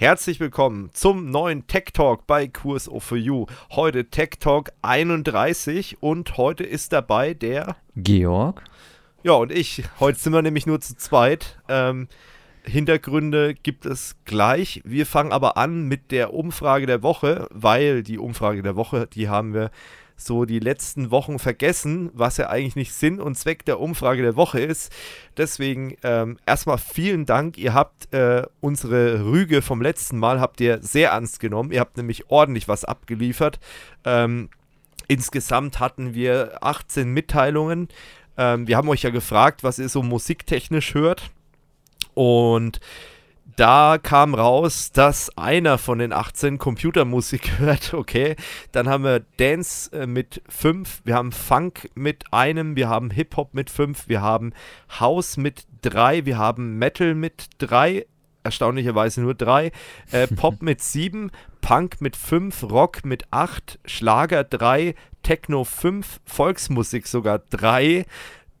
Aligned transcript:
Herzlich 0.00 0.38
willkommen 0.38 0.90
zum 0.92 1.28
neuen 1.28 1.66
Tech 1.66 1.86
Talk 1.92 2.28
bei 2.28 2.46
Kurs 2.46 2.88
for 2.98 3.18
You. 3.18 3.46
Heute 3.72 4.04
Tech 4.04 4.38
Talk 4.38 4.70
31 4.80 6.00
und 6.00 6.36
heute 6.36 6.62
ist 6.62 6.92
dabei 6.92 7.34
der 7.34 7.74
Georg. 7.96 8.62
Ja, 9.24 9.32
und 9.32 9.50
ich. 9.50 9.82
Heute 9.98 10.16
sind 10.16 10.32
wir 10.34 10.42
nämlich 10.42 10.66
nur 10.66 10.80
zu 10.80 10.96
zweit. 10.96 11.58
Ähm, 11.68 12.06
Hintergründe 12.62 13.54
gibt 13.56 13.86
es 13.86 14.14
gleich. 14.24 14.82
Wir 14.84 15.04
fangen 15.04 15.32
aber 15.32 15.56
an 15.56 15.88
mit 15.88 16.12
der 16.12 16.32
Umfrage 16.32 16.86
der 16.86 17.02
Woche, 17.02 17.48
weil 17.50 18.04
die 18.04 18.18
Umfrage 18.18 18.62
der 18.62 18.76
Woche, 18.76 19.08
die 19.08 19.28
haben 19.28 19.52
wir 19.52 19.72
so 20.18 20.44
die 20.44 20.58
letzten 20.58 21.10
Wochen 21.10 21.38
vergessen, 21.38 22.10
was 22.12 22.36
ja 22.36 22.50
eigentlich 22.50 22.76
nicht 22.76 22.92
Sinn 22.92 23.20
und 23.20 23.36
Zweck 23.36 23.64
der 23.64 23.80
Umfrage 23.80 24.22
der 24.22 24.36
Woche 24.36 24.60
ist. 24.60 24.92
Deswegen 25.36 25.96
ähm, 26.02 26.38
erstmal 26.44 26.76
vielen 26.76 27.24
Dank. 27.24 27.56
Ihr 27.56 27.72
habt 27.72 28.12
äh, 28.12 28.42
unsere 28.60 29.24
Rüge 29.24 29.62
vom 29.62 29.80
letzten 29.80 30.18
Mal 30.18 30.40
habt 30.40 30.60
ihr 30.60 30.82
sehr 30.82 31.10
ernst 31.10 31.40
genommen. 31.40 31.70
Ihr 31.70 31.80
habt 31.80 31.96
nämlich 31.96 32.30
ordentlich 32.30 32.66
was 32.66 32.84
abgeliefert. 32.84 33.60
Ähm, 34.04 34.50
insgesamt 35.06 35.78
hatten 35.78 36.14
wir 36.14 36.58
18 36.62 37.08
Mitteilungen. 37.08 37.88
Ähm, 38.36 38.66
wir 38.66 38.76
haben 38.76 38.88
euch 38.88 39.02
ja 39.02 39.10
gefragt, 39.10 39.62
was 39.62 39.78
ihr 39.78 39.88
so 39.88 40.02
musiktechnisch 40.02 40.94
hört. 40.94 41.30
Und 42.14 42.80
da 43.56 43.98
kam 43.98 44.34
raus, 44.34 44.92
dass 44.92 45.36
einer 45.36 45.78
von 45.78 45.98
den 45.98 46.12
18 46.12 46.58
Computermusik 46.58 47.52
hört. 47.58 47.94
Okay, 47.94 48.36
dann 48.72 48.88
haben 48.88 49.04
wir 49.04 49.20
Dance 49.38 49.90
äh, 49.92 50.06
mit 50.06 50.42
5, 50.48 51.02
wir 51.04 51.14
haben 51.14 51.32
Funk 51.32 51.90
mit 51.94 52.24
einem, 52.32 52.76
wir 52.76 52.88
haben 52.88 53.10
Hip-Hop 53.10 53.54
mit 53.54 53.70
5, 53.70 54.08
wir 54.08 54.20
haben 54.20 54.52
House 55.00 55.36
mit 55.36 55.66
3, 55.82 56.26
wir 56.26 56.38
haben 56.38 56.78
Metal 56.78 57.14
mit 57.14 57.46
3, 57.58 58.06
erstaunlicherweise 58.44 59.20
nur 59.20 59.34
3, 59.34 59.72
äh, 60.12 60.26
Pop 60.36 60.62
mit 60.62 60.80
7, 60.82 61.30
Punk 61.60 62.00
mit 62.00 62.16
5, 62.16 62.64
Rock 62.64 63.04
mit 63.04 63.24
8, 63.30 63.78
Schlager 63.84 64.44
3, 64.44 64.94
Techno 65.22 65.64
5, 65.64 66.20
Volksmusik 66.24 67.06
sogar 67.06 67.40
3, 67.50 68.06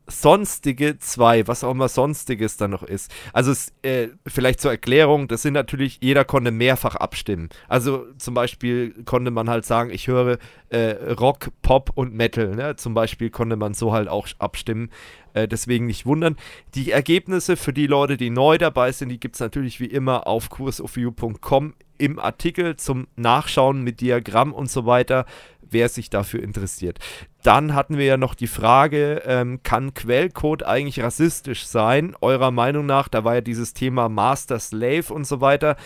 sonstige 0.08 0.98
zwei, 0.98 1.46
was 1.46 1.62
auch 1.62 1.70
immer 1.70 1.88
sonstiges 1.88 2.56
da 2.56 2.66
noch 2.66 2.82
ist. 2.82 3.12
Also 3.32 3.52
es, 3.52 3.72
äh, 3.82 4.08
vielleicht 4.26 4.60
zur 4.60 4.70
Erklärung, 4.70 5.28
das 5.28 5.42
sind 5.42 5.54
natürlich, 5.54 5.98
jeder 6.00 6.24
konnte 6.24 6.50
mehrfach 6.50 6.96
abstimmen. 6.96 7.48
Also 7.68 8.06
zum 8.16 8.34
Beispiel 8.34 8.94
konnte 9.04 9.30
man 9.30 9.48
halt 9.48 9.64
sagen, 9.64 9.90
ich 9.90 10.08
höre 10.08 10.38
äh, 10.70 11.12
Rock, 11.12 11.50
Pop 11.62 11.90
und 11.94 12.14
Metal. 12.14 12.54
Ne? 12.54 12.76
Zum 12.76 12.94
Beispiel 12.94 13.30
konnte 13.30 13.56
man 13.56 13.74
so 13.74 13.92
halt 13.92 14.08
auch 14.08 14.28
abstimmen. 14.38 14.90
Äh, 15.34 15.46
deswegen 15.46 15.86
nicht 15.86 16.06
wundern. 16.06 16.36
Die 16.74 16.90
Ergebnisse 16.90 17.56
für 17.56 17.72
die 17.72 17.86
Leute, 17.86 18.16
die 18.16 18.30
neu 18.30 18.58
dabei 18.58 18.92
sind, 18.92 19.10
die 19.10 19.20
gibt 19.20 19.36
es 19.36 19.40
natürlich 19.40 19.80
wie 19.80 19.86
immer 19.86 20.26
auf 20.26 20.50
kursofu.com 20.50 21.74
im 21.98 22.18
Artikel 22.18 22.76
zum 22.76 23.06
Nachschauen 23.16 23.82
mit 23.82 24.00
Diagramm 24.00 24.52
und 24.52 24.70
so 24.70 24.86
weiter 24.86 25.26
wer 25.70 25.88
sich 25.88 26.10
dafür 26.10 26.42
interessiert. 26.42 26.98
Dann 27.42 27.74
hatten 27.74 27.98
wir 27.98 28.04
ja 28.04 28.16
noch 28.16 28.34
die 28.34 28.46
Frage, 28.46 29.22
ähm, 29.24 29.60
kann 29.62 29.94
Quellcode 29.94 30.64
eigentlich 30.64 31.00
rassistisch 31.00 31.66
sein? 31.66 32.16
Eurer 32.20 32.50
Meinung 32.50 32.86
nach, 32.86 33.08
da 33.08 33.24
war 33.24 33.36
ja 33.36 33.40
dieses 33.40 33.74
Thema 33.74 34.08
Master 34.08 34.58
Slave 34.58 35.12
und 35.12 35.26
so 35.26 35.40
weiter. 35.40 35.76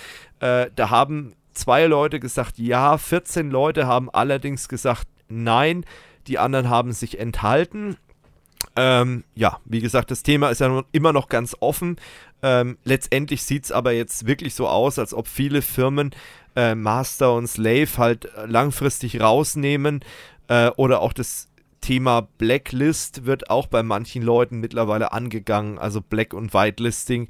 Äh, 0.41 0.71
da 0.75 0.91
haben 0.91 1.35
zwei 1.53 1.87
Leute 1.87 2.21
gesagt 2.21 2.59
ja, 2.59 2.97
14 2.97 3.51
Leute 3.51 3.87
haben 3.87 4.11
allerdings 4.11 4.69
gesagt 4.69 5.07
nein, 5.29 5.85
die 6.27 6.39
anderen 6.39 6.69
haben 6.69 6.93
sich 6.93 7.19
enthalten. 7.19 7.97
Ähm, 8.77 9.25
ja, 9.35 9.59
wie 9.65 9.81
gesagt, 9.81 10.11
das 10.11 10.23
Thema 10.23 10.49
ist 10.49 10.61
ja 10.61 10.83
immer 10.93 11.13
noch 11.13 11.29
ganz 11.29 11.57
offen. 11.61 11.97
Ähm, 12.43 12.77
letztendlich 12.85 13.43
sieht 13.43 13.65
es 13.65 13.73
aber 13.73 13.93
jetzt 13.93 14.27
wirklich 14.27 14.55
so 14.55 14.69
aus, 14.69 14.99
als 14.99 15.15
ob 15.15 15.29
viele 15.29 15.63
Firmen 15.63 16.11
äh, 16.57 16.75
Master 16.75 17.35
und 17.35 17.47
Slave 17.47 17.89
halt 17.97 18.29
langfristig 18.47 19.21
rausnehmen 19.21 20.01
äh, 20.49 20.71
oder 20.77 21.01
auch 21.01 21.13
das 21.13 21.49
Thema 21.81 22.29
Blacklist 22.39 23.27
wird 23.27 23.51
auch 23.51 23.67
bei 23.67 23.83
manchen 23.83 24.23
Leuten 24.23 24.61
mittlerweile 24.61 25.13
angegangen, 25.13 25.79
also 25.79 26.01
Black- 26.01 26.35
und 26.35 26.55
Whitelisting. 26.55 27.29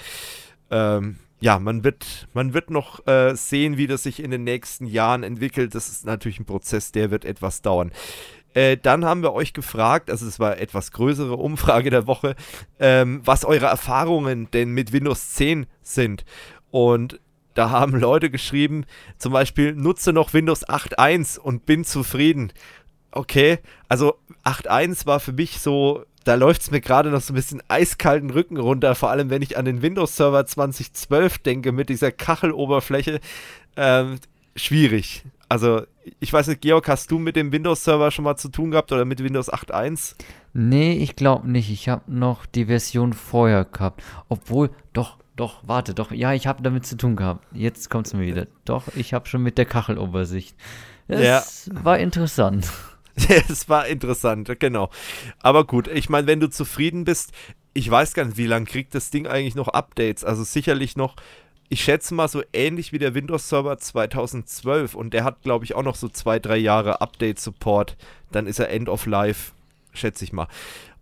Ähm, 0.70 1.16
ja, 1.40 1.58
man 1.58 1.82
wird, 1.82 2.28
man 2.34 2.54
wird 2.54 2.70
noch 2.70 3.04
äh, 3.06 3.34
sehen, 3.34 3.76
wie 3.76 3.88
das 3.88 4.04
sich 4.04 4.22
in 4.22 4.30
den 4.30 4.44
nächsten 4.44 4.86
Jahren 4.86 5.24
entwickelt. 5.24 5.74
Das 5.74 5.88
ist 5.88 6.06
natürlich 6.06 6.38
ein 6.38 6.44
Prozess, 6.44 6.92
der 6.92 7.10
wird 7.10 7.24
etwas 7.24 7.62
dauern. 7.62 7.90
Äh, 8.54 8.76
dann 8.76 9.04
haben 9.04 9.22
wir 9.22 9.32
euch 9.32 9.52
gefragt, 9.52 10.10
also 10.10 10.26
es 10.26 10.38
war 10.38 10.58
etwas 10.58 10.92
größere 10.92 11.36
Umfrage 11.36 11.90
der 11.90 12.06
Woche, 12.06 12.34
ähm, 12.78 13.20
was 13.24 13.44
eure 13.44 13.66
Erfahrungen 13.66 14.50
denn 14.52 14.70
mit 14.70 14.92
Windows 14.92 15.30
10 15.34 15.66
sind. 15.82 16.24
Und 16.70 17.20
da 17.54 17.70
haben 17.70 17.98
Leute 17.98 18.30
geschrieben, 18.30 18.84
zum 19.18 19.32
Beispiel, 19.32 19.74
nutze 19.74 20.12
noch 20.12 20.32
Windows 20.32 20.66
8.1 20.66 21.38
und 21.38 21.66
bin 21.66 21.84
zufrieden. 21.84 22.52
Okay, 23.10 23.58
also 23.88 24.14
8.1 24.44 25.06
war 25.06 25.20
für 25.20 25.32
mich 25.32 25.60
so, 25.60 26.04
da 26.24 26.34
läuft 26.34 26.62
es 26.62 26.70
mir 26.70 26.80
gerade 26.80 27.10
noch 27.10 27.20
so 27.20 27.32
ein 27.32 27.36
bisschen 27.36 27.62
eiskalten 27.69 28.30
Rücken 28.30 28.56
runter, 28.56 28.94
vor 28.94 29.10
allem 29.10 29.28
wenn 29.28 29.42
ich 29.42 29.58
an 29.58 29.66
den 29.66 29.82
Windows 29.82 30.16
Server 30.16 30.46
2012 30.46 31.38
denke 31.38 31.72
mit 31.72 31.88
dieser 31.88 32.10
Kacheloberfläche. 32.10 33.20
Ähm, 33.76 34.19
schwierig. 34.56 35.24
Also, 35.52 35.82
ich 36.18 36.32
weiß 36.32 36.46
nicht, 36.46 36.62
Georg, 36.62 36.88
hast 36.88 37.10
du 37.10 37.18
mit 37.18 37.36
dem 37.36 37.52
Windows 37.52 37.84
Server 37.84 38.10
schon 38.10 38.24
mal 38.24 38.36
zu 38.36 38.48
tun 38.48 38.70
gehabt 38.70 38.90
oder 38.90 39.04
mit 39.04 39.22
Windows 39.22 39.52
8.1? 39.52 40.14
Nee, 40.54 40.94
ich 40.94 41.14
glaube 41.14 41.46
nicht. 41.46 41.70
Ich 41.70 41.90
habe 41.90 42.10
noch 42.10 42.46
die 42.46 42.64
Version 42.64 43.12
vorher 43.12 43.66
gehabt. 43.66 44.02
Obwohl, 44.30 44.70
doch, 44.94 45.18
doch, 45.36 45.60
warte, 45.66 45.92
doch, 45.92 46.10
ja, 46.10 46.32
ich 46.32 46.46
habe 46.46 46.62
damit 46.62 46.86
zu 46.86 46.96
tun 46.96 47.16
gehabt. 47.16 47.44
Jetzt 47.52 47.90
kommt 47.90 48.06
es 48.06 48.14
mir 48.14 48.24
wieder. 48.24 48.46
Doch, 48.64 48.84
ich 48.96 49.12
habe 49.12 49.28
schon 49.28 49.42
mit 49.42 49.58
der 49.58 49.66
Kachelobersicht. 49.66 50.56
Es 51.06 51.66
ja. 51.66 51.84
war 51.84 51.98
interessant. 51.98 52.72
es 53.28 53.69
war 53.69 53.86
interessant, 53.86 54.58
genau. 54.58 54.88
Aber 55.40 55.66
gut, 55.66 55.86
ich 55.86 56.08
meine, 56.08 56.26
wenn 56.28 56.40
du 56.40 56.48
zufrieden 56.48 57.04
bist, 57.04 57.30
ich 57.74 57.90
weiß 57.90 58.14
gar 58.14 58.24
nicht, 58.24 58.38
wie 58.38 58.46
lange 58.46 58.64
kriegt 58.64 58.94
das 58.94 59.10
Ding 59.10 59.26
eigentlich 59.26 59.54
noch 59.54 59.69
Updates? 59.69 60.24
Also 60.24 60.44
sicherlich 60.44 60.96
noch, 60.96 61.14
ich 61.72 61.84
schätze 61.84 62.12
mal 62.12 62.28
so 62.28 62.42
ähnlich 62.52 62.92
wie 62.92 62.98
der 62.98 63.14
Windows 63.14 63.48
Server 63.48 63.78
2012 63.78 64.94
und 64.94 65.14
der 65.14 65.24
hat, 65.24 65.40
glaube 65.40 65.64
ich, 65.64 65.74
auch 65.74 65.82
noch 65.82 65.94
so 65.94 66.06
zwei, 66.10 66.38
drei 66.38 66.58
Jahre 66.58 67.00
Update-Support. 67.00 67.96
Dann 68.30 68.46
ist 68.46 68.58
er 68.58 68.68
End 68.68 68.90
of 68.90 69.06
Life, 69.06 69.52
schätze 69.94 70.22
ich 70.22 70.34
mal. 70.34 70.48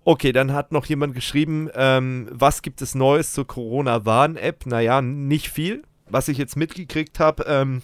Okay, 0.04 0.31
dann 0.31 0.53
hat 0.53 0.70
noch 0.70 0.86
jemand 0.86 1.16
geschrieben, 1.16 1.70
ähm, 1.75 2.28
was 2.31 2.62
gibt 2.62 2.82
es 2.82 2.94
Neues 2.94 3.32
zur 3.32 3.48
Corona-Warn-App? 3.48 4.64
Naja, 4.66 5.03
nicht 5.03 5.48
viel. 5.48 5.82
Was 6.08 6.28
ich 6.28 6.38
jetzt 6.38 6.56
mitgekriegt 6.56 7.19
habe, 7.19 7.47
ähm, 7.48 7.82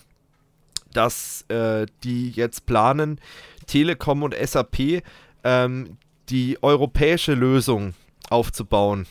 dass 0.92 1.44
äh, 1.48 1.86
die 2.04 2.30
jetzt 2.30 2.66
planen, 2.66 3.20
Telekom 3.66 4.22
und 4.22 4.32
SAP 4.32 5.02
ähm, 5.42 5.98
die 6.28 6.62
europäische 6.62 7.34
Lösung 7.34 7.94
aufzubauen. 8.30 9.08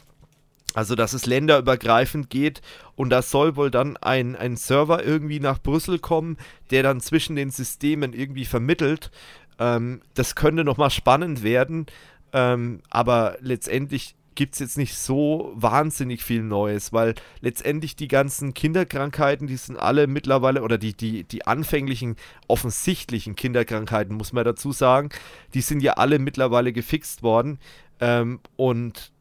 Also, 0.75 0.95
dass 0.95 1.13
es 1.13 1.25
länderübergreifend 1.25 2.29
geht 2.29 2.61
und 2.95 3.09
da 3.09 3.21
soll 3.21 3.55
wohl 3.55 3.71
dann 3.71 3.95
ein, 3.97 4.35
ein 4.35 4.57
Server 4.57 5.03
irgendwie 5.03 5.39
nach 5.39 5.57
Brüssel 5.59 5.99
kommen, 5.99 6.37
der 6.69 6.83
dann 6.83 6.99
zwischen 6.99 7.37
den 7.37 7.49
Systemen 7.49 8.11
irgendwie 8.11 8.45
vermittelt. 8.45 9.09
Ähm, 9.57 10.01
das 10.15 10.35
könnte 10.35 10.65
nochmal 10.65 10.91
spannend 10.91 11.43
werden, 11.43 11.85
ähm, 12.33 12.81
aber 12.89 13.37
letztendlich 13.39 14.15
gibt 14.35 14.55
es 14.55 14.59
jetzt 14.59 14.77
nicht 14.77 14.97
so 14.97 15.53
wahnsinnig 15.55 16.21
viel 16.21 16.43
Neues, 16.43 16.91
weil 16.91 17.15
letztendlich 17.39 17.95
die 17.95 18.09
ganzen 18.09 18.53
Kinderkrankheiten, 18.53 19.47
die 19.47 19.55
sind 19.55 19.77
alle 19.77 20.07
mittlerweile, 20.07 20.61
oder 20.61 20.77
die, 20.77 20.93
die, 20.93 21.23
die 21.23 21.47
anfänglichen, 21.47 22.17
offensichtlichen 22.49 23.37
Kinderkrankheiten, 23.37 24.17
muss 24.17 24.33
man 24.33 24.43
dazu 24.43 24.73
sagen, 24.73 25.07
die 25.53 25.61
sind 25.61 25.81
ja 25.81 25.93
alle 25.93 26.19
mittlerweile 26.19 26.73
gefixt 26.73 27.23
worden. 27.23 27.59
Ähm, 28.01 28.41
und 28.57 29.13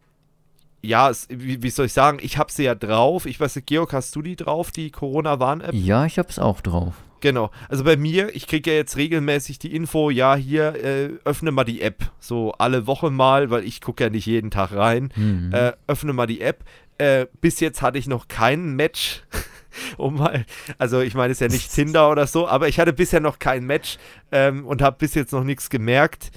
ja, 0.85 1.11
es, 1.11 1.27
wie, 1.31 1.63
wie, 1.63 1.71
soll 1.71 1.87
ich 1.87 1.93
sagen, 1.93 2.19
ich 2.21 2.39
habe 2.39 2.53
sie 2.53 2.65
ja 2.65 2.75
drauf. 2.75 3.27
Ich 3.27 3.41
weiß 3.41 3.57
nicht, 3.57 3.67
Georg, 3.67 3.93
hast 3.93 4.15
du 4.17 4.23
die 4.23 4.37
drauf, 4.37 4.71
die 4.71 4.91
Corona-Warn-App? 4.91 5.75
Ja, 5.75 6.05
ich 6.07 6.19
habe 6.19 6.29
es 6.29 6.39
auch 6.39 6.61
drauf. 6.61 6.95
Genau. 7.21 7.51
Also 7.71 7.85
bei 7.85 7.97
mir, 7.97 8.37
ich 8.37 8.47
kriege 8.47 8.71
ja 8.71 8.77
jetzt 8.77 8.99
regelmäßig 8.99 9.59
die 9.59 9.75
Info, 9.75 10.11
ja, 10.11 10.35
hier, 10.35 10.75
äh, 10.75 11.11
öffne 11.25 11.53
mal 11.53 11.65
die 11.65 11.81
App. 11.81 12.11
So 12.21 12.53
alle 12.53 12.87
Wochen 12.87 13.15
mal, 13.15 13.49
weil 13.49 13.65
ich 13.65 13.81
gucke 13.81 14.05
ja 14.05 14.11
nicht 14.11 14.27
jeden 14.27 14.51
Tag 14.51 14.73
rein. 14.73 15.11
Mhm. 15.17 15.51
Äh, 15.55 15.73
öffne 15.87 16.13
mal 16.13 16.27
die 16.27 16.43
App. 16.43 16.65
Äh, 16.99 17.27
bis 17.41 17.61
jetzt 17.61 17.81
hatte 17.81 17.97
ich 17.99 18.07
noch 18.07 18.29
kein 18.29 18.77
Match. 18.77 19.23
um 19.97 20.17
mal, 20.17 20.45
also 20.79 21.01
ich 21.01 21.15
meine, 21.15 21.33
es 21.33 21.41
ist 21.41 21.41
ja 21.41 21.49
nicht 21.49 21.73
Tinder 21.75 22.11
oder 22.11 22.27
so, 22.27 22.47
aber 22.47 22.69
ich 22.69 22.79
hatte 22.79 22.93
bisher 22.93 23.21
noch 23.21 23.39
kein 23.39 23.65
Match 23.65 23.99
ähm, 24.31 24.67
und 24.67 24.83
habe 24.83 24.97
bis 24.99 25.15
jetzt 25.15 25.33
noch 25.33 25.45
nichts 25.45 25.71
gemerkt. 25.71 26.31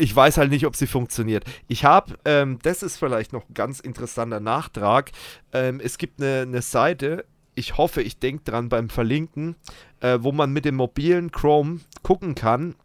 Ich 0.00 0.16
weiß 0.16 0.38
halt 0.38 0.50
nicht, 0.50 0.64
ob 0.64 0.76
sie 0.76 0.86
funktioniert. 0.86 1.44
Ich 1.68 1.84
habe, 1.84 2.18
ähm, 2.24 2.58
das 2.62 2.82
ist 2.82 2.96
vielleicht 2.96 3.34
noch 3.34 3.46
ein 3.46 3.52
ganz 3.52 3.80
interessanter 3.80 4.40
Nachtrag. 4.40 5.12
Ähm, 5.52 5.78
es 5.78 5.98
gibt 5.98 6.22
eine, 6.22 6.40
eine 6.40 6.62
Seite, 6.62 7.26
ich 7.54 7.76
hoffe, 7.76 8.00
ich 8.00 8.18
denke 8.18 8.44
dran 8.44 8.70
beim 8.70 8.88
Verlinken, 8.88 9.56
äh, 10.00 10.16
wo 10.22 10.32
man 10.32 10.54
mit 10.54 10.64
dem 10.64 10.76
mobilen 10.76 11.30
Chrome 11.30 11.80
gucken 12.02 12.34
kann, 12.34 12.76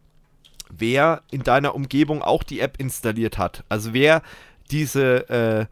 wer 0.68 1.22
in 1.30 1.42
deiner 1.42 1.74
Umgebung 1.74 2.20
auch 2.20 2.42
die 2.42 2.60
App 2.60 2.78
installiert 2.78 3.38
hat. 3.38 3.64
Also 3.70 3.94
wer 3.94 4.20
diese, 4.70 5.26
äh, 5.30 5.66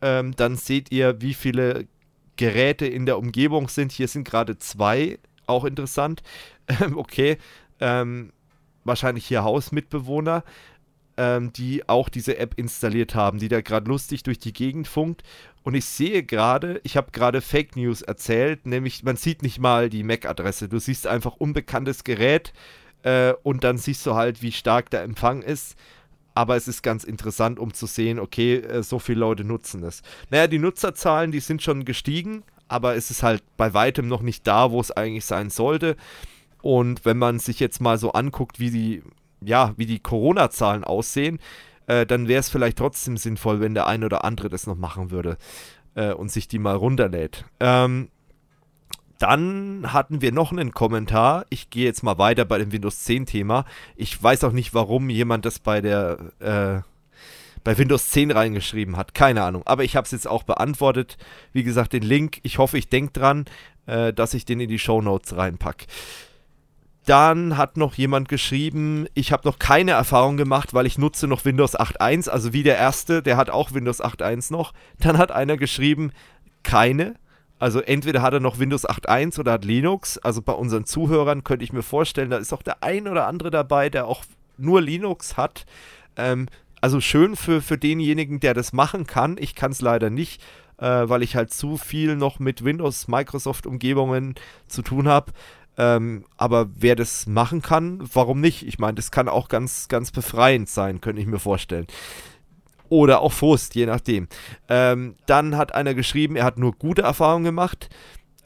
ähm, 0.00 0.37
dann 0.37 0.56
seht 0.56 0.93
ihr, 0.93 1.23
wie 1.23 1.34
viele 1.34 1.87
Geräte 2.37 2.87
in 2.87 3.06
der 3.06 3.19
Umgebung 3.19 3.69
sind. 3.69 3.93
Hier 3.93 4.08
sind 4.08 4.25
gerade 4.25 4.58
zwei, 4.58 5.19
auch 5.46 5.64
interessant. 5.64 6.23
Okay, 6.94 7.38
ähm, 7.81 8.32
wahrscheinlich 8.84 9.26
hier 9.26 9.44
Hausmitbewohner, 9.44 10.44
ähm, 11.17 11.53
die 11.53 11.88
auch 11.88 12.09
diese 12.09 12.38
App 12.38 12.55
installiert 12.56 13.14
haben, 13.14 13.38
die 13.38 13.49
da 13.49 13.61
gerade 13.61 13.88
lustig 13.88 14.23
durch 14.23 14.38
die 14.38 14.53
Gegend 14.53 14.88
funkt. 14.88 15.23
Und 15.62 15.75
ich 15.75 15.85
sehe 15.85 16.23
gerade, 16.23 16.81
ich 16.85 16.97
habe 16.97 17.12
gerade 17.12 17.41
Fake 17.41 17.76
News 17.76 18.03
erzählt, 18.03 18.67
nämlich 18.67 19.05
man 19.05 19.17
sieht 19.17 19.43
nicht 19.43 19.59
mal 19.59 19.88
die 19.88 20.03
MAC-Adresse. 20.03 20.69
Du 20.69 20.79
siehst 20.79 21.06
einfach 21.06 21.37
unbekanntes 21.37 22.05
Gerät 22.05 22.53
äh, 23.03 23.35
und 23.43 23.64
dann 23.64 23.79
siehst 23.79 24.05
du 24.06 24.14
halt, 24.14 24.43
wie 24.43 24.53
stark 24.53 24.91
der 24.91 25.03
Empfang 25.03 25.43
ist. 25.43 25.76
Aber 26.35 26.56
es 26.56 26.67
ist 26.67 26.82
ganz 26.82 27.05
interessant, 27.05 27.58
um 27.58 27.75
zu 27.75 27.87
sehen, 27.87 28.19
okay, 28.19 28.56
äh, 28.56 28.82
so 28.82 28.99
viele 28.99 29.20
Leute 29.20 29.44
nutzen 29.44 29.85
es. 29.85 30.03
Naja, 30.31 30.47
die 30.47 30.58
Nutzerzahlen, 30.58 31.31
die 31.31 31.41
sind 31.41 31.62
schon 31.62 31.85
gestiegen, 31.85 32.43
aber 32.69 32.94
es 32.97 33.11
ist 33.11 33.23
halt 33.23 33.43
bei 33.56 33.75
weitem 33.75 34.08
noch 34.08 34.23
nicht 34.23 34.47
da, 34.47 34.70
wo 34.70 34.81
es 34.81 34.91
eigentlich 34.91 35.26
sein 35.26 35.50
sollte. 35.50 35.97
Und 36.62 37.05
wenn 37.05 37.19
man 37.19 37.38
sich 37.38 37.61
jetzt 37.61 37.81
mal 37.81 37.99
so 37.99 38.12
anguckt, 38.12 38.61
wie 38.61 38.70
die, 38.70 39.03
ja, 39.47 39.75
wie 39.77 39.87
die 39.87 40.00
Corona-Zahlen 40.00 40.85
aussehen, 40.85 41.39
äh, 41.87 42.06
dann 42.06 42.29
wäre 42.29 42.41
es 42.41 42.49
vielleicht 42.49 42.79
trotzdem 42.79 43.17
sinnvoll, 43.17 43.61
wenn 43.61 43.75
der 43.75 43.87
eine 43.87 44.06
oder 44.06 44.25
andere 44.25 44.49
das 44.49 44.67
noch 44.67 44.77
machen 44.77 45.11
würde 45.11 45.37
äh, 45.94 46.12
und 46.12 46.31
sich 46.31 46.49
die 46.49 46.59
mal 46.59 46.77
runterlädt. 46.77 47.44
Ähm, 47.61 48.09
dann 49.19 49.93
hatten 49.93 50.21
wir 50.21 50.33
noch 50.33 50.50
einen 50.50 50.73
Kommentar. 50.73 51.47
Ich 51.49 51.71
gehe 51.71 51.85
jetzt 51.85 52.03
mal 52.03 52.19
weiter 52.19 52.44
bei 52.44 52.59
dem 52.59 52.73
Windows 52.73 53.05
10 53.05 53.27
Thema. 53.27 53.65
Ich 53.94 54.21
weiß 54.21 54.43
auch 54.44 54.53
nicht, 54.53 54.75
warum 54.75 55.11
jemand 55.11 55.44
das 55.44 55.61
bei 55.61 55.81
der 55.81 56.19
äh, 56.41 56.81
bei 57.65 57.79
Windows 57.79 58.11
10 58.11 58.33
reingeschrieben 58.33 58.97
hat. 58.97 59.15
Keine 59.15 59.44
Ahnung. 59.44 59.62
Aber 59.65 59.85
ich 59.85 59.94
habe 59.94 60.05
es 60.05 60.11
jetzt 60.11 60.27
auch 60.27 60.43
beantwortet. 60.43 61.17
Wie 61.53 61.62
gesagt, 61.62 61.93
den 61.93 62.03
Link. 62.03 62.41
Ich 62.43 62.59
hoffe, 62.59 62.79
ich 62.79 62.89
denke 62.89 63.12
dran, 63.12 63.44
äh, 63.87 64.12
dass 64.12 64.35
ich 64.35 64.44
den 64.44 64.59
in 64.59 64.69
die 64.69 64.81
Show 64.81 65.00
Notes 65.00 65.37
reinpacke. 65.37 65.87
Dann 67.04 67.56
hat 67.56 67.76
noch 67.76 67.94
jemand 67.94 68.28
geschrieben, 68.28 69.06
ich 69.14 69.32
habe 69.32 69.49
noch 69.49 69.58
keine 69.58 69.90
Erfahrung 69.93 70.37
gemacht, 70.37 70.72
weil 70.72 70.87
ich 70.87 70.99
nutze 70.99 71.26
noch 71.26 71.44
Windows 71.44 71.76
8.1, 71.76 72.28
also 72.28 72.52
wie 72.52 72.62
der 72.62 72.76
erste, 72.76 73.22
der 73.22 73.37
hat 73.37 73.50
auch 73.50 73.72
Windows 73.75 74.02
8.1 74.02 74.52
noch. 74.52 74.72
Dann 75.00 75.19
hat 75.19 75.32
einer 75.32 75.56
geschrieben, 75.56 76.12
keine. 76.62 77.14
Also 77.58 77.81
entweder 77.81 78.22
hat 78.22 78.34
er 78.34 78.40
noch 78.40 78.58
Windows 78.58 78.88
8.1 78.88 79.38
oder 79.38 79.52
hat 79.52 79.64
Linux. 79.64 80.19
Also 80.19 80.43
bei 80.43 80.52
unseren 80.52 80.84
Zuhörern 80.84 81.44
könnte 81.44 81.64
ich 81.64 81.72
mir 81.72 81.82
vorstellen, 81.82 82.31
da 82.31 82.37
ist 82.37 82.52
auch 82.52 82.62
der 82.62 82.82
ein 82.82 83.08
oder 83.08 83.26
andere 83.26 83.50
dabei, 83.50 83.88
der 83.88 84.06
auch 84.06 84.25
nur 84.56 84.81
Linux 84.81 85.37
hat. 85.37 85.64
Ähm, 86.16 86.46
also 86.81 87.00
schön 87.00 87.37
für, 87.37 87.62
für 87.62 87.78
denjenigen, 87.78 88.40
der 88.40 88.55
das 88.55 88.72
machen 88.72 89.06
kann. 89.06 89.37
Ich 89.38 89.55
kann 89.55 89.70
es 89.70 89.81
leider 89.81 90.10
nicht, 90.10 90.43
äh, 90.78 90.84
weil 90.84 91.22
ich 91.22 91.37
halt 91.37 91.52
zu 91.52 91.76
viel 91.76 92.16
noch 92.16 92.40
mit 92.40 92.64
Windows, 92.64 93.06
Microsoft-Umgebungen 93.06 94.34
zu 94.66 94.82
tun 94.82 95.06
habe. 95.06 95.32
Ähm, 95.78 96.24
aber 96.36 96.69
wer 96.74 96.96
das 96.96 97.26
machen 97.26 97.62
kann, 97.62 98.06
warum 98.12 98.40
nicht? 98.40 98.66
Ich 98.66 98.78
meine, 98.78 98.94
das 98.94 99.10
kann 99.10 99.28
auch 99.28 99.48
ganz, 99.48 99.88
ganz 99.88 100.10
befreiend 100.10 100.69
sein, 100.69 101.00
könnte 101.00 101.22
ich 101.22 101.26
mir 101.26 101.38
vorstellen. 101.38 101.86
Oder 102.88 103.20
auch 103.22 103.32
Frust, 103.32 103.74
je 103.74 103.86
nachdem. 103.86 104.28
Ähm, 104.69 105.16
dann 105.24 105.56
hat 105.56 105.74
einer 105.74 105.94
geschrieben, 105.94 106.36
er 106.36 106.44
hat 106.44 106.58
nur 106.58 106.72
gute 106.72 107.02
Erfahrungen 107.02 107.44
gemacht. 107.44 107.88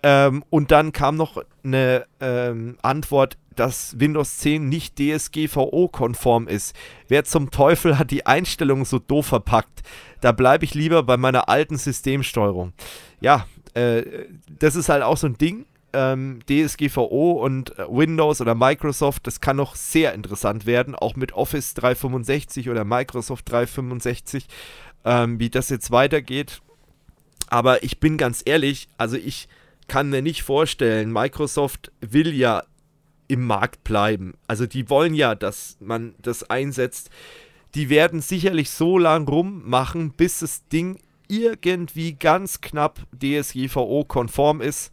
Ähm, 0.04 0.44
und 0.50 0.70
dann 0.70 0.92
kam 0.92 1.16
noch 1.16 1.42
eine 1.64 2.06
ähm, 2.20 2.76
Antwort, 2.82 3.38
dass 3.56 3.98
Windows 3.98 4.38
10 4.38 4.68
nicht 4.68 4.96
DSGVO-konform 4.98 6.46
ist. 6.46 6.76
Wer 7.08 7.24
zum 7.24 7.50
Teufel 7.50 7.98
hat 7.98 8.12
die 8.12 8.24
Einstellungen 8.24 8.84
so 8.84 9.00
doof 9.00 9.26
verpackt? 9.26 9.82
Da 10.20 10.30
bleibe 10.30 10.64
ich 10.64 10.74
lieber 10.74 11.02
bei 11.02 11.16
meiner 11.16 11.48
alten 11.48 11.76
Systemsteuerung. 11.76 12.72
Ja, 13.20 13.46
äh, 13.74 14.26
das 14.60 14.76
ist 14.76 14.88
halt 14.88 15.02
auch 15.02 15.16
so 15.16 15.26
ein 15.26 15.38
Ding 15.38 15.66
ähm, 15.96 16.40
DSGVO 16.48 17.32
und 17.32 17.78
äh, 17.78 17.86
Windows 17.88 18.42
oder 18.42 18.54
Microsoft, 18.54 19.26
das 19.26 19.40
kann 19.40 19.56
noch 19.56 19.74
sehr 19.74 20.12
interessant 20.12 20.66
werden, 20.66 20.94
auch 20.94 21.16
mit 21.16 21.32
Office 21.32 21.72
365 21.74 22.68
oder 22.68 22.84
Microsoft 22.84 23.50
365, 23.50 24.46
ähm, 25.04 25.40
wie 25.40 25.48
das 25.48 25.70
jetzt 25.70 25.90
weitergeht. 25.90 26.60
Aber 27.48 27.82
ich 27.82 27.98
bin 27.98 28.18
ganz 28.18 28.42
ehrlich, 28.44 28.88
also 28.98 29.16
ich 29.16 29.48
kann 29.88 30.10
mir 30.10 30.20
nicht 30.20 30.42
vorstellen, 30.42 31.12
Microsoft 31.12 31.92
will 32.00 32.34
ja 32.34 32.64
im 33.28 33.46
Markt 33.46 33.82
bleiben. 33.82 34.34
Also 34.46 34.66
die 34.66 34.90
wollen 34.90 35.14
ja, 35.14 35.34
dass 35.34 35.78
man 35.80 36.14
das 36.20 36.50
einsetzt. 36.50 37.10
Die 37.74 37.88
werden 37.88 38.20
sicherlich 38.20 38.70
so 38.70 38.98
lang 38.98 39.26
rummachen, 39.28 40.12
bis 40.12 40.40
das 40.40 40.68
Ding 40.68 40.98
irgendwie 41.28 42.12
ganz 42.14 42.60
knapp 42.60 43.00
DSGVO-konform 43.12 44.60
ist. 44.60 44.92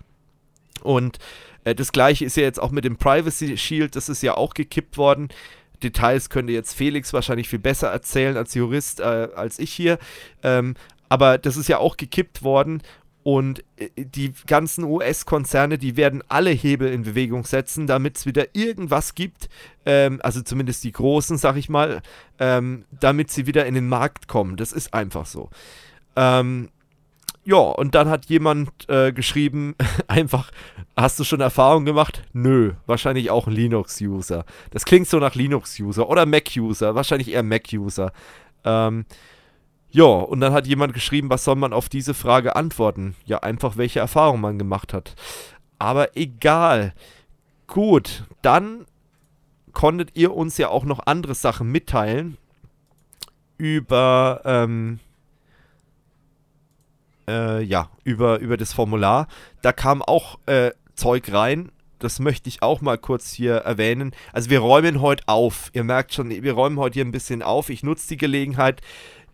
Und 0.84 1.20
äh, 1.64 1.76
das 1.76 1.92
gleiche 1.92 2.26
ist 2.26 2.38
ja 2.38 2.44
jetzt 2.44 2.62
auch 2.62 2.72
mit 2.72 2.86
dem 2.86 2.98
Privacy 2.98 3.58
Shield, 3.58 3.96
das 3.96 4.10
ist 4.10 4.22
ja 4.22 4.36
auch 4.36 4.54
gekippt 4.54 4.98
worden. 4.98 5.30
Details 5.82 6.30
könnte 6.30 6.54
jetzt 6.54 6.74
Felix 6.74 7.12
wahrscheinlich 7.14 7.50
viel 7.50 7.60
besser 7.60 7.90
erzählen 7.90 8.38
als 8.38 8.54
Jurist 8.54 9.00
äh, 9.00 9.30
als 9.36 9.60
ich 9.60 9.74
hier. 9.74 9.98
Ähm, 10.42 10.76
aber 11.10 11.38
das 11.38 11.58
ist 11.58 11.68
ja 11.68 11.78
auch 11.78 11.98
gekippt 11.98 12.44
worden 12.44 12.82
und 13.24 13.64
äh, 13.78 13.90
die 13.98 14.34
ganzen 14.48 14.84
US-Konzerne, 14.84 15.78
die 15.78 15.98
werden 15.98 16.24
alle 16.28 16.52
Hebel 16.52 16.92
in 16.92 17.04
Bewegung 17.04 17.46
setzen, 17.46 17.88
damit 17.88 18.18
es 18.18 18.26
wieder 18.26 18.54
irgendwas 18.54 19.16
gibt, 19.16 19.50
ähm, 19.86 20.20
also 20.24 20.42
zumindest 20.42 20.84
die 20.84 20.92
großen, 20.92 21.38
sag 21.38 21.56
ich 21.56 21.70
mal, 21.70 22.02
ähm, 22.40 22.86
damit 22.92 23.32
sie 23.32 23.48
wieder 23.48 23.66
in 23.66 23.76
den 23.76 23.88
Markt 23.88 24.28
kommen. 24.28 24.58
Das 24.58 24.74
ist 24.74 24.94
einfach 24.94 25.26
so. 25.26 25.50
Ähm, 26.16 26.70
ja, 27.46 27.58
und 27.58 27.96
dann 27.96 28.10
hat 28.10 28.26
jemand 28.26 28.70
äh, 28.90 29.12
geschrieben, 29.12 29.76
einfach, 30.08 30.52
hast 30.96 31.20
du 31.20 31.24
schon 31.24 31.42
Erfahrung 31.42 31.86
gemacht? 31.86 32.24
Nö, 32.34 32.74
wahrscheinlich 32.86 33.30
auch 33.32 33.48
ein 33.48 33.54
Linux-User. 33.54 34.46
Das 34.72 34.86
klingt 34.86 35.08
so 35.08 35.20
nach 35.20 35.36
Linux-User 35.36 36.08
oder 36.10 36.26
Mac-User, 36.26 36.96
wahrscheinlich 36.96 37.32
eher 37.32 37.44
Mac-User. 37.44 38.14
Ähm, 38.64 39.06
ja, 39.92 40.06
und 40.06 40.40
dann 40.40 40.54
hat 40.54 40.66
jemand 40.68 40.94
geschrieben, 40.94 41.30
was 41.30 41.44
soll 41.44 41.56
man 41.56 41.74
auf 41.74 41.90
diese 41.90 42.14
Frage 42.14 42.56
antworten? 42.56 43.16
Ja, 43.26 43.40
einfach 43.40 43.78
welche 43.78 44.00
Erfahrung 44.00 44.42
man 44.42 44.58
gemacht 44.58 44.94
hat. 44.94 45.16
Aber 45.78 46.16
egal. 46.18 46.94
Gut, 47.68 48.24
dann 48.42 48.86
konntet 49.74 50.12
ihr 50.16 50.34
uns 50.34 50.58
ja 50.58 50.70
auch 50.70 50.86
noch 50.86 51.06
andere 51.06 51.36
Sachen 51.36 51.72
mitteilen 51.72 52.38
über, 53.58 54.42
ähm, 54.46 55.00
äh, 57.28 57.62
ja, 57.64 57.90
über, 58.04 58.40
über 58.40 58.58
das 58.58 58.74
Formular. 58.74 59.28
Da 59.62 59.72
kam 59.72 60.02
auch 60.02 60.40
äh, 60.46 60.72
Zeug 60.96 61.32
rein. 61.32 61.72
Das 62.00 62.20
möchte 62.20 62.50
ich 62.50 62.62
auch 62.62 62.82
mal 62.82 62.98
kurz 62.98 63.32
hier 63.32 63.56
erwähnen. 63.56 64.12
Also 64.34 64.50
wir 64.50 64.60
räumen 64.60 65.02
heute 65.02 65.24
auf. 65.28 65.70
Ihr 65.74 65.84
merkt 65.84 66.14
schon, 66.14 66.30
wir 66.30 66.54
räumen 66.54 66.78
heute 66.78 66.96
hier 66.96 67.06
ein 67.06 67.12
bisschen 67.12 67.42
auf. 67.42 67.70
Ich 67.70 67.84
nutze 67.84 68.10
die 68.10 68.18
Gelegenheit. 68.18 68.82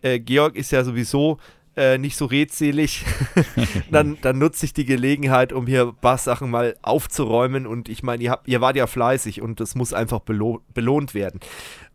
Äh, 0.02 0.20
Georg 0.20 0.54
ist 0.54 0.70
ja 0.70 0.84
sowieso 0.84 1.38
äh, 1.76 1.98
nicht 1.98 2.16
so 2.16 2.26
redselig, 2.26 3.04
dann, 3.90 4.18
dann 4.22 4.38
nutze 4.38 4.66
ich 4.66 4.72
die 4.72 4.84
Gelegenheit, 4.84 5.52
um 5.52 5.66
hier 5.66 5.82
ein 5.82 5.94
paar 5.94 6.18
Sachen 6.18 6.50
mal 6.50 6.76
aufzuräumen. 6.82 7.66
Und 7.66 7.88
ich 7.88 8.02
meine, 8.02 8.22
ihr, 8.22 8.38
ihr 8.44 8.60
wart 8.60 8.76
ja 8.76 8.86
fleißig 8.86 9.40
und 9.40 9.60
das 9.60 9.74
muss 9.74 9.92
einfach 9.92 10.20
belo 10.20 10.60
belohnt 10.74 11.14
werden. 11.14 11.40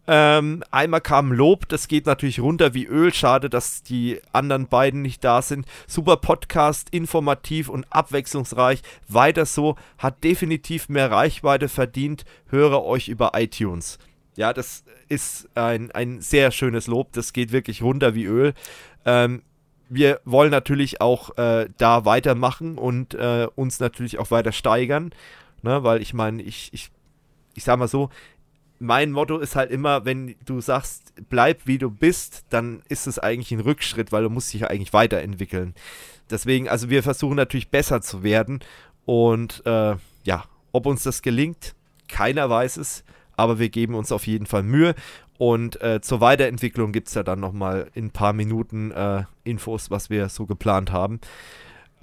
Ähm, 0.08 0.64
einmal 0.70 1.02
kam 1.02 1.32
Lob, 1.32 1.68
das 1.68 1.88
geht 1.88 2.06
natürlich 2.06 2.40
runter 2.40 2.74
wie 2.74 2.86
Öl. 2.86 3.14
Schade, 3.14 3.50
dass 3.50 3.82
die 3.82 4.20
anderen 4.34 4.68
beiden 4.68 5.02
nicht 5.02 5.24
da 5.24 5.42
sind. 5.42 5.66
Super 5.88 6.18
Podcast, 6.18 6.90
informativ 6.92 7.70
und 7.70 7.86
abwechslungsreich. 7.90 8.82
Weiter 9.08 9.46
so, 9.46 9.76
hat 9.98 10.24
definitiv 10.24 10.90
mehr 10.90 11.10
Reichweite 11.10 11.70
verdient. 11.70 12.26
Höre 12.50 12.84
euch 12.84 13.08
über 13.08 13.32
iTunes. 13.36 13.98
Ja, 14.36 14.54
das 14.54 14.84
ist 15.08 15.50
ein, 15.56 15.92
ein 15.92 16.22
sehr 16.22 16.52
schönes 16.52 16.88
Lob. 16.88 17.14
Das 17.14 17.34
geht 17.34 17.52
wirklich 17.52 17.82
runter 17.82 18.16
wie 18.16 18.26
Öl. 18.26 18.54
Ähm, 19.06 19.42
wir 19.90 20.20
wollen 20.26 20.52
natürlich 20.52 21.02
auch 21.02 21.38
äh, 21.38 21.70
da 21.78 22.06
weitermachen 22.06 22.78
und 22.78 23.14
äh, 23.14 23.48
uns 23.56 23.80
natürlich 23.80 24.20
auch 24.20 24.32
weiter 24.32 24.52
steigern. 24.52 25.14
Ne, 25.62 25.84
weil 25.84 26.02
ich 26.02 26.14
meine, 26.14 26.44
ich, 26.44 26.70
ich, 26.74 26.92
ich 27.56 27.64
sag 27.64 27.80
mal 27.80 27.88
so, 27.88 28.10
mein 28.80 29.12
Motto 29.12 29.38
ist 29.38 29.56
halt 29.56 29.72
immer, 29.72 30.06
wenn 30.06 30.36
du 30.46 30.62
sagst, 30.62 31.14
bleib 31.30 31.66
wie 31.66 31.78
du 31.78 31.90
bist, 31.90 32.46
dann 32.50 32.82
ist 32.90 33.08
es 33.08 33.20
eigentlich 33.20 33.52
ein 33.52 33.60
Rückschritt, 33.60 34.12
weil 34.12 34.24
du 34.24 34.30
musst 34.30 34.54
dich 34.54 34.62
ja 34.62 34.68
eigentlich 34.68 34.94
weiterentwickeln. 34.94 35.74
Deswegen, 36.30 36.68
also 36.68 36.90
wir 36.90 37.04
versuchen 37.04 37.36
natürlich 37.36 37.70
besser 37.70 38.02
zu 38.02 38.24
werden 38.24 38.60
und 39.06 39.66
äh, 39.66 39.96
ja, 40.24 40.44
ob 40.72 40.86
uns 40.86 41.04
das 41.04 41.22
gelingt, 41.22 41.76
keiner 42.08 42.50
weiß 42.50 42.78
es, 42.78 43.04
aber 43.38 43.60
wir 43.60 43.70
geben 43.70 43.96
uns 43.96 44.12
auf 44.12 44.28
jeden 44.28 44.46
Fall 44.46 44.64
Mühe 44.64 44.96
und 45.38 45.82
äh, 45.82 46.02
zur 46.02 46.22
Weiterentwicklung 46.22 46.92
gibt 46.92 47.10
es 47.10 47.14
ja 47.14 47.24
dann 47.24 47.40
nochmal 47.40 47.90
in 47.94 48.06
ein 48.06 48.12
paar 48.12 48.34
Minuten 48.34 48.92
äh, 48.92 49.24
Infos, 49.44 49.92
was 49.92 50.10
wir 50.10 50.30
so 50.30 50.46
geplant 50.46 50.92
haben. 50.92 51.20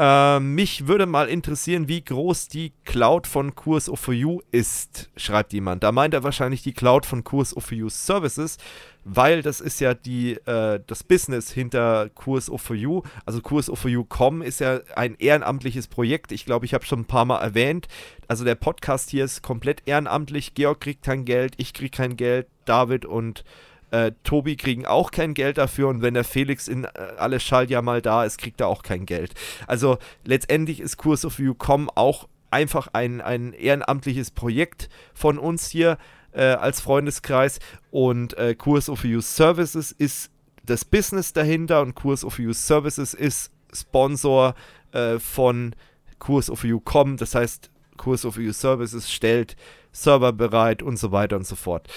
Äh, 0.03 0.41
mich 0.41 0.89
würde 0.89 1.07
mal 1.07 1.29
interessieren, 1.29 1.87
wie 1.87 2.03
groß 2.03 2.49
die 2.49 2.73
Cloud 2.85 3.29
von 3.29 3.55
Kurs 3.55 3.89
for 3.95 4.13
You 4.13 4.41
ist, 4.51 5.11
schreibt 5.17 5.53
jemand. 5.53 5.85
Da 5.85 5.93
meint 5.93 6.13
er 6.13 6.25
wahrscheinlich 6.25 6.61
die 6.65 6.73
Cloud 6.73 7.07
von 7.07 7.23
Kurs 7.23 7.55
for 7.57 7.79
You 7.79 7.89
Services, 7.89 8.59
weil 9.05 9.43
das 9.43 9.61
ist 9.61 9.79
ja 9.79 9.95
die, 9.95 10.33
äh, 10.45 10.81
das 10.85 11.05
Business 11.05 11.53
hinter 11.53 12.09
Kurs 12.17 12.51
for 12.57 12.75
You. 12.75 13.03
Also 13.27 13.41
Kurs 13.43 13.71
for 13.73 13.89
You.com 13.89 14.43
ist 14.43 14.59
ja 14.59 14.81
ein 14.97 15.15
ehrenamtliches 15.21 15.87
Projekt. 15.87 16.33
Ich 16.33 16.47
glaube, 16.47 16.67
ich 16.67 16.75
habe 16.75 16.85
schon 16.85 17.03
ein 17.03 17.05
paar 17.05 17.25
Mal 17.25 17.39
erwähnt. 17.39 17.87
Also 18.27 18.45
der 18.45 18.57
Podcast 18.57 19.09
hier 19.09 19.25
ist 19.25 19.43
komplett 19.43 19.83
ehrenamtlich. 19.87 20.55
Georg 20.55 20.81
kriegt 20.81 21.05
kein 21.05 21.25
Geld, 21.25 21.55
ich 21.59 21.75
kriege 21.75 21.97
kein 21.97 22.17
Geld, 22.17 22.49
David 22.65 23.05
und 23.05 23.45
äh, 23.93 24.13
Tobi 24.25 24.57
kriegen 24.57 24.87
auch 24.87 25.11
kein 25.11 25.35
Geld 25.35 25.59
dafür 25.59 25.89
und 25.89 26.03
wenn 26.03 26.15
der 26.15 26.25
Felix 26.25 26.67
in 26.67 26.85
äh, 26.85 26.89
alle 27.19 27.39
Schaltjahr 27.39 27.83
mal 27.83 28.03
da 28.03 28.25
ist, 28.25 28.39
kriegt 28.39 28.61
er 28.61 28.69
auch 28.69 28.83
kein 28.83 29.07
Geld. 29.07 29.35
Also 29.67 29.99
letztendlich 30.25 30.81
ist 30.81 30.97
Kurs 30.97 31.25
of 31.25 31.39
You.com 31.39 31.91
auch 31.95 32.29
einfach 32.51 32.89
ein, 32.93 33.21
ein 33.21 33.53
ehrenamtliches 33.53 34.31
Projekt 34.31 34.89
von 35.15 35.39
uns 35.39 35.69
hier 35.69 35.99
äh, 36.33 36.43
als 36.43 36.81
Freundeskreis 36.81 37.61
und 37.91 38.37
äh, 38.39 38.55
Kurs 38.55 38.89
of 38.89 39.05
You 39.05 39.21
Services 39.21 39.93
ist 39.93 40.31
das 40.65 40.85
Business 40.85 41.33
dahinter 41.33 41.83
und 41.83 41.95
Kurs 41.95 42.25
of 42.25 42.39
You 42.39 42.53
Services 42.53 43.15
ist 43.15 43.51
Sponsor 43.75 44.55
äh, 44.93 45.19
von 45.19 45.75
Kurs 46.19 46.51
of 46.51 46.65
You.com. 46.65 47.17
Das 47.17 47.35
heißt, 47.35 47.71
Kurs 47.97 48.25
of 48.25 48.37
You 48.37 48.53
Services 48.53 49.13
stellt 49.13 49.57
Server 49.93 50.33
bereit 50.33 50.83
und 50.83 50.97
so 50.97 51.13
weiter 51.13 51.37
und 51.37 51.47
so 51.47 51.57
fort. 51.57 51.89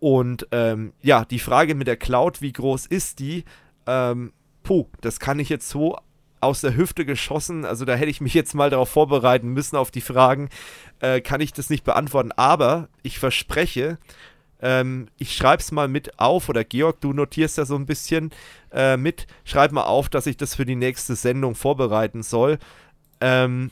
Und 0.00 0.46
ähm, 0.52 0.92
ja, 1.02 1.24
die 1.24 1.38
Frage 1.38 1.74
mit 1.74 1.86
der 1.86 1.96
Cloud, 1.96 2.40
wie 2.40 2.52
groß 2.52 2.86
ist 2.86 3.18
die? 3.18 3.44
Ähm, 3.86 4.32
puh, 4.62 4.86
das 5.00 5.18
kann 5.18 5.38
ich 5.38 5.48
jetzt 5.48 5.68
so 5.68 5.96
aus 6.40 6.60
der 6.60 6.76
Hüfte 6.76 7.04
geschossen, 7.04 7.64
also 7.64 7.84
da 7.84 7.94
hätte 7.94 8.10
ich 8.10 8.20
mich 8.20 8.34
jetzt 8.34 8.54
mal 8.54 8.70
darauf 8.70 8.88
vorbereiten 8.88 9.48
müssen 9.48 9.76
auf 9.76 9.90
die 9.90 10.00
Fragen, 10.00 10.50
äh, 11.00 11.20
kann 11.20 11.40
ich 11.40 11.52
das 11.52 11.70
nicht 11.70 11.84
beantworten. 11.84 12.32
Aber 12.32 12.88
ich 13.02 13.18
verspreche, 13.18 13.98
ähm, 14.60 15.08
ich 15.18 15.34
schreibe 15.34 15.60
es 15.60 15.72
mal 15.72 15.88
mit 15.88 16.18
auf, 16.18 16.48
oder 16.48 16.64
Georg, 16.64 17.00
du 17.00 17.12
notierst 17.12 17.58
ja 17.58 17.64
so 17.64 17.74
ein 17.74 17.86
bisschen 17.86 18.30
äh, 18.72 18.96
mit, 18.96 19.26
schreib 19.44 19.72
mal 19.72 19.84
auf, 19.84 20.08
dass 20.08 20.26
ich 20.26 20.36
das 20.36 20.54
für 20.54 20.64
die 20.64 20.76
nächste 20.76 21.16
Sendung 21.16 21.54
vorbereiten 21.54 22.22
soll. 22.22 22.58
Ähm, 23.20 23.70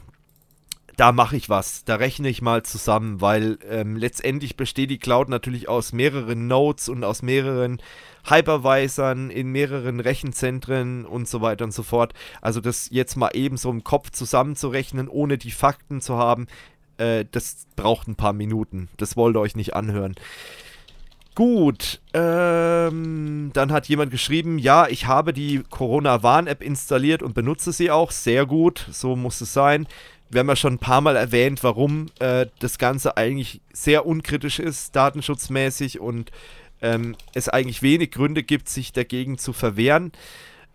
da 0.96 1.12
mache 1.12 1.36
ich 1.36 1.50
was, 1.50 1.84
da 1.84 1.96
rechne 1.96 2.28
ich 2.28 2.40
mal 2.40 2.62
zusammen, 2.62 3.20
weil 3.20 3.58
ähm, 3.68 3.96
letztendlich 3.96 4.56
besteht 4.56 4.90
die 4.90 4.98
Cloud 4.98 5.28
natürlich 5.28 5.68
aus 5.68 5.92
mehreren 5.92 6.46
Nodes 6.46 6.88
und 6.88 7.04
aus 7.04 7.20
mehreren 7.20 7.82
Hypervisern 8.24 9.30
in 9.30 9.52
mehreren 9.52 10.00
Rechenzentren 10.00 11.04
und 11.04 11.28
so 11.28 11.42
weiter 11.42 11.64
und 11.66 11.72
so 11.72 11.82
fort. 11.82 12.14
Also 12.40 12.62
das 12.62 12.88
jetzt 12.90 13.16
mal 13.16 13.30
eben 13.34 13.58
so 13.58 13.70
im 13.70 13.84
Kopf 13.84 14.10
zusammenzurechnen, 14.10 15.08
ohne 15.08 15.36
die 15.36 15.50
Fakten 15.50 16.00
zu 16.00 16.16
haben, 16.16 16.46
äh, 16.96 17.26
das 17.30 17.66
braucht 17.76 18.08
ein 18.08 18.16
paar 18.16 18.32
Minuten. 18.32 18.88
Das 18.96 19.18
wollt 19.18 19.36
ihr 19.36 19.40
euch 19.40 19.54
nicht 19.54 19.74
anhören. 19.74 20.14
Gut, 21.34 22.00
ähm, 22.14 23.50
dann 23.52 23.70
hat 23.70 23.86
jemand 23.88 24.10
geschrieben, 24.10 24.58
ja, 24.58 24.88
ich 24.88 25.06
habe 25.06 25.34
die 25.34 25.62
Corona-Warn-App 25.68 26.62
installiert 26.62 27.22
und 27.22 27.34
benutze 27.34 27.72
sie 27.72 27.90
auch. 27.90 28.10
Sehr 28.10 28.46
gut, 28.46 28.86
so 28.90 29.16
muss 29.16 29.42
es 29.42 29.52
sein 29.52 29.86
wir 30.30 30.40
haben 30.40 30.48
ja 30.48 30.56
schon 30.56 30.74
ein 30.74 30.78
paar 30.78 31.00
Mal 31.00 31.16
erwähnt, 31.16 31.62
warum 31.62 32.06
äh, 32.18 32.46
das 32.58 32.78
Ganze 32.78 33.16
eigentlich 33.16 33.60
sehr 33.72 34.06
unkritisch 34.06 34.58
ist, 34.58 34.96
datenschutzmäßig 34.96 36.00
und 36.00 36.30
ähm, 36.82 37.16
es 37.34 37.48
eigentlich 37.48 37.82
wenig 37.82 38.10
Gründe 38.10 38.42
gibt, 38.42 38.68
sich 38.68 38.92
dagegen 38.92 39.38
zu 39.38 39.52
verwehren. 39.52 40.12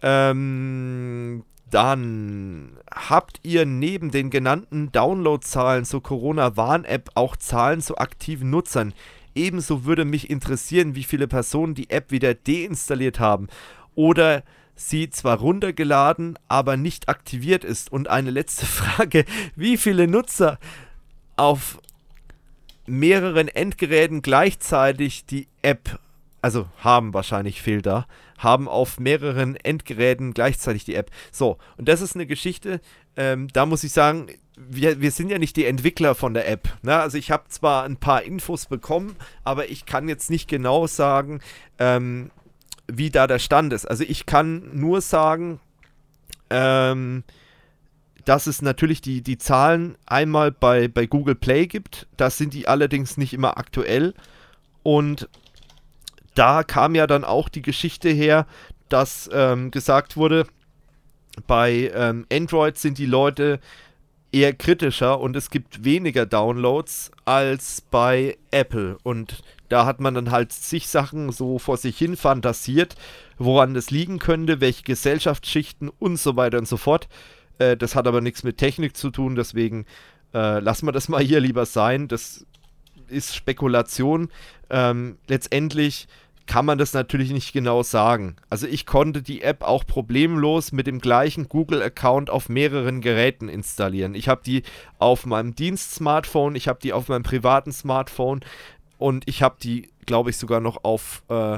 Ähm, 0.02 1.44
dann 1.70 2.78
habt 2.94 3.40
ihr 3.44 3.66
neben 3.66 4.12
den 4.12 4.30
genannten 4.30 4.92
Downloadzahlen 4.92 5.86
zur 5.86 6.04
Corona-Warn-App 6.04 7.12
auch 7.16 7.38
Zahlen 7.38 7.82
zu 7.82 7.98
aktiven 7.98 8.50
Nutzern. 8.50 8.94
Ebenso 9.36 9.86
würde 9.86 10.04
mich 10.04 10.30
interessieren, 10.30 10.96
wie 10.96 11.06
viele 11.06 11.28
Personen 11.28 11.74
die 11.74 11.90
App 11.90 12.12
wieder 12.12 12.34
deinstalliert 12.34 13.20
haben 13.20 13.48
oder 13.96 14.44
sie 14.76 15.10
zwar 15.10 15.40
runtergeladen, 15.40 16.38
aber 16.48 16.78
nicht 16.78 17.10
aktiviert 17.10 17.64
ist. 17.64 17.92
Und 17.92 18.10
eine 18.10 18.32
letzte 18.32 18.66
Frage, 18.68 19.26
wie 19.56 19.78
viele 19.78 20.08
Nutzer 20.08 20.60
auf 21.36 21.80
mehreren 22.86 23.48
Endgeräten 23.48 24.22
gleichzeitig 24.22 25.26
die 25.26 25.48
App, 25.62 26.00
also 26.42 26.68
haben 26.78 27.14
wahrscheinlich 27.14 27.62
fehlt 27.62 27.88
haben 28.38 28.68
auf 28.68 29.00
mehreren 29.00 29.56
Endgeräten 29.56 30.34
gleichzeitig 30.34 30.84
die 30.84 30.96
App. 30.96 31.12
So, 31.32 31.58
und 31.78 31.88
das 31.88 32.02
ist 32.02 32.16
eine 32.16 32.26
Geschichte, 32.26 32.82
ähm, 33.16 33.48
da 33.54 33.66
muss 33.66 33.84
ich 33.84 33.92
sagen, 33.92 34.28
wir, 34.58 35.02
wir 35.02 35.12
sind 35.12 35.30
ja 35.30 35.38
nicht 35.38 35.56
die 35.56 35.66
Entwickler 35.66 36.16
von 36.16 36.34
der 36.34 36.48
App. 36.50 36.70
Ne? 36.82 36.96
Also 36.96 37.18
ich 37.18 37.32
habe 37.32 37.44
zwar 37.50 37.84
ein 37.84 37.98
paar 37.98 38.24
Infos 38.24 38.66
bekommen, 38.66 39.16
aber 39.44 39.70
ich 39.70 39.86
kann 39.86 40.08
jetzt 40.08 40.30
nicht 40.30 40.48
genau 40.48 40.88
sagen, 40.88 41.40
ähm, 41.80 42.32
wie 42.98 43.10
da 43.10 43.28
der 43.28 43.40
Stand 43.40 43.74
ist. 43.74 43.86
Also 43.86 44.04
ich 44.08 44.26
kann 44.26 44.70
nur 44.74 45.02
sagen, 45.02 45.60
ähm, 46.50 47.24
dass 48.26 48.48
es 48.48 48.62
natürlich 48.62 49.02
die, 49.02 49.22
die 49.22 49.38
Zahlen 49.38 49.96
einmal 50.06 50.52
bei, 50.52 50.88
bei 50.88 51.06
Google 51.06 51.36
Play 51.36 51.68
gibt. 51.68 52.08
Das 52.18 52.38
sind 52.38 52.54
die 52.54 52.68
allerdings 52.68 53.18
nicht 53.18 53.34
immer 53.34 53.58
aktuell. 53.58 54.14
Und 54.84 55.28
da 56.36 56.64
kam 56.64 56.96
ja 56.96 57.08
dann 57.08 57.24
auch 57.24 57.50
die 57.50 57.62
Geschichte 57.62 58.10
her, 58.10 58.46
dass 58.90 59.30
ähm, 59.34 59.72
gesagt 59.72 60.18
wurde, 60.18 60.46
bei 61.48 61.92
ähm, 61.94 62.26
Android 62.32 62.78
sind 62.78 62.98
die 62.98 63.06
Leute 63.06 63.60
eher 64.32 64.54
kritischer 64.54 65.20
und 65.20 65.36
es 65.36 65.50
gibt 65.50 65.84
weniger 65.84 66.26
Downloads 66.26 67.12
als 67.26 67.82
bei 67.82 68.38
Apple. 68.52 68.98
Und 69.04 69.44
da 69.70 69.86
hat 69.86 70.00
man 70.00 70.14
dann 70.14 70.32
halt 70.32 70.52
zig 70.52 70.88
Sachen 70.88 71.32
so 71.32 71.60
vor 71.60 71.78
sich 71.78 71.98
hin 71.98 72.16
fantasiert, 72.16 72.96
woran 73.38 73.74
das 73.74 73.92
liegen 73.92 74.20
könnte, 74.20 74.62
welche 74.62 74.84
Gesellschaftsschichten 74.84 75.90
und 75.90 76.18
so 76.18 76.36
weiter 76.36 76.58
und 76.58 76.68
so 76.68 76.78
fort. 76.78 77.08
Äh, 77.60 77.78
das 77.78 77.96
hat 77.96 78.08
aber 78.08 78.22
nichts 78.22 78.44
mit 78.44 78.58
Technik 78.58 78.96
zu 78.96 79.10
tun, 79.10 79.36
deswegen 79.36 79.86
äh, 80.34 80.60
lassen 80.60 80.88
wir 80.88 80.92
das 80.92 81.10
mal 81.10 81.22
hier 81.22 81.40
lieber 81.40 81.66
sein. 81.66 82.08
Das 82.08 82.46
ist 83.08 83.36
Spekulation. 83.36 84.30
Ähm, 84.70 85.18
letztendlich 85.28 86.08
kann 86.52 86.66
man 86.66 86.78
das 86.78 86.92
natürlich 86.92 87.32
nicht 87.32 87.54
genau 87.54 87.82
sagen. 87.82 88.36
Also 88.50 88.68
ich 88.68 88.86
konnte 88.86 89.22
die 89.22 89.42
App 89.42 89.64
auch 89.64 89.86
problemlos 89.86 90.74
mit 90.74 90.86
dem 90.86 91.00
gleichen 91.00 91.48
Google-Account 91.48 92.30
auf 92.30 92.50
mehreren 92.50 93.00
Geräten 93.00 93.48
installieren. 93.48 94.16
Ich 94.16 94.28
habe 94.28 94.42
die 94.46 94.64
auf 95.00 95.26
meinem 95.26 95.56
Dienst-Smartphone, 95.56 96.56
ich 96.56 96.68
habe 96.68 96.80
die 96.84 96.92
auf 96.92 97.08
meinem 97.08 97.24
privaten 97.24 97.72
Smartphone, 97.72 98.42
und 98.98 99.24
ich 99.30 99.42
habe 99.42 99.56
die, 99.64 99.94
glaube 100.06 100.32
ich, 100.32 100.36
sogar 100.36 100.60
noch 100.60 100.84
auf 100.84 101.24
äh, 101.30 101.58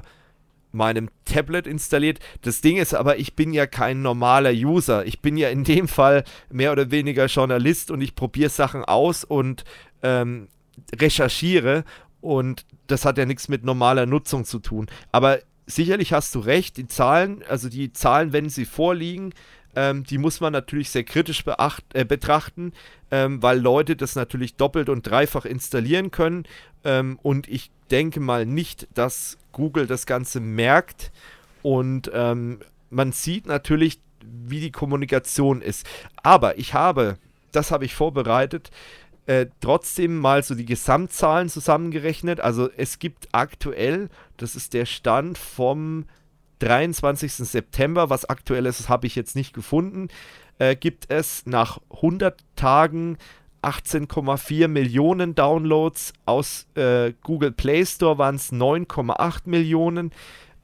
meinem 0.72 1.10
Tablet 1.26 1.66
installiert. 1.66 2.20
Das 2.44 2.62
Ding 2.62 2.78
ist 2.78 2.94
aber, 2.94 3.18
ich 3.18 3.36
bin 3.36 3.52
ja 3.52 3.66
kein 3.66 4.04
normaler 4.04 4.52
User. 4.52 5.08
Ich 5.08 5.22
bin 5.22 5.38
ja 5.38 5.50
in 5.50 5.64
dem 5.64 5.88
Fall 5.88 6.24
mehr 6.52 6.72
oder 6.72 6.92
weniger 6.92 7.26
Journalist 7.26 7.90
und 7.90 8.00
ich 8.02 8.14
probiere 8.14 8.52
Sachen 8.52 8.86
aus 8.86 9.24
und 9.24 9.64
ähm, 10.04 10.50
recherchiere 10.96 11.84
und 12.22 12.68
das 12.88 13.06
hat 13.06 13.18
ja 13.18 13.26
nichts 13.26 13.48
mit 13.48 13.64
normaler 13.64 14.06
Nutzung 14.06 14.46
zu 14.46 14.60
tun. 14.60 14.88
Aber 15.12 15.40
sicherlich 15.66 16.14
hast 16.14 16.36
du 16.36 16.40
recht, 16.40 16.78
die 16.78 16.88
Zahlen, 16.88 17.44
also 17.48 17.70
die 17.70 17.94
Zahlen, 17.94 18.34
wenn 18.34 18.50
sie 18.50 18.66
vorliegen, 18.66 19.34
Ähm, 19.76 20.04
die 20.04 20.20
muss 20.20 20.40
man 20.40 20.54
natürlich 20.54 20.92
sehr 20.92 21.04
kritisch 21.04 21.44
beacht, 21.44 21.84
äh, 21.96 22.06
betrachten, 22.06 22.74
ähm, 23.10 23.42
weil 23.42 23.60
Leute 23.60 23.96
das 23.96 24.16
natürlich 24.16 24.56
doppelt 24.56 24.88
und 24.88 25.02
dreifach 25.02 25.46
installieren 25.46 26.12
können. 26.12 26.44
Ähm, 26.84 27.18
und 27.24 27.48
ich 27.48 27.72
denke 27.90 28.20
mal 28.20 28.46
nicht, 28.46 28.88
dass 28.94 29.40
Google 29.52 29.88
das 29.88 30.06
Ganze 30.06 30.40
merkt. 30.42 31.12
Und 31.64 32.12
ähm, 32.14 32.60
man 32.92 33.14
sieht 33.14 33.48
natürlich, 33.48 34.00
wie 34.22 34.60
die 34.60 34.72
Kommunikation 34.72 35.64
ist. 35.64 35.88
Aber 36.22 36.60
ich 36.60 36.76
habe, 36.76 37.18
das 37.52 37.72
habe 37.72 37.86
ich 37.86 37.96
vorbereitet, 37.96 38.70
äh, 39.26 39.48
trotzdem 39.62 40.20
mal 40.20 40.44
so 40.44 40.56
die 40.56 40.66
Gesamtzahlen 40.66 41.50
zusammengerechnet. 41.50 42.40
Also 42.40 42.70
es 42.76 43.00
gibt 43.00 43.30
aktuell, 43.32 44.10
das 44.38 44.56
ist 44.56 44.74
der 44.74 44.86
Stand 44.86 45.38
vom 45.38 46.06
23. 46.60 47.34
September, 47.34 48.10
was 48.10 48.26
aktuell 48.26 48.66
ist, 48.66 48.90
habe 48.90 49.08
ich 49.08 49.16
jetzt 49.16 49.36
nicht 49.36 49.54
gefunden, 49.54 50.08
äh, 50.60 50.76
gibt 50.76 51.10
es 51.10 51.46
nach 51.46 51.80
100 51.90 52.44
Tagen 52.56 53.18
18,4 53.62 54.68
Millionen 54.68 55.36
Downloads. 55.36 56.14
Aus 56.26 56.68
äh, 56.76 57.14
Google 57.24 57.52
Play 57.52 57.86
Store 57.86 58.18
waren 58.18 58.36
es 58.36 58.52
9,8 58.52 59.42
Millionen. 59.46 60.12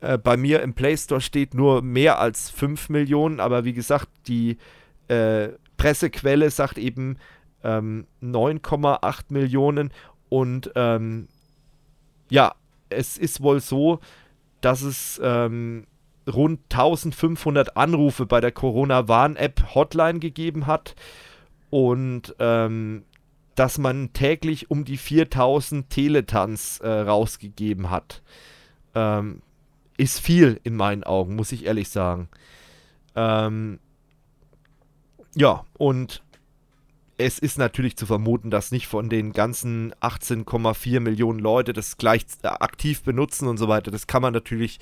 Äh, 0.01 0.17
bei 0.17 0.37
mir 0.37 0.61
im 0.61 0.73
Play 0.73 0.97
Store 0.97 1.21
steht 1.21 1.53
nur 1.53 1.81
mehr 1.81 2.19
als 2.19 2.49
5 2.49 2.89
Millionen, 2.89 3.39
aber 3.39 3.65
wie 3.65 3.73
gesagt, 3.73 4.09
die 4.27 4.57
äh, 5.07 5.49
Pressequelle 5.77 6.49
sagt 6.51 6.77
eben 6.77 7.17
ähm, 7.63 8.07
9,8 8.21 9.25
Millionen 9.29 9.91
und 10.29 10.71
ähm, 10.75 11.27
ja, 12.29 12.53
es 12.89 13.17
ist 13.17 13.41
wohl 13.41 13.59
so, 13.59 13.99
dass 14.61 14.81
es 14.81 15.19
ähm, 15.23 15.87
rund 16.27 16.59
1500 16.71 17.77
Anrufe 17.77 18.25
bei 18.25 18.39
der 18.39 18.51
Corona-Warn-App 18.51 19.73
Hotline 19.73 20.19
gegeben 20.19 20.67
hat 20.67 20.95
und 21.69 22.35
ähm, 22.39 23.03
dass 23.55 23.77
man 23.77 24.13
täglich 24.13 24.71
um 24.71 24.85
die 24.85 24.97
4000 24.97 25.89
Teletans 25.89 26.79
äh, 26.79 26.89
rausgegeben 26.89 27.89
hat. 27.89 28.21
Ähm, 28.95 29.41
ist 29.97 30.19
viel 30.21 30.61
in 30.63 30.75
meinen 30.75 31.03
Augen, 31.03 31.35
muss 31.35 31.51
ich 31.51 31.65
ehrlich 31.65 31.89
sagen. 31.89 32.29
Ähm, 33.15 33.79
ja, 35.35 35.65
und 35.77 36.23
es 37.19 37.37
ist 37.37 37.57
natürlich 37.57 37.97
zu 37.97 38.05
vermuten, 38.05 38.49
dass 38.49 38.71
nicht 38.71 38.87
von 38.87 39.09
den 39.09 39.33
ganzen 39.33 39.93
18,4 39.95 41.01
Millionen 41.01 41.39
Leute 41.39 41.73
das 41.73 41.97
gleich 41.97 42.25
äh, 42.43 42.47
aktiv 42.47 43.03
benutzen 43.03 43.47
und 43.47 43.57
so 43.57 43.67
weiter. 43.67 43.91
Das 43.91 44.07
kann 44.07 44.21
man 44.21 44.33
natürlich 44.33 44.79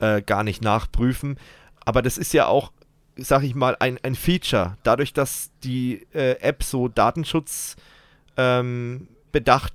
äh, 0.00 0.20
gar 0.20 0.42
nicht 0.42 0.60
nachprüfen. 0.60 1.38
Aber 1.84 2.02
das 2.02 2.18
ist 2.18 2.32
ja 2.34 2.46
auch, 2.46 2.72
sag 3.16 3.44
ich 3.44 3.54
mal, 3.54 3.76
ein, 3.78 3.96
ein 4.02 4.16
Feature. 4.16 4.76
Dadurch, 4.82 5.12
dass 5.12 5.52
die 5.62 6.04
äh, 6.12 6.40
App 6.40 6.64
so 6.64 6.88
Datenschutz 6.88 7.76
ähm, 8.36 9.06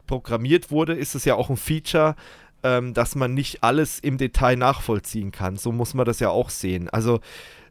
programmiert 0.06 0.72
wurde, 0.72 0.96
ist 0.96 1.16
es 1.16 1.24
ja 1.24 1.36
auch 1.36 1.50
ein 1.50 1.56
Feature, 1.56 2.18
ähm, 2.64 2.94
dass 2.94 3.16
man 3.16 3.34
nicht 3.34 3.64
alles 3.64 4.00
im 4.00 4.18
Detail 4.18 4.58
nachvollziehen 4.58 5.32
kann. 5.32 5.56
So 5.56 5.72
muss 5.72 5.94
man 5.94 6.06
das 6.06 6.20
ja 6.20 6.30
auch 6.30 6.50
sehen. 6.50 6.90
Also 6.90 7.22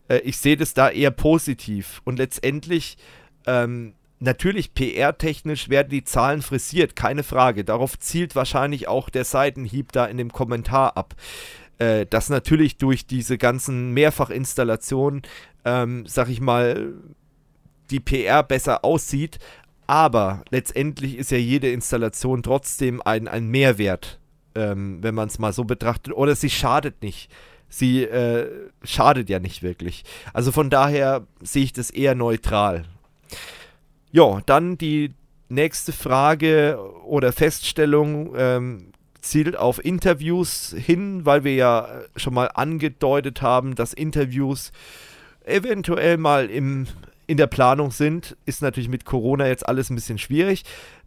äh, 0.09 0.21
ich 0.21 0.39
sehe 0.39 0.57
das 0.57 0.73
da 0.73 0.89
eher 0.89 1.11
positiv. 1.11 2.01
Und 2.05 2.17
letztendlich 2.17 2.97
ähm, 3.47 3.93
Natürlich 4.23 4.73
PR-technisch 4.73 5.69
werden 5.69 5.89
die 5.89 6.05
Zahlen 6.05 6.43
frisiert, 6.43 6.95
keine 6.95 7.25
Frage. 7.25 7.65
Darauf 7.65 7.99
zielt 7.99 8.37
wahrscheinlich 8.37 8.87
auch 8.87 9.11
der 9.11 9.25
Seitenhieb 9.25 9.91
da 9.91 10.07
in 10.07 10.17
dem 10.17 10.33
Kommentar 10.33 10.97
ab. 10.97 11.17
Äh, 11.79 12.07
dass 12.07 12.31
natürlich 12.31 12.77
durch 12.77 13.05
diese 13.05 13.37
ganzen 13.37 13.91
Mehrfachinstallationen, 13.95 15.23
ähm, 15.65 16.05
sag 16.07 16.29
ich 16.29 16.41
mal, 16.41 16.93
die 17.91 17.99
PR 17.99 18.45
besser 18.45 18.85
aussieht. 18.85 19.41
Aber 19.89 20.45
letztendlich 20.51 21.17
ist 21.19 21.33
ja 21.33 21.39
jede 21.39 21.73
Installation 21.73 22.45
trotzdem 22.45 23.03
ein, 23.03 23.27
ein 23.27 23.49
Mehrwert, 23.49 24.21
ähm, 24.55 25.03
wenn 25.03 25.17
man 25.17 25.27
es 25.27 25.41
mal 25.41 25.53
so 25.53 25.65
betrachtet. 25.65 26.13
Oder 26.13 26.37
sie 26.37 26.51
schadet 26.51 27.03
nicht 27.03 27.29
sie 27.69 28.05
äh, 28.05 28.71
schadet 28.85 29.31
ja 29.31 29.41
nicht 29.41 29.63
wirklich. 29.63 30.05
Also 30.33 30.53
von 30.53 30.69
daher 30.71 31.27
sehe 31.41 31.65
ich 31.65 31.73
das 31.73 31.91
eher 31.91 32.15
neutral. 32.15 32.85
Ja, 34.13 34.43
dann 34.45 34.77
die 34.77 35.15
nächste 35.49 35.93
Frage 35.93 36.79
oder 37.05 37.33
Feststellung 37.33 38.35
ähm, 38.37 38.93
zielt 39.23 39.57
auf 39.57 39.83
Interviews 39.83 40.75
hin, 40.77 41.25
weil 41.25 41.45
wir 41.45 41.55
ja 41.55 41.89
schon 42.17 42.35
mal 42.35 42.51
angedeutet 42.55 43.41
haben, 43.41 43.75
dass 43.75 43.95
Interviews 43.95 44.71
eventuell 45.45 46.19
mal 46.19 46.51
im, 46.51 46.87
in 47.27 47.39
der 47.39 47.47
Planung 47.47 47.91
sind. 47.91 48.37
Ist 48.45 48.61
natürlich 48.61 48.91
mit 48.91 49.07
Corona 49.07 49.47
jetzt 49.47 49.67
alles 49.67 49.89
ein 49.89 49.95
bisschen 49.95 50.19
schwierig. 50.19 50.65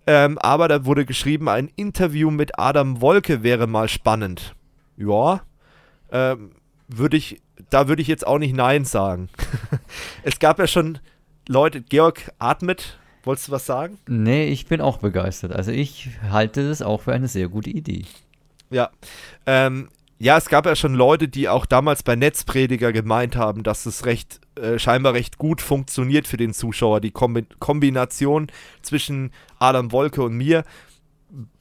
Ähm, 0.07 0.37
aber 0.39 0.67
da 0.67 0.85
wurde 0.85 1.05
geschrieben, 1.05 1.47
ein 1.47 1.69
Interview 1.75 2.31
mit 2.31 2.57
Adam 2.57 3.01
Wolke 3.01 3.43
wäre 3.43 3.67
mal 3.67 3.87
spannend. 3.87 4.55
Ja, 4.97 5.41
ähm, 6.11 6.51
würde 6.87 7.17
ich, 7.17 7.41
da 7.69 7.87
würde 7.87 8.01
ich 8.01 8.07
jetzt 8.07 8.25
auch 8.25 8.39
nicht 8.39 8.55
Nein 8.55 8.85
sagen. 8.85 9.29
es 10.23 10.39
gab 10.39 10.59
ja 10.59 10.67
schon 10.67 10.99
Leute, 11.47 11.81
Georg 11.81 12.31
atmet. 12.39 12.97
Wolltest 13.23 13.47
du 13.47 13.51
was 13.51 13.65
sagen? 13.65 13.97
Nee, 14.07 14.47
ich 14.47 14.67
bin 14.67 14.81
auch 14.81 14.97
begeistert. 14.97 15.51
Also 15.51 15.71
ich 15.71 16.09
halte 16.29 16.67
das 16.67 16.81
auch 16.81 17.01
für 17.01 17.13
eine 17.13 17.27
sehr 17.27 17.49
gute 17.49 17.69
Idee. 17.69 18.05
Ja. 18.69 18.89
Ähm, 19.45 19.89
ja, 20.17 20.37
es 20.37 20.47
gab 20.47 20.65
ja 20.65 20.75
schon 20.75 20.95
Leute, 20.95 21.27
die 21.27 21.49
auch 21.49 21.65
damals 21.65 22.01
bei 22.01 22.15
Netzprediger 22.15 22.91
gemeint 22.93 23.35
haben, 23.35 23.63
dass 23.63 23.85
es 23.85 24.05
recht, 24.05 24.39
äh, 24.55 24.79
scheinbar 24.79 25.13
recht 25.13 25.37
gut 25.37 25.61
funktioniert 25.61 26.27
für 26.27 26.37
den 26.37 26.53
Zuschauer, 26.53 27.01
die 27.01 27.11
Kombi 27.11 27.45
Kombination 27.59 28.47
zwischen 28.81 29.31
Adam 29.59 29.91
Wolke 29.91 30.23
und 30.23 30.35
mir. 30.35 30.63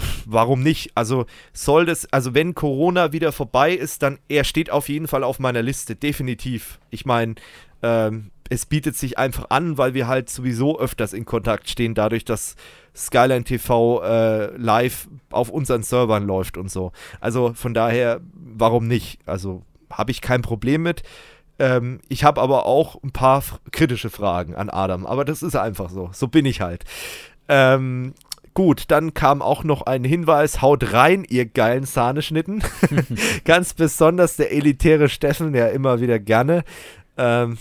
Pff, 0.00 0.22
warum 0.26 0.62
nicht? 0.62 0.92
Also 0.94 1.26
soll 1.52 1.84
das, 1.84 2.06
also 2.12 2.34
wenn 2.34 2.54
Corona 2.54 3.12
wieder 3.12 3.32
vorbei 3.32 3.72
ist, 3.72 4.02
dann 4.02 4.18
er 4.28 4.44
steht 4.44 4.70
auf 4.70 4.88
jeden 4.88 5.08
Fall 5.08 5.24
auf 5.24 5.40
meiner 5.40 5.62
Liste, 5.62 5.96
definitiv. 5.96 6.78
Ich 6.90 7.04
meine, 7.04 7.34
ähm, 7.82 8.30
es 8.50 8.66
bietet 8.66 8.96
sich 8.96 9.18
einfach 9.18 9.46
an, 9.50 9.78
weil 9.78 9.94
wir 9.94 10.06
halt 10.06 10.28
sowieso 10.28 10.78
öfters 10.78 11.12
in 11.12 11.24
Kontakt 11.24 11.68
stehen, 11.68 11.94
dadurch, 11.94 12.24
dass 12.24 12.56
Skyline 12.94 13.44
TV 13.44 14.02
äh, 14.02 14.56
live 14.56 15.08
auf 15.30 15.48
unseren 15.48 15.82
Servern 15.82 16.26
läuft 16.26 16.56
und 16.56 16.70
so. 16.70 16.92
Also 17.20 17.52
von 17.54 17.74
daher, 17.74 18.20
warum 18.34 18.86
nicht? 18.86 19.20
Also 19.26 19.62
habe 19.90 20.10
ich 20.10 20.20
kein 20.20 20.42
Problem 20.42 20.82
mit. 20.82 21.02
Ähm, 21.58 22.00
ich 22.08 22.24
habe 22.24 22.40
aber 22.40 22.66
auch 22.66 23.02
ein 23.02 23.12
paar 23.12 23.42
kritische 23.72 24.10
Fragen 24.10 24.54
an 24.54 24.70
Adam, 24.70 25.06
aber 25.06 25.24
das 25.24 25.42
ist 25.42 25.56
einfach 25.56 25.90
so. 25.90 26.10
So 26.12 26.28
bin 26.28 26.46
ich 26.46 26.60
halt. 26.60 26.84
Ähm, 27.48 28.14
Gut, 28.54 28.84
dann 28.86 29.14
kam 29.14 29.42
auch 29.42 29.64
noch 29.64 29.82
ein 29.82 30.04
Hinweis: 30.04 30.62
Haut 30.62 30.92
rein, 30.92 31.26
ihr 31.28 31.44
geilen 31.44 31.84
Sahneschnitten. 31.84 32.62
Ganz 33.44 33.74
besonders 33.74 34.36
der 34.36 34.52
elitäre 34.52 35.08
Steffen, 35.08 35.52
der 35.52 35.72
immer 35.72 36.00
wieder 36.00 36.20
gerne. 36.20 36.62
Ähm, 37.16 37.58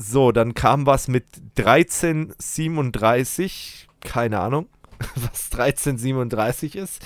so, 0.00 0.30
dann 0.30 0.54
kam 0.54 0.86
was 0.86 1.08
mit 1.08 1.24
1337. 1.58 3.88
Keine 4.00 4.38
Ahnung, 4.38 4.68
was 5.16 5.50
1337 5.50 6.76
ist. 6.76 7.04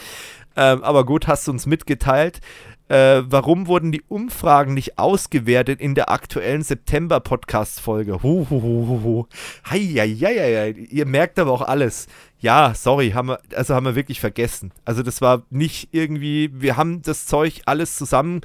Ähm, 0.56 0.84
aber 0.84 1.06
gut, 1.06 1.26
hast 1.26 1.48
du 1.48 1.52
uns 1.52 1.64
mitgeteilt. 1.64 2.42
Äh, 2.88 3.22
warum 3.24 3.66
wurden 3.66 3.92
die 3.92 4.02
Umfragen 4.08 4.74
nicht 4.74 4.98
ausgewertet 4.98 5.80
in 5.80 5.94
der 5.94 6.10
aktuellen 6.10 6.62
September-Podcast-Folge? 6.62 8.22
Huhuhuhu. 8.22 9.24
Heieieiei. 9.70 10.72
Ihr 10.72 11.06
merkt 11.06 11.38
aber 11.38 11.52
auch 11.52 11.62
alles. 11.62 12.08
Ja, 12.40 12.74
sorry, 12.74 13.12
haben 13.12 13.28
wir, 13.28 13.40
also 13.56 13.74
haben 13.74 13.86
wir 13.86 13.94
wirklich 13.94 14.20
vergessen. 14.20 14.70
Also 14.84 15.02
das 15.02 15.22
war 15.22 15.44
nicht 15.48 15.88
irgendwie, 15.92 16.50
wir 16.52 16.76
haben 16.76 17.00
das 17.00 17.24
Zeug 17.24 17.62
alles 17.64 17.96
zusammen 17.96 18.42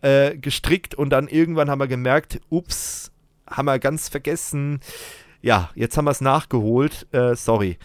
äh, 0.00 0.38
gestrickt 0.38 0.94
und 0.94 1.10
dann 1.10 1.28
irgendwann 1.28 1.68
haben 1.68 1.80
wir 1.80 1.88
gemerkt, 1.88 2.40
ups, 2.48 3.11
haben 3.52 3.66
wir 3.66 3.78
ganz 3.78 4.08
vergessen. 4.08 4.80
Ja, 5.40 5.70
jetzt 5.74 5.96
haben 5.96 6.04
wir 6.04 6.12
es 6.12 6.20
nachgeholt. 6.20 7.06
Äh, 7.12 7.34
sorry. 7.34 7.78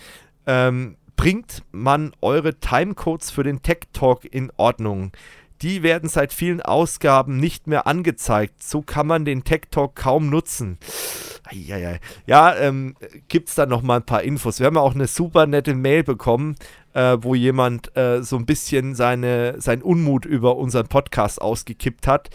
Ähm, 0.45 0.97
bringt 1.15 1.63
man 1.71 2.13
eure 2.21 2.59
Timecodes 2.59 3.31
für 3.31 3.43
den 3.43 3.61
Tech 3.61 3.79
Talk 3.93 4.23
in 4.25 4.51
Ordnung? 4.57 5.11
Die 5.63 5.81
werden 5.81 6.07
seit 6.07 6.31
vielen 6.33 6.61
Ausgaben 6.61 7.37
nicht 7.37 7.65
mehr 7.65 7.87
angezeigt. 7.87 8.61
So 8.61 8.83
kann 8.83 9.07
man 9.07 9.25
den 9.25 9.43
Tech 9.43 9.61
Talk 9.71 9.95
kaum 9.95 10.29
nutzen. 10.29 10.77
Eieiei. 11.45 11.99
Ja, 12.27 12.55
ähm, 12.55 12.95
gibt 13.27 13.49
es 13.49 13.55
da 13.55 13.65
noch 13.65 13.81
mal 13.81 13.97
ein 13.97 14.05
paar 14.05 14.21
Infos. 14.21 14.59
Wir 14.59 14.67
haben 14.67 14.75
ja 14.75 14.81
auch 14.81 14.93
eine 14.93 15.07
super 15.07 15.47
nette 15.47 15.73
Mail 15.73 16.03
bekommen, 16.03 16.55
äh, 16.93 17.17
wo 17.19 17.33
jemand 17.33 17.95
äh, 17.97 18.21
so 18.21 18.37
ein 18.37 18.45
bisschen 18.45 18.93
seine, 18.93 19.59
sein 19.59 19.81
Unmut 19.81 20.25
über 20.25 20.57
unseren 20.57 20.87
Podcast 20.87 21.41
ausgekippt 21.41 22.05
hat 22.05 22.29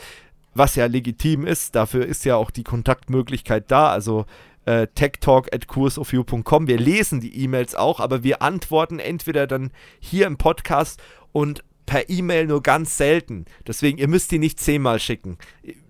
was 0.54 0.76
ja 0.76 0.86
legitim 0.86 1.46
ist. 1.46 1.74
Dafür 1.74 2.06
ist 2.06 2.24
ja 2.24 2.36
auch 2.36 2.50
die 2.50 2.64
Kontaktmöglichkeit 2.64 3.70
da. 3.70 3.90
Also 3.90 4.26
äh, 4.64 4.86
techtalk.kursofview.com. 4.94 6.66
Wir 6.66 6.78
lesen 6.78 7.20
die 7.20 7.42
E-Mails 7.42 7.74
auch, 7.74 8.00
aber 8.00 8.22
wir 8.22 8.42
antworten 8.42 8.98
entweder 8.98 9.46
dann 9.46 9.70
hier 10.00 10.26
im 10.26 10.36
Podcast 10.36 11.02
und 11.32 11.64
per 11.86 12.08
E-Mail 12.08 12.46
nur 12.46 12.62
ganz 12.62 12.96
selten. 12.96 13.46
Deswegen, 13.66 13.98
ihr 13.98 14.08
müsst 14.08 14.30
die 14.30 14.38
nicht 14.38 14.60
zehnmal 14.60 15.00
schicken. 15.00 15.38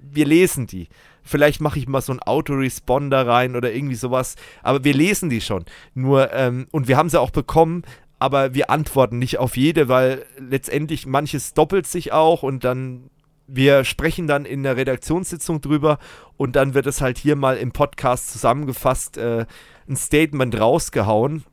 Wir 0.00 0.26
lesen 0.26 0.66
die. 0.66 0.88
Vielleicht 1.22 1.60
mache 1.60 1.78
ich 1.78 1.86
mal 1.86 2.00
so 2.00 2.12
einen 2.12 2.20
Autoresponder 2.20 3.26
rein 3.26 3.54
oder 3.54 3.72
irgendwie 3.72 3.94
sowas. 3.94 4.36
Aber 4.62 4.84
wir 4.84 4.94
lesen 4.94 5.30
die 5.30 5.40
schon. 5.40 5.64
Nur, 5.94 6.32
ähm, 6.32 6.66
und 6.72 6.88
wir 6.88 6.96
haben 6.96 7.08
sie 7.08 7.20
auch 7.20 7.30
bekommen, 7.30 7.82
aber 8.18 8.54
wir 8.54 8.70
antworten 8.70 9.18
nicht 9.18 9.38
auf 9.38 9.56
jede, 9.56 9.88
weil 9.88 10.24
letztendlich 10.38 11.06
manches 11.06 11.54
doppelt 11.54 11.86
sich 11.86 12.12
auch 12.12 12.42
und 12.42 12.64
dann 12.64 13.10
wir 13.46 13.84
sprechen 13.84 14.26
dann 14.26 14.44
in 14.44 14.62
der 14.62 14.76
Redaktionssitzung 14.76 15.60
drüber 15.60 15.98
und 16.36 16.56
dann 16.56 16.74
wird 16.74 16.86
es 16.86 17.00
halt 17.00 17.18
hier 17.18 17.36
mal 17.36 17.56
im 17.56 17.72
Podcast 17.72 18.32
zusammengefasst, 18.32 19.16
äh, 19.16 19.46
ein 19.88 19.96
Statement 19.96 20.58
rausgehauen. 20.58 21.44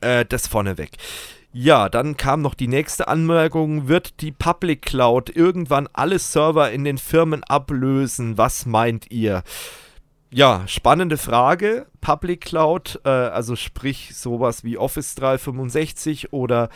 Äh, 0.00 0.24
das 0.24 0.46
vorneweg. 0.48 0.90
Ja, 1.52 1.88
dann 1.88 2.16
kam 2.16 2.42
noch 2.42 2.54
die 2.54 2.66
nächste 2.66 3.06
Anmerkung. 3.06 3.86
Wird 3.86 4.20
die 4.20 4.32
Public 4.32 4.82
Cloud 4.82 5.30
irgendwann 5.34 5.88
alle 5.92 6.18
Server 6.18 6.72
in 6.72 6.82
den 6.82 6.98
Firmen 6.98 7.44
ablösen? 7.44 8.36
Was 8.36 8.66
meint 8.66 9.10
ihr? 9.10 9.44
Ja, 10.30 10.64
spannende 10.66 11.16
Frage. 11.16 11.86
Public 12.00 12.40
Cloud, 12.40 13.00
äh, 13.04 13.08
also 13.08 13.54
sprich 13.54 14.16
sowas 14.16 14.64
wie 14.64 14.76
Office 14.76 15.14
365 15.14 16.32
oder 16.32 16.70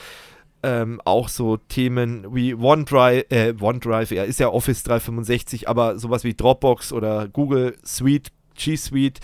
ähm, 0.62 1.00
auch 1.04 1.28
so 1.28 1.56
Themen 1.56 2.34
wie 2.34 2.54
OneDrive, 2.54 3.24
äh, 3.30 3.54
OneDrive, 3.60 4.10
ja, 4.10 4.24
ist 4.24 4.40
ja 4.40 4.48
Office 4.48 4.82
365, 4.82 5.68
aber 5.68 5.98
sowas 5.98 6.24
wie 6.24 6.34
Dropbox 6.34 6.92
oder 6.92 7.28
Google 7.28 7.76
Suite, 7.84 8.28
G 8.56 8.76
Suite, 8.76 9.20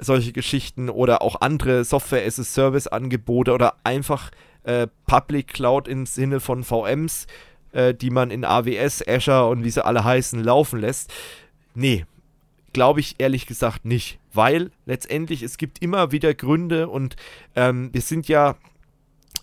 solche 0.00 0.32
Geschichten 0.32 0.90
oder 0.90 1.22
auch 1.22 1.40
andere 1.40 1.84
Software 1.84 2.26
as 2.26 2.40
a 2.40 2.44
Service 2.44 2.86
Angebote 2.86 3.52
oder 3.52 3.74
einfach 3.84 4.30
äh, 4.64 4.88
Public 5.06 5.48
Cloud 5.48 5.86
im 5.86 6.06
Sinne 6.06 6.40
von 6.40 6.64
VMs, 6.64 7.26
äh, 7.72 7.94
die 7.94 8.10
man 8.10 8.30
in 8.30 8.44
AWS, 8.44 9.06
Azure 9.06 9.48
und 9.48 9.64
wie 9.64 9.70
sie 9.70 9.84
alle 9.84 10.04
heißen, 10.04 10.42
laufen 10.42 10.80
lässt. 10.80 11.12
Nee, 11.74 12.04
glaube 12.72 13.00
ich 13.00 13.14
ehrlich 13.18 13.46
gesagt 13.46 13.84
nicht, 13.84 14.18
weil 14.32 14.70
letztendlich 14.86 15.42
es 15.42 15.58
gibt 15.58 15.80
immer 15.80 16.12
wieder 16.12 16.34
Gründe 16.34 16.88
und 16.88 17.16
ähm, 17.54 17.90
wir 17.92 18.00
sind 18.00 18.26
ja 18.28 18.56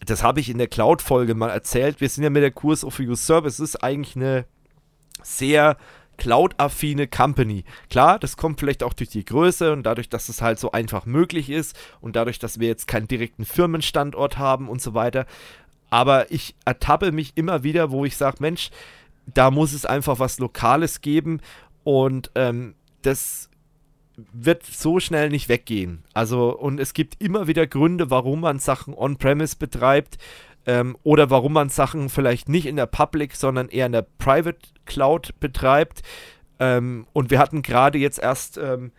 das 0.06 0.24
habe 0.24 0.40
ich 0.40 0.50
in 0.50 0.58
der 0.58 0.68
Cloud-Folge 0.68 1.36
mal 1.36 1.50
erzählt. 1.50 2.02
Wir 2.02 2.10
sind 2.10 2.24
ja 2.24 2.30
mit 2.30 2.44
der 2.44 2.52
Kurs 2.52 2.84
of 2.84 3.00
Your 3.00 3.16
Services 3.16 3.76
eigentlich 3.76 4.16
eine 4.16 4.46
sehr 5.22 5.78
Cloud-affine 6.18 7.08
Company. 7.08 7.64
Klar, 7.90 8.20
das 8.20 8.38
kommt 8.38 8.60
vielleicht 8.60 8.84
auch 8.84 8.94
durch 8.94 9.10
die 9.10 9.26
Größe 9.26 9.74
und 9.74 9.84
dadurch, 9.84 10.10
dass 10.10 10.30
es 10.30 10.42
halt 10.42 10.60
so 10.60 10.72
einfach 10.72 11.06
möglich 11.06 11.50
ist 11.50 11.76
und 12.00 12.16
dadurch, 12.16 12.40
dass 12.40 12.60
wir 12.60 12.68
jetzt 12.68 12.88
keinen 12.88 13.08
direkten 13.08 13.46
Firmenstandort 13.46 14.38
haben 14.38 14.70
und 14.70 14.82
so 14.82 14.94
weiter. 14.94 15.26
Aber 15.90 16.32
ich 16.32 16.56
ertappe 16.66 17.12
mich 17.12 17.34
immer 17.36 17.64
wieder, 17.64 17.92
wo 17.92 18.06
ich 18.06 18.18
sage, 18.18 18.38
Mensch, 18.40 18.70
da 19.26 19.52
muss 19.52 19.74
es 19.74 19.86
einfach 19.86 20.20
was 20.20 20.40
Lokales 20.40 21.02
geben 21.02 21.42
und 21.84 22.32
ähm, 22.36 22.76
das 23.02 23.50
wird 24.16 24.66
so 24.66 25.00
schnell 25.00 25.30
nicht 25.30 25.50
weggehen. 25.50 26.04
Also, 26.14 26.58
und 26.58 26.80
es 26.80 26.94
gibt 26.94 27.22
immer 27.22 27.48
wieder 27.48 27.68
Gründe, 27.68 28.10
warum 28.10 28.42
man 28.42 28.60
Sachen 28.60 28.94
on-premise 28.94 29.56
betreibt 29.58 30.18
ähm, 30.66 30.98
oder 31.04 31.30
warum 31.30 31.54
man 31.54 31.70
Sachen 31.70 32.10
vielleicht 32.10 32.50
nicht 32.50 32.66
in 32.66 32.76
der 32.76 32.86
Public, 32.86 33.36
sondern 33.36 33.70
eher 33.70 33.86
in 33.86 33.92
der 33.92 34.06
Private 34.18 34.60
Cloud 34.86 35.40
betreibt. 35.40 36.02
Ähm, 36.60 37.08
und 37.14 37.32
wir 37.32 37.40
hatten 37.40 37.62
gerade 37.62 37.98
jetzt 37.98 38.20
erst 38.20 38.58
ähm, 38.58 38.92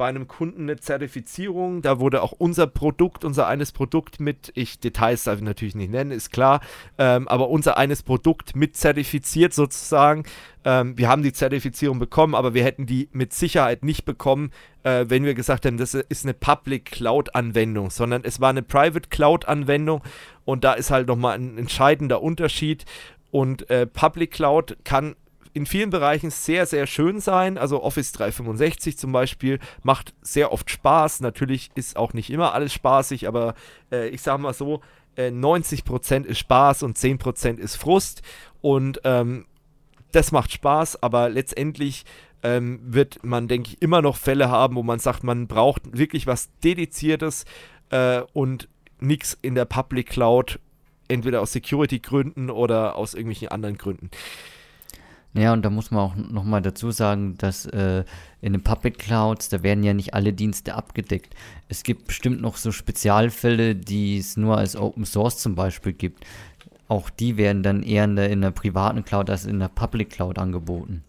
bei 0.00 0.06
einem 0.06 0.28
Kunden 0.28 0.62
eine 0.62 0.78
Zertifizierung. 0.78 1.82
Da 1.82 2.00
wurde 2.00 2.22
auch 2.22 2.32
unser 2.32 2.66
Produkt, 2.66 3.22
unser 3.22 3.46
eines 3.46 3.70
Produkt 3.70 4.18
mit, 4.18 4.50
ich 4.54 4.80
Details 4.80 5.24
darf 5.24 5.36
ich 5.36 5.44
natürlich 5.44 5.74
nicht 5.74 5.90
nennen, 5.90 6.10
ist 6.10 6.32
klar, 6.32 6.60
ähm, 6.96 7.28
aber 7.28 7.50
unser 7.50 7.76
eines 7.76 8.02
Produkt 8.02 8.56
mit 8.56 8.78
zertifiziert 8.78 9.52
sozusagen. 9.52 10.24
Ähm, 10.64 10.96
wir 10.96 11.10
haben 11.10 11.22
die 11.22 11.34
Zertifizierung 11.34 11.98
bekommen, 11.98 12.34
aber 12.34 12.54
wir 12.54 12.64
hätten 12.64 12.86
die 12.86 13.10
mit 13.12 13.34
Sicherheit 13.34 13.84
nicht 13.84 14.06
bekommen, 14.06 14.52
äh, 14.84 15.04
wenn 15.08 15.26
wir 15.26 15.34
gesagt 15.34 15.66
hätten, 15.66 15.76
das 15.76 15.92
ist 15.92 16.24
eine 16.24 16.32
Public 16.32 16.86
Cloud 16.86 17.34
Anwendung, 17.34 17.90
sondern 17.90 18.24
es 18.24 18.40
war 18.40 18.48
eine 18.48 18.62
Private 18.62 19.10
Cloud 19.10 19.48
Anwendung 19.48 20.02
und 20.46 20.64
da 20.64 20.72
ist 20.72 20.90
halt 20.90 21.08
nochmal 21.08 21.36
ein 21.36 21.58
entscheidender 21.58 22.22
Unterschied. 22.22 22.86
Und 23.32 23.68
äh, 23.68 23.86
Public 23.86 24.30
Cloud 24.30 24.78
kann 24.82 25.14
in 25.52 25.66
vielen 25.66 25.90
Bereichen 25.90 26.30
sehr, 26.30 26.66
sehr 26.66 26.86
schön 26.86 27.20
sein. 27.20 27.58
Also 27.58 27.82
Office 27.82 28.12
365 28.12 28.96
zum 28.96 29.12
Beispiel 29.12 29.58
macht 29.82 30.14
sehr 30.22 30.52
oft 30.52 30.70
Spaß. 30.70 31.20
Natürlich 31.20 31.70
ist 31.74 31.96
auch 31.96 32.12
nicht 32.12 32.30
immer 32.30 32.54
alles 32.54 32.72
spaßig, 32.72 33.26
aber 33.26 33.54
äh, 33.90 34.08
ich 34.08 34.22
sage 34.22 34.42
mal 34.42 34.54
so, 34.54 34.80
äh, 35.16 35.28
90% 35.28 36.24
ist 36.24 36.38
Spaß 36.38 36.82
und 36.82 36.96
10% 36.96 37.58
ist 37.58 37.76
Frust. 37.76 38.22
Und 38.60 39.00
ähm, 39.04 39.46
das 40.12 40.32
macht 40.32 40.52
Spaß, 40.52 41.02
aber 41.02 41.28
letztendlich 41.28 42.04
ähm, 42.42 42.80
wird 42.82 43.22
man, 43.22 43.48
denke 43.48 43.70
ich, 43.70 43.82
immer 43.82 44.02
noch 44.02 44.16
Fälle 44.16 44.48
haben, 44.48 44.76
wo 44.76 44.82
man 44.82 44.98
sagt, 44.98 45.24
man 45.24 45.46
braucht 45.46 45.96
wirklich 45.96 46.26
was 46.26 46.50
Dediziertes 46.64 47.44
äh, 47.90 48.22
und 48.32 48.68
nichts 48.98 49.36
in 49.42 49.54
der 49.54 49.64
Public 49.64 50.08
Cloud, 50.08 50.58
entweder 51.08 51.40
aus 51.40 51.52
Security-Gründen 51.52 52.50
oder 52.50 52.96
aus 52.96 53.14
irgendwelchen 53.14 53.48
anderen 53.48 53.78
Gründen. 53.78 54.10
Ja, 55.32 55.52
und 55.52 55.64
da 55.64 55.70
muss 55.70 55.92
man 55.92 56.00
auch 56.00 56.16
nochmal 56.16 56.60
dazu 56.60 56.90
sagen, 56.90 57.36
dass 57.38 57.64
äh, 57.66 58.04
in 58.40 58.52
den 58.52 58.62
Public 58.62 58.98
Clouds, 58.98 59.48
da 59.48 59.62
werden 59.62 59.84
ja 59.84 59.94
nicht 59.94 60.12
alle 60.12 60.32
Dienste 60.32 60.74
abgedeckt. 60.74 61.34
Es 61.68 61.84
gibt 61.84 62.08
bestimmt 62.08 62.40
noch 62.40 62.56
so 62.56 62.72
Spezialfälle, 62.72 63.76
die 63.76 64.18
es 64.18 64.36
nur 64.36 64.58
als 64.58 64.74
Open 64.74 65.04
Source 65.04 65.38
zum 65.38 65.54
Beispiel 65.54 65.92
gibt. 65.92 66.26
Auch 66.88 67.10
die 67.10 67.36
werden 67.36 67.62
dann 67.62 67.84
eher 67.84 68.04
in 68.04 68.16
der, 68.16 68.30
in 68.30 68.40
der 68.40 68.50
privaten 68.50 69.04
Cloud 69.04 69.30
als 69.30 69.46
in 69.46 69.60
der 69.60 69.68
Public 69.68 70.10
Cloud 70.10 70.38
angeboten. 70.38 71.04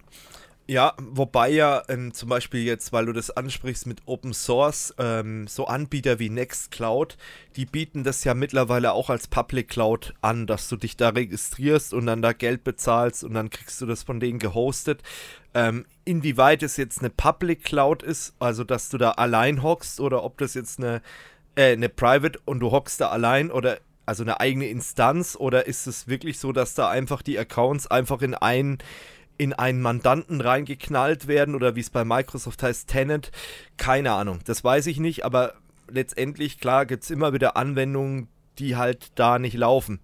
Ja, 0.72 0.94
wobei 1.02 1.50
ja 1.50 1.84
ähm, 1.90 2.14
zum 2.14 2.30
Beispiel 2.30 2.64
jetzt, 2.64 2.94
weil 2.94 3.06
du 3.06 3.12
das 3.12 3.30
ansprichst 3.30 3.88
mit 3.88 4.04
Open 4.06 4.32
Source, 4.32 4.96
ähm, 4.98 5.46
so 5.46 5.66
Anbieter 5.66 6.18
wie 6.18 6.30
Nextcloud, 6.30 7.18
die 7.58 7.66
bieten 7.66 8.06
das 8.06 8.24
ja 8.24 8.34
mittlerweile 8.34 8.94
auch 8.94 9.10
als 9.10 9.28
Public 9.28 9.68
Cloud 9.68 10.14
an, 10.22 10.48
dass 10.48 10.70
du 10.70 10.78
dich 10.78 10.96
da 10.96 11.10
registrierst 11.10 11.94
und 11.94 12.06
dann 12.06 12.22
da 12.22 12.32
Geld 12.32 12.64
bezahlst 12.64 13.26
und 13.26 13.34
dann 13.34 13.50
kriegst 13.50 13.82
du 13.82 13.86
das 13.86 14.04
von 14.04 14.22
denen 14.22 14.40
gehostet. 14.40 15.04
Ähm, 15.54 15.86
inwieweit 16.06 16.64
es 16.64 16.78
jetzt 16.78 17.00
eine 17.00 17.10
Public 17.10 17.66
Cloud 17.66 18.02
ist, 18.02 18.34
also 18.40 18.64
dass 18.64 18.88
du 18.88 18.98
da 18.98 19.12
allein 19.12 19.64
hockst 19.64 20.00
oder 20.00 20.24
ob 20.24 20.38
das 20.38 20.54
jetzt 20.54 20.80
eine, 20.80 21.02
äh, 21.56 21.74
eine 21.74 21.90
Private 21.90 22.40
und 22.46 22.62
du 22.62 22.72
hockst 22.72 23.02
da 23.02 23.10
allein 23.10 23.52
oder 23.52 23.80
also 24.06 24.24
eine 24.24 24.40
eigene 24.40 24.68
Instanz 24.68 25.36
oder 25.38 25.68
ist 25.68 25.86
es 25.86 26.08
wirklich 26.08 26.40
so, 26.40 26.54
dass 26.54 26.76
da 26.76 26.90
einfach 26.90 27.22
die 27.22 27.38
Accounts 27.38 27.88
einfach 27.88 28.22
in 28.22 28.36
einen 28.36 28.78
in 29.42 29.54
einen 29.54 29.82
Mandanten 29.82 30.40
reingeknallt 30.40 31.28
werden 31.28 31.56
oder 31.56 31.76
wie 31.76 31.80
es 31.80 31.90
bei 31.90 32.06
Microsoft 32.06 32.62
heißt, 32.62 32.88
Tenant. 32.88 33.32
Keine 33.76 34.12
Ahnung, 34.12 34.38
das 34.46 34.64
weiß 34.64 34.86
ich 34.86 35.00
nicht, 35.00 35.26
aber 35.26 35.56
letztendlich, 35.90 36.60
klar, 36.60 36.86
gibt 36.86 37.02
es 37.02 37.10
immer 37.10 37.34
wieder 37.34 37.58
Anwendungen, 37.58 38.28
die 38.60 38.76
halt 38.76 39.14
da 39.16 39.40
nicht 39.40 39.56
laufen. 39.56 40.00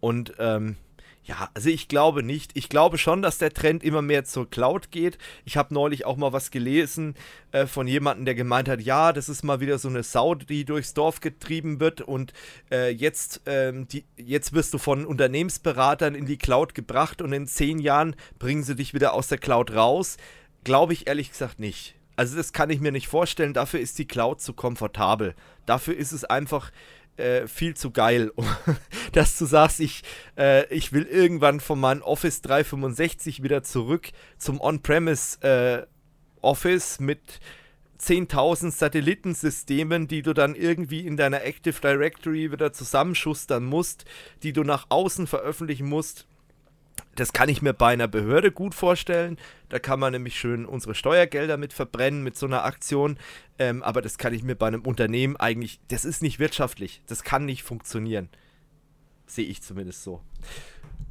Und 0.00 0.34
ähm, 0.38 0.76
ja, 1.24 1.50
also 1.54 1.68
ich 1.68 1.86
glaube 1.86 2.24
nicht. 2.24 2.50
Ich 2.54 2.68
glaube 2.68 2.98
schon, 2.98 3.22
dass 3.22 3.38
der 3.38 3.52
Trend 3.52 3.84
immer 3.84 4.02
mehr 4.02 4.24
zur 4.24 4.50
Cloud 4.50 4.90
geht. 4.90 5.18
Ich 5.44 5.56
habe 5.56 5.72
neulich 5.72 6.04
auch 6.04 6.16
mal 6.16 6.32
was 6.32 6.50
gelesen 6.50 7.14
äh, 7.52 7.66
von 7.66 7.86
jemandem, 7.86 8.24
der 8.24 8.34
gemeint 8.34 8.68
hat, 8.68 8.80
ja, 8.80 9.12
das 9.12 9.28
ist 9.28 9.44
mal 9.44 9.60
wieder 9.60 9.78
so 9.78 9.88
eine 9.88 10.02
Sau, 10.02 10.34
die 10.34 10.64
durchs 10.64 10.94
Dorf 10.94 11.20
getrieben 11.20 11.78
wird 11.78 12.00
und 12.00 12.32
äh, 12.72 12.90
jetzt, 12.90 13.42
ähm, 13.46 13.86
die, 13.86 14.04
jetzt 14.16 14.52
wirst 14.52 14.74
du 14.74 14.78
von 14.78 15.06
Unternehmensberatern 15.06 16.16
in 16.16 16.26
die 16.26 16.38
Cloud 16.38 16.74
gebracht 16.74 17.22
und 17.22 17.32
in 17.32 17.46
zehn 17.46 17.78
Jahren 17.78 18.16
bringen 18.40 18.64
sie 18.64 18.74
dich 18.74 18.92
wieder 18.92 19.14
aus 19.14 19.28
der 19.28 19.38
Cloud 19.38 19.72
raus. 19.72 20.16
Glaube 20.64 20.92
ich 20.92 21.06
ehrlich 21.06 21.30
gesagt 21.30 21.60
nicht. 21.60 21.94
Also 22.16 22.36
das 22.36 22.52
kann 22.52 22.70
ich 22.70 22.80
mir 22.80 22.92
nicht 22.92 23.08
vorstellen. 23.08 23.54
Dafür 23.54 23.80
ist 23.80 23.98
die 23.98 24.06
Cloud 24.06 24.40
zu 24.40 24.54
komfortabel. 24.54 25.34
Dafür 25.66 25.96
ist 25.96 26.12
es 26.12 26.24
einfach 26.24 26.72
äh, 27.16 27.46
viel 27.46 27.74
zu 27.74 27.90
geil, 27.90 28.32
dass 29.12 29.38
du 29.38 29.46
sagst, 29.46 29.80
ich, 29.80 30.02
äh, 30.38 30.66
ich 30.74 30.92
will 30.92 31.04
irgendwann 31.04 31.60
von 31.60 31.78
meinem 31.78 32.02
Office 32.02 32.42
365 32.42 33.42
wieder 33.42 33.62
zurück 33.62 34.10
zum 34.38 34.60
On-Premise 34.60 35.40
äh, 35.42 35.86
Office 36.40 37.00
mit 37.00 37.40
10.000 38.00 38.72
Satellitensystemen, 38.72 40.08
die 40.08 40.22
du 40.22 40.32
dann 40.32 40.54
irgendwie 40.54 41.06
in 41.06 41.16
deiner 41.16 41.44
Active 41.44 41.80
Directory 41.80 42.50
wieder 42.50 42.72
zusammenschustern 42.72 43.64
musst, 43.64 44.04
die 44.42 44.52
du 44.52 44.64
nach 44.64 44.86
außen 44.88 45.26
veröffentlichen 45.26 45.88
musst 45.88 46.26
das 47.14 47.32
kann 47.32 47.48
ich 47.48 47.62
mir 47.62 47.72
bei 47.72 47.92
einer 47.92 48.08
Behörde 48.08 48.52
gut 48.52 48.74
vorstellen. 48.74 49.38
Da 49.68 49.78
kann 49.78 50.00
man 50.00 50.12
nämlich 50.12 50.38
schön 50.38 50.64
unsere 50.64 50.94
Steuergelder 50.94 51.56
mit 51.56 51.72
verbrennen 51.72 52.22
mit 52.22 52.36
so 52.36 52.46
einer 52.46 52.64
Aktion. 52.64 53.18
Ähm, 53.58 53.82
aber 53.82 54.02
das 54.02 54.18
kann 54.18 54.34
ich 54.34 54.42
mir 54.42 54.54
bei 54.54 54.66
einem 54.66 54.82
Unternehmen 54.82 55.36
eigentlich, 55.36 55.80
das 55.88 56.04
ist 56.04 56.22
nicht 56.22 56.38
wirtschaftlich. 56.38 57.02
Das 57.06 57.22
kann 57.22 57.44
nicht 57.44 57.62
funktionieren. 57.62 58.28
Sehe 59.26 59.46
ich 59.46 59.62
zumindest 59.62 60.02
so. 60.02 60.20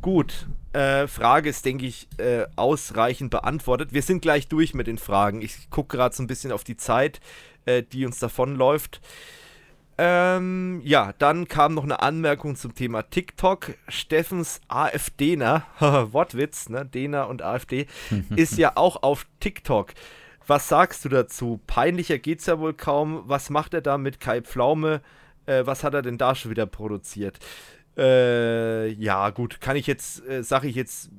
Gut, 0.01 0.47
äh, 0.73 1.07
Frage 1.07 1.49
ist, 1.49 1.63
denke 1.65 1.85
ich, 1.85 2.07
äh, 2.17 2.45
ausreichend 2.55 3.29
beantwortet. 3.29 3.93
Wir 3.93 4.01
sind 4.01 4.21
gleich 4.21 4.47
durch 4.47 4.73
mit 4.73 4.87
den 4.87 4.97
Fragen. 4.97 5.43
Ich 5.43 5.69
gucke 5.69 5.95
gerade 5.95 6.15
so 6.15 6.23
ein 6.23 6.27
bisschen 6.27 6.51
auf 6.51 6.63
die 6.63 6.77
Zeit, 6.77 7.19
äh, 7.65 7.83
die 7.83 8.05
uns 8.05 8.17
davonläuft. 8.17 8.99
Ähm, 10.03 10.81
ja, 10.83 11.13
dann 11.19 11.47
kam 11.47 11.75
noch 11.75 11.83
eine 11.83 12.01
Anmerkung 12.01 12.55
zum 12.55 12.73
Thema 12.73 13.03
TikTok. 13.03 13.75
Steffens 13.87 14.59
AfDner, 14.67 15.67
Wortwitz, 15.79 16.69
ne? 16.69 16.87
Dena 16.87 17.25
und 17.25 17.43
AfD, 17.43 17.85
ist 18.35 18.57
ja 18.57 18.71
auch 18.77 19.03
auf 19.03 19.27
TikTok. 19.39 19.93
Was 20.47 20.67
sagst 20.67 21.05
du 21.05 21.09
dazu? 21.09 21.59
Peinlicher 21.67 22.17
geht's 22.17 22.47
ja 22.47 22.57
wohl 22.57 22.73
kaum. 22.73 23.21
Was 23.27 23.51
macht 23.51 23.75
er 23.75 23.81
da 23.81 23.99
mit 23.99 24.19
Kai 24.19 24.41
Pflaume? 24.41 25.01
Äh, 25.45 25.67
was 25.67 25.83
hat 25.83 25.93
er 25.93 26.01
denn 26.01 26.17
da 26.17 26.33
schon 26.33 26.49
wieder 26.49 26.65
produziert? 26.65 27.37
Äh, 27.95 28.87
ja, 28.93 29.29
gut, 29.29 29.61
kann 29.61 29.75
ich 29.75 29.85
jetzt, 29.85 30.25
äh, 30.27 30.43
sage 30.43 30.67
ich 30.67 30.75
jetzt, 30.75 31.11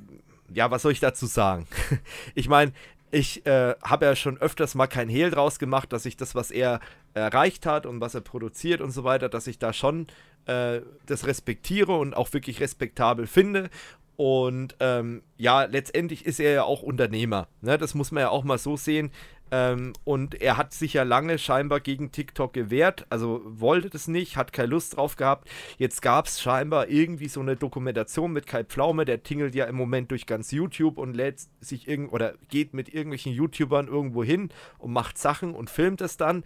ja, 0.52 0.72
was 0.72 0.82
soll 0.82 0.90
ich 0.90 0.98
dazu 0.98 1.26
sagen? 1.26 1.68
ich 2.34 2.48
meine, 2.48 2.72
ich 3.12 3.46
äh, 3.46 3.76
habe 3.84 4.06
ja 4.06 4.16
schon 4.16 4.38
öfters 4.38 4.74
mal 4.74 4.88
kein 4.88 5.08
Hehl 5.08 5.30
draus 5.30 5.60
gemacht, 5.60 5.92
dass 5.92 6.04
ich 6.04 6.16
das, 6.16 6.34
was 6.34 6.50
er 6.50 6.80
erreicht 7.14 7.66
hat 7.66 7.87
und 7.87 8.01
was 8.01 8.14
er 8.14 8.20
produziert 8.20 8.81
und 8.81 8.90
so 8.90 9.05
weiter, 9.05 9.29
dass 9.29 9.46
ich 9.46 9.59
da 9.59 9.72
schon 9.72 10.07
äh, 10.46 10.81
das 11.07 11.27
respektiere 11.27 11.96
und 11.96 12.14
auch 12.14 12.33
wirklich 12.33 12.61
respektabel 12.61 13.27
finde. 13.27 13.70
Und 14.16 14.77
ähm, 14.81 15.22
ja, 15.37 15.64
letztendlich 15.64 16.27
ist 16.27 16.38
er 16.38 16.53
ja 16.53 16.62
auch 16.64 16.83
Unternehmer. 16.83 17.48
Ne? 17.61 17.79
Das 17.79 17.94
muss 17.94 18.12
man 18.12 18.22
ja 18.22 18.29
auch 18.29 18.44
mal 18.44 18.59
so 18.59 18.77
sehen. 18.77 19.11
Ähm, 19.53 19.92
und 20.05 20.40
er 20.40 20.57
hat 20.57 20.72
sich 20.72 20.94
ja 20.94 21.03
lange 21.03 21.37
scheinbar 21.38 21.81
gegen 21.81 22.11
TikTok 22.11 22.55
gewehrt, 22.55 23.05
also 23.11 23.42
wollte 23.44 23.90
das 23.90 24.09
nicht, 24.09 24.38
hat 24.38 24.55
keine 24.55 24.68
Lust 24.68 24.96
drauf 24.96 25.16
gehabt. 25.16 25.46
Jetzt 25.77 26.01
gab 26.01 26.27
es 26.27 26.40
scheinbar 26.40 26.88
irgendwie 26.88 27.29
so 27.29 27.40
eine 27.40 27.57
Dokumentation 27.57 28.33
mit 28.33 28.46
Kai 28.46 28.64
Pflaume, 28.64 29.05
der 29.05 29.22
tingelt 29.22 29.55
ja 29.55 29.66
im 29.66 29.77
Moment 29.77 30.11
durch 30.11 30.25
ganz 30.25 30.53
YouTube 30.53 30.96
und 30.96 31.14
lädt 31.14 31.42
sich 31.61 31.87
irgend 31.87 32.14
oder 32.14 32.33
geht 32.48 32.72
mit 32.72 32.88
irgendwelchen 32.94 33.33
YouTubern 33.33 33.88
irgendwo 33.88 34.25
hin 34.25 34.48
und 34.79 34.94
macht 34.94 35.18
Sachen 35.18 35.55
und 35.55 35.68
filmt 35.68 36.01
es 36.01 36.16
dann 36.16 36.44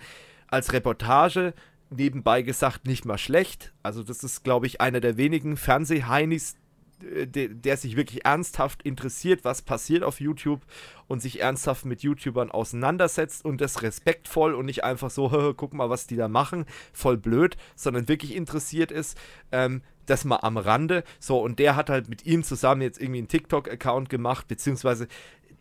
als 0.48 0.72
Reportage. 0.72 1.54
Nebenbei 1.90 2.42
gesagt, 2.42 2.86
nicht 2.86 3.04
mal 3.04 3.18
schlecht. 3.18 3.72
Also, 3.82 4.02
das 4.02 4.24
ist, 4.24 4.42
glaube 4.44 4.66
ich, 4.66 4.80
einer 4.80 5.00
der 5.00 5.16
wenigen 5.16 5.56
Fernsehheinis, 5.56 6.56
äh, 7.02 7.26
der, 7.26 7.48
der, 7.48 7.76
sich 7.76 7.96
wirklich 7.96 8.24
ernsthaft 8.24 8.82
interessiert, 8.82 9.44
was 9.44 9.62
passiert 9.62 10.02
auf 10.02 10.20
YouTube 10.20 10.62
und 11.06 11.20
sich 11.20 11.40
ernsthaft 11.40 11.84
mit 11.84 12.02
YouTubern 12.02 12.50
auseinandersetzt 12.50 13.44
und 13.44 13.60
das 13.60 13.82
respektvoll 13.82 14.54
und 14.54 14.66
nicht 14.66 14.84
einfach 14.84 15.10
so, 15.10 15.54
guck 15.56 15.74
mal, 15.74 15.90
was 15.90 16.06
die 16.06 16.16
da 16.16 16.28
machen, 16.28 16.64
voll 16.92 17.16
blöd, 17.16 17.56
sondern 17.74 18.08
wirklich 18.08 18.34
interessiert 18.34 18.90
ist. 18.90 19.16
Ähm, 19.52 19.82
das 20.06 20.24
mal 20.24 20.36
am 20.36 20.56
Rande. 20.56 21.02
So, 21.18 21.40
und 21.40 21.58
der 21.58 21.76
hat 21.76 21.90
halt 21.90 22.08
mit 22.08 22.24
ihm 22.26 22.44
zusammen 22.44 22.82
jetzt 22.82 23.00
irgendwie 23.00 23.18
einen 23.18 23.28
TikTok-Account 23.28 24.08
gemacht, 24.08 24.46
beziehungsweise 24.48 25.08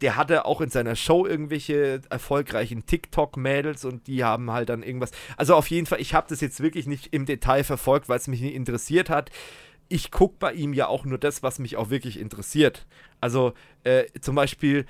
der 0.01 0.15
hatte 0.15 0.45
auch 0.45 0.61
in 0.61 0.69
seiner 0.69 0.95
Show 0.95 1.25
irgendwelche 1.25 2.01
erfolgreichen 2.09 2.85
TikTok-Mädels 2.85 3.85
und 3.85 4.07
die 4.07 4.23
haben 4.23 4.51
halt 4.51 4.69
dann 4.69 4.83
irgendwas. 4.83 5.11
Also 5.37 5.55
auf 5.55 5.69
jeden 5.69 5.85
Fall, 5.85 6.01
ich 6.01 6.13
habe 6.13 6.27
das 6.29 6.41
jetzt 6.41 6.61
wirklich 6.61 6.85
nicht 6.85 7.13
im 7.13 7.25
Detail 7.25 7.63
verfolgt, 7.63 8.09
weil 8.09 8.17
es 8.17 8.27
mich 8.27 8.41
nicht 8.41 8.55
interessiert 8.55 9.09
hat 9.09 9.31
ich 9.87 10.11
gucke 10.11 10.35
bei 10.39 10.53
ihm 10.53 10.73
ja 10.73 10.87
auch 10.87 11.05
nur 11.05 11.17
das, 11.17 11.43
was 11.43 11.59
mich 11.59 11.77
auch 11.77 11.89
wirklich 11.89 12.19
interessiert. 12.19 12.85
Also 13.21 13.53
äh, 13.83 14.05
zum 14.19 14.35
Beispiel 14.35 14.85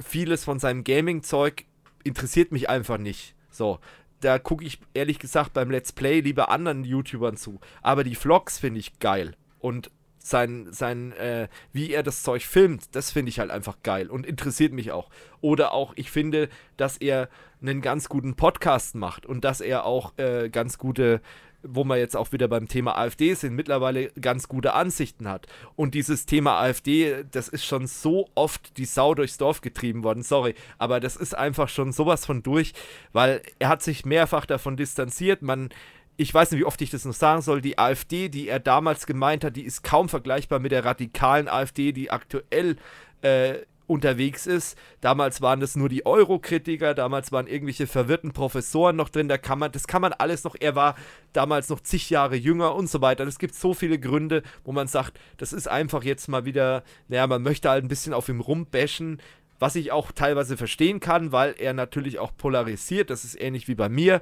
vieles 0.00 0.44
von 0.44 0.58
seinem 0.58 0.84
Gaming-Zeug 0.84 1.64
interessiert 2.04 2.52
mich 2.52 2.68
einfach 2.68 2.98
nicht. 2.98 3.34
So, 3.50 3.78
da 4.20 4.38
gucke 4.38 4.64
ich 4.64 4.80
ehrlich 4.94 5.18
gesagt 5.18 5.52
beim 5.52 5.70
Let's 5.70 5.92
Play 5.92 6.20
lieber 6.20 6.48
anderen 6.48 6.84
YouTubern 6.84 7.36
zu. 7.36 7.60
Aber 7.82 8.04
die 8.04 8.14
Vlogs 8.14 8.58
finde 8.58 8.80
ich 8.80 8.98
geil. 8.98 9.36
Und 9.58 9.90
sein, 10.28 10.68
sein 10.70 11.12
äh, 11.12 11.48
wie 11.72 11.92
er 11.92 12.02
das 12.02 12.22
Zeug 12.22 12.44
filmt, 12.44 12.94
das 12.94 13.10
finde 13.10 13.30
ich 13.30 13.38
halt 13.38 13.50
einfach 13.50 13.76
geil 13.82 14.08
und 14.08 14.26
interessiert 14.26 14.72
mich 14.72 14.92
auch. 14.92 15.10
Oder 15.40 15.72
auch, 15.72 15.92
ich 15.96 16.10
finde, 16.10 16.48
dass 16.76 16.96
er 16.96 17.28
einen 17.60 17.80
ganz 17.80 18.08
guten 18.08 18.34
Podcast 18.34 18.94
macht 18.94 19.26
und 19.26 19.44
dass 19.44 19.60
er 19.60 19.84
auch 19.84 20.16
äh, 20.18 20.48
ganz 20.48 20.78
gute 20.78 21.20
wo 21.62 21.84
wir 21.84 21.96
jetzt 21.96 22.16
auch 22.16 22.32
wieder 22.32 22.48
beim 22.48 22.68
Thema 22.68 22.98
AfD 22.98 23.34
sind, 23.34 23.54
mittlerweile 23.54 24.10
ganz 24.20 24.48
gute 24.48 24.74
Ansichten 24.74 25.28
hat. 25.28 25.46
Und 25.76 25.94
dieses 25.94 26.26
Thema 26.26 26.60
AfD, 26.60 27.24
das 27.30 27.48
ist 27.48 27.64
schon 27.64 27.86
so 27.86 28.28
oft 28.34 28.76
die 28.78 28.84
Sau 28.84 29.14
durchs 29.14 29.38
Dorf 29.38 29.60
getrieben 29.60 30.02
worden, 30.02 30.22
sorry, 30.22 30.54
aber 30.78 31.00
das 31.00 31.16
ist 31.16 31.36
einfach 31.36 31.68
schon 31.68 31.92
sowas 31.92 32.26
von 32.26 32.42
durch, 32.42 32.72
weil 33.12 33.42
er 33.58 33.68
hat 33.68 33.82
sich 33.82 34.04
mehrfach 34.04 34.46
davon 34.46 34.76
distanziert, 34.76 35.42
man 35.42 35.70
ich 36.16 36.32
weiß 36.32 36.50
nicht, 36.50 36.60
wie 36.60 36.64
oft 36.64 36.80
ich 36.82 36.90
das 36.90 37.04
noch 37.04 37.14
sagen 37.14 37.42
soll, 37.42 37.60
die 37.60 37.78
AfD, 37.78 38.28
die 38.28 38.48
er 38.48 38.60
damals 38.60 39.06
gemeint 39.06 39.44
hat, 39.44 39.56
die 39.56 39.64
ist 39.64 39.82
kaum 39.82 40.08
vergleichbar 40.08 40.58
mit 40.58 40.72
der 40.72 40.84
radikalen 40.84 41.48
AfD, 41.48 41.92
die 41.92 42.10
aktuell 42.10 42.76
äh, 43.22 43.54
unterwegs 43.86 44.46
ist. 44.46 44.76
Damals 45.00 45.40
waren 45.42 45.60
das 45.60 45.76
nur 45.76 45.88
die 45.88 46.06
Euro-Kritiker, 46.06 46.94
damals 46.94 47.32
waren 47.32 47.46
irgendwelche 47.46 47.86
verwirrten 47.86 48.32
Professoren 48.32 48.96
noch 48.96 49.08
drin, 49.08 49.28
da 49.28 49.38
kann 49.38 49.58
man, 49.58 49.72
das 49.72 49.86
kann 49.86 50.02
man 50.02 50.12
alles 50.12 50.44
noch, 50.44 50.56
er 50.58 50.74
war 50.74 50.96
damals 51.32 51.68
noch 51.68 51.80
zig 51.80 52.10
Jahre 52.10 52.36
jünger 52.36 52.74
und 52.74 52.88
so 52.88 53.00
weiter. 53.00 53.26
Es 53.26 53.38
gibt 53.38 53.54
so 53.54 53.74
viele 53.74 53.98
Gründe, 53.98 54.42
wo 54.64 54.72
man 54.72 54.86
sagt, 54.86 55.18
das 55.36 55.52
ist 55.52 55.68
einfach 55.68 56.04
jetzt 56.04 56.28
mal 56.28 56.44
wieder, 56.44 56.84
naja, 57.08 57.26
man 57.26 57.42
möchte 57.42 57.70
halt 57.70 57.84
ein 57.84 57.88
bisschen 57.88 58.14
auf 58.14 58.28
ihm 58.28 58.40
rumbashen, 58.40 59.20
was 59.58 59.76
ich 59.76 59.92
auch 59.92 60.10
teilweise 60.10 60.56
verstehen 60.56 60.98
kann, 60.98 61.30
weil 61.30 61.54
er 61.56 61.72
natürlich 61.72 62.18
auch 62.18 62.36
polarisiert, 62.36 63.10
das 63.10 63.24
ist 63.24 63.40
ähnlich 63.40 63.68
wie 63.68 63.76
bei 63.76 63.88
mir. 63.88 64.20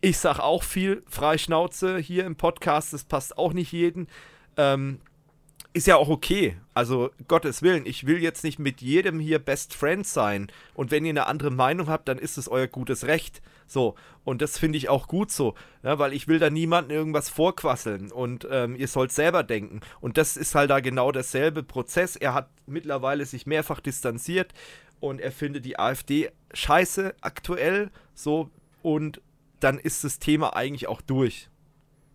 Ich 0.00 0.18
sag 0.18 0.38
auch 0.38 0.62
viel 0.62 1.02
Freischnauze 1.08 1.98
hier 1.98 2.26
im 2.26 2.36
Podcast, 2.36 2.92
das 2.92 3.04
passt 3.04 3.38
auch 3.38 3.52
nicht 3.52 3.72
jeden. 3.72 4.08
Ähm, 4.56 5.00
ist 5.72 5.88
ja 5.88 5.96
auch 5.96 6.08
okay. 6.08 6.56
Also, 6.72 7.10
Gottes 7.26 7.60
Willen, 7.62 7.84
ich 7.84 8.06
will 8.06 8.22
jetzt 8.22 8.44
nicht 8.44 8.58
mit 8.58 8.80
jedem 8.80 9.18
hier 9.18 9.40
Best 9.40 9.74
Friend 9.74 10.06
sein. 10.06 10.46
Und 10.74 10.90
wenn 10.90 11.04
ihr 11.04 11.10
eine 11.10 11.26
andere 11.26 11.50
Meinung 11.50 11.88
habt, 11.88 12.06
dann 12.08 12.18
ist 12.18 12.38
es 12.38 12.48
euer 12.48 12.68
gutes 12.68 13.06
Recht. 13.06 13.42
So, 13.66 13.94
und 14.24 14.40
das 14.40 14.58
finde 14.58 14.78
ich 14.78 14.88
auch 14.88 15.08
gut 15.08 15.30
so, 15.30 15.54
ja, 15.82 15.98
weil 15.98 16.12
ich 16.12 16.28
will 16.28 16.38
da 16.38 16.50
niemandem 16.50 16.96
irgendwas 16.96 17.28
vorquasseln 17.28 18.12
und 18.12 18.46
ähm, 18.50 18.76
ihr 18.76 18.88
sollt 18.88 19.10
selber 19.10 19.42
denken. 19.42 19.80
Und 20.00 20.16
das 20.16 20.36
ist 20.36 20.54
halt 20.54 20.70
da 20.70 20.80
genau 20.80 21.12
derselbe 21.12 21.62
Prozess. 21.62 22.14
Er 22.16 22.34
hat 22.34 22.50
mittlerweile 22.66 23.24
sich 23.26 23.46
mehrfach 23.46 23.80
distanziert 23.80 24.52
und 25.00 25.20
er 25.20 25.32
findet 25.32 25.64
die 25.64 25.78
AfD 25.78 26.30
scheiße 26.52 27.14
aktuell 27.20 27.90
so 28.14 28.50
und 28.82 29.20
dann 29.64 29.78
ist 29.78 30.04
das 30.04 30.18
Thema 30.18 30.54
eigentlich 30.54 30.88
auch 30.88 31.00
durch. 31.00 31.48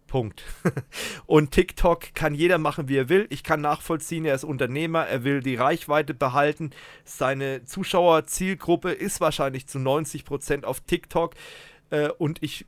Punkt. 0.06 0.44
Und 1.26 1.52
TikTok 1.52 2.14
kann 2.14 2.36
jeder 2.36 2.60
machen, 2.60 2.88
wie 2.88 2.98
er 2.98 3.10
will. 3.10 3.26
Ich 3.30 3.44
kann 3.44 3.62
nachvollziehen, 3.62 4.24
er 4.26 4.36
ist 4.36 4.44
Unternehmer, 4.44 5.08
er 5.08 5.24
will 5.24 5.42
die 5.42 5.56
Reichweite 5.56 6.14
behalten. 6.14 6.70
Seine 7.06 7.66
Zuschauerzielgruppe 7.66 8.92
ist 8.92 9.20
wahrscheinlich 9.20 9.68
zu 9.68 9.80
90% 9.80 10.64
auf 10.64 10.82
TikTok. 10.82 11.34
Äh, 11.90 12.10
und 12.10 12.44
ich, 12.44 12.68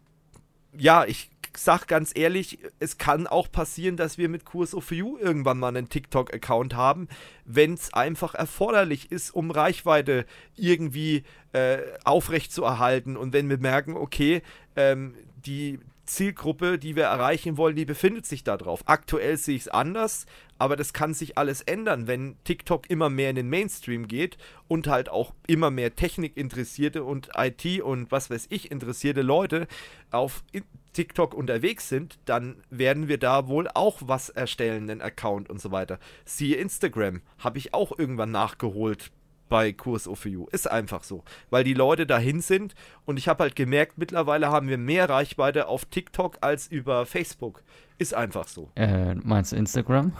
ja, 0.75 1.05
ich 1.05 1.29
sag 1.55 1.87
ganz 1.87 2.11
ehrlich, 2.15 2.59
es 2.79 2.97
kann 2.97 3.27
auch 3.27 3.51
passieren, 3.51 3.97
dass 3.97 4.17
wir 4.17 4.29
mit 4.29 4.45
Kurs 4.45 4.73
of 4.73 4.91
You 4.91 5.17
irgendwann 5.17 5.59
mal 5.59 5.69
einen 5.69 5.89
TikTok-Account 5.89 6.75
haben, 6.75 7.07
wenn 7.45 7.73
es 7.73 7.93
einfach 7.93 8.33
erforderlich 8.35 9.11
ist, 9.11 9.31
um 9.31 9.51
Reichweite 9.51 10.25
irgendwie 10.55 11.23
äh, 11.53 11.79
aufrechtzuerhalten. 12.03 13.17
Und 13.17 13.33
wenn 13.33 13.49
wir 13.49 13.57
merken, 13.57 13.95
okay, 13.95 14.41
ähm, 14.75 15.15
die, 15.45 15.79
Zielgruppe, 16.11 16.77
die 16.77 16.95
wir 16.95 17.05
erreichen 17.05 17.57
wollen, 17.57 17.75
die 17.75 17.85
befindet 17.85 18.25
sich 18.25 18.43
da 18.43 18.57
drauf. 18.57 18.83
Aktuell 18.85 19.37
sehe 19.37 19.55
ich 19.55 19.63
es 19.63 19.67
anders, 19.69 20.25
aber 20.57 20.75
das 20.75 20.93
kann 20.93 21.13
sich 21.13 21.37
alles 21.37 21.61
ändern, 21.61 22.05
wenn 22.05 22.35
TikTok 22.43 22.89
immer 22.89 23.09
mehr 23.09 23.29
in 23.29 23.37
den 23.37 23.49
Mainstream 23.49 24.07
geht 24.07 24.37
und 24.67 24.87
halt 24.87 25.09
auch 25.09 25.33
immer 25.47 25.71
mehr 25.71 25.95
Technikinteressierte 25.95 27.03
und 27.03 27.29
IT 27.37 27.81
und 27.81 28.11
was 28.11 28.29
weiß 28.29 28.47
ich 28.49 28.71
interessierte 28.71 29.21
Leute 29.21 29.67
auf 30.11 30.43
TikTok 30.93 31.33
unterwegs 31.33 31.89
sind, 31.89 32.19
dann 32.25 32.63
werden 32.69 33.07
wir 33.07 33.17
da 33.17 33.47
wohl 33.47 33.67
auch 33.73 33.99
was 34.01 34.29
erstellen, 34.29 34.89
einen 34.89 35.01
Account 35.01 35.49
und 35.49 35.61
so 35.61 35.71
weiter. 35.71 35.99
Siehe 36.25 36.57
Instagram, 36.57 37.21
habe 37.39 37.57
ich 37.57 37.73
auch 37.73 37.97
irgendwann 37.97 38.31
nachgeholt 38.31 39.11
bei 39.51 39.73
Kurs 39.73 40.07
OFU. 40.07 40.47
Ist 40.51 40.71
einfach 40.71 41.03
so. 41.03 41.23
Weil 41.49 41.63
die 41.63 41.73
Leute 41.73 42.07
dahin 42.07 42.41
sind 42.41 42.73
und 43.05 43.17
ich 43.17 43.27
habe 43.27 43.43
halt 43.43 43.55
gemerkt, 43.55 43.97
mittlerweile 43.97 44.49
haben 44.49 44.69
wir 44.69 44.77
mehr 44.77 45.09
Reichweite 45.09 45.67
auf 45.67 45.85
TikTok 45.85 46.37
als 46.41 46.67
über 46.67 47.05
Facebook. 47.05 47.61
Ist 47.97 48.13
einfach 48.13 48.47
so. 48.47 48.71
Äh, 48.75 49.15
meinst 49.15 49.51
du 49.51 49.57
Instagram? 49.57 50.13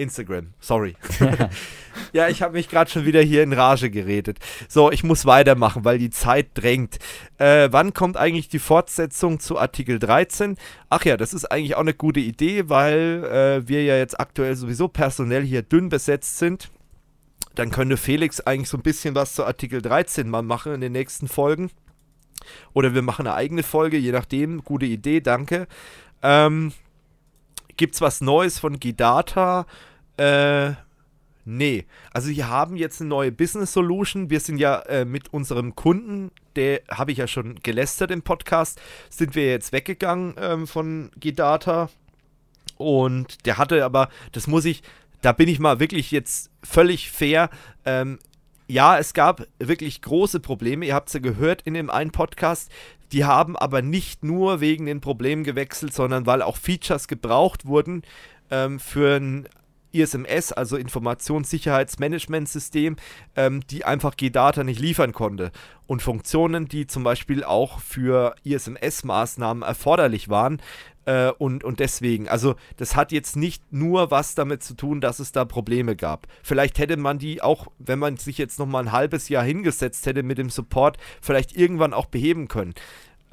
Instagram, 0.00 0.54
sorry. 0.60 0.96
ja, 2.12 2.28
ich 2.28 2.42
habe 2.42 2.54
mich 2.54 2.68
gerade 2.68 2.90
schon 2.90 3.04
wieder 3.04 3.20
hier 3.22 3.42
in 3.42 3.52
Rage 3.52 3.90
geredet. 3.90 4.38
So, 4.68 4.90
ich 4.90 5.04
muss 5.04 5.26
weitermachen, 5.26 5.84
weil 5.84 5.98
die 5.98 6.10
Zeit 6.10 6.48
drängt. 6.54 6.98
Äh, 7.38 7.68
wann 7.70 7.92
kommt 7.94 8.16
eigentlich 8.16 8.48
die 8.48 8.58
Fortsetzung 8.58 9.40
zu 9.40 9.58
Artikel 9.58 9.98
13? 9.98 10.56
Ach 10.88 11.04
ja, 11.04 11.16
das 11.16 11.34
ist 11.34 11.44
eigentlich 11.50 11.76
auch 11.76 11.80
eine 11.80 11.94
gute 11.94 12.20
Idee, 12.20 12.68
weil 12.68 13.24
äh, 13.24 13.68
wir 13.68 13.84
ja 13.84 13.96
jetzt 13.96 14.18
aktuell 14.18 14.56
sowieso 14.56 14.88
personell 14.88 15.42
hier 15.44 15.62
dünn 15.62 15.88
besetzt 15.88 16.38
sind 16.38 16.70
dann 17.54 17.70
könnte 17.70 17.96
Felix 17.96 18.40
eigentlich 18.40 18.68
so 18.68 18.76
ein 18.78 18.82
bisschen 18.82 19.14
was 19.14 19.34
zu 19.34 19.44
Artikel 19.44 19.82
13 19.82 20.28
mal 20.28 20.42
machen 20.42 20.72
in 20.72 20.80
den 20.80 20.92
nächsten 20.92 21.28
Folgen. 21.28 21.70
Oder 22.72 22.94
wir 22.94 23.02
machen 23.02 23.26
eine 23.26 23.36
eigene 23.36 23.62
Folge, 23.62 23.98
je 23.98 24.12
nachdem. 24.12 24.64
Gute 24.64 24.86
Idee, 24.86 25.20
danke. 25.20 25.66
Ähm, 26.22 26.72
Gibt 27.76 27.94
es 27.94 28.00
was 28.00 28.20
Neues 28.20 28.58
von 28.58 28.78
Gidata? 28.78 29.66
Äh, 30.20 30.74
Nee, 31.44 31.86
also 32.12 32.28
wir 32.28 32.48
haben 32.48 32.76
jetzt 32.76 33.00
eine 33.00 33.08
neue 33.08 33.32
Business 33.32 33.72
Solution. 33.72 34.30
Wir 34.30 34.40
sind 34.40 34.58
ja 34.58 34.80
äh, 34.82 35.04
mit 35.04 35.32
unserem 35.32 35.74
Kunden, 35.74 36.30
der 36.54 36.82
habe 36.90 37.12
ich 37.12 37.18
ja 37.18 37.26
schon 37.26 37.56
gelästert 37.62 38.10
im 38.10 38.22
Podcast, 38.22 38.80
sind 39.08 39.34
wir 39.34 39.48
jetzt 39.48 39.72
weggegangen 39.72 40.34
ähm, 40.38 40.66
von 40.66 41.10
Gedata. 41.18 41.88
Und 42.76 43.46
der 43.46 43.58
hatte 43.58 43.84
aber, 43.84 44.10
das 44.32 44.46
muss 44.46 44.64
ich, 44.64 44.82
da 45.22 45.32
bin 45.32 45.48
ich 45.48 45.58
mal 45.58 45.80
wirklich 45.80 46.10
jetzt 46.10 46.50
völlig 46.62 47.10
fair. 47.10 47.48
Ähm, 47.84 48.18
ja, 48.68 48.98
es 48.98 49.14
gab 49.14 49.46
wirklich 49.58 50.02
große 50.02 50.40
Probleme. 50.40 50.86
Ihr 50.86 50.94
habt 50.94 51.08
es 51.08 51.14
ja 51.14 51.20
gehört 51.20 51.62
in 51.62 51.74
dem 51.74 51.90
einen 51.90 52.12
Podcast. 52.12 52.70
Die 53.12 53.24
haben 53.24 53.56
aber 53.56 53.82
nicht 53.82 54.22
nur 54.22 54.60
wegen 54.60 54.86
den 54.86 55.00
Problemen 55.00 55.42
gewechselt, 55.42 55.94
sondern 55.94 56.26
weil 56.26 56.42
auch 56.42 56.58
Features 56.58 57.08
gebraucht 57.08 57.66
wurden 57.66 58.02
ähm, 58.50 58.78
für 58.78 59.16
ein 59.16 59.48
ISMS, 59.92 60.52
also 60.52 60.76
Informationssicherheitsmanagementsystem, 60.76 62.96
ähm, 63.36 63.62
die 63.68 63.84
einfach 63.84 64.16
G-Data 64.16 64.64
nicht 64.64 64.80
liefern 64.80 65.12
konnte. 65.12 65.52
Und 65.86 66.02
Funktionen, 66.02 66.68
die 66.68 66.86
zum 66.86 67.02
Beispiel 67.02 67.44
auch 67.44 67.80
für 67.80 68.34
ISMS-Maßnahmen 68.44 69.62
erforderlich 69.62 70.28
waren. 70.28 70.60
Äh, 71.06 71.30
und, 71.38 71.64
und 71.64 71.80
deswegen, 71.80 72.28
also 72.28 72.54
das 72.76 72.94
hat 72.94 73.12
jetzt 73.12 73.36
nicht 73.36 73.72
nur 73.72 74.10
was 74.10 74.34
damit 74.34 74.62
zu 74.62 74.74
tun, 74.74 75.00
dass 75.00 75.18
es 75.18 75.32
da 75.32 75.44
Probleme 75.44 75.96
gab. 75.96 76.26
Vielleicht 76.42 76.78
hätte 76.78 76.96
man 76.96 77.18
die 77.18 77.42
auch, 77.42 77.68
wenn 77.78 77.98
man 77.98 78.16
sich 78.16 78.38
jetzt 78.38 78.58
noch 78.58 78.66
mal 78.66 78.80
ein 78.80 78.92
halbes 78.92 79.28
Jahr 79.28 79.42
hingesetzt 79.42 80.06
hätte 80.06 80.22
mit 80.22 80.38
dem 80.38 80.50
Support, 80.50 80.98
vielleicht 81.20 81.56
irgendwann 81.56 81.94
auch 81.94 82.06
beheben 82.06 82.48
können. 82.48 82.74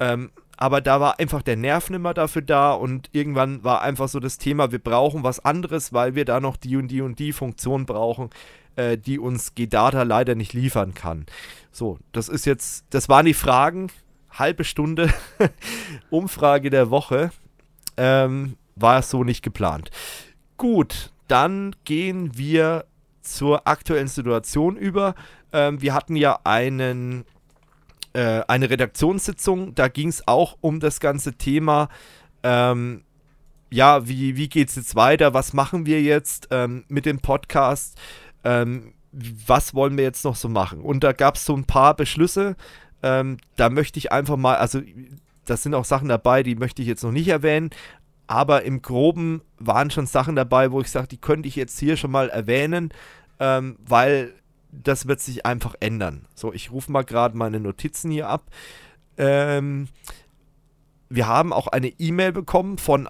Ähm, 0.00 0.30
aber 0.60 0.80
da 0.80 1.00
war 1.00 1.20
einfach 1.20 1.42
der 1.42 1.56
Nerv 1.56 1.88
nimmer 1.88 2.14
dafür 2.14 2.42
da 2.42 2.72
und 2.72 3.08
irgendwann 3.12 3.62
war 3.62 3.80
einfach 3.80 4.08
so 4.08 4.18
das 4.18 4.38
Thema, 4.38 4.72
wir 4.72 4.80
brauchen 4.80 5.22
was 5.22 5.38
anderes, 5.38 5.92
weil 5.92 6.16
wir 6.16 6.24
da 6.24 6.40
noch 6.40 6.56
die 6.56 6.76
und 6.76 6.88
die 6.88 7.00
und 7.00 7.20
die 7.20 7.32
Funktion 7.32 7.86
brauchen, 7.86 8.30
äh, 8.74 8.98
die 8.98 9.20
uns 9.20 9.54
GData 9.54 10.02
leider 10.02 10.34
nicht 10.34 10.54
liefern 10.54 10.94
kann. 10.94 11.26
So, 11.70 12.00
das 12.10 12.28
ist 12.28 12.44
jetzt, 12.44 12.86
das 12.90 13.08
waren 13.08 13.26
die 13.26 13.34
Fragen, 13.34 13.86
halbe 14.32 14.64
Stunde 14.64 15.14
Umfrage 16.10 16.70
der 16.70 16.90
Woche, 16.90 17.30
ähm, 17.96 18.56
war 18.74 19.02
so 19.02 19.22
nicht 19.22 19.44
geplant. 19.44 19.92
Gut, 20.56 21.12
dann 21.28 21.76
gehen 21.84 22.36
wir 22.36 22.84
zur 23.22 23.68
aktuellen 23.68 24.08
Situation 24.08 24.76
über. 24.76 25.14
Ähm, 25.52 25.80
wir 25.80 25.94
hatten 25.94 26.16
ja 26.16 26.40
einen 26.42 27.24
äh, 28.18 28.42
eine 28.48 28.68
Redaktionssitzung, 28.68 29.76
da 29.76 29.86
ging 29.86 30.08
es 30.08 30.26
auch 30.26 30.58
um 30.60 30.80
das 30.80 30.98
ganze 30.98 31.34
Thema, 31.34 31.88
ähm, 32.42 33.04
ja, 33.70 34.08
wie, 34.08 34.36
wie 34.36 34.48
geht 34.48 34.70
es 34.70 34.74
jetzt 34.74 34.96
weiter, 34.96 35.34
was 35.34 35.52
machen 35.52 35.86
wir 35.86 36.02
jetzt 36.02 36.48
ähm, 36.50 36.84
mit 36.88 37.06
dem 37.06 37.20
Podcast, 37.20 37.96
ähm, 38.42 38.92
was 39.12 39.72
wollen 39.72 39.96
wir 39.96 40.02
jetzt 40.02 40.24
noch 40.24 40.34
so 40.34 40.48
machen. 40.48 40.80
Und 40.80 41.04
da 41.04 41.12
gab 41.12 41.36
es 41.36 41.44
so 41.44 41.54
ein 41.54 41.64
paar 41.64 41.94
Beschlüsse, 41.94 42.56
ähm, 43.04 43.36
da 43.54 43.70
möchte 43.70 44.00
ich 44.00 44.10
einfach 44.10 44.36
mal, 44.36 44.56
also 44.56 44.80
das 45.44 45.62
sind 45.62 45.74
auch 45.74 45.84
Sachen 45.84 46.08
dabei, 46.08 46.42
die 46.42 46.56
möchte 46.56 46.82
ich 46.82 46.88
jetzt 46.88 47.04
noch 47.04 47.12
nicht 47.12 47.28
erwähnen, 47.28 47.70
aber 48.26 48.64
im 48.64 48.82
groben 48.82 49.42
waren 49.60 49.92
schon 49.92 50.06
Sachen 50.06 50.34
dabei, 50.34 50.72
wo 50.72 50.80
ich 50.80 50.90
sage, 50.90 51.06
die 51.06 51.18
könnte 51.18 51.46
ich 51.46 51.54
jetzt 51.54 51.78
hier 51.78 51.96
schon 51.96 52.10
mal 52.10 52.30
erwähnen, 52.30 52.90
ähm, 53.38 53.76
weil 53.86 54.34
das 54.70 55.06
wird 55.06 55.20
sich 55.20 55.46
einfach 55.46 55.74
ändern. 55.80 56.26
So, 56.34 56.52
ich 56.52 56.70
rufe 56.70 56.92
mal 56.92 57.04
gerade 57.04 57.36
meine 57.36 57.60
Notizen 57.60 58.10
hier 58.10 58.28
ab. 58.28 58.44
Ähm, 59.16 59.88
wir 61.08 61.26
haben 61.26 61.52
auch 61.52 61.66
eine 61.66 61.88
E-Mail 61.88 62.32
bekommen 62.32 62.78
von 62.78 63.08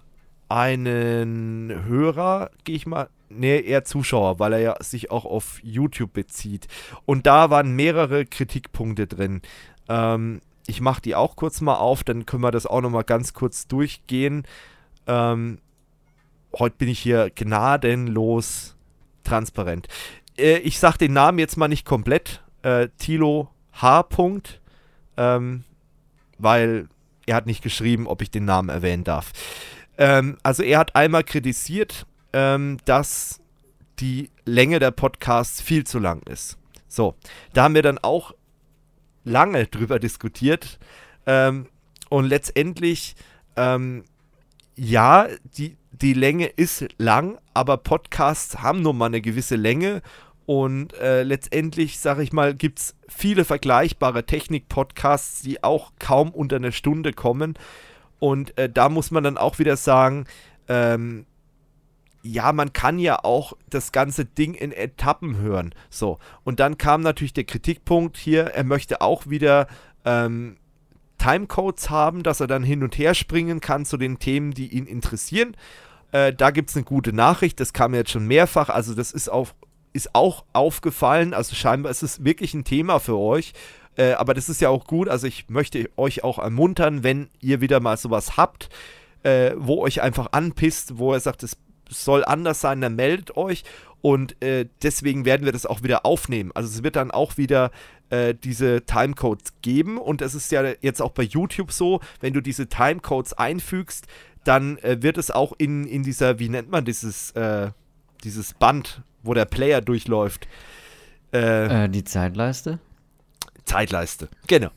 einem 0.49 1.85
Hörer, 1.85 2.51
gehe 2.64 2.77
ich 2.77 2.87
mal, 2.87 3.09
nee, 3.29 3.61
eher 3.61 3.85
Zuschauer, 3.85 4.38
weil 4.38 4.55
er 4.55 4.61
ja 4.61 4.77
sich 4.83 5.11
auch 5.11 5.25
auf 5.25 5.61
YouTube 5.62 6.12
bezieht. 6.12 6.68
Und 7.05 7.27
da 7.27 7.51
waren 7.51 7.75
mehrere 7.77 8.25
Kritikpunkte 8.25 9.07
drin. 9.07 9.42
Ähm, 9.88 10.40
ich 10.66 10.81
mache 10.81 11.03
die 11.03 11.14
auch 11.14 11.37
kurz 11.37 11.61
mal 11.61 11.77
auf, 11.77 12.05
dann 12.05 12.27
können 12.27 12.42
wir 12.42 12.51
das 12.51 12.66
auch 12.66 12.81
noch 12.81 12.90
mal 12.90 13.03
ganz 13.03 13.35
kurz 13.35 13.66
durchgehen. 13.66 14.44
Ähm, 15.07 15.59
heute 16.59 16.77
bin 16.77 16.88
ich 16.88 16.99
hier 17.01 17.31
gnadenlos 17.35 18.77
transparent 19.25 19.88
äh, 20.38 20.59
ich 20.59 20.79
sag 20.79 20.96
den 20.96 21.12
Namen 21.12 21.38
jetzt 21.38 21.57
mal 21.57 21.68
nicht 21.68 21.85
komplett. 21.85 22.42
Äh, 22.62 22.88
Tilo 22.98 23.51
H. 23.72 24.03
Punkt, 24.05 24.61
ähm, 25.16 25.64
weil 26.38 26.88
er 27.27 27.37
hat 27.37 27.46
nicht 27.46 27.62
geschrieben, 27.62 28.07
ob 28.07 28.22
ich 28.22 28.31
den 28.31 28.44
Namen 28.44 28.68
erwähnen 28.68 29.05
darf. 29.05 29.33
Ähm, 29.98 30.38
also 30.42 30.62
er 30.62 30.79
hat 30.79 30.96
einmal 30.96 31.24
kritisiert, 31.24 32.07
ähm, 32.33 32.79
dass 32.85 33.40
die 34.01 34.31
Länge 34.44 34.79
der 34.79 34.92
Podcasts 34.92 35.61
viel 35.61 35.85
zu 35.85 35.98
lang 35.98 36.22
ist. 36.22 36.57
So, 36.87 37.14
da 37.53 37.64
haben 37.64 37.74
wir 37.74 37.83
dann 37.83 37.98
auch 37.98 38.33
lange 39.24 39.66
drüber 39.66 39.98
diskutiert 39.98 40.79
ähm, 41.27 41.66
und 42.09 42.24
letztendlich 42.24 43.14
ähm, 43.57 44.05
ja, 44.79 45.27
die, 45.57 45.77
die 45.90 46.14
Länge 46.14 46.46
ist 46.46 46.87
lang, 46.98 47.38
aber 47.53 47.77
Podcasts 47.77 48.62
haben 48.62 48.81
nun 48.81 48.96
mal 48.96 49.07
eine 49.07 49.20
gewisse 49.20 49.57
Länge 49.57 50.03
und 50.48 50.94
äh, 50.94 51.24
letztendlich, 51.24 51.98
sage 51.98 52.22
ich 52.22 52.32
mal, 52.32 52.54
gibt 52.54 52.78
es 52.78 52.94
viele 53.06 53.44
vergleichbare 53.44 54.24
Technik-Podcasts, 54.24 55.42
die 55.42 55.62
auch 55.62 55.92
kaum 55.98 56.30
unter 56.30 56.56
eine 56.56 56.72
Stunde 56.72 57.12
kommen. 57.12 57.52
Und 58.18 58.56
äh, 58.56 58.70
da 58.70 58.88
muss 58.88 59.11
man 59.11 59.22
dann 59.22 59.37
auch 59.37 59.58
wieder 59.58 59.76
sagen, 59.76 60.24
ähm, 60.66 61.26
ja, 62.22 62.52
man 62.52 62.72
kann 62.72 62.98
ja 62.98 63.22
auch 63.22 63.52
das 63.68 63.92
ganze 63.92 64.24
Ding 64.24 64.54
in 64.54 64.72
Etappen 64.72 65.37
hören. 65.37 65.74
So. 65.90 66.18
Und 66.44 66.61
dann 66.61 66.78
kam 66.78 67.02
natürlich 67.02 67.34
der 67.34 67.44
Kritikpunkt 67.44 68.16
hier, 68.16 68.44
er 68.44 68.64
möchte 68.64 69.02
auch 69.02 69.26
wieder 69.26 69.66
ähm, 70.06 70.56
Timecodes 71.18 71.90
haben, 71.90 72.22
dass 72.22 72.40
er 72.40 72.46
dann 72.46 72.62
hin 72.62 72.82
und 72.82 72.96
her 72.96 73.12
springen 73.12 73.61
kann 73.61 73.84
zu 73.84 73.98
den 73.98 74.18
Themen, 74.18 74.52
die 74.52 74.68
ihn 74.68 74.87
interessieren. 74.87 75.54
Äh, 76.12 76.32
da 76.32 76.52
gibt 76.52 76.70
es 76.70 76.76
eine 76.76 76.87
gute 76.87 77.12
Nachricht, 77.12 77.61
das 77.61 77.74
kam 77.74 77.92
jetzt 77.92 78.12
schon 78.12 78.26
mehrfach. 78.26 78.70
Also, 78.70 78.94
das 78.94 79.12
ist 79.12 79.28
auf 79.28 79.54
ist 79.92 80.14
auch 80.14 80.44
aufgefallen. 80.53 81.35
Also 81.35 81.55
scheinbar 81.55 81.90
ist 81.90 82.03
es 82.03 82.24
wirklich 82.24 82.55
ein 82.55 82.64
Thema 82.64 82.98
für 82.98 83.16
euch. 83.16 83.53
Äh, 83.96 84.12
aber 84.12 84.35
das 84.35 84.48
ist 84.48 84.61
ja 84.61 84.68
auch 84.68 84.87
gut. 84.87 85.09
Also 85.09 85.27
ich 85.27 85.48
möchte 85.48 85.90
euch 85.96 86.24
auch 86.24 86.38
ermuntern, 86.38 87.03
wenn 87.03 87.29
ihr 87.40 87.61
wieder 87.61 87.81
mal 87.81 87.96
sowas 87.96 88.37
habt, 88.37 88.70
äh, 89.22 89.53
wo 89.57 89.83
euch 89.83 90.01
einfach 90.03 90.29
anpisst, 90.33 90.98
wo 90.98 91.12
er 91.12 91.20
sagt, 91.20 91.42
es 91.42 91.57
soll 91.88 92.24
anders 92.24 92.61
sein, 92.61 92.81
dann 92.81 92.96
meldet 92.96 93.37
euch. 93.37 93.64
Und 94.01 94.40
äh, 94.42 94.66
deswegen 94.83 95.24
werden 95.24 95.44
wir 95.44 95.53
das 95.53 95.66
auch 95.66 95.83
wieder 95.83 96.07
aufnehmen. 96.07 96.53
Also 96.55 96.68
es 96.68 96.85
wird 96.85 96.96
dann 96.96 97.11
auch 97.11 97.37
wieder 97.37 97.72
äh, 98.11 98.35
diese 98.35 98.87
Timecodes 98.87 99.55
geben. 99.62 99.98
Und 99.98 100.22
es 100.22 100.35
ist 100.35 100.53
ja 100.53 100.62
jetzt 100.81 101.03
auch 101.03 101.11
bei 101.11 101.24
YouTube 101.24 101.72
so, 101.72 102.01
wenn 102.20 102.33
du 102.33 102.40
diese 102.40 102.68
Timecodes 102.68 103.33
einfügst, 103.33 104.07
dann 104.44 104.79
äh, 104.79 105.03
wird 105.03 105.18
es 105.18 105.31
auch 105.31 105.53
in, 105.59 105.85
in 105.85 106.05
dieser, 106.05 106.38
wie 106.38 106.48
nennt 106.48 106.70
man 106.70 106.85
dieses, 106.85 107.33
äh, 107.33 107.70
dieses 108.22 108.55
Band, 108.55 109.03
wo 109.29 109.35
der 109.35 109.45
Player 109.45 109.81
durchläuft. 109.81 110.49
Äh, 111.33 111.85
äh, 111.85 111.88
die 111.88 112.05
Zeitleiste? 112.05 112.81
Zeitleiste, 113.69 114.29
genau. 114.47 114.71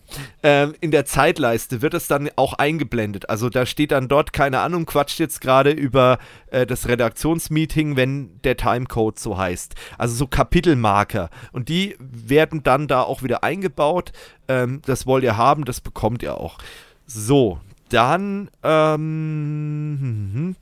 Ähm, 0.43 0.75
in 0.81 0.91
der 0.91 1.05
Zeitleiste 1.05 1.81
wird 1.81 1.93
es 1.93 2.07
dann 2.09 2.29
auch 2.35 2.53
eingeblendet. 2.53 3.29
Also 3.29 3.49
da 3.49 3.65
steht 3.65 3.91
dann 3.91 4.09
dort, 4.09 4.33
keine 4.33 4.59
Ahnung, 4.59 4.85
quatscht 4.85 5.17
jetzt 5.17 5.39
gerade 5.39 5.71
über 5.71 6.19
äh, 6.47 6.65
das 6.65 6.89
Redaktionsmeeting, 6.89 7.95
wenn 7.95 8.41
der 8.41 8.57
Timecode 8.57 9.17
so 9.17 9.37
heißt. 9.37 9.75
Also 9.97 10.15
so 10.15 10.27
Kapitelmarker. 10.27 11.29
Und 11.53 11.69
die 11.69 11.95
werden 11.99 12.63
dann 12.63 12.89
da 12.89 13.01
auch 13.03 13.23
wieder 13.23 13.45
eingebaut. 13.45 14.11
Ähm, 14.49 14.81
das 14.85 15.07
wollt 15.07 15.23
ihr 15.23 15.37
haben, 15.37 15.63
das 15.63 15.79
bekommt 15.79 16.21
ihr 16.21 16.37
auch. 16.37 16.57
So, 17.05 17.61
dann, 17.87 18.49
ähm, 18.61 19.97
hm, 20.01 20.31
hm, 20.33 20.55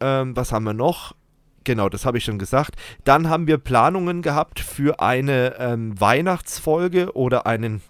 ähm, 0.00 0.36
was 0.36 0.52
haben 0.52 0.64
wir 0.64 0.74
noch? 0.74 1.14
Genau, 1.64 1.88
das 1.88 2.04
habe 2.04 2.18
ich 2.18 2.24
schon 2.24 2.38
gesagt. 2.38 2.76
Dann 3.04 3.30
haben 3.30 3.46
wir 3.46 3.56
Planungen 3.58 4.22
gehabt 4.22 4.58
für 4.60 5.00
eine 5.00 5.56
ähm, 5.58 5.98
Weihnachtsfolge 5.98 7.16
oder 7.16 7.46
einen 7.46 7.80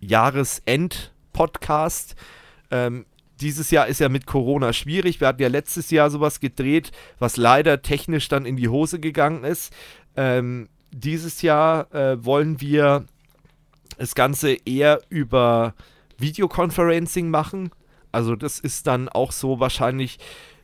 Jahresend-Podcast. 0.00 2.14
Ähm, 2.70 3.04
dieses 3.40 3.72
Jahr 3.72 3.88
ist 3.88 4.00
ja 4.00 4.08
mit 4.08 4.26
Corona 4.26 4.72
schwierig. 4.72 5.20
Wir 5.20 5.26
hatten 5.28 5.42
ja 5.42 5.48
letztes 5.48 5.90
Jahr 5.90 6.08
sowas 6.08 6.38
gedreht, 6.38 6.92
was 7.18 7.36
leider 7.36 7.82
technisch 7.82 8.28
dann 8.28 8.46
in 8.46 8.56
die 8.56 8.68
Hose 8.68 9.00
gegangen 9.00 9.42
ist. 9.42 9.72
Ähm, 10.16 10.68
dieses 10.92 11.42
Jahr 11.42 11.92
äh, 11.92 12.24
wollen 12.24 12.60
wir 12.60 13.06
das 13.98 14.14
Ganze 14.14 14.56
eher 14.64 15.00
über 15.08 15.74
Videoconferencing 16.18 17.28
machen. 17.28 17.70
Also 18.12 18.36
das 18.36 18.60
ist 18.60 18.86
dann 18.86 19.08
auch 19.08 19.32
so 19.32 19.58
wahrscheinlich 19.58 20.20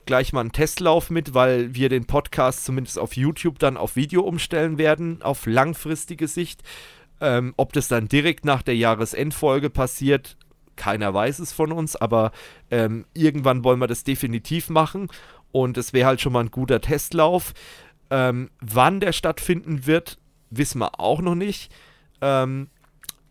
gleich 0.07 0.33
mal 0.33 0.41
einen 0.41 0.53
Testlauf 0.53 1.11
mit, 1.11 1.35
weil 1.35 1.75
wir 1.75 1.89
den 1.89 2.07
Podcast 2.07 2.65
zumindest 2.65 2.99
auf 2.99 3.17
YouTube 3.17 3.59
dann 3.59 3.77
auf 3.77 3.97
Video 3.97 4.23
umstellen 4.23 4.79
werden, 4.79 5.23
auf 5.23 5.47
langfristige 5.47 6.29
Sicht. 6.29 6.63
Ähm, 7.21 7.55
ob 7.57 7.73
das 7.73 7.89
dann 7.89 8.09
direkt 8.09 8.45
nach 8.45 8.63
der 8.63 8.77
Jahresendfolge 8.77 9.71
passiert, 9.71 10.37
keiner 10.77 11.13
weiß 11.13 11.41
es 11.41 11.53
von 11.53 11.73
uns, 11.73 11.95
aber 11.95 12.33
ähm, 12.71 13.05
irgendwann 13.13 13.65
wollen 13.65 13.81
wir 13.81 13.87
das 13.87 14.05
definitiv 14.05 14.71
machen 14.71 15.09
und 15.53 15.77
es 15.77 15.93
wäre 15.93 16.07
halt 16.07 16.21
schon 16.21 16.33
mal 16.33 16.41
ein 16.41 16.51
guter 16.51 16.81
Testlauf. 16.81 17.53
Ähm, 18.11 18.51
wann 18.61 19.01
der 19.01 19.13
stattfinden 19.13 19.87
wird, 19.87 20.19
wissen 20.49 20.79
wir 20.81 20.99
auch 20.99 21.21
noch 21.21 21.35
nicht. 21.35 21.71
Ähm, 22.23 22.69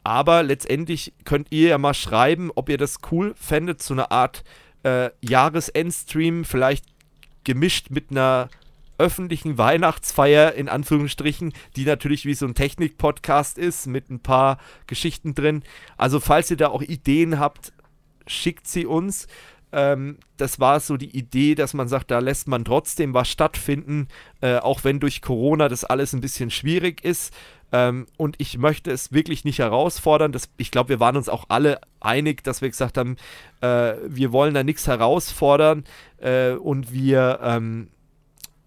aber 0.03 0.43
letztendlich 0.43 1.13
könnt 1.26 1.47
ihr 1.51 1.70
ja 1.70 1.78
mal 1.78 1.93
schreiben, 1.93 2.51
ob 2.55 2.70
ihr 2.70 2.78
das 2.78 2.97
cool 3.11 3.34
fändet, 3.36 3.82
so 3.82 3.93
eine 3.93 4.11
Art 4.11 4.43
äh, 4.84 5.09
Jahresendstream, 5.21 6.45
vielleicht 6.45 6.86
gemischt 7.43 7.89
mit 7.89 8.11
einer 8.11 8.49
öffentlichen 8.97 9.57
Weihnachtsfeier 9.57 10.53
in 10.53 10.69
Anführungsstrichen, 10.69 11.53
die 11.75 11.86
natürlich 11.86 12.25
wie 12.25 12.34
so 12.34 12.45
ein 12.45 12.53
Technik-Podcast 12.53 13.57
ist, 13.57 13.88
mit 13.88 14.09
ein 14.09 14.19
paar 14.19 14.59
Geschichten 14.88 15.34
drin. 15.34 15.63
Also 15.97 16.19
falls 16.19 16.51
ihr 16.51 16.57
da 16.57 16.67
auch 16.67 16.82
Ideen 16.82 17.39
habt, 17.39 17.71
schickt 18.27 18.67
sie 18.67 18.86
uns. 18.86 19.27
Ähm, 19.71 20.17
das 20.38 20.59
war 20.59 20.80
so 20.80 20.97
die 20.97 21.15
Idee, 21.17 21.55
dass 21.55 21.73
man 21.73 21.88
sagt, 21.88 22.11
da 22.11 22.19
lässt 22.19 22.47
man 22.47 22.65
trotzdem 22.65 23.13
was 23.13 23.30
stattfinden, 23.30 24.07
äh, 24.41 24.57
auch 24.57 24.84
wenn 24.84 24.99
durch 24.99 25.21
Corona 25.21 25.69
das 25.69 25.86
alles 25.86 26.13
ein 26.13 26.21
bisschen 26.21 26.51
schwierig 26.51 27.03
ist. 27.03 27.34
Ähm, 27.72 28.07
und 28.17 28.36
ich 28.39 28.57
möchte 28.57 28.91
es 28.91 29.11
wirklich 29.11 29.45
nicht 29.45 29.59
herausfordern. 29.59 30.32
Das, 30.32 30.49
ich 30.57 30.72
glaube, 30.72 30.89
wir 30.89 30.99
waren 30.99 31.17
uns 31.17 31.30
auch 31.30 31.45
alle 31.49 31.80
einig, 31.99 32.43
dass 32.43 32.61
wir 32.61 32.70
gesagt 32.70 32.97
haben, 32.97 33.15
äh, 33.61 33.93
wir 34.07 34.32
wollen 34.32 34.53
da 34.53 34.63
nichts 34.63 34.88
herausfordern 34.88 35.84
äh, 36.17 36.53
und 36.53 36.91
wir, 36.91 37.39
ähm, 37.43 37.89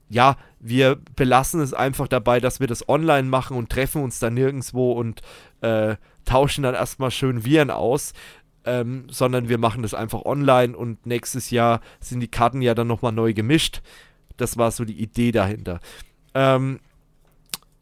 ja, 0.08 0.36
wir 0.60 0.98
belassen 1.16 1.60
es 1.60 1.74
einfach 1.74 2.06
dabei, 2.06 2.38
dass 2.38 2.60
wir 2.60 2.66
das 2.66 2.88
online 2.88 3.28
machen 3.28 3.56
und 3.56 3.70
treffen 3.70 4.02
uns 4.02 4.18
dann 4.18 4.34
nirgendwo 4.34 4.92
und 4.92 5.20
äh, 5.62 5.96
tauschen 6.24 6.62
dann 6.62 6.74
erstmal 6.74 7.10
schön 7.10 7.44
Viren 7.44 7.70
aus. 7.70 8.12
Ähm, 8.64 9.06
sondern 9.10 9.48
wir 9.48 9.58
machen 9.58 9.82
das 9.82 9.92
einfach 9.92 10.24
online 10.24 10.76
und 10.76 11.04
nächstes 11.04 11.50
Jahr 11.50 11.80
sind 11.98 12.20
die 12.20 12.28
Karten 12.28 12.62
ja 12.62 12.76
dann 12.76 12.86
nochmal 12.86 13.10
neu 13.10 13.34
gemischt. 13.34 13.82
Das 14.36 14.56
war 14.56 14.70
so 14.70 14.84
die 14.84 15.02
Idee 15.02 15.32
dahinter. 15.32 15.80
Ähm, 16.32 16.78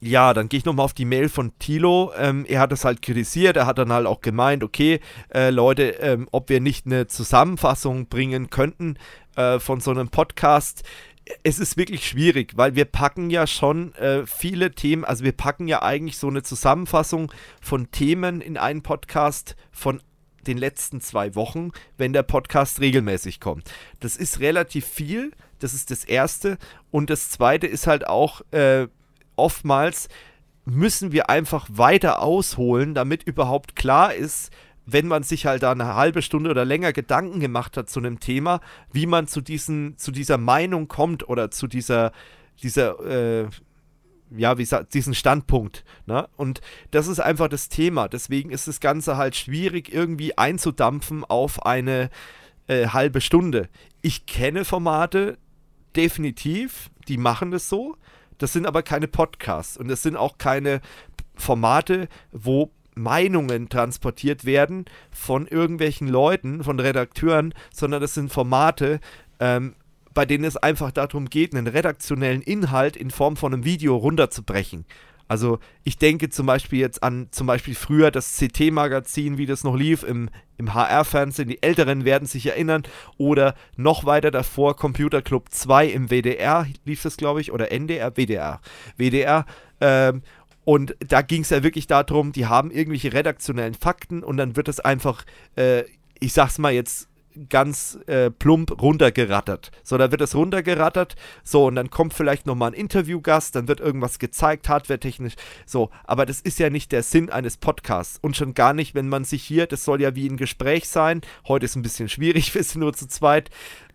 ja, 0.01 0.33
dann 0.33 0.49
gehe 0.49 0.59
ich 0.59 0.65
nochmal 0.65 0.85
auf 0.85 0.95
die 0.95 1.05
Mail 1.05 1.29
von 1.29 1.53
Tilo. 1.59 2.13
Ähm, 2.17 2.47
er 2.49 2.61
hat 2.61 2.73
es 2.73 2.85
halt 2.85 3.03
kritisiert. 3.03 3.57
Er 3.57 3.67
hat 3.67 3.79
dann 3.79 3.93
halt 3.93 4.07
auch 4.07 4.23
gemeint, 4.23 4.65
okay, 4.65 5.01
äh, 5.33 5.51
Leute, 5.51 5.91
ähm, 6.01 6.27
ob 6.33 6.49
wir 6.49 6.61
nicht 6.61 6.87
eine 6.87 7.07
Zusammenfassung 7.07 8.09
bringen 8.09 8.49
könnten 8.49 8.97
äh, 9.37 9.59
von 9.59 9.81
so 9.81 9.91
einem 9.91 10.09
Podcast. 10.09 10.85
Es 11.43 11.59
ist 11.59 11.77
wirklich 11.77 12.09
schwierig, 12.09 12.57
weil 12.57 12.75
wir 12.75 12.87
packen 12.87 13.29
ja 13.29 13.47
schon 13.47 13.95
äh, 13.95 14.27
viele 14.27 14.73
Themen, 14.73 15.05
also 15.05 15.23
wir 15.23 15.33
packen 15.33 15.69
ja 15.69 15.83
eigentlich 15.83 16.17
so 16.17 16.29
eine 16.29 16.43
Zusammenfassung 16.43 17.31
von 17.61 17.91
Themen 17.91 18.41
in 18.41 18.57
einen 18.57 18.83
Podcast 18.83 19.55
von 19.71 20.03
den 20.47 20.57
letzten 20.57 21.03
zwei 21.03 21.35
Wochen, 21.35 21.73
wenn 21.99 22.15
der 22.15 22.23
Podcast 22.23 22.81
regelmäßig 22.81 23.39
kommt. 23.39 23.71
Das 24.01 24.17
ist 24.17 24.41
relativ 24.41 24.87
viel, 24.87 25.33
das 25.59 25.75
ist 25.75 25.91
das 25.91 26.05
Erste. 26.05 26.57
Und 26.91 27.11
das 27.11 27.29
Zweite 27.29 27.67
ist 27.67 27.87
halt 27.87 28.09
auch, 28.09 28.41
äh, 28.51 28.89
oftmals 29.41 30.09
müssen 30.64 31.12
wir 31.12 31.30
einfach 31.30 31.66
weiter 31.70 32.22
ausholen, 32.22 32.95
damit 32.95 33.22
überhaupt 33.22 33.74
klar 33.74 34.14
ist, 34.14 34.51
wenn 34.86 35.09
man 35.09 35.22
sich 35.22 35.47
halt 35.47 35.62
da 35.62 35.72
eine 35.72 35.95
halbe 35.95 36.22
Stunde 36.22 36.51
oder 36.51 36.64
länger 36.64 36.93
Gedanken 36.93 37.41
gemacht 37.41 37.76
hat 37.76 37.88
zu 37.88 38.01
einem 38.01 38.20
Thema, 38.20 38.61
wie 38.93 39.07
man 39.07 39.26
zu, 39.26 39.41
diesen, 39.41 39.97
zu 39.99 40.11
dieser 40.11 40.38
Meinung 40.38 40.88
kommt 40.88 41.28
oder 41.28 41.51
zu 41.51 41.66
dieser, 41.66 42.12
dieser 42.62 43.43
äh, 43.45 43.49
ja, 44.36 44.59
wie 44.59 44.62
gesagt, 44.62 44.95
diesen 44.95 45.14
Standpunkt. 45.14 45.84
Ne? 46.07 46.28
Und 46.36 46.61
das 46.91 47.09
ist 47.09 47.20
einfach 47.20 47.49
das 47.49 47.68
Thema. 47.68 48.09
Deswegen 48.09 48.51
ist 48.51 48.68
das 48.68 48.80
Ganze 48.80 49.16
halt 49.16 49.36
schwierig 49.36 49.93
irgendwie 49.93 50.38
einzudampfen 50.38 51.24
auf 51.24 51.66
eine 51.66 52.11
äh, 52.68 52.88
halbe 52.88 53.20
Stunde. 53.20 53.68
Ich 54.03 54.26
kenne 54.26 54.64
Formate, 54.64 55.36
definitiv, 55.97 56.91
die 57.09 57.16
machen 57.16 57.51
das 57.51 57.68
so. 57.68 57.97
Das 58.41 58.55
sind 58.55 58.66
aber 58.66 58.82
keine 58.82 59.07
Podcasts 59.07 59.76
und 59.76 59.88
das 59.88 60.03
sind 60.03 60.16
auch 60.16 60.38
keine 60.38 60.80
Formate, 61.36 62.09
wo 62.32 62.70
Meinungen 62.95 63.68
transportiert 63.68 64.45
werden 64.45 64.86
von 65.11 65.47
irgendwelchen 65.47 66.09
Leuten, 66.09 66.64
von 66.64 66.80
Redakteuren, 66.80 67.55
sondern 67.72 68.01
das 68.01 68.14
sind 68.14 68.32
Formate, 68.32 68.99
ähm, 69.38 69.74
bei 70.14 70.24
denen 70.24 70.45
es 70.45 70.57
einfach 70.57 70.91
darum 70.91 71.26
geht, 71.26 71.55
einen 71.55 71.66
redaktionellen 71.66 72.43
Inhalt 72.43 72.97
in 72.97 73.11
Form 73.11 73.36
von 73.36 73.53
einem 73.53 73.64
Video 73.64 73.95
runterzubrechen. 73.97 74.86
Also 75.31 75.61
ich 75.85 75.97
denke 75.97 76.28
zum 76.28 76.47
Beispiel 76.47 76.81
jetzt 76.81 77.05
an 77.05 77.28
zum 77.31 77.47
Beispiel 77.47 77.76
früher 77.76 78.11
das 78.11 78.37
CT-Magazin, 78.37 79.39
wie 79.39 79.47
das 79.47 79.62
noch 79.62 79.76
lief 79.76 80.03
im, 80.03 80.28
im 80.57 80.74
HR-Fernsehen. 80.74 81.49
Die 81.49 81.62
Älteren 81.62 82.05
werden 82.05 82.26
sich 82.26 82.47
erinnern. 82.47 82.83
Oder 83.16 83.55
noch 83.76 84.05
weiter 84.05 84.33
davor 84.33 84.74
Computer 84.74 85.22
Club 85.22 85.51
2 85.51 85.87
im 85.87 86.11
WDR 86.11 86.66
lief 86.85 87.05
das, 87.05 87.16
glaube 87.16 87.41
ich. 87.41 87.53
Oder 87.53 87.70
NDR, 87.70 88.16
WDR. 88.16 88.61
WDR. 88.97 89.47
Ähm, 89.81 90.22
und 90.64 90.97
da 90.99 91.22
ging 91.22 91.43
es 91.43 91.51
ja 91.51 91.62
wirklich 91.62 91.87
darum, 91.87 92.33
die 92.33 92.47
haben 92.47 92.72
irgendwelche 92.72 93.12
redaktionellen 93.12 93.74
Fakten 93.74 94.24
und 94.24 94.37
dann 94.37 94.57
wird 94.57 94.66
es 94.66 94.81
einfach, 94.81 95.24
äh, 95.55 95.85
ich 96.18 96.33
sag's 96.33 96.59
mal 96.59 96.72
jetzt 96.72 97.09
ganz 97.49 97.99
äh, 98.07 98.31
plump 98.31 98.81
runtergerattert. 98.81 99.70
So, 99.83 99.97
da 99.99 100.11
wird 100.11 100.20
es 100.20 100.35
runtergerattert, 100.35 101.16
so, 101.45 101.66
und 101.66 101.76
dann 101.76 101.91
kommt 101.91 102.14
vielleicht 102.14 102.47
nochmal 102.47 102.70
ein 102.70 102.74
Interviewgast, 102.74 103.55
dann 103.55 103.68
wird 103.68 103.81
irgendwas 103.81 104.18
gezeigt, 104.18 104.68
hardwaretechnisch, 104.68 105.35
so, 105.66 105.91
aber 106.05 106.26
das 106.26 106.41
ist 106.41 106.59
ja 106.59 106.70
nicht 106.70 106.93
der 106.93 107.03
Sinn 107.03 107.31
eines 107.31 107.57
Podcasts. 107.57 108.18
Und 108.20 108.37
schon 108.37 108.55
gar 108.55 108.74
nicht, 108.74 108.95
wenn 108.95 109.09
man 109.09 109.24
sich 109.24 109.43
hier, 109.43 109.66
das 109.66 109.85
soll 109.85 110.01
ja 110.01 110.14
wie 110.14 110.28
ein 110.28 110.37
Gespräch 110.37 110.89
sein, 110.89 111.20
heute 111.47 111.66
ist 111.66 111.76
ein 111.76 111.83
bisschen 111.83 112.09
schwierig, 112.09 112.55
wir 112.55 112.64
sind 112.64 112.81
nur 112.81 112.93
zu 112.93 113.09
zweit, 113.09 113.51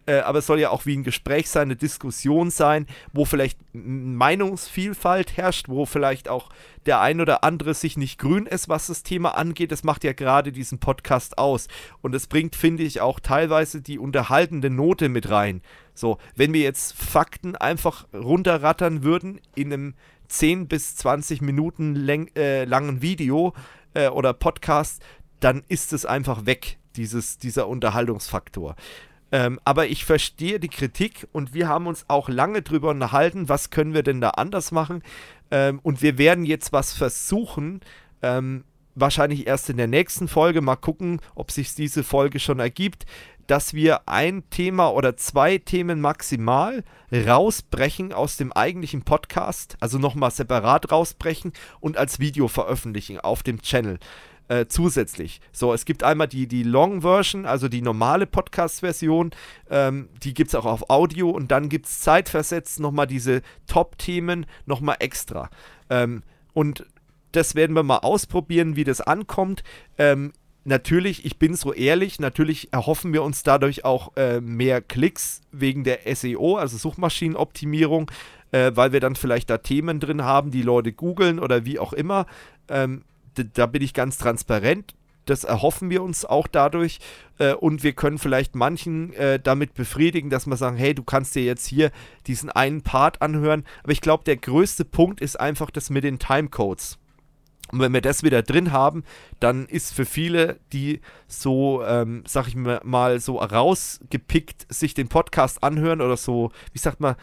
äh, 0.06 0.20
aber 0.20 0.39
es 0.39 0.45
soll 0.45 0.60
ja 0.60 0.70
auch 0.70 0.86
wie 0.86 0.95
ein 0.95 1.03
Gespräch 1.03 1.49
sein, 1.49 1.64
eine 1.64 1.76
Diskussion 1.76 2.51
sein, 2.51 2.86
wo 3.14 3.26
vielleicht 3.26 3.58
Meinungsvielfalt 3.74 5.36
herrscht, 5.38 5.68
wo 5.68 5.86
vielleicht 5.86 6.30
auch 6.30 6.49
der 6.86 7.01
ein 7.01 7.22
oder 7.22 7.43
andere 7.43 7.74
sich 7.74 7.97
nicht 7.97 8.20
grün 8.20 8.45
ist, 8.45 8.70
was 8.70 8.88
das 8.88 9.03
Thema 9.03 9.36
angeht. 9.36 9.72
Das 9.72 9.84
macht 9.84 10.03
ja 10.03 10.14
gerade 10.14 10.51
diesen 10.51 10.80
Podcast 10.80 11.38
aus. 11.38 11.68
Und 12.01 12.14
es 12.14 12.28
bringt, 12.28 12.56
finde 12.56 12.84
ich, 12.84 13.01
auch 13.01 13.20
teilweise 13.20 13.82
die 13.82 13.97
unterhaltende 13.97 14.70
Note 14.70 15.10
mit 15.10 15.30
rein. 15.30 15.62
So, 15.93 16.20
wenn 16.36 16.53
wir 16.53 16.62
jetzt 16.62 16.93
Fakten 16.93 17.56
einfach 17.56 18.06
runterrattern 18.14 19.03
würden 19.03 19.41
in 19.56 19.74
einem 19.74 19.93
10 20.28 20.68
bis 20.68 20.95
20 20.97 21.41
Minuten 21.41 22.08
äh, 22.36 22.66
langen 22.66 23.01
Video 23.01 23.53
äh, 23.93 24.10
oder 24.10 24.34
Podcast, 24.34 25.01
dann 25.39 25.64
ist 25.68 25.93
es 25.93 26.06
einfach 26.06 26.45
weg, 26.45 26.78
dieses, 26.95 27.38
dieser 27.38 27.68
Unterhaltungsfaktor. 27.68 28.76
Ähm, 29.36 29.59
aber 29.65 29.88
ich 29.88 30.05
verstehe 30.05 30.61
die 30.61 30.69
Kritik 30.69 31.27
und 31.33 31.53
wir 31.53 31.67
haben 31.67 31.88
uns 31.88 32.05
auch 32.07 32.29
lange 32.29 32.61
drüber 32.61 32.91
unterhalten, 32.91 33.49
was 33.49 33.69
können 33.69 33.93
wir 33.93 34.01
denn 34.01 34.21
da 34.21 34.29
anders 34.29 34.71
machen. 34.71 35.03
Ähm, 35.51 35.81
und 35.83 36.01
wir 36.01 36.17
werden 36.17 36.45
jetzt 36.45 36.71
was 36.71 36.93
versuchen, 36.93 37.81
ähm, 38.21 38.63
wahrscheinlich 38.95 39.45
erst 39.45 39.69
in 39.69 39.75
der 39.75 39.88
nächsten 39.88 40.29
Folge, 40.29 40.61
mal 40.61 40.77
gucken, 40.77 41.19
ob 41.36 41.51
sich 41.51 41.75
diese 41.75 42.05
Folge 42.05 42.39
schon 42.39 42.61
ergibt, 42.61 43.05
dass 43.45 43.73
wir 43.73 44.07
ein 44.07 44.49
Thema 44.51 44.93
oder 44.93 45.17
zwei 45.17 45.57
Themen 45.57 45.99
maximal 45.99 46.86
rausbrechen 47.11 48.13
aus 48.13 48.38
dem 48.38 48.53
eigentlichen 48.53 49.01
Podcast, 49.01 49.75
also 49.81 49.99
nochmal 49.99 50.31
separat 50.31 50.93
rausbrechen 50.93 51.51
und 51.81 51.97
als 51.97 52.19
Video 52.19 52.47
veröffentlichen 52.47 53.19
auf 53.19 53.43
dem 53.43 53.61
Channel 53.61 53.99
äh, 54.47 54.65
zusätzlich. 54.67 55.41
So, 55.51 55.73
es 55.73 55.85
gibt 55.85 56.03
einmal 56.03 56.27
die, 56.27 56.47
die 56.47 56.63
Long 56.63 57.01
Version, 57.01 57.45
also 57.45 57.67
die 57.67 57.81
normale 57.81 58.27
Podcast-Version, 58.27 59.31
ähm, 59.69 60.09
die 60.23 60.33
gibt 60.33 60.49
es 60.49 60.55
auch 60.55 60.65
auf 60.65 60.89
Audio 60.89 61.29
und 61.29 61.51
dann 61.51 61.69
gibt 61.69 61.87
es 61.87 61.99
zeitversetzt 61.99 62.79
nochmal 62.79 63.07
diese 63.07 63.41
Top-Themen 63.67 64.45
nochmal 64.65 64.97
extra. 64.99 65.49
Ähm, 65.89 66.23
und 66.53 66.85
das 67.31 67.55
werden 67.55 67.75
wir 67.75 67.83
mal 67.83 67.97
ausprobieren, 67.97 68.75
wie 68.75 68.83
das 68.83 69.01
ankommt. 69.01 69.63
Ähm, 69.97 70.31
natürlich, 70.63 71.25
ich 71.25 71.37
bin 71.37 71.55
so 71.55 71.73
ehrlich, 71.73 72.19
natürlich 72.19 72.71
erhoffen 72.71 73.13
wir 73.13 73.23
uns 73.23 73.43
dadurch 73.43 73.85
auch 73.85 74.15
äh, 74.15 74.41
mehr 74.41 74.81
Klicks 74.81 75.41
wegen 75.51 75.83
der 75.83 75.99
SEO, 76.15 76.57
also 76.57 76.77
Suchmaschinenoptimierung, 76.77 78.11
äh, 78.51 78.71
weil 78.75 78.91
wir 78.91 78.99
dann 78.99 79.15
vielleicht 79.15 79.49
da 79.49 79.57
Themen 79.57 79.99
drin 79.99 80.23
haben, 80.23 80.51
die 80.51 80.61
Leute 80.61 80.93
googeln 80.93 81.39
oder 81.39 81.65
wie 81.65 81.79
auch 81.79 81.93
immer. 81.93 82.25
Ähm, 82.69 83.03
da 83.36 83.65
bin 83.65 83.81
ich 83.81 83.93
ganz 83.93 84.17
transparent. 84.17 84.95
Das 85.25 85.43
erhoffen 85.43 85.89
wir 85.89 86.03
uns 86.03 86.23
auch 86.23 86.47
dadurch. 86.47 86.99
Äh, 87.39 87.53
und 87.53 87.83
wir 87.83 87.93
können 87.93 88.19
vielleicht 88.19 88.55
manchen 88.55 89.13
äh, 89.13 89.39
damit 89.39 89.73
befriedigen, 89.73 90.29
dass 90.29 90.45
wir 90.45 90.57
sagen, 90.57 90.77
hey, 90.77 90.93
du 90.93 91.03
kannst 91.03 91.36
dir 91.36 91.43
jetzt 91.43 91.65
hier 91.65 91.91
diesen 92.27 92.49
einen 92.49 92.81
Part 92.81 93.21
anhören. 93.21 93.65
Aber 93.83 93.91
ich 93.91 94.01
glaube, 94.01 94.23
der 94.23 94.38
größte 94.38 94.86
Punkt 94.86 95.21
ist 95.21 95.39
einfach 95.39 95.71
das 95.71 95.89
mit 95.89 96.03
den 96.03 96.19
Timecodes. 96.19 96.99
Und 97.71 97.79
wenn 97.79 97.93
wir 97.93 98.01
das 98.01 98.21
wieder 98.21 98.43
drin 98.43 98.71
haben, 98.71 99.03
dann 99.39 99.65
ist 99.65 99.93
für 99.93 100.05
viele, 100.05 100.59
die 100.71 101.01
so, 101.27 101.83
ähm, 101.83 102.23
sag 102.27 102.47
ich 102.47 102.55
mal, 102.55 103.19
so 103.19 103.39
rausgepickt 103.39 104.71
sich 104.71 104.93
den 104.93 105.07
Podcast 105.07 105.63
anhören 105.63 106.01
oder 106.01 106.15
so, 106.15 106.51
wie 106.73 106.79
sagt 106.79 106.99
man, 106.99 107.15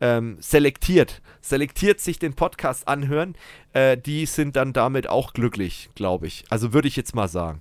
ähm, 0.00 0.36
selektiert, 0.40 1.20
selektiert 1.40 2.00
sich 2.00 2.18
den 2.18 2.34
Podcast 2.34 2.88
anhören, 2.88 3.34
äh, 3.72 3.96
die 3.96 4.26
sind 4.26 4.56
dann 4.56 4.72
damit 4.72 5.08
auch 5.08 5.32
glücklich, 5.32 5.90
glaube 5.94 6.26
ich. 6.26 6.44
Also 6.50 6.72
würde 6.72 6.88
ich 6.88 6.96
jetzt 6.96 7.14
mal 7.14 7.28
sagen. 7.28 7.60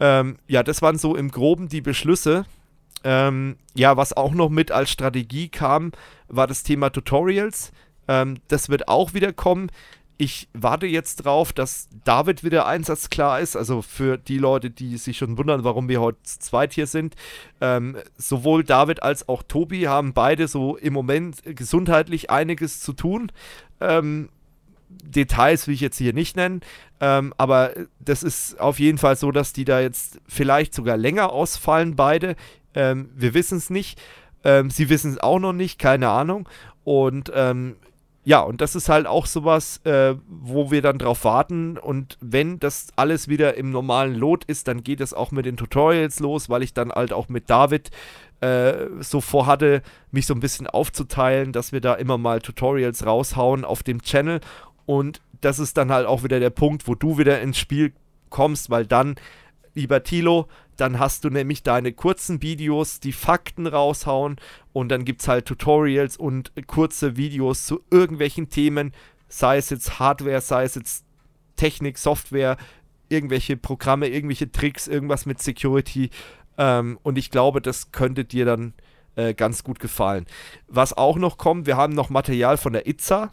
Ähm, 0.00 0.38
ja, 0.46 0.62
das 0.62 0.82
waren 0.82 0.98
so 0.98 1.16
im 1.16 1.30
Groben 1.30 1.68
die 1.68 1.80
Beschlüsse. 1.80 2.46
Ähm, 3.04 3.56
ja, 3.74 3.96
was 3.96 4.16
auch 4.16 4.32
noch 4.32 4.48
mit 4.48 4.70
als 4.72 4.90
Strategie 4.90 5.48
kam, 5.48 5.92
war 6.28 6.46
das 6.46 6.62
Thema 6.62 6.90
Tutorials. 6.90 7.72
Ähm, 8.08 8.38
das 8.48 8.68
wird 8.68 8.88
auch 8.88 9.14
wieder 9.14 9.32
kommen. 9.32 9.70
Ich 10.16 10.48
warte 10.52 10.86
jetzt 10.86 11.24
drauf, 11.24 11.52
dass 11.52 11.88
David 12.04 12.44
wieder 12.44 12.66
einsatzklar 12.66 13.40
ist. 13.40 13.56
Also 13.56 13.82
für 13.82 14.16
die 14.16 14.38
Leute, 14.38 14.70
die 14.70 14.96
sich 14.96 15.18
schon 15.18 15.36
wundern, 15.38 15.64
warum 15.64 15.88
wir 15.88 16.00
heute 16.00 16.18
zweit 16.22 16.72
hier 16.72 16.86
sind. 16.86 17.16
Ähm, 17.60 17.96
sowohl 18.16 18.62
David 18.62 19.02
als 19.02 19.28
auch 19.28 19.42
Tobi 19.42 19.88
haben 19.88 20.12
beide 20.12 20.46
so 20.46 20.76
im 20.76 20.92
Moment 20.92 21.42
gesundheitlich 21.44 22.30
einiges 22.30 22.80
zu 22.80 22.92
tun. 22.92 23.32
Ähm, 23.80 24.28
Details 24.88 25.66
will 25.66 25.74
ich 25.74 25.80
jetzt 25.80 25.98
hier 25.98 26.12
nicht 26.12 26.36
nennen, 26.36 26.60
ähm, 27.00 27.34
aber 27.36 27.72
das 27.98 28.22
ist 28.22 28.60
auf 28.60 28.78
jeden 28.78 28.98
Fall 28.98 29.16
so, 29.16 29.32
dass 29.32 29.52
die 29.52 29.64
da 29.64 29.80
jetzt 29.80 30.20
vielleicht 30.28 30.74
sogar 30.74 30.96
länger 30.96 31.30
ausfallen, 31.32 31.96
beide. 31.96 32.36
Ähm, 32.74 33.10
wir 33.14 33.34
wissen 33.34 33.58
es 33.58 33.70
nicht. 33.70 34.00
Ähm, 34.44 34.70
sie 34.70 34.88
wissen 34.88 35.12
es 35.12 35.18
auch 35.18 35.38
noch 35.38 35.52
nicht, 35.52 35.78
keine 35.78 36.10
Ahnung. 36.10 36.48
Und 36.84 37.32
ähm, 37.34 37.76
ja, 38.26 38.40
und 38.40 38.62
das 38.62 38.74
ist 38.74 38.88
halt 38.88 39.06
auch 39.06 39.26
sowas, 39.26 39.80
äh, 39.84 40.14
wo 40.26 40.70
wir 40.70 40.80
dann 40.80 40.98
drauf 40.98 41.24
warten. 41.24 41.76
Und 41.76 42.16
wenn 42.20 42.58
das 42.58 42.88
alles 42.96 43.28
wieder 43.28 43.56
im 43.56 43.70
normalen 43.70 44.14
Lot 44.14 44.44
ist, 44.44 44.66
dann 44.66 44.82
geht 44.82 45.02
es 45.02 45.12
auch 45.12 45.30
mit 45.30 45.44
den 45.44 45.58
Tutorials 45.58 46.20
los, 46.20 46.48
weil 46.48 46.62
ich 46.62 46.72
dann 46.72 46.90
halt 46.90 47.12
auch 47.12 47.28
mit 47.28 47.50
David 47.50 47.90
äh, 48.40 48.86
so 49.00 49.20
vorhatte, 49.20 49.82
mich 50.10 50.26
so 50.26 50.34
ein 50.34 50.40
bisschen 50.40 50.66
aufzuteilen, 50.66 51.52
dass 51.52 51.72
wir 51.72 51.82
da 51.82 51.94
immer 51.94 52.16
mal 52.16 52.40
Tutorials 52.40 53.04
raushauen 53.04 53.64
auf 53.64 53.82
dem 53.82 54.00
Channel. 54.00 54.40
Und 54.86 55.20
das 55.42 55.58
ist 55.58 55.76
dann 55.76 55.92
halt 55.92 56.06
auch 56.06 56.24
wieder 56.24 56.40
der 56.40 56.50
Punkt, 56.50 56.88
wo 56.88 56.94
du 56.94 57.18
wieder 57.18 57.42
ins 57.42 57.58
Spiel 57.58 57.92
kommst, 58.30 58.70
weil 58.70 58.86
dann, 58.86 59.16
lieber 59.74 60.02
Tilo, 60.02 60.48
dann 60.76 60.98
hast 60.98 61.24
du 61.24 61.30
nämlich 61.30 61.62
deine 61.62 61.92
kurzen 61.92 62.42
Videos, 62.42 63.00
die 63.00 63.12
Fakten 63.12 63.66
raushauen 63.66 64.36
und 64.72 64.88
dann 64.88 65.04
gibt 65.04 65.22
es 65.22 65.28
halt 65.28 65.46
Tutorials 65.46 66.16
und 66.16 66.52
kurze 66.66 67.16
Videos 67.16 67.66
zu 67.66 67.80
irgendwelchen 67.90 68.48
Themen, 68.48 68.92
sei 69.28 69.56
es 69.56 69.70
jetzt 69.70 69.98
Hardware, 69.98 70.40
sei 70.40 70.64
es 70.64 70.74
jetzt 70.74 71.04
Technik, 71.56 71.98
Software, 71.98 72.56
irgendwelche 73.08 73.56
Programme, 73.56 74.08
irgendwelche 74.08 74.50
Tricks, 74.50 74.88
irgendwas 74.88 75.26
mit 75.26 75.40
Security. 75.42 76.10
Ähm, 76.58 76.98
und 77.02 77.18
ich 77.18 77.30
glaube, 77.30 77.60
das 77.60 77.92
könnte 77.92 78.24
dir 78.24 78.44
dann 78.44 78.74
äh, 79.16 79.34
ganz 79.34 79.64
gut 79.64 79.78
gefallen. 79.78 80.26
Was 80.68 80.92
auch 80.92 81.16
noch 81.16 81.38
kommt, 81.38 81.66
wir 81.66 81.76
haben 81.76 81.94
noch 81.94 82.10
Material 82.10 82.56
von 82.56 82.72
der 82.72 82.86
Itza 82.86 83.32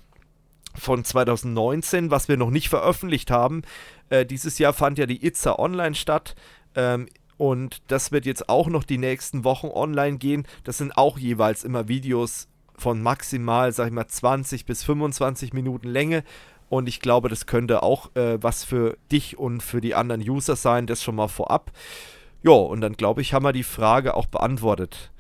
von 0.76 1.04
2019, 1.04 2.12
was 2.12 2.28
wir 2.28 2.38
noch 2.38 2.52
nicht 2.52 2.70
veröffentlicht 2.70 3.32
haben. 3.32 3.64
Äh, 4.10 4.26
dieses 4.26 4.58
Jahr 4.58 4.74
fand 4.74 4.98
ja 4.98 5.06
die 5.06 5.26
Itza 5.26 5.58
online 5.58 5.96
statt. 5.96 6.36
Ähm, 6.76 7.08
und 7.42 7.82
das 7.88 8.12
wird 8.12 8.28
jetzt 8.28 8.50
auch 8.50 8.68
noch 8.68 8.84
die 8.84 9.00
nächsten 9.00 9.44
Wochen 9.44 9.70
online 9.70 10.20
gehen. 10.20 10.46
Das 10.64 10.78
sind 10.78 10.96
auch 10.96 11.18
jeweils 11.18 11.64
immer 11.64 11.88
Videos 11.88 12.48
von 12.78 13.02
maximal, 13.02 13.72
sag 13.72 13.88
ich 13.88 13.94
mal, 13.94 14.08
20 14.08 14.68
bis 14.68 14.84
25 14.84 15.52
Minuten 15.52 15.88
Länge. 15.88 16.24
Und 16.70 16.88
ich 16.88 17.00
glaube, 17.00 17.30
das 17.30 17.48
könnte 17.48 17.82
auch 17.82 18.16
äh, 18.16 18.38
was 18.44 18.64
für 18.64 18.96
dich 19.12 19.40
und 19.40 19.64
für 19.64 19.82
die 19.82 19.96
anderen 19.96 20.22
User 20.22 20.56
sein, 20.56 20.86
das 20.86 21.02
schon 21.02 21.16
mal 21.16 21.30
vorab. 21.30 21.72
Ja, 22.44 22.52
und 22.52 22.82
dann 22.82 22.94
glaube 22.94 23.24
ich, 23.24 23.34
haben 23.34 23.44
wir 23.44 23.54
die 23.54 23.64
Frage 23.64 24.14
auch 24.14 24.28
beantwortet. 24.28 25.12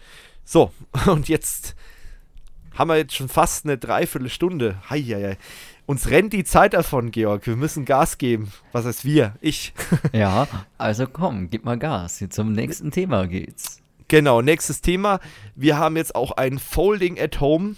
So, 0.45 0.71
und 1.07 1.27
jetzt 1.27 1.75
haben 2.75 2.89
wir 2.89 2.97
jetzt 2.97 3.15
schon 3.15 3.29
fast 3.29 3.65
eine 3.65 3.79
Dreiviertelstunde. 3.79 4.77
Heieiei. 4.91 5.39
Uns 5.91 6.09
rennt 6.09 6.31
die 6.31 6.45
Zeit 6.45 6.73
davon, 6.73 7.11
Georg. 7.11 7.45
Wir 7.45 7.57
müssen 7.57 7.83
Gas 7.83 8.17
geben. 8.17 8.53
Was 8.71 8.85
heißt 8.85 9.03
wir? 9.03 9.33
Ich. 9.41 9.73
ja, 10.13 10.47
also 10.77 11.05
komm, 11.05 11.49
gib 11.49 11.65
mal 11.65 11.77
Gas. 11.77 12.23
Zum 12.29 12.53
nächsten 12.53 12.91
Thema 12.91 13.27
geht's. 13.27 13.81
Genau, 14.07 14.41
nächstes 14.41 14.79
Thema. 14.79 15.19
Wir 15.53 15.77
haben 15.77 15.97
jetzt 15.97 16.15
auch 16.15 16.31
ein 16.31 16.59
Folding 16.59 17.19
at 17.19 17.41
Home. 17.41 17.75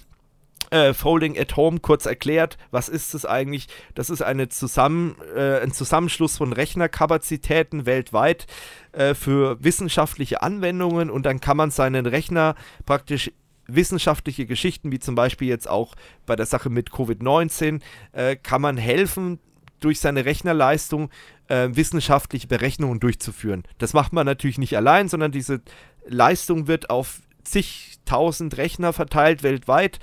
Äh, 0.70 0.94
Folding 0.94 1.40
at 1.40 1.58
Home 1.58 1.80
kurz 1.80 2.06
erklärt. 2.06 2.60
Was 2.70 2.88
ist 2.88 3.16
es 3.16 3.26
eigentlich? 3.26 3.68
Das 3.96 4.12
ist 4.12 4.22
eine 4.22 4.48
Zusammen, 4.48 5.16
äh, 5.36 5.62
ein 5.62 5.72
Zusammenschluss 5.72 6.38
von 6.38 6.54
Rechnerkapazitäten 6.54 7.88
weltweit 7.88 8.46
äh, 8.92 9.16
für 9.16 9.64
wissenschaftliche 9.64 10.44
Anwendungen 10.44 11.10
und 11.10 11.26
dann 11.26 11.40
kann 11.40 11.58
man 11.58 11.72
seinen 11.72 12.06
Rechner 12.06 12.54
praktisch 12.86 13.32
wissenschaftliche 13.76 14.46
Geschichten, 14.46 14.92
wie 14.92 15.00
zum 15.00 15.16
Beispiel 15.16 15.48
jetzt 15.48 15.70
auch 15.70 15.96
bei 16.26 16.36
der 16.36 16.46
Sache 16.46 16.70
mit 16.70 16.90
Covid-19, 16.90 17.82
äh, 18.14 18.36
kann 18.36 18.62
man 18.62 18.78
helfen, 18.78 19.40
durch 19.80 20.00
seine 20.00 20.26
Rechnerleistung 20.26 21.10
äh, 21.48 21.70
wissenschaftliche 21.72 22.48
Berechnungen 22.48 23.00
durchzuführen. 23.00 23.64
Das 23.78 23.94
macht 23.94 24.14
man 24.14 24.26
natürlich 24.26 24.58
nicht 24.58 24.78
allein, 24.78 25.10
sondern 25.10 25.32
diese 25.32 25.62
Leistung 26.08 26.68
wird 26.68 26.90
auf 26.90 27.22
zigtausend 27.44 28.58
Rechner 28.58 28.94
verteilt 28.94 29.44
weltweit. 29.44 30.00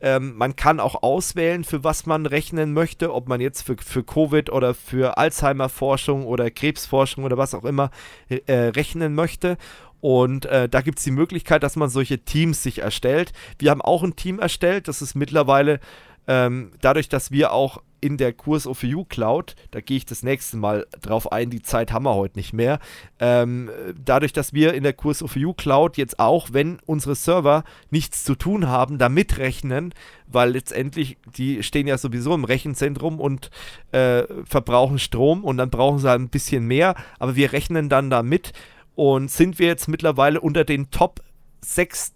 Ähm, 0.00 0.36
man 0.36 0.54
kann 0.54 0.80
auch 0.80 1.02
auswählen, 1.02 1.64
für 1.64 1.82
was 1.82 2.06
man 2.06 2.26
rechnen 2.26 2.72
möchte, 2.72 3.12
ob 3.12 3.28
man 3.28 3.40
jetzt 3.40 3.62
für, 3.62 3.76
für 3.78 4.04
Covid 4.04 4.50
oder 4.50 4.74
für 4.74 5.16
Alzheimer-Forschung 5.18 6.26
oder 6.26 6.50
Krebsforschung 6.50 7.24
oder 7.24 7.38
was 7.38 7.54
auch 7.54 7.64
immer 7.64 7.90
äh, 8.28 8.52
rechnen 8.52 9.14
möchte. 9.14 9.56
Und 10.04 10.44
äh, 10.44 10.68
da 10.68 10.82
gibt 10.82 10.98
es 10.98 11.04
die 11.04 11.10
Möglichkeit, 11.12 11.62
dass 11.62 11.76
man 11.76 11.88
solche 11.88 12.18
Teams 12.18 12.62
sich 12.62 12.80
erstellt. 12.80 13.32
Wir 13.58 13.70
haben 13.70 13.80
auch 13.80 14.02
ein 14.02 14.16
Team 14.16 14.38
erstellt, 14.38 14.86
das 14.86 15.00
ist 15.00 15.14
mittlerweile 15.14 15.80
ähm, 16.26 16.72
dadurch, 16.82 17.08
dass 17.08 17.30
wir 17.30 17.54
auch 17.54 17.82
in 18.02 18.18
der 18.18 18.34
Kurs 18.34 18.66
of 18.66 18.82
You 18.82 19.06
Cloud, 19.06 19.56
da 19.70 19.80
gehe 19.80 19.96
ich 19.96 20.04
das 20.04 20.22
nächste 20.22 20.58
Mal 20.58 20.86
drauf 21.00 21.32
ein, 21.32 21.48
die 21.48 21.62
Zeit 21.62 21.90
haben 21.90 22.04
wir 22.04 22.14
heute 22.14 22.38
nicht 22.38 22.52
mehr. 22.52 22.80
Ähm, 23.18 23.70
dadurch, 24.04 24.34
dass 24.34 24.52
wir 24.52 24.74
in 24.74 24.82
der 24.82 24.92
Kurs 24.92 25.22
of 25.22 25.36
You 25.36 25.54
Cloud 25.54 25.96
jetzt 25.96 26.18
auch, 26.18 26.48
wenn 26.52 26.80
unsere 26.84 27.14
Server 27.14 27.64
nichts 27.88 28.24
zu 28.24 28.34
tun 28.34 28.68
haben, 28.68 28.98
da 28.98 29.08
mitrechnen, 29.08 29.94
weil 30.26 30.50
letztendlich 30.50 31.16
die 31.34 31.62
stehen 31.62 31.86
ja 31.86 31.96
sowieso 31.96 32.34
im 32.34 32.44
Rechenzentrum 32.44 33.20
und 33.20 33.50
äh, 33.92 34.24
verbrauchen 34.44 34.98
Strom 34.98 35.42
und 35.42 35.56
dann 35.56 35.70
brauchen 35.70 35.98
sie 35.98 36.10
halt 36.10 36.20
ein 36.20 36.28
bisschen 36.28 36.66
mehr, 36.66 36.94
aber 37.18 37.36
wir 37.36 37.54
rechnen 37.54 37.88
dann 37.88 38.10
da 38.10 38.22
mit 38.22 38.52
und 38.94 39.30
sind 39.30 39.58
wir 39.58 39.66
jetzt 39.66 39.88
mittlerweile 39.88 40.40
unter 40.40 40.64
den 40.64 40.90
Top 40.90 41.20
6 41.60 42.14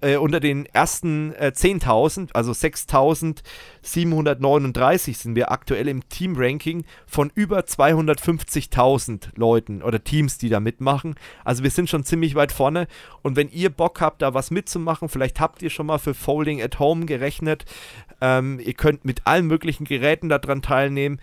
äh, 0.00 0.16
unter 0.16 0.40
den 0.40 0.66
ersten 0.66 1.32
äh, 1.34 1.52
10.000, 1.54 2.30
also 2.32 2.50
6.739 2.52 5.16
sind 5.16 5.36
wir 5.36 5.52
aktuell 5.52 5.86
im 5.88 6.08
Team-Ranking 6.08 6.84
von 7.06 7.30
über 7.34 7.60
250.000 7.60 9.28
Leuten 9.36 9.82
oder 9.82 10.02
Teams, 10.02 10.38
die 10.38 10.48
da 10.48 10.58
mitmachen. 10.58 11.16
Also 11.44 11.62
wir 11.62 11.70
sind 11.70 11.90
schon 11.90 12.02
ziemlich 12.04 12.34
weit 12.34 12.50
vorne. 12.50 12.88
Und 13.22 13.36
wenn 13.36 13.50
ihr 13.50 13.70
Bock 13.70 14.00
habt, 14.00 14.22
da 14.22 14.34
was 14.34 14.50
mitzumachen, 14.50 15.08
vielleicht 15.08 15.38
habt 15.38 15.62
ihr 15.62 15.70
schon 15.70 15.86
mal 15.86 15.98
für 15.98 16.14
Folding 16.14 16.60
at 16.62 16.78
Home 16.78 17.06
gerechnet, 17.06 17.64
ähm, 18.20 18.60
ihr 18.60 18.74
könnt 18.74 19.04
mit 19.04 19.26
allen 19.26 19.46
möglichen 19.46 19.84
Geräten 19.84 20.28
daran 20.28 20.62
teilnehmen 20.62 21.20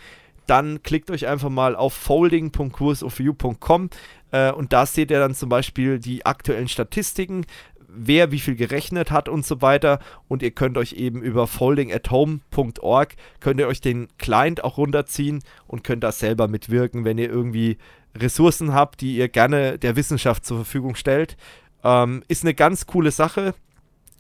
dann 0.48 0.84
klickt 0.84 1.12
euch 1.12 1.28
einfach 1.28 1.50
mal 1.50 1.76
auf 1.76 1.94
folding.coursofview.com 1.94 3.90
äh, 4.32 4.52
und 4.52 4.74
da 4.74 4.86
seht 4.86 5.12
ihr 5.12 5.20
dann 5.20 5.36
zum 5.36 5.50
Beispiel 5.50 6.00
die 6.00 6.26
aktuellen 6.26 6.68
Statistiken, 6.68 7.46
wer 7.88 8.32
wie 8.32 8.40
viel 8.40 8.56
gerechnet 8.56 9.12
hat 9.12 9.30
und 9.30 9.46
so 9.46 9.62
weiter. 9.62 10.00
Und 10.28 10.44
ihr 10.44 10.52
könnt 10.52 10.78
euch 10.78 10.94
eben 10.94 11.22
über 11.22 11.48
foldingathome.org 11.48 13.16
könnt 13.40 13.60
ihr 13.60 13.68
euch 13.68 13.82
den 13.82 14.08
Client 14.18 14.64
auch 14.64 14.78
runterziehen 14.78 15.42
und 15.68 15.84
könnt 15.84 16.04
da 16.04 16.12
selber 16.12 16.48
mitwirken, 16.48 17.06
wenn 17.06 17.18
ihr 17.18 17.30
irgendwie 17.30 17.78
Ressourcen 18.16 18.74
habt, 18.74 19.02
die 19.02 19.16
ihr 19.16 19.30
gerne 19.30 19.78
der 19.78 19.96
Wissenschaft 19.96 20.46
zur 20.46 20.58
Verfügung 20.58 20.96
stellt. 20.96 21.38
Ähm, 21.84 22.24
ist 22.28 22.44
eine 22.44 22.54
ganz 22.54 22.86
coole 22.86 23.12
Sache. 23.12 23.54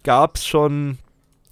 Gab 0.03 0.36
es 0.36 0.45
schon 0.45 0.97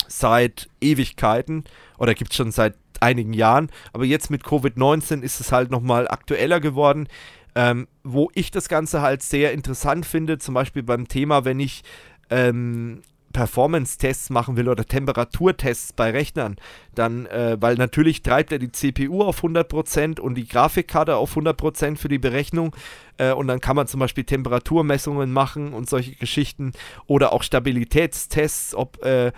seit 0.08 0.70
Ewigkeiten 0.80 1.64
oder 1.98 2.14
gibt 2.14 2.32
es 2.32 2.38
schon 2.38 2.52
seit 2.52 2.76
einigen 3.04 3.34
Jahren. 3.34 3.70
Aber 3.92 4.06
jetzt 4.06 4.32
mit 4.32 4.44
Covid-19 4.44 5.22
ist 5.22 5.40
es 5.40 5.52
halt 5.52 5.70
nochmal 5.72 6.08
aktueller 6.08 6.60
geworden. 6.60 7.08
Ähm, 7.56 7.88
wo 8.04 8.32
ich 8.34 8.50
das 8.50 8.68
Ganze 8.68 9.04
halt 9.04 9.22
sehr 9.22 9.54
interessant 9.54 10.08
finde, 10.08 10.40
zum 10.40 10.56
Beispiel 10.56 10.82
beim 10.82 11.08
Thema, 11.08 11.46
wenn 11.46 11.60
ich 11.60 11.84
ähm, 12.32 13.04
Performance-Tests 13.34 14.30
machen 14.30 14.56
will 14.56 14.70
oder 14.70 14.86
Temperaturtests 14.86 15.92
bei 15.94 16.12
Rechnern, 16.12 16.56
dann, 16.96 17.26
äh, 17.26 17.58
weil 17.60 17.76
natürlich 17.76 18.22
treibt 18.22 18.52
er 18.52 18.60
die 18.60 18.72
CPU 18.72 19.24
auf 19.24 19.44
100% 19.44 20.20
und 20.20 20.36
die 20.36 20.48
Grafikkarte 20.48 21.16
auf 21.16 21.36
100% 21.36 21.98
für 21.98 22.10
die 22.10 22.20
Berechnung 22.20 22.76
äh, 23.18 23.34
und 23.34 23.48
dann 23.48 23.60
kann 23.60 23.76
man 23.76 23.88
zum 23.88 24.00
Beispiel 24.00 24.24
Temperaturmessungen 24.24 25.32
machen 25.32 25.74
und 25.74 25.90
solche 25.90 26.16
Geschichten 26.16 26.72
oder 27.08 27.34
auch 27.34 27.44
Stabilitätstests, 27.44 28.76
ob 28.76 29.04
äh, 29.04 29.32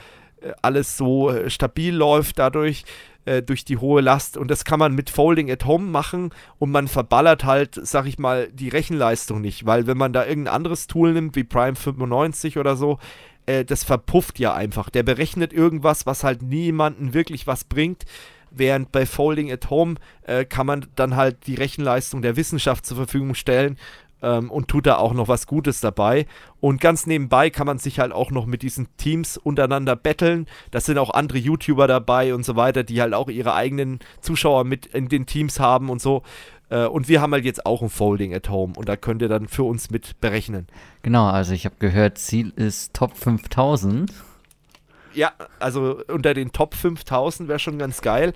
alles 0.62 0.98
so 0.98 1.32
äh, 1.32 1.50
stabil 1.50 1.96
läuft 1.96 2.38
dadurch. 2.40 2.84
Äh, 3.26 3.42
durch 3.42 3.66
die 3.66 3.78
hohe 3.78 4.02
Last. 4.02 4.38
Und 4.38 4.52
das 4.52 4.66
kann 4.66 4.78
man 4.78 4.94
mit 4.94 5.10
Folding 5.10 5.50
at 5.50 5.66
Home 5.66 5.86
machen 5.86 6.30
und 6.60 6.70
man 6.70 6.88
verballert 6.88 7.44
halt, 7.44 7.80
sag 7.82 8.06
ich 8.06 8.20
mal, 8.20 8.50
die 8.52 8.70
Rechenleistung 8.70 9.42
nicht. 9.42 9.66
Weil 9.66 9.88
wenn 9.88 9.98
man 9.98 10.14
da 10.14 10.28
irgendein 10.28 10.54
anderes 10.54 10.86
Tool 10.86 11.14
nimmt, 11.14 11.36
wie 11.36 11.44
Prime 11.44 11.76
95 11.76 12.60
oder 12.60 12.76
so, 12.76 13.00
äh, 13.48 13.66
das 13.66 13.84
verpufft 13.84 14.38
ja 14.38 14.54
einfach. 14.54 14.92
Der 14.92 15.02
berechnet 15.02 15.54
irgendwas, 15.54 16.06
was 16.06 16.24
halt 16.24 16.44
niemanden 16.44 17.16
wirklich 17.16 17.48
was 17.48 17.64
bringt. 17.64 18.04
Während 18.52 18.92
bei 18.92 19.08
Folding 19.08 19.52
at 19.52 19.72
Home 19.72 19.96
äh, 20.22 20.46
kann 20.46 20.68
man 20.68 20.86
dann 20.96 21.16
halt 21.16 21.48
die 21.48 21.56
Rechenleistung 21.56 22.22
der 22.22 22.36
Wissenschaft 22.36 22.86
zur 22.86 22.98
Verfügung 22.98 23.34
stellen 23.34 23.78
ähm, 24.22 24.50
und 24.52 24.68
tut 24.68 24.86
da 24.86 24.98
auch 24.98 25.14
noch 25.14 25.28
was 25.28 25.48
Gutes 25.48 25.82
dabei. 25.82 26.26
Und 26.60 26.82
ganz 26.82 27.06
nebenbei 27.06 27.50
kann 27.50 27.68
man 27.68 27.78
sich 27.78 28.00
halt 28.00 28.12
auch 28.12 28.32
noch 28.32 28.46
mit 28.46 28.62
diesen 28.62 28.88
Teams 28.98 29.38
untereinander 29.38 29.96
betteln. 29.96 30.48
Da 30.72 30.80
sind 30.80 30.98
auch 30.98 31.12
andere 31.12 31.38
YouTuber 31.38 31.88
dabei 31.88 32.34
und 32.34 32.46
so 32.46 32.56
weiter, 32.56 32.84
die 32.84 33.02
halt 33.02 33.14
auch 33.14 33.30
ihre 33.30 33.54
eigenen 33.54 34.00
Zuschauer 34.22 34.64
mit 34.64 34.86
in 34.88 35.10
den 35.10 35.26
Teams 35.26 35.60
haben 35.60 35.90
und 35.90 36.02
so. 36.02 36.24
Äh, 36.70 36.86
und 36.86 37.08
wir 37.08 37.22
haben 37.22 37.34
halt 37.34 37.46
jetzt 37.46 37.66
auch 37.66 37.82
ein 37.82 37.90
Folding 37.90 38.34
at 38.34 38.50
Home 38.50 38.74
und 38.76 38.90
da 38.90 38.96
könnt 38.96 39.22
ihr 39.22 39.30
dann 39.30 39.48
für 39.48 39.64
uns 39.64 39.90
mit 39.90 40.20
berechnen. 40.22 40.68
Genau, 41.04 41.28
also 41.28 41.54
ich 41.54 41.66
habe 41.66 41.76
gehört, 41.80 42.18
Ziel 42.18 42.52
ist 42.56 42.94
Top 42.94 43.16
5000. 43.16 44.12
Ja, 45.14 45.32
also 45.60 46.02
unter 46.08 46.34
den 46.34 46.52
Top 46.52 46.74
5000 46.76 47.48
wäre 47.48 47.60
schon 47.60 47.80
ganz 47.80 48.02
geil. 48.02 48.34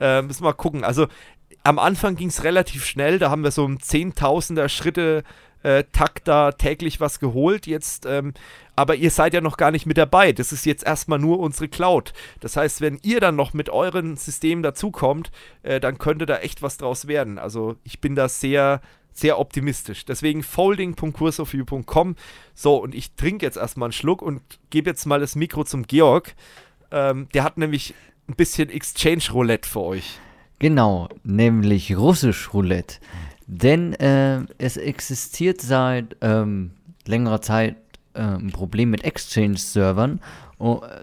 Äh, 0.00 0.22
müssen 0.22 0.42
wir 0.42 0.50
mal 0.50 0.52
gucken. 0.52 0.84
Also 0.84 1.06
am 1.64 1.78
Anfang 1.78 2.16
ging 2.16 2.28
es 2.28 2.44
relativ 2.44 2.84
schnell, 2.84 3.18
da 3.18 3.30
haben 3.30 3.44
wir 3.44 3.50
so 3.50 3.66
ein 3.66 3.80
Zehntausender 3.80 4.68
Schritte 4.68 5.24
äh, 5.62 5.84
Takt 5.92 6.28
da 6.28 6.52
täglich 6.52 7.00
was 7.00 7.20
geholt. 7.20 7.66
Jetzt, 7.66 8.06
ähm, 8.06 8.34
aber 8.76 8.96
ihr 8.96 9.10
seid 9.10 9.34
ja 9.34 9.40
noch 9.40 9.56
gar 9.56 9.70
nicht 9.70 9.86
mit 9.86 9.98
dabei. 9.98 10.32
Das 10.32 10.52
ist 10.52 10.66
jetzt 10.66 10.84
erstmal 10.84 11.18
nur 11.18 11.38
unsere 11.38 11.68
Cloud. 11.68 12.12
Das 12.40 12.56
heißt, 12.56 12.80
wenn 12.80 12.98
ihr 13.02 13.20
dann 13.20 13.36
noch 13.36 13.52
mit 13.52 13.70
euren 13.70 14.16
Systemen 14.16 14.62
dazukommt, 14.62 15.30
äh, 15.62 15.80
dann 15.80 15.98
könnte 15.98 16.26
da 16.26 16.38
echt 16.38 16.62
was 16.62 16.78
draus 16.78 17.06
werden. 17.06 17.38
Also 17.38 17.76
ich 17.84 18.00
bin 18.00 18.16
da 18.16 18.28
sehr, 18.28 18.80
sehr 19.12 19.38
optimistisch. 19.38 20.04
Deswegen 20.04 20.42
folding.kursofview.com. 20.42 22.16
So, 22.54 22.76
und 22.76 22.94
ich 22.94 23.14
trinke 23.14 23.46
jetzt 23.46 23.56
erstmal 23.56 23.86
einen 23.86 23.92
Schluck 23.92 24.22
und 24.22 24.42
gebe 24.70 24.90
jetzt 24.90 25.06
mal 25.06 25.20
das 25.20 25.36
Mikro 25.36 25.64
zum 25.64 25.86
Georg. 25.86 26.34
Ähm, 26.90 27.28
der 27.34 27.44
hat 27.44 27.58
nämlich 27.58 27.94
ein 28.28 28.34
bisschen 28.34 28.70
Exchange 28.70 29.24
Roulette 29.32 29.68
für 29.68 29.80
euch. 29.80 30.18
Genau, 30.62 31.08
nämlich 31.24 31.96
russisch 31.96 32.54
Roulette. 32.54 33.00
Denn 33.48 33.94
äh, 33.94 34.42
es 34.58 34.76
existiert 34.76 35.60
seit 35.60 36.16
ähm, 36.20 36.70
längerer 37.04 37.40
Zeit 37.40 37.74
äh, 38.14 38.20
ein 38.20 38.52
Problem 38.52 38.90
mit 38.90 39.02
Exchange-Servern, 39.02 40.20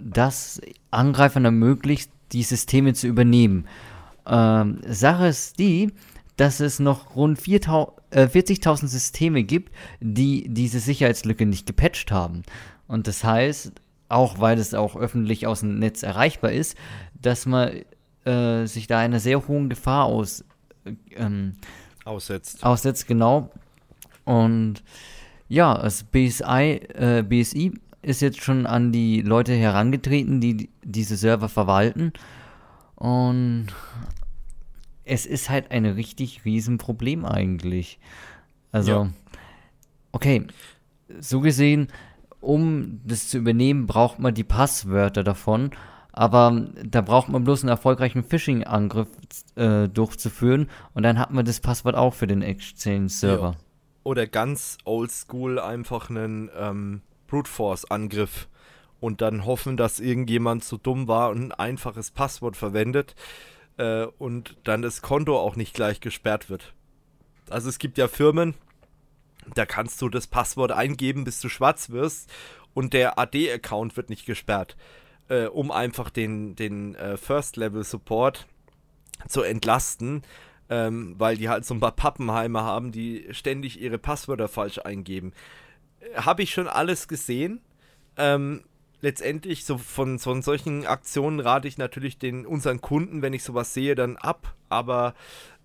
das 0.01 0.61
Angreifern 0.91 1.43
ermöglicht, 1.43 2.09
die 2.31 2.43
Systeme 2.43 2.93
zu 2.93 3.07
übernehmen. 3.07 3.67
Ähm, 4.25 4.79
Sache 4.87 5.27
ist 5.27 5.59
die, 5.59 5.91
dass 6.37 6.61
es 6.61 6.79
noch 6.79 7.17
rund 7.17 7.37
40.000 7.37 8.83
äh, 8.83 8.87
Systeme 8.87 9.43
gibt, 9.43 9.75
die 9.99 10.47
diese 10.47 10.79
Sicherheitslücke 10.79 11.45
nicht 11.45 11.65
gepatcht 11.65 12.13
haben. 12.13 12.43
Und 12.87 13.07
das 13.07 13.25
heißt, 13.25 13.73
auch 14.07 14.39
weil 14.39 14.57
es 14.57 14.73
auch 14.73 14.95
öffentlich 14.95 15.47
aus 15.47 15.59
dem 15.59 15.79
Netz 15.79 16.01
erreichbar 16.01 16.53
ist, 16.53 16.77
dass 17.21 17.45
man 17.45 17.71
äh, 18.25 18.65
sich 18.65 18.87
da 18.87 18.99
einer 18.99 19.19
sehr 19.19 19.47
hohen 19.47 19.69
Gefahr 19.69 20.05
aus, 20.05 20.43
ähm, 21.15 21.53
aussetzt. 22.05 22.63
Aussetzt, 22.63 23.07
genau. 23.07 23.51
Und 24.25 24.83
ja, 25.47 25.77
das 25.77 26.03
BSI, 26.03 26.81
äh, 26.93 27.23
BSI 27.23 27.73
ist 28.01 28.21
jetzt 28.21 28.41
schon 28.41 28.65
an 28.65 28.91
die 28.91 29.21
Leute 29.21 29.53
herangetreten, 29.53 30.39
die 30.39 30.69
diese 30.83 31.17
Server 31.17 31.49
verwalten. 31.49 32.13
Und 32.95 33.67
es 35.03 35.25
ist 35.25 35.49
halt 35.49 35.71
ein 35.71 35.85
richtig 35.85 36.45
Riesenproblem 36.45 37.25
eigentlich. 37.25 37.99
Also, 38.71 38.91
ja. 38.91 39.09
okay, 40.11 40.45
so 41.19 41.39
gesehen, 41.39 41.87
um 42.39 43.01
das 43.03 43.27
zu 43.27 43.37
übernehmen, 43.37 43.87
braucht 43.87 44.19
man 44.19 44.33
die 44.33 44.43
Passwörter 44.43 45.23
davon. 45.23 45.71
Aber 46.19 46.67
da 46.83 46.99
braucht 46.99 47.29
man 47.29 47.45
bloß 47.45 47.61
einen 47.61 47.69
erfolgreichen 47.69 48.25
Phishing-Angriff 48.25 49.07
äh, 49.55 49.87
durchzuführen 49.87 50.69
und 50.93 51.03
dann 51.03 51.17
hat 51.17 51.31
man 51.31 51.45
das 51.45 51.61
Passwort 51.61 51.95
auch 51.95 52.13
für 52.13 52.27
den 52.27 52.41
Exchange-Server. 52.41 53.51
Ja. 53.51 53.57
Oder 54.03 54.27
ganz 54.27 54.77
oldschool 54.83 55.59
einfach 55.59 56.09
einen 56.09 56.51
ähm, 56.59 57.03
Brute 57.27 57.49
Force-Angriff 57.49 58.49
und 58.99 59.21
dann 59.21 59.45
hoffen, 59.45 59.77
dass 59.77 60.01
irgendjemand 60.01 60.65
so 60.65 60.75
dumm 60.75 61.07
war 61.07 61.29
und 61.29 61.41
ein 61.41 61.51
einfaches 61.53 62.11
Passwort 62.11 62.57
verwendet 62.57 63.15
äh, 63.77 64.03
und 64.17 64.57
dann 64.65 64.81
das 64.81 65.01
Konto 65.01 65.39
auch 65.39 65.55
nicht 65.55 65.73
gleich 65.73 66.01
gesperrt 66.01 66.49
wird. 66.49 66.73
Also 67.49 67.69
es 67.69 67.79
gibt 67.79 67.97
ja 67.97 68.09
Firmen, 68.09 68.55
da 69.55 69.65
kannst 69.65 70.01
du 70.01 70.09
das 70.09 70.27
Passwort 70.27 70.73
eingeben, 70.73 71.23
bis 71.23 71.39
du 71.39 71.47
schwarz 71.47 71.91
wirst 71.91 72.29
und 72.73 72.91
der 72.91 73.17
AD-Account 73.17 73.95
wird 73.95 74.09
nicht 74.09 74.25
gesperrt 74.25 74.75
äh, 75.29 75.45
um 75.45 75.71
einfach 75.71 76.09
den, 76.09 76.55
den 76.55 76.95
äh, 76.95 77.17
First-Level-Support 77.17 78.47
zu 79.27 79.41
entlasten, 79.41 80.23
ähm, 80.69 81.15
weil 81.17 81.37
die 81.37 81.49
halt 81.49 81.65
so 81.65 81.73
ein 81.73 81.79
paar 81.79 81.95
Pappenheimer 81.95 82.63
haben, 82.63 82.91
die 82.91 83.27
ständig 83.31 83.79
ihre 83.79 83.97
Passwörter 83.97 84.47
falsch 84.47 84.79
eingeben. 84.79 85.33
Äh, 85.99 86.21
Habe 86.21 86.43
ich 86.43 86.51
schon 86.51 86.67
alles 86.67 87.07
gesehen. 87.07 87.61
Ähm, 88.17 88.63
letztendlich 89.01 89.65
so 89.65 89.77
von, 89.77 90.19
von 90.19 90.41
solchen 90.41 90.85
Aktionen 90.85 91.39
rate 91.39 91.67
ich 91.67 91.77
natürlich 91.77 92.17
den 92.17 92.45
unseren 92.45 92.81
Kunden, 92.81 93.21
wenn 93.21 93.33
ich 93.33 93.43
sowas 93.43 93.73
sehe, 93.73 93.95
dann 93.95 94.17
ab. 94.17 94.55
Aber 94.67 95.13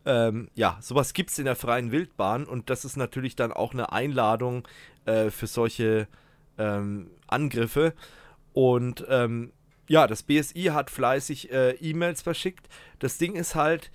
ähm, 0.06 0.48
ja, 0.54 0.78
sowas 0.80 1.14
gibt 1.14 1.30
es 1.30 1.38
in 1.38 1.46
der 1.46 1.56
freien 1.56 1.90
Wildbahn 1.90 2.44
und 2.44 2.70
das 2.70 2.84
ist 2.84 2.96
natürlich 2.96 3.36
dann 3.36 3.52
auch 3.52 3.72
eine 3.72 3.92
Einladung 3.92 4.68
äh, 5.06 5.30
für 5.30 5.46
solche 5.46 6.06
ähm, 6.58 7.10
Angriffe. 7.26 7.94
Und 8.54 9.04
ähm, 9.10 9.52
ja, 9.88 10.06
das 10.06 10.22
BSI 10.22 10.70
hat 10.72 10.88
fleißig 10.88 11.52
äh, 11.52 11.72
E-Mails 11.72 12.22
verschickt. 12.22 12.68
Das 13.00 13.18
Ding 13.18 13.34
ist 13.34 13.54
halt, 13.54 13.90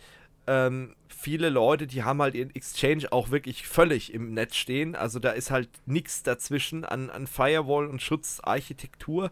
ähm, 0.45 0.95
viele 1.07 1.49
Leute, 1.49 1.87
die 1.87 2.03
haben 2.03 2.21
halt 2.21 2.35
ihren 2.35 2.53
Exchange 2.53 3.11
auch 3.11 3.31
wirklich 3.31 3.67
völlig 3.67 4.13
im 4.13 4.33
Netz 4.33 4.55
stehen. 4.55 4.95
Also 4.95 5.19
da 5.19 5.31
ist 5.31 5.49
halt 5.49 5.69
nichts 5.85 6.23
dazwischen 6.23 6.85
an, 6.85 7.09
an 7.09 7.25
Firewall 7.25 7.87
und 7.87 8.01
Schutzarchitektur. 8.01 9.31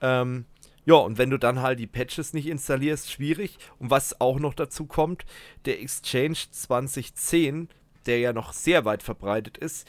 Ähm, 0.00 0.46
ja, 0.84 0.94
und 0.94 1.18
wenn 1.18 1.30
du 1.30 1.38
dann 1.38 1.60
halt 1.60 1.80
die 1.80 1.86
Patches 1.86 2.32
nicht 2.32 2.46
installierst, 2.46 3.12
schwierig. 3.12 3.58
Und 3.78 3.90
was 3.90 4.20
auch 4.20 4.38
noch 4.38 4.54
dazu 4.54 4.86
kommt, 4.86 5.26
der 5.64 5.80
Exchange 5.82 6.38
2010, 6.50 7.68
der 8.06 8.20
ja 8.20 8.32
noch 8.32 8.52
sehr 8.52 8.84
weit 8.84 9.02
verbreitet 9.02 9.58
ist, 9.58 9.86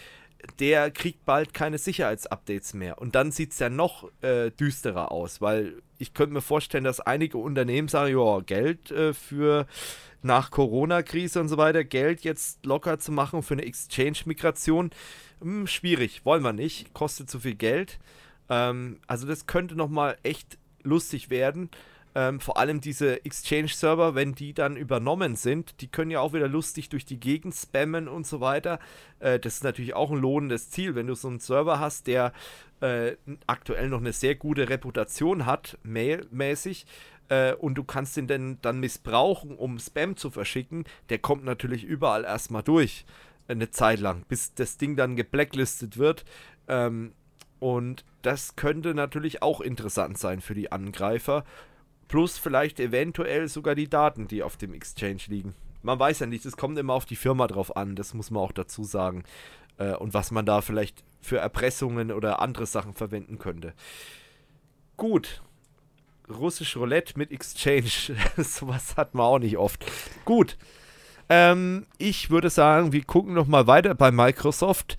der 0.59 0.91
kriegt 0.91 1.25
bald 1.25 1.53
keine 1.53 1.77
Sicherheitsupdates 1.77 2.73
mehr. 2.73 2.99
Und 2.99 3.15
dann 3.15 3.31
sieht 3.31 3.51
es 3.51 3.59
ja 3.59 3.69
noch 3.69 4.09
äh, 4.21 4.51
düsterer 4.51 5.11
aus, 5.11 5.41
weil 5.41 5.81
ich 5.97 6.13
könnte 6.13 6.33
mir 6.33 6.41
vorstellen, 6.41 6.83
dass 6.83 6.99
einige 6.99 7.37
Unternehmen 7.37 7.87
sagen, 7.87 8.17
ja, 8.17 8.39
Geld 8.39 8.91
äh, 8.91 9.13
für 9.13 9.67
nach 10.21 10.51
Corona-Krise 10.51 11.39
und 11.39 11.49
so 11.49 11.57
weiter, 11.57 11.83
Geld 11.83 12.21
jetzt 12.21 12.65
locker 12.65 12.99
zu 12.99 13.11
machen 13.11 13.43
für 13.43 13.53
eine 13.53 13.65
Exchange-Migration, 13.65 14.91
hm, 15.41 15.67
schwierig, 15.67 16.25
wollen 16.25 16.43
wir 16.43 16.53
nicht, 16.53 16.93
kostet 16.93 17.29
zu 17.29 17.39
viel 17.39 17.55
Geld. 17.55 17.99
Ähm, 18.49 18.99
also 19.07 19.27
das 19.27 19.45
könnte 19.45 19.75
nochmal 19.75 20.17
echt 20.23 20.57
lustig 20.83 21.29
werden. 21.29 21.69
Ähm, 22.16 22.39
vor 22.39 22.57
allem 22.57 22.82
diese 22.82 23.24
Exchange-Server, 23.24 24.16
wenn 24.16 24.34
die 24.34 24.53
dann 24.53 24.76
übernommen 24.76 25.36
sind, 25.36 25.80
die 25.82 25.88
können 25.88 26.10
ja 26.10 26.22
auch 26.22 26.34
wieder 26.34 26.47
lustig 26.47 26.89
durch 26.89 27.05
die 27.05 27.20
Gegend 27.20 27.53
spammen 27.53 28.07
und 28.07 28.26
so 28.26 28.41
weiter. 28.41 28.80
Äh, 29.20 29.39
das 29.39 29.55
ist 29.55 29.64
natürlich 29.64 29.93
auch 29.93 30.10
ein 30.10 30.18
lohnendes 30.18 30.72
Ziel, 30.72 30.95
wenn 30.95 31.07
du 31.07 31.14
so 31.14 31.28
einen 31.28 31.39
Server 31.39 31.80
hast, 31.80 32.07
der 32.07 32.34
äh, 32.82 33.16
aktuell 33.45 33.89
noch 33.89 33.99
eine 33.99 34.14
sehr 34.14 34.36
gute 34.36 34.70
Reputation 34.70 35.45
hat, 35.45 35.78
mailmäßig. 35.84 36.88
Äh, 37.30 37.53
und 37.53 37.76
du 37.76 37.84
kannst 37.84 38.18
den 38.18 38.26
dann, 38.26 38.57
dann 38.62 38.80
missbrauchen, 38.80 39.55
um 39.55 39.78
Spam 39.78 40.18
zu 40.18 40.32
verschicken, 40.32 40.86
der 41.10 41.20
kommt 41.20 41.43
natürlich 41.43 41.84
überall 41.84 42.24
erstmal 42.24 42.64
durch. 42.64 43.05
Eine 43.47 43.72
Zeit 43.72 43.99
lang, 43.99 44.26
bis 44.28 44.53
das 44.53 44.78
Ding 44.78 44.95
dann 44.95 45.16
geblacklistet 45.16 45.97
wird. 45.97 46.24
Ähm, 46.68 47.14
und 47.60 48.05
das 48.22 48.55
könnte 48.55 48.93
natürlich 48.93 49.41
auch 49.41 49.60
interessant 49.60 50.18
sein 50.18 50.39
für 50.39 50.53
die 50.53 50.72
Angreifer 50.72 51.43
plus 52.10 52.38
vielleicht 52.38 52.82
eventuell 52.82 53.47
sogar 53.47 53.76
die 53.76 53.89
Daten, 53.89 54.28
die 54.28 54.43
auf 54.43 54.57
dem 54.57 54.74
Exchange 54.74 55.22
liegen. 55.28 55.55
Man 55.82 55.97
weiß 55.97 56.20
ja 56.20 56.26
nicht, 56.26 56.45
es 56.45 56.57
kommt 56.57 56.78
immer 56.78 56.93
auf 56.93 57.05
die 57.05 57.16
Firma 57.16 57.47
drauf 57.47 57.78
an, 57.78 57.95
das 57.95 58.14
muss 58.14 58.32
man 58.32 58.43
auch 58.43 58.51
dazu 58.51 58.84
sagen. 58.84 59.24
Äh, 59.78 59.93
und 59.93 60.14
was 60.14 60.32
man 60.32 60.45
da 60.45 60.60
vielleicht 60.60 61.05
für 61.22 61.38
Erpressungen 61.38 62.12
oder 62.12 62.41
andere 62.41 62.66
Sachen 62.66 62.93
verwenden 62.93 63.39
könnte. 63.39 63.74
Gut. 64.97 65.41
Russisch 66.30 66.76
Roulette 66.76 67.18
mit 67.18 67.32
Exchange. 67.32 68.18
Sowas 68.38 68.97
hat 68.97 69.16
man 69.16 69.26
auch 69.26 69.39
nicht 69.39 69.57
oft. 69.57 69.86
Gut. 70.26 70.57
Ähm, 71.30 71.86
ich 71.97 72.30
würde 72.30 72.49
sagen, 72.49 72.91
wir 72.91 73.03
gucken 73.03 73.34
noch 73.34 73.47
mal 73.47 73.68
weiter 73.68 73.95
bei 73.95 74.12
Microsoft. 74.12 74.97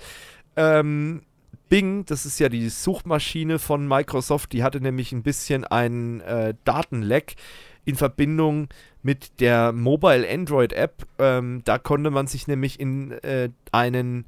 Ähm, 0.57 1.23
Bing, 1.71 2.05
das 2.05 2.27
ist 2.27 2.39
ja 2.41 2.51
die 2.51 2.69
Suchmaschine 2.69 3.59
von 3.59 3.89
Microsoft, 3.89 4.53
die 4.53 4.63
hatte 4.63 4.81
nämlich 4.81 5.13
ein 5.13 5.23
bisschen 5.23 5.65
einen 5.65 6.21
äh, 6.21 6.53
Datenleck 6.65 7.37
in 7.85 7.95
Verbindung 7.95 8.69
mit 9.03 9.41
der 9.41 9.73
Mobile 9.73 10.29
Android 10.29 10.73
App. 10.73 11.07
Ähm, 11.19 11.63
da 11.65 11.79
konnte 11.79 12.11
man 12.11 12.27
sich 12.27 12.49
nämlich 12.49 12.79
in 12.81 13.13
äh, 13.23 13.51
einen 13.73 14.27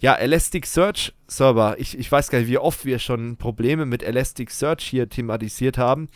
ja, 0.00 0.14
Elasticsearch 0.14 1.12
Server, 1.26 1.76
ich, 1.78 1.98
ich 1.98 2.10
weiß 2.10 2.30
gar 2.30 2.38
nicht, 2.38 2.48
wie 2.48 2.58
oft 2.58 2.84
wir 2.84 2.98
schon 2.98 3.36
Probleme 3.36 3.84
mit 3.84 4.02
Elasticsearch 4.02 4.82
hier 4.82 5.08
thematisiert 5.08 5.76
haben, 5.76 6.08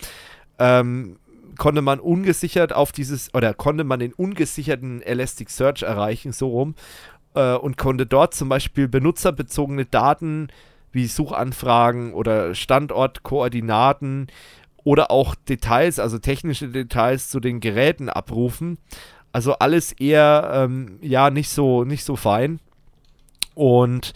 ähm, 0.58 1.18
konnte 1.58 1.82
man 1.82 2.00
ungesichert 2.00 2.72
auf 2.72 2.92
dieses, 2.92 3.34
oder 3.34 3.54
konnte 3.54 3.84
man 3.84 4.00
den 4.00 4.12
ungesicherten 4.12 5.02
Elasticsearch 5.02 5.82
erreichen, 5.82 6.32
so 6.32 6.48
rum. 6.48 6.74
Äh, 7.34 7.54
und 7.54 7.76
konnte 7.76 8.06
dort 8.06 8.34
zum 8.34 8.48
Beispiel 8.48 8.88
benutzerbezogene 8.88 9.84
Daten 9.86 10.48
wie 10.92 11.06
Suchanfragen 11.06 12.12
oder 12.12 12.54
Standortkoordinaten 12.54 14.28
oder 14.84 15.10
auch 15.10 15.34
Details, 15.34 15.98
also 15.98 16.18
technische 16.18 16.68
Details 16.68 17.28
zu 17.30 17.40
den 17.40 17.60
Geräten 17.60 18.08
abrufen. 18.08 18.78
Also 19.32 19.54
alles 19.54 19.92
eher 19.92 20.50
ähm, 20.54 20.98
ja 21.00 21.30
nicht 21.30 21.48
so 21.48 21.84
nicht 21.84 22.04
so 22.04 22.16
fein. 22.16 22.60
Und 23.54 24.12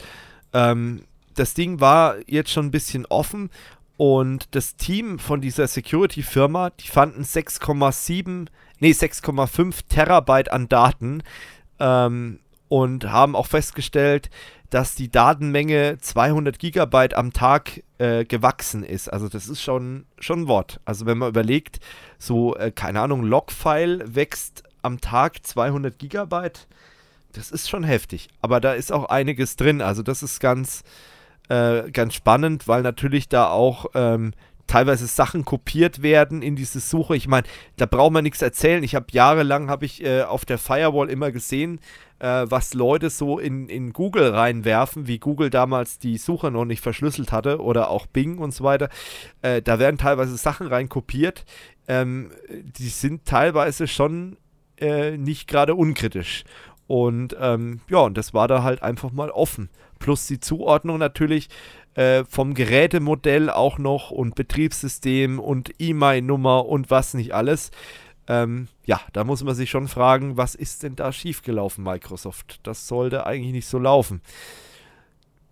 ähm, 0.52 1.04
das 1.34 1.54
Ding 1.54 1.80
war 1.80 2.16
jetzt 2.26 2.50
schon 2.50 2.66
ein 2.66 2.70
bisschen 2.70 3.06
offen 3.06 3.50
und 3.96 4.54
das 4.54 4.76
Team 4.76 5.18
von 5.18 5.40
dieser 5.40 5.66
Security-Firma, 5.66 6.70
die 6.70 6.88
fanden 6.88 7.22
6,7, 7.22 8.48
nee 8.78 8.90
6,5 8.90 9.80
Terabyte 9.88 10.52
an 10.52 10.68
Daten 10.68 11.22
ähm, 11.80 12.40
und 12.68 13.10
haben 13.10 13.36
auch 13.36 13.46
festgestellt, 13.46 14.30
dass 14.70 14.94
die 14.94 15.10
Datenmenge 15.10 15.98
200 16.00 16.58
Gigabyte 16.58 17.14
am 17.14 17.32
Tag 17.32 17.82
äh, 17.98 18.24
gewachsen 18.24 18.82
ist. 18.82 19.12
Also 19.12 19.28
das 19.28 19.48
ist 19.48 19.62
schon, 19.62 20.06
schon 20.18 20.42
ein 20.42 20.48
Wort. 20.48 20.80
Also 20.84 21.06
wenn 21.06 21.18
man 21.18 21.28
überlegt, 21.28 21.78
so, 22.18 22.56
äh, 22.56 22.72
keine 22.72 23.00
Ahnung, 23.00 23.22
Logfile 23.22 24.14
wächst 24.14 24.64
am 24.82 25.00
Tag 25.00 25.46
200 25.46 25.98
Gigabyte, 25.98 26.66
das 27.32 27.50
ist 27.50 27.68
schon 27.68 27.84
heftig. 27.84 28.28
Aber 28.40 28.60
da 28.60 28.72
ist 28.72 28.92
auch 28.92 29.04
einiges 29.06 29.56
drin. 29.56 29.80
Also 29.80 30.02
das 30.02 30.22
ist 30.22 30.40
ganz, 30.40 30.82
äh, 31.48 31.90
ganz 31.90 32.14
spannend, 32.14 32.66
weil 32.66 32.82
natürlich 32.82 33.28
da 33.28 33.50
auch 33.50 33.86
ähm, 33.94 34.32
teilweise 34.66 35.06
Sachen 35.06 35.44
kopiert 35.44 36.02
werden 36.02 36.42
in 36.42 36.56
diese 36.56 36.80
Suche. 36.80 37.16
Ich 37.16 37.28
meine, 37.28 37.46
da 37.76 37.86
braucht 37.86 38.12
man 38.12 38.24
nichts 38.24 38.42
erzählen. 38.42 38.82
Ich 38.82 38.94
habe 38.94 39.06
jahrelang 39.10 39.70
habe 39.70 39.84
ich 39.84 40.04
äh, 40.04 40.22
auf 40.22 40.44
der 40.44 40.58
Firewall 40.58 41.10
immer 41.10 41.30
gesehen, 41.32 41.80
äh, 42.18 42.46
was 42.48 42.74
Leute 42.74 43.10
so 43.10 43.38
in, 43.38 43.68
in 43.68 43.92
Google 43.92 44.30
reinwerfen, 44.30 45.06
wie 45.06 45.18
Google 45.18 45.50
damals 45.50 45.98
die 45.98 46.18
Suche 46.18 46.50
noch 46.50 46.64
nicht 46.64 46.80
verschlüsselt 46.80 47.32
hatte 47.32 47.60
oder 47.60 47.90
auch 47.90 48.06
Bing 48.06 48.38
und 48.38 48.52
so 48.52 48.64
weiter. 48.64 48.88
Äh, 49.42 49.62
da 49.62 49.78
werden 49.78 49.98
teilweise 49.98 50.36
Sachen 50.36 50.66
reinkopiert. 50.66 51.44
Ähm, 51.88 52.30
die 52.50 52.88
sind 52.88 53.24
teilweise 53.24 53.86
schon 53.86 54.36
äh, 54.78 55.16
nicht 55.16 55.48
gerade 55.48 55.74
unkritisch. 55.74 56.44
Und 56.86 57.36
ähm, 57.40 57.80
ja, 57.88 57.98
und 57.98 58.16
das 58.16 58.32
war 58.32 58.48
da 58.48 58.62
halt 58.62 58.82
einfach 58.82 59.10
mal 59.12 59.30
offen. 59.30 59.70
Plus 60.06 60.28
die 60.28 60.38
Zuordnung 60.38 60.98
natürlich 60.98 61.48
äh, 61.94 62.22
vom 62.28 62.54
Gerätemodell 62.54 63.50
auch 63.50 63.76
noch 63.76 64.12
und 64.12 64.36
Betriebssystem 64.36 65.40
und 65.40 65.72
E-Mail-Nummer 65.80 66.66
und 66.66 66.92
was 66.92 67.14
nicht 67.14 67.34
alles. 67.34 67.72
Ähm, 68.28 68.68
ja, 68.84 69.00
da 69.12 69.24
muss 69.24 69.42
man 69.42 69.56
sich 69.56 69.68
schon 69.68 69.88
fragen, 69.88 70.36
was 70.36 70.54
ist 70.54 70.84
denn 70.84 70.94
da 70.94 71.10
schiefgelaufen, 71.10 71.82
Microsoft? 71.82 72.60
Das 72.62 72.86
sollte 72.86 73.26
eigentlich 73.26 73.50
nicht 73.50 73.66
so 73.66 73.80
laufen. 73.80 74.20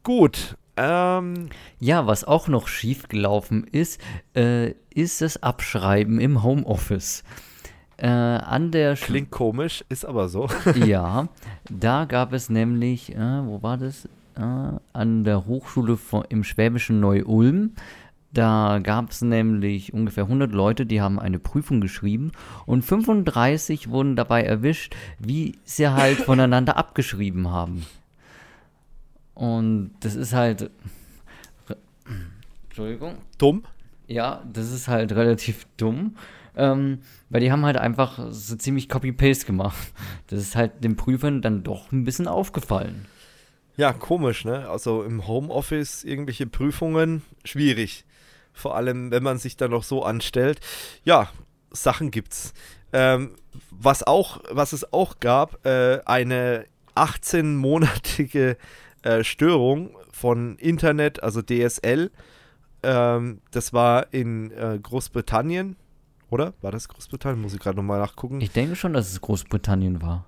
Gut. 0.05 0.57
Ähm, 0.77 1.49
ja, 1.81 2.07
was 2.07 2.23
auch 2.23 2.47
noch 2.47 2.69
schiefgelaufen 2.69 3.65
ist, 3.65 4.01
äh, 4.37 4.75
ist 4.95 5.21
das 5.21 5.43
Abschreiben 5.43 6.21
im 6.21 6.45
Homeoffice. 6.45 7.25
Äh, 7.97 8.07
an 8.07 8.71
der 8.71 8.95
Klingt 8.95 9.33
komisch, 9.33 9.85
ist 9.89 10.05
aber 10.05 10.29
so. 10.29 10.49
ja, 10.77 11.27
da 11.69 12.05
gab 12.05 12.33
es 12.33 12.51
nämlich, 12.51 13.17
äh, 13.17 13.47
wo 13.47 13.61
war 13.61 13.79
das? 13.79 14.09
Äh, 14.37 14.79
an 14.93 15.25
der 15.25 15.47
Hochschule 15.47 15.99
im 16.29 16.45
Schwäbischen 16.45 17.01
Neu-Ulm 17.01 17.73
da 18.35 18.81
gab 18.83 19.13
es 19.13 19.23
nämlich 19.23 19.95
ungefähr 19.95 20.25
100 20.25 20.51
Leute, 20.51 20.87
die 20.87 21.01
haben 21.01 21.21
eine 21.21 21.39
Prüfung 21.39 21.81
geschrieben 21.81 22.33
und 22.67 22.83
35 22.85 23.91
wurden 23.91 24.17
dabei 24.17 24.43
erwischt, 24.43 24.97
wie 25.21 25.55
sie 25.65 25.89
halt 25.89 26.19
voneinander 26.27 26.77
abgeschrieben 26.77 27.49
haben. 27.49 27.87
Und 29.35 29.93
das 30.01 30.17
ist 30.17 30.33
halt. 30.33 30.71
Entschuldigung. 32.65 33.19
Dumm? 33.39 33.63
Ja, 34.09 34.43
das 34.53 34.73
ist 34.73 34.89
halt 34.89 35.13
relativ 35.13 35.67
dumm. 35.77 36.17
Ähm, 36.57 36.99
weil 37.31 37.41
die 37.41 37.53
haben 37.53 37.65
halt 37.65 37.77
einfach 37.77 38.31
so 38.31 38.57
ziemlich 38.57 38.89
Copy-Paste 38.89 39.47
gemacht. 39.47 39.93
Das 40.27 40.41
ist 40.41 40.57
halt 40.57 40.83
den 40.83 40.97
Prüfern 40.97 41.41
dann 41.41 41.63
doch 41.63 41.93
ein 41.93 42.05
bisschen 42.05 42.29
aufgefallen. 42.29 43.07
Ja, 43.77 43.93
komisch, 43.93 44.45
ne? 44.45 44.69
Also 44.69 45.03
im 45.03 45.27
Homeoffice 45.27 46.05
irgendwelche 46.05 46.47
Prüfungen, 46.47 47.23
schwierig. 47.45 48.05
Vor 48.53 48.77
allem, 48.77 49.11
wenn 49.11 49.23
man 49.23 49.39
sich 49.39 49.57
dann 49.57 49.73
noch 49.73 49.83
so 49.83 50.05
anstellt. 50.05 50.61
Ja, 51.03 51.29
Sachen 51.73 52.13
gibt's. 52.13 52.53
Ähm, 52.93 53.35
was 53.71 54.05
auch, 54.05 54.41
was 54.49 54.73
es 54.73 54.93
auch 54.93 55.19
gab, 55.19 55.67
äh, 55.67 56.01
eine 56.07 56.67
18-monatige 56.95 58.57
äh, 59.03 59.25
Störung 59.25 59.97
von 60.13 60.57
Internet, 60.59 61.21
also 61.23 61.43
DSL. 61.43 62.13
Ähm, 62.85 63.41
das 63.51 63.73
war 63.73 64.13
in 64.13 64.53
äh, 64.53 64.79
Großbritannien, 64.81 65.75
oder? 66.31 66.55
War 66.61 66.71
das 66.71 66.89
Großbritannien? 66.89 67.43
Muss 67.43 67.55
ich 67.55 67.61
gerade 67.61 67.77
nochmal 67.77 67.99
nachgucken. 67.99 68.41
Ich 68.41 68.53
denke 68.53 68.77
schon, 68.77 68.93
dass 68.93 69.11
es 69.11 69.21
Großbritannien 69.21 70.01
war 70.01 70.27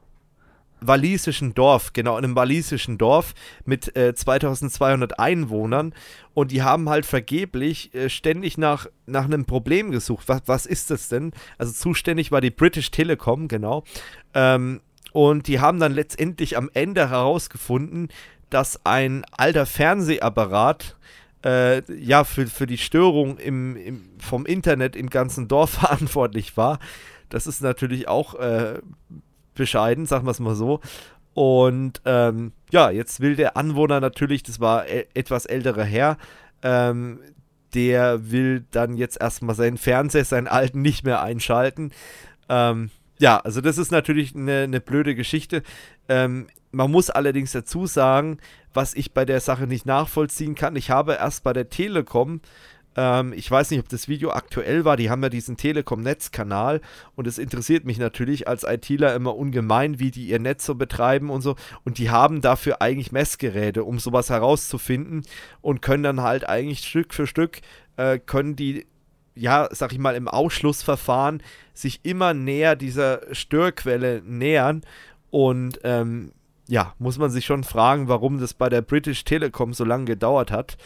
walisischen 0.81 1.55
Dorf, 1.55 1.93
genau, 1.93 2.19
in 2.19 2.25
einem 2.25 2.37
walisischen 2.37 2.99
Dorf 2.99 3.35
mit 3.65 3.97
äh, 3.97 4.15
2200 4.15 5.19
Einwohnern 5.19 5.95
und 6.35 6.51
die 6.51 6.63
haben 6.63 6.89
halt 6.89 7.07
vergeblich 7.07 7.95
äh, 7.95 8.09
ständig 8.09 8.59
nach, 8.59 8.87
nach 9.07 9.25
einem 9.25 9.47
Problem 9.47 9.91
gesucht. 9.91 10.29
Was, 10.29 10.43
was 10.47 10.67
ist 10.67 10.91
das 10.91 11.09
denn? 11.09 11.33
Also 11.59 11.73
zuständig 11.73 12.31
war 12.31 12.41
die 12.41 12.51
British 12.51 12.91
Telecom, 12.91 13.49
genau. 13.49 13.85
Ähm, 14.35 14.81
und 15.13 15.47
die 15.47 15.61
haben 15.61 15.81
dann 15.81 15.93
letztendlich 15.93 16.59
am 16.59 16.71
Ende 16.75 17.09
herausgefunden, 17.09 18.09
dass 18.51 18.85
ein 18.85 19.25
alter 19.33 19.65
Fernsehapparat 19.65 20.97
äh, 21.45 21.83
ja 21.93 22.25
für, 22.25 22.47
für 22.47 22.67
die 22.67 22.79
Störung 22.79 23.39
im, 23.39 23.77
im, 23.77 24.09
vom 24.19 24.47
Internet 24.47 24.95
im 24.95 25.09
ganzen 25.09 25.49
Dorf 25.49 25.71
verantwortlich 25.81 26.57
war. 26.57 26.79
Das 27.29 27.47
ist 27.47 27.63
natürlich 27.63 28.09
auch 28.09 28.35
äh, 28.35 28.81
bescheiden, 29.57 30.07
sagen 30.07 30.27
wir 30.27 30.31
es 30.31 30.41
mal 30.41 30.55
so. 30.55 30.81
Und 31.35 32.01
ähm, 32.07 32.53
ja, 32.71 32.91
jetzt 32.91 33.21
will 33.21 33.37
der 33.37 33.57
Anwohner 33.57 34.01
natürlich, 34.01 34.43
das 34.43 34.61
war 34.61 34.89
e 34.89 35.07
etwas 35.13 35.45
älterer 35.45 35.85
Herr, 35.85 36.17
ähm, 36.63 37.21
der 37.75 38.31
will 38.31 38.65
dann 38.71 38.97
jetzt 38.97 39.21
erstmal 39.21 39.55
seinen 39.55 39.77
Fernseher, 39.77 40.25
seinen 40.25 40.49
alten, 40.49 40.81
nicht 40.81 41.05
mehr 41.05 41.21
einschalten. 41.21 41.91
Ähm, 42.49 42.91
ja, 43.19 43.39
also 43.39 43.61
das 43.61 43.77
ist 43.77 43.93
natürlich 43.93 44.35
eine, 44.35 44.63
eine 44.63 44.81
blöde 44.81 45.15
Geschichte. 45.15 45.63
Ähm, 46.09 46.47
man 46.73 46.91
muss 46.91 47.11
allerdings 47.11 47.53
dazu 47.53 47.87
sagen, 47.87 48.39
was 48.73 48.95
ich 48.95 49.13
bei 49.13 49.25
der 49.25 49.41
Sache 49.41 49.67
nicht 49.67 49.87
nachvollziehen 49.87 50.55
kann. 50.55 50.77
Ich 50.77 50.91
habe 50.91 51.15
erst 51.15 51.43
bei 51.43 51.53
der 51.53 51.71
Telekom 51.71 52.41
ähm, 52.97 53.33
ich 53.35 53.51
weiß 53.51 53.71
nicht, 53.71 53.81
ob 53.81 53.89
das 53.89 54.09
Video 54.09 54.31
aktuell 54.31 54.85
war. 54.85 54.97
Die 54.97 55.11
haben 55.11 55.23
ja 55.23 55.29
diesen 55.29 55.57
Telekom-Netzkanal 55.57 56.81
und 57.15 57.27
es 57.27 57.39
interessiert 57.39 57.85
mich 57.85 57.99
natürlich 57.99 58.49
als 58.49 58.65
ITler 58.65 59.15
immer 59.15 59.37
ungemein, 59.37 59.99
wie 59.99 60.11
die 60.11 60.29
ihr 60.29 60.39
Netz 60.39 60.65
so 60.65 60.75
betreiben 60.75 61.31
und 61.31 61.43
so. 61.43 61.57
Und 61.85 61.99
die 61.99 62.11
haben 62.11 62.41
dafür 62.41 62.81
eigentlich 62.81 63.13
Messgeräte, 63.13 63.85
um 63.85 63.99
sowas 63.99 64.31
herauszufinden 64.31 65.23
und 65.61 65.83
können 65.83 66.03
dann 66.03 66.23
halt 66.23 66.49
eigentlich 66.49 66.81
Stück 66.81 67.15
für 67.15 67.27
Stück 67.27 67.61
äh, 67.97 68.19
können 68.19 68.57
die 68.57 68.87
ja, 69.37 69.69
sag 69.71 69.93
ich 69.93 69.99
mal, 69.99 70.17
im 70.17 70.29
Ausschlussverfahren 70.29 71.43
sich 71.75 72.01
immer 72.05 72.33
näher 72.33 72.75
dieser 72.75 73.21
Störquelle 73.35 74.23
nähern. 74.25 74.81
Und 75.31 75.79
ähm, 75.85 76.33
ja, 76.69 76.95
muss 76.99 77.19
man 77.19 77.31
sich 77.31 77.45
schon 77.45 77.63
fragen, 77.63 78.09
warum 78.09 78.41
das 78.41 78.55
bei 78.55 78.69
der 78.69 78.81
British 78.81 79.25
Telecom 79.25 79.75
so 79.75 79.85
lange 79.85 80.07
gedauert 80.07 80.51
hat. 80.51 80.79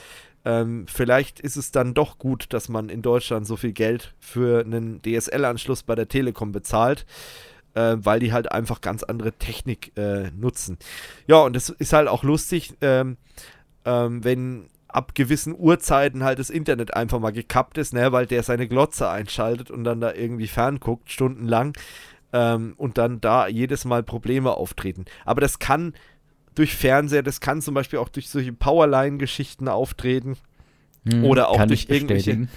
Ähm, 0.45 0.87
vielleicht 0.87 1.41
ist 1.41 1.57
es 1.57 1.71
dann 1.71 1.95
doch 1.95 2.19
gut, 2.19 2.47
dass 2.53 2.69
man 2.69 2.89
in 2.89 3.03
Deutschland 3.03 3.47
so 3.47 3.57
viel 3.57 3.73
Geld 3.73 4.15
für 4.19 4.65
einen 4.65 5.03
DSL-Anschluss 5.03 5.83
bei 5.83 5.95
der 5.95 6.09
Telekom 6.09 6.53
bezahlt, 6.53 7.05
äh, 7.75 7.97
weil 7.99 8.21
die 8.21 8.33
halt 8.33 8.51
einfach 8.51 8.81
ganz 8.81 9.03
andere 9.03 9.33
Technik 9.33 9.97
äh, 9.97 10.31
nutzen. 10.31 10.79
Ja, 11.27 11.43
und 11.43 11.57
es 11.57 11.69
ist 11.69 11.93
halt 11.93 12.09
auch 12.09 12.23
lustig, 12.23 12.75
ähm, 12.81 13.19
ähm, 13.85 14.25
wenn 14.25 14.69
ab 14.89 15.15
gewissen 15.15 15.55
Uhrzeiten 15.57 16.25
halt 16.25 16.39
das 16.39 16.51
Internet 16.51 16.95
einfach 16.95 17.21
mal 17.21 17.33
gekappt 17.33 17.79
ist, 17.79 17.93
ne, 17.93 18.11
weil 18.13 18.27
der 18.27 18.43
seine 18.43 18.67
Glotze 18.67 19.09
einschaltet 19.09 19.71
und 19.71 19.85
dann 19.85 20.01
da 20.01 20.13
irgendwie 20.13 20.49
fernguckt, 20.49 21.11
stundenlang. 21.11 21.75
Ähm, 22.33 22.75
und 22.77 22.97
dann 22.97 23.21
da 23.21 23.49
jedes 23.49 23.85
Mal 23.85 24.05
Probleme 24.05 24.53
auftreten. 24.53 25.05
Aber 25.25 25.41
das 25.41 25.59
kann 25.59 25.95
durch 26.55 26.75
Fernseher, 26.75 27.23
das 27.23 27.41
kann 27.41 27.63
zum 27.63 27.75
Beispiel 27.75 27.99
auch 27.99 28.09
durch 28.09 28.29
solche 28.29 28.53
Powerline-Geschichten 28.53 29.69
auftreten. 29.69 30.37
Hm, 31.09 31.25
oder 31.25 31.49
auch 31.49 31.65
durch 31.67 31.87
irgendwelche. 31.89 32.49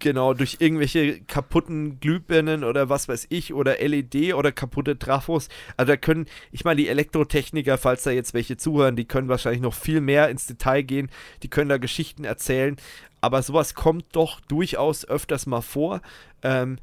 Genau, 0.00 0.32
durch 0.32 0.58
irgendwelche 0.60 1.20
kaputten 1.22 1.98
Glühbirnen 1.98 2.62
oder 2.62 2.88
was 2.88 3.08
weiß 3.08 3.26
ich, 3.30 3.52
oder 3.52 3.78
LED 3.78 4.34
oder 4.34 4.52
kaputte 4.52 4.96
Trafos. 4.96 5.48
Also 5.76 5.92
da 5.92 5.96
können, 5.96 6.26
ich 6.52 6.64
meine, 6.64 6.80
die 6.80 6.86
Elektrotechniker, 6.86 7.78
falls 7.78 8.04
da 8.04 8.12
jetzt 8.12 8.32
welche 8.32 8.56
zuhören, 8.56 8.94
die 8.94 9.06
können 9.06 9.28
wahrscheinlich 9.28 9.60
noch 9.60 9.74
viel 9.74 10.00
mehr 10.00 10.28
ins 10.28 10.46
Detail 10.46 10.82
gehen, 10.82 11.10
die 11.42 11.48
können 11.48 11.68
da 11.68 11.78
Geschichten 11.78 12.22
erzählen. 12.22 12.76
Aber 13.20 13.42
sowas 13.42 13.74
kommt 13.74 14.04
doch 14.12 14.40
durchaus 14.42 15.04
öfters 15.04 15.46
mal 15.46 15.62
vor. 15.62 16.00
Ähm, 16.42 16.78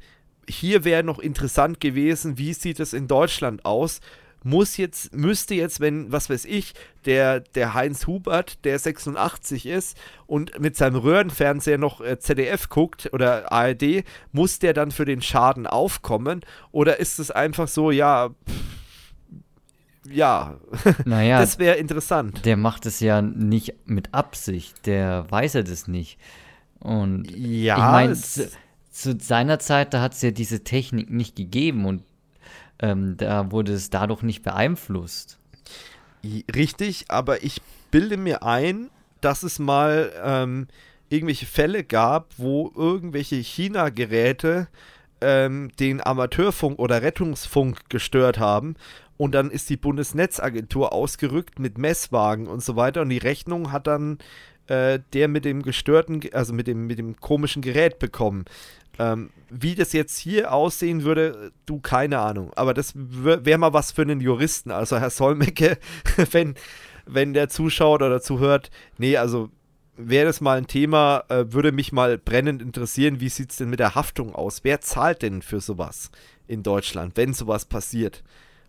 hier 0.46 0.84
wäre 0.84 1.02
noch 1.02 1.18
interessant 1.18 1.80
gewesen, 1.80 2.36
wie 2.36 2.52
sieht 2.52 2.80
es 2.80 2.92
in 2.92 3.08
Deutschland 3.08 3.64
aus? 3.64 4.00
Muss 4.46 4.76
jetzt, 4.76 5.12
müsste 5.12 5.56
jetzt, 5.56 5.80
wenn, 5.80 6.12
was 6.12 6.30
weiß 6.30 6.44
ich, 6.44 6.74
der, 7.04 7.40
der 7.40 7.74
Heinz 7.74 8.06
Hubert, 8.06 8.64
der 8.64 8.78
86 8.78 9.66
ist 9.66 9.98
und 10.26 10.60
mit 10.60 10.76
seinem 10.76 10.96
Röhrenfernseher 10.96 11.78
noch 11.78 12.00
äh, 12.00 12.20
ZDF 12.20 12.68
guckt 12.68 13.10
oder 13.12 13.50
ARD, 13.50 14.04
muss 14.30 14.60
der 14.60 14.72
dann 14.72 14.92
für 14.92 15.04
den 15.04 15.20
Schaden 15.20 15.66
aufkommen? 15.66 16.42
Oder 16.70 17.00
ist 17.00 17.18
es 17.18 17.32
einfach 17.32 17.66
so, 17.66 17.90
ja, 17.90 18.28
pff, 18.28 18.76
ja, 20.08 20.58
Naja, 21.04 21.40
das 21.40 21.58
wäre 21.58 21.76
interessant. 21.78 22.46
der 22.46 22.56
macht 22.56 22.86
es 22.86 23.00
ja 23.00 23.20
nicht 23.22 23.74
mit 23.84 24.14
Absicht, 24.14 24.86
der 24.86 25.28
weiß 25.28 25.54
ja 25.54 25.62
das 25.64 25.88
nicht. 25.88 26.20
Und 26.78 27.28
Ja, 27.36 27.76
ich 27.76 27.82
meine, 27.82 28.14
zu, 28.14 28.48
zu 28.92 29.18
seiner 29.18 29.58
Zeit, 29.58 29.92
da 29.92 30.00
hat 30.00 30.12
es 30.12 30.22
ja 30.22 30.30
diese 30.30 30.62
Technik 30.62 31.10
nicht 31.10 31.34
gegeben 31.34 31.84
und 31.84 32.04
ähm, 32.80 33.16
da 33.16 33.50
wurde 33.50 33.72
es 33.72 33.90
dadurch 33.90 34.22
nicht 34.22 34.42
beeinflusst. 34.42 35.38
Richtig, 36.54 37.06
aber 37.08 37.44
ich 37.44 37.62
bilde 37.90 38.16
mir 38.16 38.42
ein, 38.42 38.90
dass 39.20 39.42
es 39.42 39.58
mal 39.58 40.12
ähm, 40.22 40.66
irgendwelche 41.08 41.46
Fälle 41.46 41.84
gab, 41.84 42.32
wo 42.36 42.72
irgendwelche 42.76 43.36
China-Geräte 43.36 44.68
ähm, 45.20 45.70
den 45.78 46.04
Amateurfunk 46.04 46.78
oder 46.78 47.02
Rettungsfunk 47.02 47.88
gestört 47.88 48.38
haben. 48.38 48.74
Und 49.16 49.34
dann 49.34 49.50
ist 49.50 49.70
die 49.70 49.78
Bundesnetzagentur 49.78 50.92
ausgerückt 50.92 51.58
mit 51.58 51.78
Messwagen 51.78 52.48
und 52.48 52.62
so 52.62 52.76
weiter. 52.76 53.02
Und 53.02 53.08
die 53.08 53.18
Rechnung 53.18 53.72
hat 53.72 53.86
dann 53.86 54.18
äh, 54.66 54.98
der 55.12 55.28
mit 55.28 55.44
dem 55.44 55.62
gestörten, 55.62 56.20
Ge- 56.20 56.32
also 56.32 56.52
mit 56.52 56.66
dem, 56.66 56.86
mit 56.86 56.98
dem 56.98 57.16
komischen 57.20 57.62
Gerät 57.62 57.98
bekommen. 57.98 58.44
Ähm, 58.98 59.30
wie 59.50 59.74
das 59.74 59.92
jetzt 59.92 60.18
hier 60.18 60.52
aussehen 60.52 61.04
würde, 61.04 61.52
du 61.66 61.80
keine 61.80 62.18
Ahnung. 62.18 62.52
Aber 62.56 62.74
das 62.74 62.92
wäre 62.94 63.58
mal 63.58 63.72
was 63.72 63.92
für 63.92 64.02
einen 64.02 64.20
Juristen. 64.20 64.70
Also 64.70 64.98
Herr 64.98 65.10
Solmecke, 65.10 65.78
wenn, 66.32 66.54
wenn 67.06 67.34
der 67.34 67.48
zuschaut 67.48 68.02
oder 68.02 68.20
zuhört, 68.20 68.70
nee, 68.98 69.16
also 69.16 69.50
wäre 69.96 70.26
das 70.26 70.40
mal 70.40 70.58
ein 70.58 70.66
Thema, 70.66 71.24
äh, 71.28 71.52
würde 71.52 71.72
mich 71.72 71.92
mal 71.92 72.18
brennend 72.18 72.62
interessieren, 72.62 73.20
wie 73.20 73.28
sieht 73.28 73.50
es 73.50 73.56
denn 73.56 73.70
mit 73.70 73.80
der 73.80 73.94
Haftung 73.94 74.34
aus? 74.34 74.60
Wer 74.62 74.80
zahlt 74.80 75.22
denn 75.22 75.42
für 75.42 75.60
sowas 75.60 76.10
in 76.46 76.62
Deutschland, 76.62 77.16
wenn 77.16 77.32
sowas 77.32 77.64
passiert? 77.64 78.22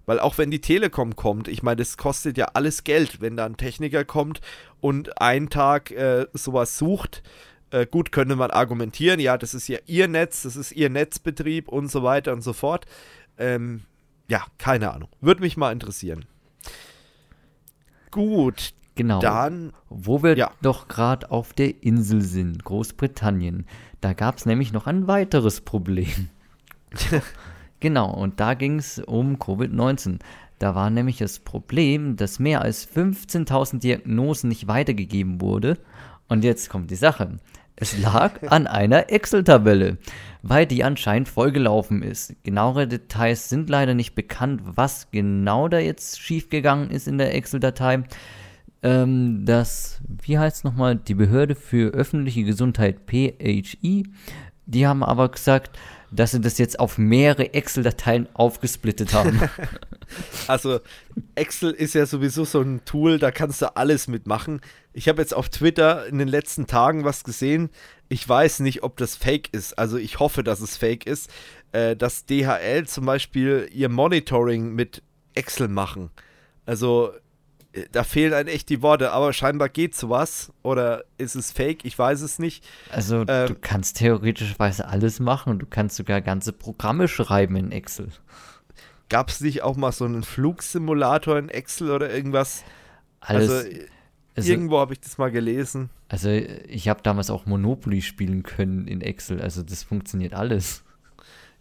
Weil 0.06 0.22
auch 0.22 0.38
wenn 0.38 0.52
die 0.52 0.62
Telekom 0.62 1.18
kommt, 1.18 1.50
ich 1.50 1.64
meine, 1.64 1.78
das 1.78 1.98
kostet 1.98 2.38
ja 2.38 2.46
alles 2.54 2.86
Geld, 2.86 3.20
wenn 3.20 3.36
da 3.36 3.46
ein 3.46 3.58
Techniker 3.58 4.06
kommt 4.06 4.40
und 4.80 5.22
einen 5.22 5.50
Tag 5.50 5.92
äh, 5.92 6.28
sowas 6.32 6.78
sucht. 6.78 7.24
Äh, 7.72 7.86
gut, 7.86 8.12
könnte 8.12 8.36
man 8.36 8.52
argumentieren, 8.52 9.20
ja, 9.20 9.38
das 9.38 9.54
ist 9.54 9.68
ja 9.68 9.80
ihr 9.88 10.08
Netz, 10.08 10.44
das 10.44 10.56
ist 10.56 10.72
ihr 10.72 10.90
Netzbetrieb 10.90 11.68
und 11.68 11.92
so 11.92 12.02
weiter 12.04 12.32
und 12.34 12.42
so 12.42 12.54
fort. 12.54 12.86
Ähm, 13.38 13.82
ja, 14.30 14.46
keine 14.58 14.92
Ahnung. 14.94 15.10
Würde 15.22 15.42
mich 15.42 15.58
mal 15.58 15.72
interessieren. 15.72 16.26
Gut, 18.12 18.74
Genau. 18.96 19.20
dann 19.20 19.74
Wo 19.90 20.24
wir 20.24 20.36
Ja. 20.38 20.52
doch 20.62 20.88
gerade 20.88 21.30
auf 21.32 21.54
der 21.54 21.84
Insel 21.84 22.22
sind, 22.22 22.64
Großbritannien, 22.64 23.66
da 24.02 24.14
gab 24.14 24.38
es 24.38 24.46
nämlich 24.46 24.74
noch 24.74 24.88
ein 24.88 25.08
weiteres 25.08 25.62
Problem. 25.62 26.30
genau, 27.80 28.12
und 28.14 28.40
da 28.40 28.54
ging 28.54 28.80
es 28.80 29.00
um 29.00 29.38
Covid-19. 29.38 30.20
Da 30.60 30.74
war 30.74 30.90
nämlich 30.90 31.18
das 31.18 31.40
Problem, 31.40 32.16
dass 32.16 32.40
mehr 32.40 32.62
als 32.62 32.88
15.000 32.88 33.80
Diagnosen 33.80 34.48
nicht 34.50 34.68
weitergegeben 34.68 35.40
wurde. 35.42 35.78
Und 36.28 36.44
jetzt 36.44 36.70
kommt 36.70 36.92
die 36.92 36.96
Sache. 36.96 37.38
Es 37.76 37.98
lag 37.98 38.34
an 38.50 38.68
einer 38.68 39.12
Excel-Tabelle, 39.12 39.98
weil 40.42 40.66
die 40.66 40.84
anscheinend 40.84 41.30
vollgelaufen 41.30 42.02
ist. 42.02 42.36
Genauere 42.44 42.88
Details 42.88 43.50
sind 43.50 43.70
leider 43.70 43.94
nicht 43.94 44.16
bekannt, 44.16 44.62
was 44.64 45.10
genau 45.12 45.68
da 45.68 45.80
jetzt 45.80 46.20
schiefgegangen 46.20 46.90
ist 46.90 47.08
in 47.08 47.18
der 47.18 47.36
Excel-Datei 47.36 48.04
ähm, 48.84 49.46
das, 49.46 50.00
wie 50.08 50.38
heißt 50.38 50.58
es 50.58 50.64
nochmal, 50.64 50.96
die 50.96 51.16
Behörde 51.16 51.56
für 51.56 51.94
öffentliche 51.94 52.44
Gesundheit 52.44 53.02
PHI, 53.08 54.08
die 54.66 54.88
haben 54.88 55.04
aber 55.04 55.30
gesagt, 55.30 55.78
dass 56.12 56.32
sie 56.32 56.42
das 56.42 56.58
jetzt 56.58 56.80
auf 56.80 56.98
mehrere 56.98 57.54
Excel-Dateien 57.54 58.28
aufgesplittet 58.34 59.14
haben. 59.14 59.42
Also 60.48 60.80
Excel 61.36 61.72
ist 61.72 61.94
ja 61.94 62.06
sowieso 62.06 62.46
so 62.46 62.62
ein 62.62 62.86
Tool, 62.86 63.20
da 63.20 63.30
kannst 63.30 63.62
du 63.62 63.76
alles 63.76 64.08
mitmachen. 64.08 64.62
Ich 64.94 65.10
habe 65.10 65.22
jetzt 65.22 65.34
auf 65.34 65.50
Twitter 65.50 66.08
in 66.08 66.18
den 66.18 66.30
letzten 66.30 66.66
Tagen 66.66 67.04
was 67.04 67.26
gesehen. 67.26 67.70
Ich 68.08 68.28
weiß 68.28 68.62
nicht, 68.62 68.84
ob 68.84 68.96
das 68.96 69.18
fake 69.18 69.50
ist. 69.54 69.78
Also 69.78 69.98
ich 69.98 70.20
hoffe, 70.20 70.44
dass 70.44 70.62
es 70.62 70.78
fake 70.78 71.06
ist, 71.06 71.30
äh, 71.74 71.98
dass 71.98 72.26
DHL 72.26 72.88
zum 72.88 73.06
Beispiel 73.06 73.68
ihr 73.74 73.90
Monitoring 73.90 74.74
mit 74.74 75.04
Excel 75.34 75.68
machen. 75.68 76.10
Also 76.66 77.12
da 77.92 78.04
fehlen 78.04 78.34
einem 78.34 78.50
echt 78.50 78.70
die 78.70 78.82
Worte, 78.82 79.12
aber 79.12 79.34
scheinbar 79.34 79.70
geht 79.70 79.96
sowas. 79.96 80.52
Oder 80.64 81.04
ist 81.18 81.36
es 81.36 81.52
fake? 81.52 81.86
Ich 81.86 81.98
weiß 81.98 82.22
es 82.22 82.40
nicht. 82.40 82.64
Also 82.92 83.26
Ähm. 83.28 83.48
du 83.48 83.56
kannst 83.56 83.98
theoretischweise 83.98 84.88
alles 84.88 85.20
machen 85.20 85.52
und 85.52 85.60
du 85.60 85.66
kannst 85.66 85.96
sogar 85.96 86.22
ganze 86.22 86.54
Programme 86.54 87.08
schreiben 87.08 87.56
in 87.56 87.72
Excel. 87.72 88.10
Gab 89.10 89.30
es 89.30 89.42
nicht 89.42 89.64
auch 89.64 89.78
mal 89.78 89.92
so 89.92 90.06
einen 90.06 90.24
Flugsimulator 90.24 91.38
in 91.38 91.50
Excel 91.50 91.92
oder 91.92 92.14
irgendwas? 92.14 92.64
Alles, 93.22 93.50
also, 93.50 93.70
also, 94.36 94.52
irgendwo 94.52 94.80
habe 94.80 94.94
ich 94.94 95.00
das 95.00 95.18
mal 95.18 95.32
gelesen. 95.32 95.90
also 96.10 96.30
ich 96.30 96.90
habe 96.90 97.02
damals 97.02 97.30
auch 97.30 97.46
Monopoly 97.46 98.02
spielen 98.02 98.44
können 98.44 98.88
in 98.88 99.02
Excel, 99.02 99.42
also 99.42 99.64
das 99.64 99.84
funktioniert 99.84 100.34
alles. 100.34 100.84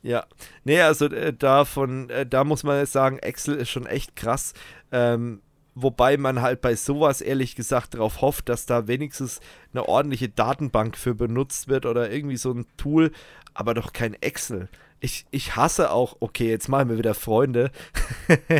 Ja, 0.03 0.25
nee, 0.64 0.81
also 0.81 1.07
äh, 1.07 1.33
davon, 1.33 2.11
äh, 2.11 2.27
da 2.27 2.45
muss 2.45 2.62
man 2.62 2.79
jetzt 2.79 2.93
sagen, 2.93 3.19
Excel 3.19 3.57
ist 3.57 3.71
schon 3.71 3.87
echt 3.87 4.14
krass. 4.14 4.53
Ähm, 4.93 5.41
wobei 5.77 6.16
man 6.16 6.41
halt 6.41 6.62
bei 6.62 6.74
sowas 6.74 7.20
ehrlich 7.20 7.55
gesagt 7.55 7.95
darauf 7.95 8.22
hofft, 8.22 8.49
dass 8.49 8.64
da 8.64 8.89
wenigstens 8.89 9.41
eine 9.72 9.87
ordentliche 9.87 10.31
Datenbank 10.31 10.97
für 10.97 11.14
benutzt 11.14 11.68
wird 11.68 11.85
oder 11.85 12.11
irgendwie 12.11 12.39
so 12.39 12.51
ein 12.51 12.66
Tool, 12.79 13.12
aber 13.53 13.74
doch 13.74 13.93
kein 13.93 14.14
Excel. 14.14 14.68
Ich, 15.01 15.27
ich 15.31 15.55
hasse 15.55 15.91
auch, 15.91 16.16
okay, 16.20 16.49
jetzt 16.49 16.68
machen 16.68 16.89
wir 16.89 16.97
wieder 16.97 17.12
Freunde. 17.12 17.70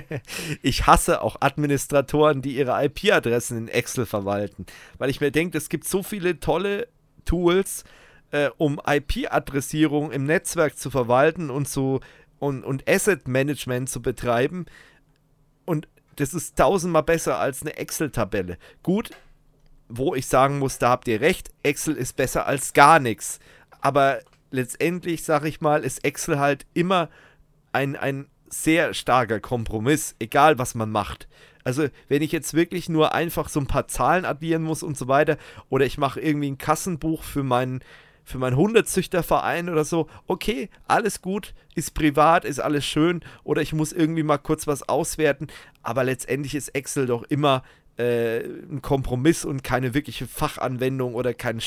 ich 0.62 0.87
hasse 0.87 1.23
auch 1.23 1.39
Administratoren, 1.41 2.43
die 2.43 2.55
ihre 2.55 2.85
IP-Adressen 2.85 3.57
in 3.57 3.69
Excel 3.69 4.05
verwalten. 4.05 4.67
Weil 4.99 5.09
ich 5.09 5.23
mir 5.23 5.31
denke, 5.31 5.57
es 5.57 5.71
gibt 5.71 5.89
so 5.89 6.03
viele 6.03 6.39
tolle 6.39 6.89
Tools, 7.25 7.85
äh, 8.31 8.51
um 8.59 8.79
IP-Adressierung 8.87 10.12
im 10.12 10.25
Netzwerk 10.25 10.77
zu 10.77 10.91
verwalten 10.91 11.49
und 11.49 11.67
so 11.67 12.01
und, 12.39 12.62
und 12.62 12.87
Asset-Management 12.87 13.89
zu 13.89 14.03
betreiben. 14.03 14.67
Und 15.64 15.89
das 16.17 16.35
ist 16.35 16.57
tausendmal 16.57 17.03
besser 17.03 17.39
als 17.39 17.62
eine 17.62 17.77
Excel-Tabelle. 17.77 18.59
Gut, 18.83 19.11
wo 19.89 20.14
ich 20.14 20.27
sagen 20.27 20.59
muss, 20.59 20.79
da 20.79 20.91
habt 20.91 21.09
ihr 21.09 21.21
recht, 21.21 21.51
Excel 21.62 21.95
ist 21.95 22.17
besser 22.17 22.47
als 22.47 22.73
gar 22.73 22.99
nichts. 22.99 23.39
Aber 23.81 24.21
letztendlich, 24.51 25.23
sag 25.23 25.45
ich 25.45 25.61
mal, 25.61 25.85
ist 25.85 26.05
Excel 26.05 26.39
halt 26.39 26.67
immer 26.75 27.09
ein, 27.73 27.97
ein 27.97 28.27
sehr 28.49 28.95
starker 28.95 29.41
Kompromiss, 29.41 30.17
egal 30.19 30.59
was 30.59 30.75
man 30.75 30.91
macht. 30.91 31.29
Also, 31.64 31.89
wenn 32.09 32.23
ich 32.23 32.33
jetzt 32.33 32.55
wirklich 32.55 32.89
nur 32.89 33.12
einfach 33.12 33.49
so 33.49 33.59
ein 33.59 33.67
paar 33.67 33.89
Zahlen 33.89 34.25
addieren 34.25 34.62
muss 34.62 34.83
und 34.83 34.97
so 34.97 35.09
weiter, 35.09 35.37
oder 35.69 35.85
ich 35.85 35.99
mache 35.99 36.21
irgendwie 36.21 36.51
ein 36.51 36.59
Kassenbuch 36.59 37.25
für 37.25 37.43
meinen 37.43 37.81
für 38.27 38.39
meinen 38.39 38.57
Hundezüchterverein 38.57 39.70
oder 39.70 39.85
so, 39.85 40.09
okay, 40.27 40.68
alles 40.89 41.22
gut, 41.22 41.55
ist 41.77 41.95
privat, 41.95 42.45
ist 42.45 42.59
alles 42.59 42.85
schön, 42.85 43.20
oder 43.45 43.62
ich 43.62 43.72
muss 43.72 43.93
irgendwie 43.93 44.24
mal 44.24 44.39
kurz 44.39 44.66
was 44.66 44.89
auswerten, 44.89 45.47
aber 45.83 46.03
letztendlich 46.05 46.57
ist 46.57 46.74
Excel 46.74 47.07
doch 47.07 47.22
immer 47.22 47.62
äh, 47.97 48.41
ein 48.41 48.83
Kompromiss 48.83 49.45
und 49.45 49.62
keine 49.62 49.95
wirkliche 49.95 50.27
Fachanwendung 50.27 51.14
oder 51.14 51.35
kein, 51.35 51.62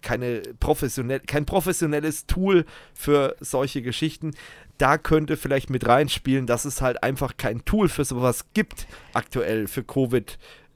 keine 0.00 0.40
professionell, 0.58 1.20
kein 1.20 1.44
professionelles 1.44 2.26
Tool 2.26 2.64
für 2.94 3.36
solche 3.40 3.82
Geschichten. 3.82 4.32
Da 4.78 4.96
könnte 4.96 5.36
vielleicht 5.36 5.68
mit 5.68 5.86
reinspielen, 5.86 6.46
dass 6.46 6.64
es 6.64 6.80
halt 6.80 7.02
einfach 7.02 7.36
kein 7.36 7.64
Tool 7.66 7.90
für 7.90 8.04
sowas 8.04 8.46
gibt 8.54 8.86
aktuell 9.12 9.66
für 9.66 9.84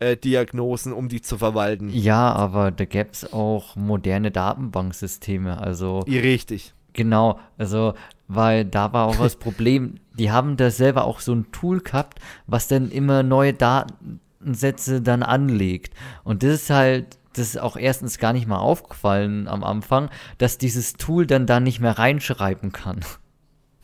Covid-Diagnosen, 0.03 0.93
um 0.93 1.09
die 1.09 1.21
zu 1.21 1.39
verwalten. 1.39 1.91
Ja, 1.91 2.33
aber 2.33 2.71
da 2.71 2.85
gäbe 2.85 3.11
es 3.13 3.33
auch 3.33 3.77
moderne 3.77 4.31
Datenbanksysteme, 4.31 5.59
also 5.59 6.01
Richtig. 6.01 6.75
Genau, 6.95 7.39
also, 7.57 7.95
weil 8.29 8.65
da 8.65 8.93
war 8.93 9.07
auch 9.07 9.17
das 9.17 9.37
Problem, 9.39 9.95
die 10.19 10.31
haben 10.31 10.57
da 10.57 10.71
selber 10.71 11.05
auch 11.05 11.21
so 11.21 11.33
ein 11.33 11.51
Tool 11.53 11.81
gehabt, 11.81 12.19
was 12.47 12.69
dann 12.69 12.91
immer 12.91 13.23
neue 13.23 13.55
Datensätze 13.55 15.01
dann 15.01 15.23
anlegt. 15.23 15.95
Und 16.23 16.43
das 16.43 16.55
ist 16.55 16.71
halt, 16.71 17.19
das 17.33 17.49
ist 17.49 17.61
auch 17.61 17.77
erstens 17.77 18.19
gar 18.19 18.35
nicht 18.35 18.47
mal 18.47 18.59
aufgefallen 18.59 19.49
am 19.49 19.65
Anfang, 19.65 20.11
dass 20.37 20.59
dieses 20.59 20.95
Tool 20.95 21.27
dann 21.27 21.47
da 21.47 21.61
nicht 21.61 21.81
mehr 21.81 21.99
reinschreiben 21.99 22.73
kann. 22.73 23.01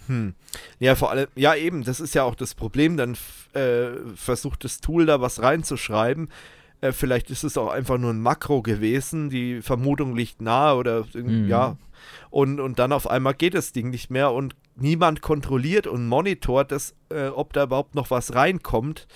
Hm. 0.09 0.35
Ja, 0.79 0.95
vor 0.95 1.11
allem, 1.11 1.29
ja 1.37 1.55
eben, 1.55 1.85
das 1.85 2.01
ist 2.01 2.15
ja 2.15 2.25
auch 2.25 2.35
das 2.35 2.55
Problem, 2.55 2.97
dann 2.97 3.17
äh, 3.53 3.91
versucht 4.17 4.65
das 4.65 4.81
Tool 4.81 5.07
da 5.07 5.21
was 5.21 5.41
reinzuschreiben. 5.43 6.29
Äh, 6.81 6.93
vielleicht 6.93 7.31
ist 7.31 7.45
es 7.45 7.57
auch 7.57 7.71
einfach 7.71 7.99
nur 7.99 8.13
ein 8.13 8.21
Makro 8.21 8.63
gewesen, 8.63 9.31
die 9.31 9.63
Vermutung 9.63 10.17
liegt 10.17 10.41
nahe 10.41 10.77
oder 10.77 11.05
Mhm. 11.15 11.49
ja. 11.49 11.77
Und, 12.31 12.61
und 12.61 12.79
dann 12.79 12.93
auf 12.93 13.09
einmal 13.11 13.35
geht 13.35 13.55
das 13.55 13.73
Ding 13.73 13.91
nicht 13.91 14.11
mehr 14.11 14.33
und 14.33 14.55
niemand 14.77 15.21
kontrolliert 15.21 15.87
und 15.87 16.07
monitort 16.07 16.71
das, 16.73 16.95
äh, 17.11 17.29
ob 17.29 17.53
da 17.53 17.65
überhaupt 17.65 17.95
noch 17.95 18.11
was 18.11 18.35
reinkommt, 18.35 19.09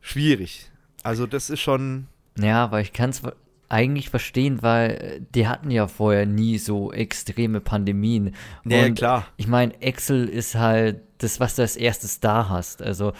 schwierig. 0.00 0.70
Also 1.02 1.26
das 1.26 1.50
ist 1.50 1.60
schon. 1.60 2.06
Ja, 2.38 2.70
weil 2.70 2.82
ich 2.82 2.92
kann 2.92 3.10
es 3.10 3.22
eigentlich 3.70 4.10
verstehen, 4.10 4.62
weil 4.62 4.90
äh, 4.90 5.20
die 5.34 5.48
hatten 5.48 5.70
ja 5.70 5.86
vorher 5.86 6.26
nie 6.26 6.58
so 6.58 6.92
extreme 6.92 7.60
Pandemien. 7.60 8.34
Und 8.64 8.96
klar. 8.96 9.26
Ich 9.36 9.46
meine, 9.46 9.80
Excel 9.80 10.28
ist 10.28 10.56
halt 10.56 11.00
das, 11.18 11.40
was 11.40 11.56
du 11.56 11.62
als 11.62 11.76
erstes 11.76 12.20
da 12.20 12.48
hast. 12.48 12.82
Also, 12.82 13.12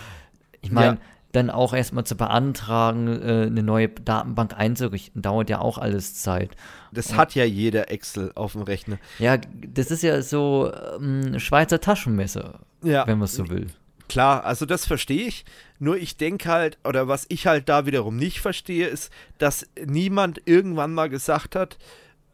ich 0.61 0.73
meine, 0.73 0.95
ja. 0.95 1.01
dann 1.33 1.51
auch 1.51 1.73
erstmal 1.73 2.05
zu 2.05 2.17
beantragen, 2.17 3.07
äh, 3.07 3.47
eine 3.47 3.63
neue 3.63 3.89
Datenbank 3.89 4.55
einzurichten, 4.57 5.23
dauert 5.23 5.49
ja 5.49 5.61
auch 5.61 5.79
alles 5.79 6.15
Zeit. 6.15 6.57
Das 6.93 7.13
und, 7.13 7.17
hat 7.17 7.35
ja 7.37 7.45
jeder 7.45 7.91
Excel 7.91 8.33
auf 8.35 8.53
dem 8.53 8.63
Rechner. 8.63 8.99
Ja, 9.21 9.37
das 9.39 9.91
ist 9.93 10.03
ja 10.03 10.21
so 10.21 10.73
ähm, 10.99 11.39
Schweizer 11.39 11.81
Taschenmesser, 11.81 12.61
ja. 12.83 13.07
wenn 13.07 13.19
man 13.19 13.27
es 13.27 13.35
so 13.35 13.49
will. 13.49 13.69
Klar, 14.11 14.45
also 14.45 14.67
das 14.67 14.87
verstehe 14.87 15.29
ich. 15.29 15.45
Nur 15.79 15.97
ich 15.97 16.17
denke 16.17 16.49
halt, 16.49 16.79
oder 16.83 17.07
was 17.07 17.27
ich 17.29 17.47
halt 17.47 17.69
da 17.69 17.87
wiederum 17.87 18.17
nicht 18.17 18.41
verstehe, 18.41 18.89
ist, 18.89 19.13
dass 19.39 19.67
niemand 19.87 20.43
irgendwann 20.47 20.93
mal 20.93 21.09
gesagt 21.09 21.55
hat, 21.55 21.79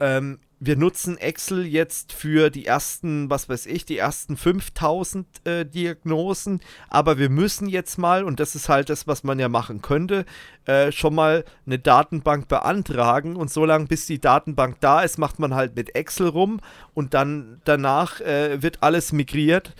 ähm, 0.00 0.38
wir 0.58 0.76
nutzen 0.76 1.18
Excel 1.18 1.66
jetzt 1.66 2.14
für 2.14 2.48
die 2.48 2.64
ersten, 2.64 3.28
was 3.28 3.50
weiß 3.50 3.66
ich, 3.66 3.84
die 3.84 3.98
ersten 3.98 4.38
5000 4.38 5.26
äh, 5.44 5.66
Diagnosen, 5.66 6.60
aber 6.88 7.18
wir 7.18 7.28
müssen 7.28 7.68
jetzt 7.68 7.98
mal, 7.98 8.24
und 8.24 8.40
das 8.40 8.54
ist 8.54 8.70
halt 8.70 8.88
das, 8.88 9.06
was 9.06 9.22
man 9.22 9.38
ja 9.38 9.50
machen 9.50 9.82
könnte, 9.82 10.24
äh, 10.64 10.92
schon 10.92 11.14
mal 11.14 11.44
eine 11.66 11.78
Datenbank 11.78 12.48
beantragen. 12.48 13.36
Und 13.36 13.50
so 13.50 13.66
lange, 13.66 13.84
bis 13.84 14.06
die 14.06 14.18
Datenbank 14.18 14.78
da 14.80 15.02
ist, 15.02 15.18
macht 15.18 15.38
man 15.38 15.54
halt 15.54 15.76
mit 15.76 15.94
Excel 15.94 16.28
rum. 16.28 16.60
Und 16.94 17.12
dann 17.12 17.60
danach 17.64 18.22
äh, 18.22 18.62
wird 18.62 18.82
alles 18.82 19.12
migriert 19.12 19.74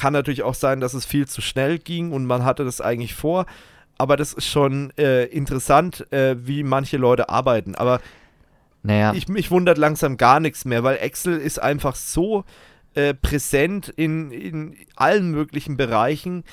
kann 0.00 0.14
natürlich 0.14 0.42
auch 0.42 0.54
sein, 0.54 0.80
dass 0.80 0.94
es 0.94 1.04
viel 1.04 1.28
zu 1.28 1.42
schnell 1.42 1.78
ging 1.78 2.12
und 2.12 2.24
man 2.24 2.42
hatte 2.42 2.64
das 2.64 2.80
eigentlich 2.80 3.14
vor. 3.14 3.44
Aber 3.98 4.16
das 4.16 4.32
ist 4.32 4.46
schon 4.46 4.96
äh, 4.96 5.26
interessant, 5.26 6.10
äh, 6.10 6.36
wie 6.38 6.62
manche 6.62 6.96
Leute 6.96 7.28
arbeiten. 7.28 7.74
Aber 7.74 8.00
naja. 8.82 9.12
ich, 9.12 9.28
mich 9.28 9.50
wundert 9.50 9.76
langsam 9.76 10.16
gar 10.16 10.40
nichts 10.40 10.64
mehr, 10.64 10.82
weil 10.84 10.96
Excel 10.96 11.36
ist 11.36 11.60
einfach 11.62 11.96
so 11.96 12.44
äh, 12.94 13.12
präsent 13.12 13.90
in, 13.90 14.30
in 14.30 14.74
allen 14.96 15.30
möglichen 15.32 15.76
Bereichen, 15.76 16.44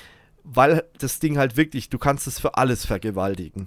weil 0.44 0.84
das 0.98 1.18
Ding 1.18 1.38
halt 1.38 1.56
wirklich, 1.56 1.88
du 1.88 1.96
kannst 1.96 2.26
es 2.26 2.38
für 2.38 2.58
alles 2.58 2.84
vergewaltigen. 2.84 3.66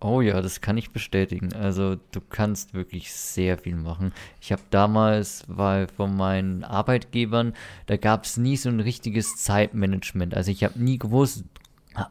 Oh 0.00 0.20
ja, 0.20 0.40
das 0.40 0.60
kann 0.60 0.76
ich 0.76 0.90
bestätigen. 0.90 1.52
Also 1.54 1.96
du 2.12 2.20
kannst 2.20 2.72
wirklich 2.72 3.12
sehr 3.12 3.58
viel 3.58 3.74
machen. 3.74 4.12
Ich 4.40 4.52
habe 4.52 4.62
damals, 4.70 5.44
weil 5.48 5.88
von 5.88 6.16
meinen 6.16 6.62
Arbeitgebern, 6.62 7.54
da 7.86 7.96
gab 7.96 8.24
es 8.24 8.36
nie 8.36 8.56
so 8.56 8.68
ein 8.68 8.78
richtiges 8.78 9.36
Zeitmanagement. 9.36 10.36
Also 10.36 10.52
ich 10.52 10.62
habe 10.62 10.78
nie 10.78 10.98
gewusst, 10.98 11.44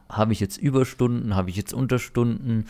habe 0.09 0.33
ich 0.33 0.41
jetzt 0.41 0.57
Überstunden, 0.57 1.35
habe 1.35 1.49
ich 1.49 1.55
jetzt 1.55 1.73
Unterstunden. 1.73 2.65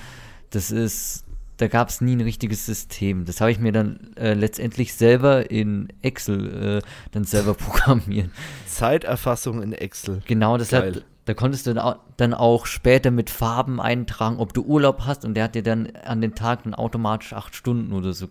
Das 0.51 0.69
ist, 0.69 1.25
da 1.57 1.67
gab 1.67 1.89
es 1.89 1.99
nie 1.99 2.15
ein 2.15 2.21
richtiges 2.21 2.67
System. 2.67 3.25
Das 3.25 3.41
habe 3.41 3.49
ich 3.49 3.57
mir 3.57 3.71
dann 3.71 4.15
äh, 4.17 4.35
letztendlich 4.35 4.93
selber 4.93 5.49
in 5.49 5.87
Excel 6.03 6.81
äh, 6.83 6.87
dann 7.11 7.23
selber 7.23 7.53
programmiert. 7.55 8.29
Zeiterfassung 8.67 9.63
in 9.63 9.73
Excel. 9.73 10.21
Genau, 10.27 10.59
das 10.59 10.69
Geil. 10.69 10.95
hat 10.97 11.05
da 11.27 11.33
konntest 11.33 11.67
du 11.67 11.73
dann 12.15 12.33
auch 12.33 12.65
später 12.65 13.11
mit 13.11 13.29
Farben 13.29 13.81
eintragen, 13.81 14.37
ob 14.37 14.53
du 14.53 14.63
Urlaub 14.63 15.01
hast 15.01 15.25
und 15.25 15.33
der 15.33 15.43
hat 15.43 15.55
dir 15.55 15.61
dann 15.61 15.91
an 16.05 16.21
den 16.21 16.35
Tag 16.35 16.63
dann 16.63 16.73
automatisch 16.73 17.33
acht 17.33 17.53
Stunden 17.53 17.91
oder 17.91 18.13
so 18.13 18.29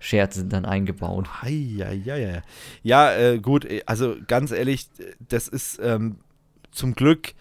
Scherze 0.00 0.44
dann 0.44 0.66
eingebaut. 0.66 1.30
Ja, 1.46 1.90
ja, 1.90 2.16
ja. 2.16 2.42
Ja, 2.82 3.14
äh, 3.14 3.38
gut, 3.38 3.64
äh, 3.64 3.82
also 3.86 4.16
ganz 4.26 4.50
ehrlich, 4.50 4.90
das 5.26 5.48
ist 5.48 5.80
ähm, 5.82 6.16
zum 6.72 6.94
Glück 6.94 7.32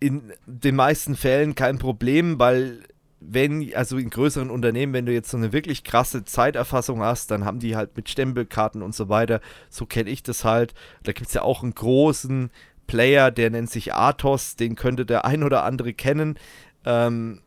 in 0.00 0.34
den 0.44 0.76
meisten 0.76 1.16
Fällen 1.16 1.54
kein 1.54 1.78
Problem, 1.78 2.38
weil 2.38 2.82
wenn, 3.20 3.74
also 3.74 3.96
in 3.96 4.10
größeren 4.10 4.50
Unternehmen, 4.50 4.92
wenn 4.92 5.06
du 5.06 5.12
jetzt 5.12 5.30
so 5.30 5.38
eine 5.38 5.52
wirklich 5.52 5.82
krasse 5.82 6.24
Zeiterfassung 6.24 7.00
hast, 7.00 7.30
dann 7.30 7.46
haben 7.46 7.58
die 7.58 7.74
halt 7.74 7.96
mit 7.96 8.08
Stempelkarten 8.08 8.82
und 8.82 8.94
so 8.94 9.08
weiter, 9.08 9.40
so 9.70 9.86
kenne 9.86 10.10
ich 10.10 10.22
das 10.22 10.44
halt. 10.44 10.74
Da 11.02 11.12
gibt 11.12 11.28
es 11.28 11.34
ja 11.34 11.42
auch 11.42 11.62
einen 11.62 11.74
großen 11.74 12.50
Player, 12.88 13.30
der 13.30 13.50
nennt 13.50 13.70
sich 13.70 13.94
Athos, 13.94 14.56
den 14.56 14.74
könnte 14.74 15.06
der 15.06 15.24
ein 15.24 15.44
oder 15.44 15.62
andere 15.62 15.94
kennen. 15.94 16.36
Ähm, 16.84 17.42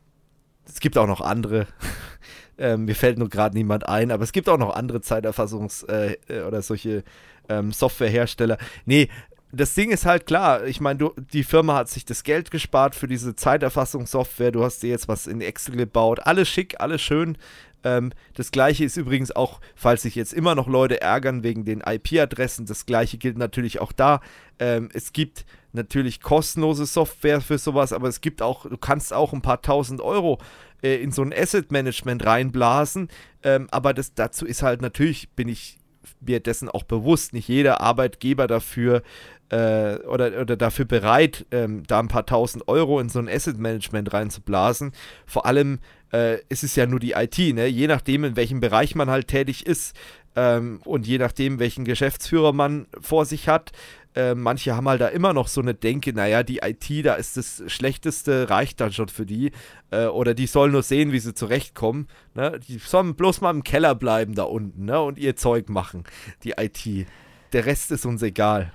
es 0.65 0.79
gibt 0.79 0.97
auch 0.97 1.07
noch 1.07 1.19
andere. 1.19 1.67
ähm, 2.57 2.85
mir 2.85 2.95
fällt 2.95 3.17
nur 3.17 3.27
gerade 3.27 3.57
niemand 3.57 3.89
ein, 3.89 4.11
aber 4.11 4.23
es 4.23 4.31
gibt 4.31 4.47
auch 4.47 4.57
noch 4.57 4.73
andere 4.73 4.99
Zeiterfassungs- 4.99 5.85
äh, 5.89 6.15
äh, 6.29 6.43
oder 6.43 6.61
solche 6.61 7.03
ähm, 7.49 7.73
Softwarehersteller. 7.73 8.57
Nee, 8.85 9.09
das 9.51 9.73
Ding 9.73 9.91
ist 9.91 10.05
halt 10.05 10.27
klar, 10.27 10.65
ich 10.65 10.79
meine, 10.79 11.09
die 11.33 11.43
Firma 11.43 11.75
hat 11.75 11.89
sich 11.89 12.05
das 12.05 12.23
Geld 12.23 12.51
gespart 12.51 12.95
für 12.95 13.07
diese 13.07 13.35
Zeiterfassungssoftware, 13.35 14.51
du 14.51 14.63
hast 14.63 14.81
dir 14.81 14.91
jetzt 14.91 15.09
was 15.09 15.27
in 15.27 15.41
Excel 15.41 15.75
gebaut, 15.75 16.21
alles 16.23 16.47
schick, 16.47 16.79
alles 16.79 17.01
schön, 17.01 17.37
ähm, 17.83 18.11
das 18.33 18.51
gleiche 18.51 18.83
ist 18.85 18.97
übrigens 18.97 19.31
auch, 19.35 19.59
falls 19.75 20.03
sich 20.03 20.15
jetzt 20.15 20.33
immer 20.33 20.55
noch 20.55 20.67
Leute 20.67 21.01
ärgern 21.01 21.43
wegen 21.43 21.65
den 21.65 21.81
IP-Adressen, 21.81 22.65
das 22.65 22.85
gleiche 22.85 23.17
gilt 23.17 23.37
natürlich 23.37 23.79
auch 23.79 23.91
da. 23.91 24.21
Ähm, 24.59 24.89
es 24.93 25.13
gibt 25.13 25.45
natürlich 25.73 26.21
kostenlose 26.21 26.85
Software 26.85 27.41
für 27.41 27.57
sowas, 27.57 27.93
aber 27.93 28.07
es 28.07 28.21
gibt 28.21 28.41
auch, 28.41 28.65
du 28.65 28.77
kannst 28.77 29.13
auch 29.13 29.33
ein 29.33 29.41
paar 29.41 29.61
tausend 29.61 30.01
Euro 30.01 30.39
äh, 30.81 31.01
in 31.01 31.11
so 31.11 31.21
ein 31.21 31.33
Asset 31.33 31.71
Management 31.71 32.25
reinblasen. 32.25 33.09
Ähm, 33.43 33.67
aber 33.71 33.93
das 33.93 34.13
dazu 34.13 34.45
ist 34.45 34.63
halt 34.63 34.81
natürlich, 34.81 35.29
bin 35.31 35.47
ich 35.47 35.77
mir 36.19 36.39
dessen 36.39 36.69
auch 36.69 36.83
bewusst, 36.83 37.33
nicht 37.33 37.47
jeder 37.47 37.81
Arbeitgeber 37.81 38.47
dafür 38.47 39.03
äh, 39.49 39.95
oder, 40.05 40.41
oder 40.41 40.55
dafür 40.55 40.85
bereit, 40.85 41.45
ähm, 41.51 41.83
da 41.87 41.99
ein 41.99 42.07
paar 42.07 42.25
tausend 42.25 42.67
Euro 42.67 42.99
in 42.99 43.09
so 43.09 43.19
ein 43.19 43.29
Asset 43.29 43.57
Management 43.57 44.13
reinzublasen. 44.13 44.93
Vor 45.25 45.45
allem 45.45 45.79
äh, 46.13 46.39
ist 46.49 46.63
es 46.63 46.75
ja 46.75 46.85
nur 46.85 46.99
die 46.99 47.11
IT, 47.11 47.37
ne? 47.37 47.67
je 47.67 47.87
nachdem, 47.87 48.23
in 48.23 48.35
welchem 48.35 48.59
Bereich 48.59 48.95
man 48.95 49.09
halt 49.09 49.27
tätig 49.27 49.65
ist 49.65 49.95
ähm, 50.35 50.79
und 50.85 51.07
je 51.07 51.17
nachdem, 51.17 51.59
welchen 51.59 51.85
Geschäftsführer 51.85 52.53
man 52.53 52.87
vor 52.99 53.25
sich 53.25 53.47
hat. 53.47 53.71
Äh, 54.13 54.35
manche 54.35 54.75
haben 54.75 54.89
halt 54.89 54.99
da 54.99 55.07
immer 55.07 55.31
noch 55.31 55.47
so 55.47 55.61
eine 55.61 55.73
Denke, 55.73 56.11
naja, 56.11 56.43
die 56.43 56.57
IT, 56.57 57.05
da 57.05 57.13
ist 57.13 57.37
das 57.37 57.63
Schlechteste, 57.67 58.49
reicht 58.49 58.81
dann 58.81 58.91
schon 58.91 59.07
für 59.07 59.25
die. 59.25 59.51
Äh, 59.89 60.07
oder 60.07 60.33
die 60.33 60.47
sollen 60.47 60.73
nur 60.73 60.83
sehen, 60.83 61.13
wie 61.13 61.19
sie 61.19 61.33
zurechtkommen. 61.33 62.07
Ne? 62.33 62.59
Die 62.67 62.77
sollen 62.77 63.15
bloß 63.15 63.39
mal 63.39 63.51
im 63.51 63.63
Keller 63.63 63.95
bleiben 63.95 64.35
da 64.35 64.43
unten 64.43 64.85
ne? 64.85 65.01
und 65.01 65.17
ihr 65.17 65.37
Zeug 65.37 65.69
machen, 65.69 66.03
die 66.43 66.55
IT. 66.57 67.07
Der 67.53 67.65
Rest 67.65 67.91
ist 67.91 68.05
uns 68.05 68.21
egal. 68.21 68.73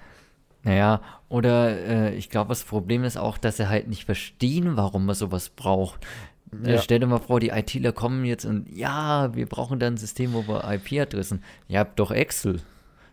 Naja, 0.62 1.01
oder 1.28 1.78
äh, 1.78 2.14
ich 2.16 2.30
glaube, 2.30 2.49
das 2.49 2.64
Problem 2.64 3.05
ist 3.05 3.16
auch, 3.16 3.39
dass 3.39 3.59
sie 3.59 3.68
halt 3.68 3.89
nicht 3.89 4.05
verstehen, 4.05 4.76
warum 4.76 5.07
man 5.07 5.14
sowas 5.14 5.51
braucht. 5.51 6.05
Ja. 6.64 6.80
Stell 6.80 7.01
dir 7.01 7.07
mal 7.07 7.18
vor, 7.18 7.40
die 7.40 7.49
ITler 7.49 7.92
kommen 7.92 8.24
jetzt 8.24 8.44
und 8.44 8.68
ja, 8.70 9.34
wir 9.34 9.47
brauchen 9.47 9.78
dann 9.78 9.94
ein 9.94 9.97
System, 9.97 10.32
wo 10.32 10.47
wir 10.47 10.64
IP-Adressen. 10.64 11.42
Ihr 11.68 11.80
habt 11.80 11.99
doch 11.99 12.11
Excel. 12.11 12.61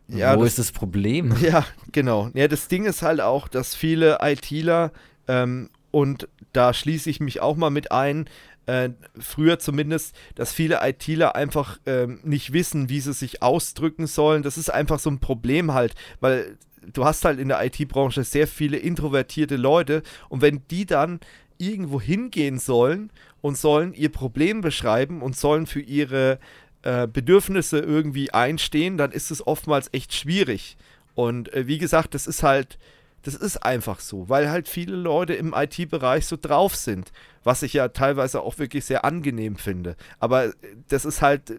Ja, 0.07 0.35
wo 0.37 0.43
das, 0.43 0.51
ist 0.51 0.59
das 0.59 0.71
Problem? 0.71 1.35
Ja, 1.41 1.65
genau. 1.91 2.29
Ja, 2.33 2.47
das 2.47 2.67
Ding 2.67 2.85
ist 2.85 3.01
halt 3.01 3.21
auch, 3.21 3.47
dass 3.47 3.75
viele 3.75 4.19
ITler, 4.21 4.91
ähm, 5.27 5.69
und 5.91 6.27
da 6.53 6.73
schließe 6.73 7.09
ich 7.09 7.19
mich 7.19 7.41
auch 7.41 7.55
mal 7.55 7.69
mit 7.69 7.91
ein, 7.91 8.27
äh, 8.65 8.89
früher 9.19 9.59
zumindest, 9.59 10.15
dass 10.35 10.53
viele 10.53 10.79
ITler 10.81 11.35
einfach 11.35 11.79
ähm, 11.85 12.19
nicht 12.23 12.53
wissen, 12.53 12.89
wie 12.89 12.99
sie 12.99 13.13
sich 13.13 13.43
ausdrücken 13.43 14.07
sollen. 14.07 14.41
Das 14.41 14.57
ist 14.57 14.69
einfach 14.69 14.99
so 14.99 15.09
ein 15.09 15.19
Problem 15.19 15.73
halt, 15.73 15.93
weil 16.19 16.57
du 16.91 17.05
hast 17.05 17.25
halt 17.25 17.39
in 17.39 17.47
der 17.47 17.63
IT-Branche 17.63 18.23
sehr 18.23 18.47
viele 18.47 18.77
introvertierte 18.77 19.55
Leute 19.55 20.03
und 20.29 20.41
wenn 20.41 20.63
die 20.69 20.85
dann 20.85 21.19
irgendwo 21.57 21.99
hingehen 22.01 22.59
sollen 22.59 23.11
und 23.41 23.57
sollen 23.57 23.93
ihr 23.93 24.09
Problem 24.09 24.61
beschreiben 24.61 25.21
und 25.21 25.35
sollen 25.35 25.67
für 25.67 25.81
ihre 25.81 26.39
äh, 26.83 27.07
Bedürfnisse 27.07 27.79
irgendwie 27.79 28.31
einstehen, 28.31 28.97
dann 28.97 29.11
ist 29.11 29.31
es 29.31 29.45
oftmals 29.45 29.89
echt 29.91 30.13
schwierig. 30.13 30.77
Und 31.15 31.53
äh, 31.53 31.67
wie 31.67 31.77
gesagt, 31.77 32.13
das 32.13 32.27
ist 32.27 32.43
halt, 32.43 32.77
das 33.21 33.35
ist 33.35 33.57
einfach 33.57 33.99
so, 33.99 34.27
weil 34.29 34.49
halt 34.49 34.67
viele 34.67 34.95
Leute 34.95 35.33
im 35.33 35.53
IT-Bereich 35.55 36.25
so 36.25 36.37
drauf 36.39 36.75
sind, 36.75 37.11
was 37.43 37.63
ich 37.63 37.73
ja 37.73 37.87
teilweise 37.89 38.41
auch 38.41 38.59
wirklich 38.59 38.85
sehr 38.85 39.05
angenehm 39.05 39.55
finde. 39.55 39.95
Aber 40.19 40.45
äh, 40.45 40.53
das 40.89 41.05
ist 41.05 41.21
halt 41.21 41.53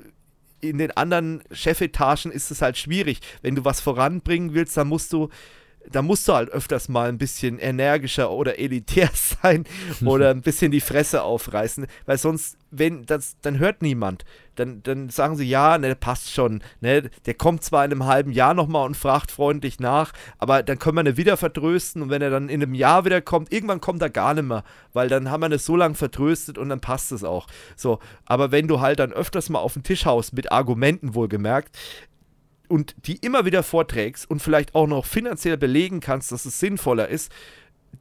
in 0.61 0.79
den 0.79 0.93
anderen 0.93 1.43
Chefetagen 1.53 2.33
ist 2.33 2.51
es 2.51 2.63
halt 2.63 2.79
schwierig. 2.79 3.21
Wenn 3.43 3.55
du 3.55 3.65
was 3.65 3.81
voranbringen 3.81 4.55
willst, 4.55 4.77
dann 4.77 4.89
musst 4.89 5.13
du 5.13 5.29
da 5.91 6.03
musst 6.03 6.27
du 6.29 6.35
halt 6.35 6.51
öfters 6.51 6.89
mal 6.89 7.09
ein 7.09 7.19
bisschen 7.19 7.59
energischer 7.59 8.31
oder 8.31 8.59
elitär 8.59 9.11
sein 9.43 9.65
oder 10.05 10.31
ein 10.31 10.43
bisschen 10.43 10.71
die 10.71 10.81
Fresse 10.81 11.23
aufreißen, 11.23 11.87
weil 12.07 12.19
sonst, 12.19 12.57
wenn 12.71 13.05
das, 13.05 13.37
dann 13.43 13.59
hört 13.59 13.83
niemand. 13.83 14.25
Dann, 14.57 14.85
dann 14.85 15.09
sagen 15.09 15.35
sie, 15.35 15.49
ja, 15.49 15.79
ne, 15.79 15.97
passt 15.97 16.33
schon, 16.33 16.63
ne, 16.81 17.11
der 17.27 17.35
kommt 17.35 17.65
zwar 17.65 17.85
in 17.85 17.91
einem 17.91 18.07
halben 18.07 18.31
Jahr 18.31 18.55
nochmal 18.55 18.87
und 18.87 18.97
fragt 18.97 19.33
freundlich 19.33 19.81
nach, 19.81 20.13
aber 20.39 20.63
dann 20.63 20.79
können 20.79 20.97
wir 20.97 21.05
ihn 21.05 21.17
wieder 21.17 21.37
vertrösten 21.37 22.03
und 22.03 22.11
wenn 22.11 22.23
er 22.23 22.31
dann 22.31 22.49
in 22.49 22.63
einem 22.63 22.75
Jahr 22.75 23.05
wieder 23.05 23.21
kommt, 23.21 23.53
irgendwann 23.53 23.81
kommt 23.81 24.01
er 24.01 24.11
gar 24.11 24.33
nicht 24.33 24.45
mehr, 24.45 24.63
weil 24.93 25.09
dann 25.09 25.29
haben 25.29 25.43
wir 25.43 25.51
ihn 25.51 25.59
so 25.59 25.75
lange 25.75 25.97
vertröstet 25.97 26.57
und 26.57 26.69
dann 26.69 26.81
passt 26.81 27.11
es 27.11 27.25
auch. 27.25 27.49
So, 27.75 27.99
aber 28.27 28.53
wenn 28.53 28.69
du 28.69 28.81
halt 28.81 29.01
dann 29.01 29.13
öfters 29.13 29.51
mal 29.51 29.59
auf 29.59 29.73
den 29.73 29.83
Tisch 29.83 30.07
haust, 30.07 30.33
mit 30.35 30.53
Argumenten 30.53 31.15
wohlgemerkt, 31.15 31.77
und 32.69 32.95
die 33.07 33.17
immer 33.17 33.45
wieder 33.45 33.63
vorträgst 33.63 34.29
und 34.29 34.41
vielleicht 34.41 34.75
auch 34.75 34.87
noch 34.87 35.05
finanziell 35.05 35.57
belegen 35.57 36.01
kannst, 36.01 36.33
dass 36.33 36.45
es 36.45 36.61
sinnvoller 36.61 37.09
ist, 37.09 37.31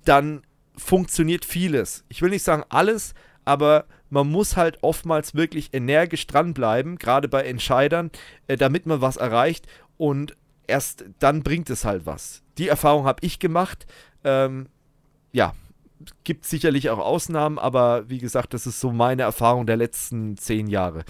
dann 0.06 0.42
funktioniert 0.76 1.46
vieles. 1.46 2.04
Ich 2.10 2.22
will 2.22 2.30
nicht 2.30 2.44
sagen 2.44 2.64
alles, 2.70 3.14
aber 3.46 3.86
man 4.10 4.30
muss 4.30 4.56
halt 4.56 4.78
oftmals 4.82 5.36
wirklich 5.36 5.74
energisch 5.74 6.28
dranbleiben, 6.28 6.98
gerade 6.98 7.28
bei 7.28 7.44
Entscheidern, 7.44 8.12
äh, 8.48 8.58
damit 8.58 8.86
man 8.86 9.02
was 9.02 9.18
erreicht 9.18 9.68
und 9.98 10.36
erst 10.68 11.06
dann 11.20 11.44
bringt 11.44 11.70
es 11.70 11.86
halt 11.86 12.06
was. 12.06 12.44
Die 12.58 12.68
Erfahrung 12.68 13.06
habe 13.06 13.26
ich 13.26 13.40
gemacht. 13.40 13.86
Ähm, 14.24 14.68
ja, 15.32 15.54
gibt 16.24 16.46
sicherlich 16.46 16.90
auch 16.90 17.00
Ausnahmen, 17.00 17.60
aber 17.60 18.10
wie 18.10 18.20
gesagt, 18.20 18.54
das 18.54 18.68
ist 18.68 18.80
so 18.80 18.92
meine 18.92 19.24
Erfahrung 19.24 19.66
der 19.66 19.78
letzten 19.78 20.38
zehn 20.38 20.68
Jahre. 20.68 21.04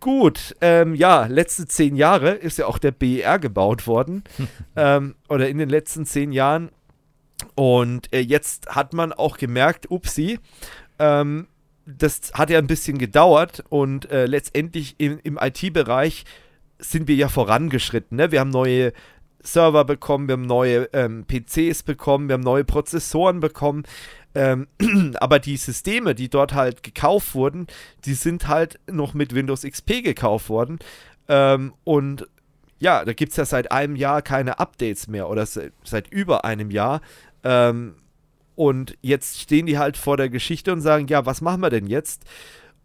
Gut, 0.00 0.54
ähm, 0.60 0.94
ja, 0.94 1.26
letzte 1.26 1.66
zehn 1.66 1.96
Jahre 1.96 2.30
ist 2.30 2.58
ja 2.58 2.66
auch 2.66 2.78
der 2.78 2.92
BER 2.92 3.38
gebaut 3.38 3.86
worden. 3.86 4.22
ähm, 4.76 5.16
oder 5.28 5.48
in 5.48 5.58
den 5.58 5.68
letzten 5.68 6.06
zehn 6.06 6.32
Jahren. 6.32 6.70
Und 7.54 8.12
äh, 8.12 8.20
jetzt 8.20 8.68
hat 8.68 8.92
man 8.92 9.12
auch 9.12 9.38
gemerkt, 9.38 9.90
upsi, 9.90 10.38
ähm, 10.98 11.48
das 11.86 12.32
hat 12.34 12.50
ja 12.50 12.58
ein 12.58 12.66
bisschen 12.66 12.98
gedauert 12.98 13.64
und 13.70 14.10
äh, 14.10 14.26
letztendlich 14.26 14.96
im, 14.98 15.18
im 15.22 15.38
IT-Bereich 15.40 16.24
sind 16.78 17.08
wir 17.08 17.16
ja 17.16 17.28
vorangeschritten. 17.28 18.16
Ne? 18.16 18.30
Wir 18.30 18.40
haben 18.40 18.50
neue 18.50 18.92
Server 19.40 19.84
bekommen, 19.84 20.28
wir 20.28 20.34
haben 20.34 20.46
neue 20.46 20.88
ähm, 20.92 21.24
PCs 21.26 21.82
bekommen, 21.84 22.28
wir 22.28 22.34
haben 22.34 22.42
neue 22.42 22.64
Prozessoren 22.64 23.40
bekommen. 23.40 23.84
Ähm, 24.38 24.68
aber 25.18 25.40
die 25.40 25.56
Systeme, 25.56 26.14
die 26.14 26.30
dort 26.30 26.54
halt 26.54 26.84
gekauft 26.84 27.34
wurden, 27.34 27.66
die 28.04 28.14
sind 28.14 28.46
halt 28.46 28.78
noch 28.88 29.12
mit 29.12 29.34
Windows 29.34 29.62
XP 29.62 30.04
gekauft 30.04 30.48
worden. 30.48 30.78
Ähm, 31.26 31.74
und 31.82 32.28
ja, 32.78 33.04
da 33.04 33.12
gibt 33.12 33.32
es 33.32 33.36
ja 33.36 33.44
seit 33.44 33.72
einem 33.72 33.96
Jahr 33.96 34.22
keine 34.22 34.60
Updates 34.60 35.08
mehr 35.08 35.28
oder 35.28 35.44
se 35.44 35.72
seit 35.82 36.06
über 36.12 36.44
einem 36.44 36.70
Jahr. 36.70 37.00
Ähm, 37.42 37.96
und 38.54 38.96
jetzt 39.02 39.40
stehen 39.40 39.66
die 39.66 39.76
halt 39.76 39.96
vor 39.96 40.16
der 40.16 40.28
Geschichte 40.28 40.72
und 40.72 40.82
sagen, 40.82 41.08
ja, 41.08 41.26
was 41.26 41.40
machen 41.40 41.60
wir 41.60 41.70
denn 41.70 41.88
jetzt? 41.88 42.24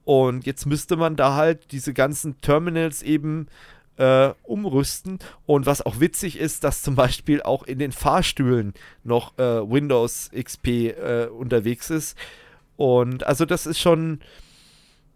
Und 0.06 0.47
jetzt 0.47 0.66
müsste 0.66 0.97
man 0.97 1.16
da 1.16 1.36
halt 1.36 1.72
diese 1.72 1.93
ganzen 1.93 2.41
Terminals 2.41 3.04
eben 3.04 3.47
äh, 3.98 4.32
umrüsten. 4.44 5.20
Und 5.46 5.66
was 5.66 5.86
auch 5.86 6.00
witzig 6.00 6.38
ist, 6.38 6.64
dass 6.64 6.82
zum 6.82 6.96
Beispiel 6.96 7.41
auch 7.41 7.64
in 7.64 7.80
den 7.80 7.91
Fahrstühlen 7.91 8.74
noch 9.04 9.38
äh, 9.38 9.70
Windows 9.70 10.30
XP 10.34 10.68
äh, 10.68 11.28
unterwegs 11.28 11.89
ist. 11.89 12.18
Und 12.76 13.26
also 13.26 13.46
das 13.46 13.66
ist 13.66 13.80
schon, 13.80 14.20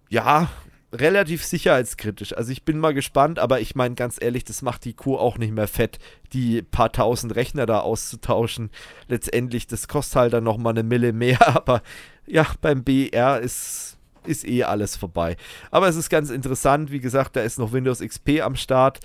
ja, 0.09 0.49
relativ 0.93 1.43
sicherheitskritisch. 1.43 2.35
Also 2.35 2.51
ich 2.51 2.63
bin 2.63 2.79
mal 2.79 2.93
gespannt, 2.93 3.39
aber 3.39 3.59
ich 3.59 3.75
meine 3.75 3.95
ganz 3.95 4.17
ehrlich, 4.21 4.45
das 4.45 4.61
macht 4.61 4.85
die 4.85 4.93
Kuh 4.93 5.17
auch 5.17 5.37
nicht 5.37 5.53
mehr 5.53 5.67
fett, 5.67 5.99
die 6.33 6.61
paar 6.61 6.91
tausend 6.91 7.35
Rechner 7.35 7.65
da 7.65 7.81
auszutauschen. 7.81 8.69
Letztendlich, 9.07 9.67
das 9.67 9.87
kostet 9.87 10.15
halt 10.15 10.33
dann 10.33 10.43
nochmal 10.43 10.73
eine 10.73 10.83
Mille 10.83 11.13
mehr, 11.13 11.45
aber 11.55 11.81
ja, 12.25 12.45
beim 12.61 12.83
BR 12.83 13.39
ist 13.39 13.96
ist 14.27 14.47
eh 14.47 14.63
alles 14.63 14.95
vorbei. 14.95 15.37
Aber 15.71 15.87
es 15.87 15.95
ist 15.95 16.09
ganz 16.09 16.29
interessant, 16.29 16.91
wie 16.91 16.99
gesagt, 16.99 17.35
da 17.35 17.41
ist 17.41 17.59
noch 17.59 17.73
Windows 17.73 17.99
XP 17.99 18.41
am 18.41 18.55
Start. 18.55 18.99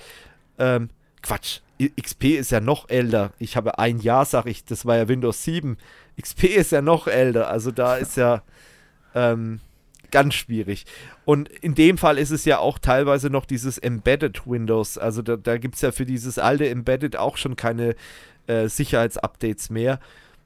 Ähm, 0.59 0.91
Quatsch, 1.23 1.61
XP 2.01 2.25
ist 2.39 2.51
ja 2.51 2.61
noch 2.61 2.89
älter. 2.89 3.33
Ich 3.39 3.57
habe 3.57 3.79
ein 3.79 3.99
Jahr, 3.99 4.25
sag 4.25 4.47
ich, 4.47 4.65
das 4.65 4.87
war 4.87 4.97
ja 4.97 5.09
Windows 5.09 5.45
7. 5.45 5.77
XP 6.21 6.45
ist 6.45 6.73
ja 6.73 6.83
noch 6.83 7.07
älter, 7.07 7.49
also 7.49 7.71
da 7.71 7.97
ist 7.97 8.17
ja 8.17 8.43
ähm, 9.15 9.61
ganz 10.11 10.35
schwierig. 10.35 10.85
Und 11.25 11.49
in 11.49 11.75
dem 11.75 11.99
Fall 11.99 12.19
ist 12.19 12.31
es 12.31 12.45
ja 12.45 12.59
auch 12.59 12.79
teilweise 12.79 13.31
noch 13.31 13.47
dieses 13.47 13.79
Embedded 13.79 14.47
Windows. 14.47 14.99
Also 14.99 15.23
da, 15.23 15.37
da 15.37 15.57
gibt 15.59 15.77
es 15.77 15.81
ja 15.81 15.91
für 15.91 16.05
dieses 16.05 16.39
alte 16.39 16.69
Embedded 16.69 17.17
auch 17.17 17.37
schon 17.37 17.57
keine 17.57 17.95
äh, 18.47 18.69
Sicherheitsupdates 18.69 19.71
mehr. 19.71 19.99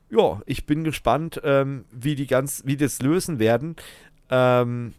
Ja, 0.08 0.40
ich 0.46 0.66
bin 0.66 0.84
gespannt, 0.84 1.40
ähm, 1.42 1.84
wie 1.90 2.14
die 2.14 2.28
ganz, 2.28 2.62
wie 2.64 2.76
das 2.76 3.02
lösen 3.02 3.40
werden. 3.40 3.74
Ähm, 4.30 4.94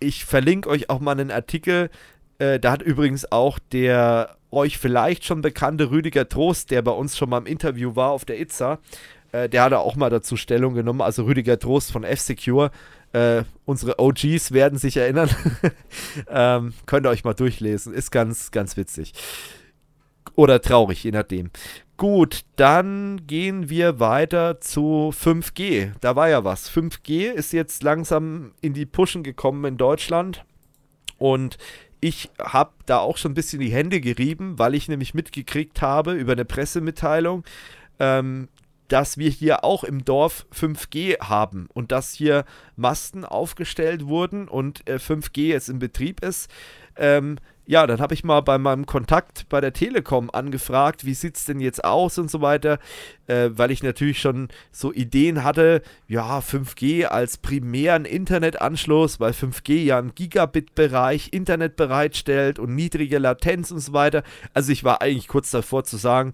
ich 0.00 0.24
verlinke 0.24 0.68
euch 0.68 0.90
auch 0.90 1.00
mal 1.00 1.12
einen 1.12 1.30
Artikel. 1.30 1.90
Äh, 2.38 2.58
da 2.60 2.72
hat 2.72 2.82
übrigens 2.82 3.30
auch 3.30 3.58
der 3.58 4.36
euch 4.50 4.78
vielleicht 4.78 5.24
schon 5.24 5.40
bekannte 5.42 5.90
Rüdiger 5.90 6.28
Trost, 6.28 6.70
der 6.70 6.82
bei 6.82 6.92
uns 6.92 7.16
schon 7.16 7.28
mal 7.28 7.38
im 7.38 7.46
Interview 7.46 7.96
war 7.96 8.10
auf 8.10 8.24
der 8.24 8.40
ITSA, 8.40 8.78
äh, 9.32 9.48
der 9.48 9.64
hat 9.64 9.72
auch 9.72 9.96
mal 9.96 10.10
dazu 10.10 10.36
Stellung 10.36 10.74
genommen. 10.74 11.00
Also 11.00 11.24
Rüdiger 11.24 11.58
Trost 11.58 11.90
von 11.90 12.04
F-Secure. 12.04 12.70
Äh, 13.12 13.42
unsere 13.64 13.98
OGs 13.98 14.52
werden 14.52 14.78
sich 14.78 14.96
erinnern. 14.96 15.28
ähm, 16.28 16.72
könnt 16.86 17.06
ihr 17.06 17.10
euch 17.10 17.24
mal 17.24 17.34
durchlesen. 17.34 17.92
Ist 17.92 18.10
ganz, 18.10 18.50
ganz 18.50 18.76
witzig. 18.76 19.12
Oder 20.36 20.60
traurig, 20.60 21.02
je 21.02 21.10
nachdem. 21.10 21.50
Gut, 21.96 22.40
dann 22.56 23.24
gehen 23.26 23.68
wir 23.68 24.00
weiter 24.00 24.60
zu 24.60 25.12
5G. 25.16 25.92
Da 26.00 26.16
war 26.16 26.28
ja 26.28 26.42
was. 26.42 26.68
5G 26.68 27.30
ist 27.30 27.52
jetzt 27.52 27.84
langsam 27.84 28.52
in 28.60 28.74
die 28.74 28.84
Pushen 28.86 29.22
gekommen 29.22 29.64
in 29.64 29.76
Deutschland. 29.76 30.44
Und 31.18 31.56
ich 32.00 32.30
habe 32.40 32.72
da 32.86 32.98
auch 32.98 33.16
schon 33.16 33.30
ein 33.30 33.36
bisschen 33.36 33.60
die 33.60 33.72
Hände 33.72 34.00
gerieben, 34.00 34.58
weil 34.58 34.74
ich 34.74 34.88
nämlich 34.88 35.14
mitgekriegt 35.14 35.82
habe 35.82 36.14
über 36.14 36.32
eine 36.32 36.44
Pressemitteilung, 36.44 37.44
ähm, 38.00 38.48
dass 38.88 39.16
wir 39.16 39.30
hier 39.30 39.64
auch 39.64 39.84
im 39.84 40.04
Dorf 40.04 40.46
5G 40.52 41.20
haben 41.20 41.68
und 41.72 41.92
dass 41.92 42.12
hier 42.12 42.44
Masten 42.76 43.24
aufgestellt 43.24 44.06
wurden 44.06 44.48
und 44.48 44.86
äh, 44.88 44.96
5G 44.96 45.46
jetzt 45.46 45.68
in 45.68 45.78
Betrieb 45.78 46.22
ist. 46.22 46.50
Ähm, 46.96 47.36
ja, 47.66 47.86
dann 47.86 48.00
habe 48.00 48.12
ich 48.12 48.24
mal 48.24 48.40
bei 48.42 48.58
meinem 48.58 48.84
Kontakt 48.84 49.48
bei 49.48 49.60
der 49.60 49.72
Telekom 49.72 50.28
angefragt, 50.30 51.06
wie 51.06 51.14
sieht 51.14 51.36
es 51.36 51.46
denn 51.46 51.60
jetzt 51.60 51.82
aus 51.82 52.18
und 52.18 52.30
so 52.30 52.42
weiter, 52.42 52.78
äh, 53.26 53.48
weil 53.52 53.70
ich 53.70 53.82
natürlich 53.82 54.20
schon 54.20 54.48
so 54.70 54.92
Ideen 54.92 55.44
hatte, 55.44 55.80
ja, 56.06 56.40
5G 56.40 57.06
als 57.06 57.38
primären 57.38 58.04
Internetanschluss, 58.04 59.18
weil 59.18 59.32
5G 59.32 59.82
ja 59.82 59.98
einen 59.98 60.14
Gigabit-Bereich 60.14 61.32
Internet 61.32 61.76
bereitstellt 61.76 62.58
und 62.58 62.74
niedrige 62.74 63.18
Latenz 63.18 63.70
und 63.70 63.80
so 63.80 63.94
weiter. 63.94 64.24
Also 64.52 64.70
ich 64.70 64.84
war 64.84 65.00
eigentlich 65.00 65.28
kurz 65.28 65.50
davor 65.50 65.84
zu 65.84 65.96
sagen, 65.96 66.32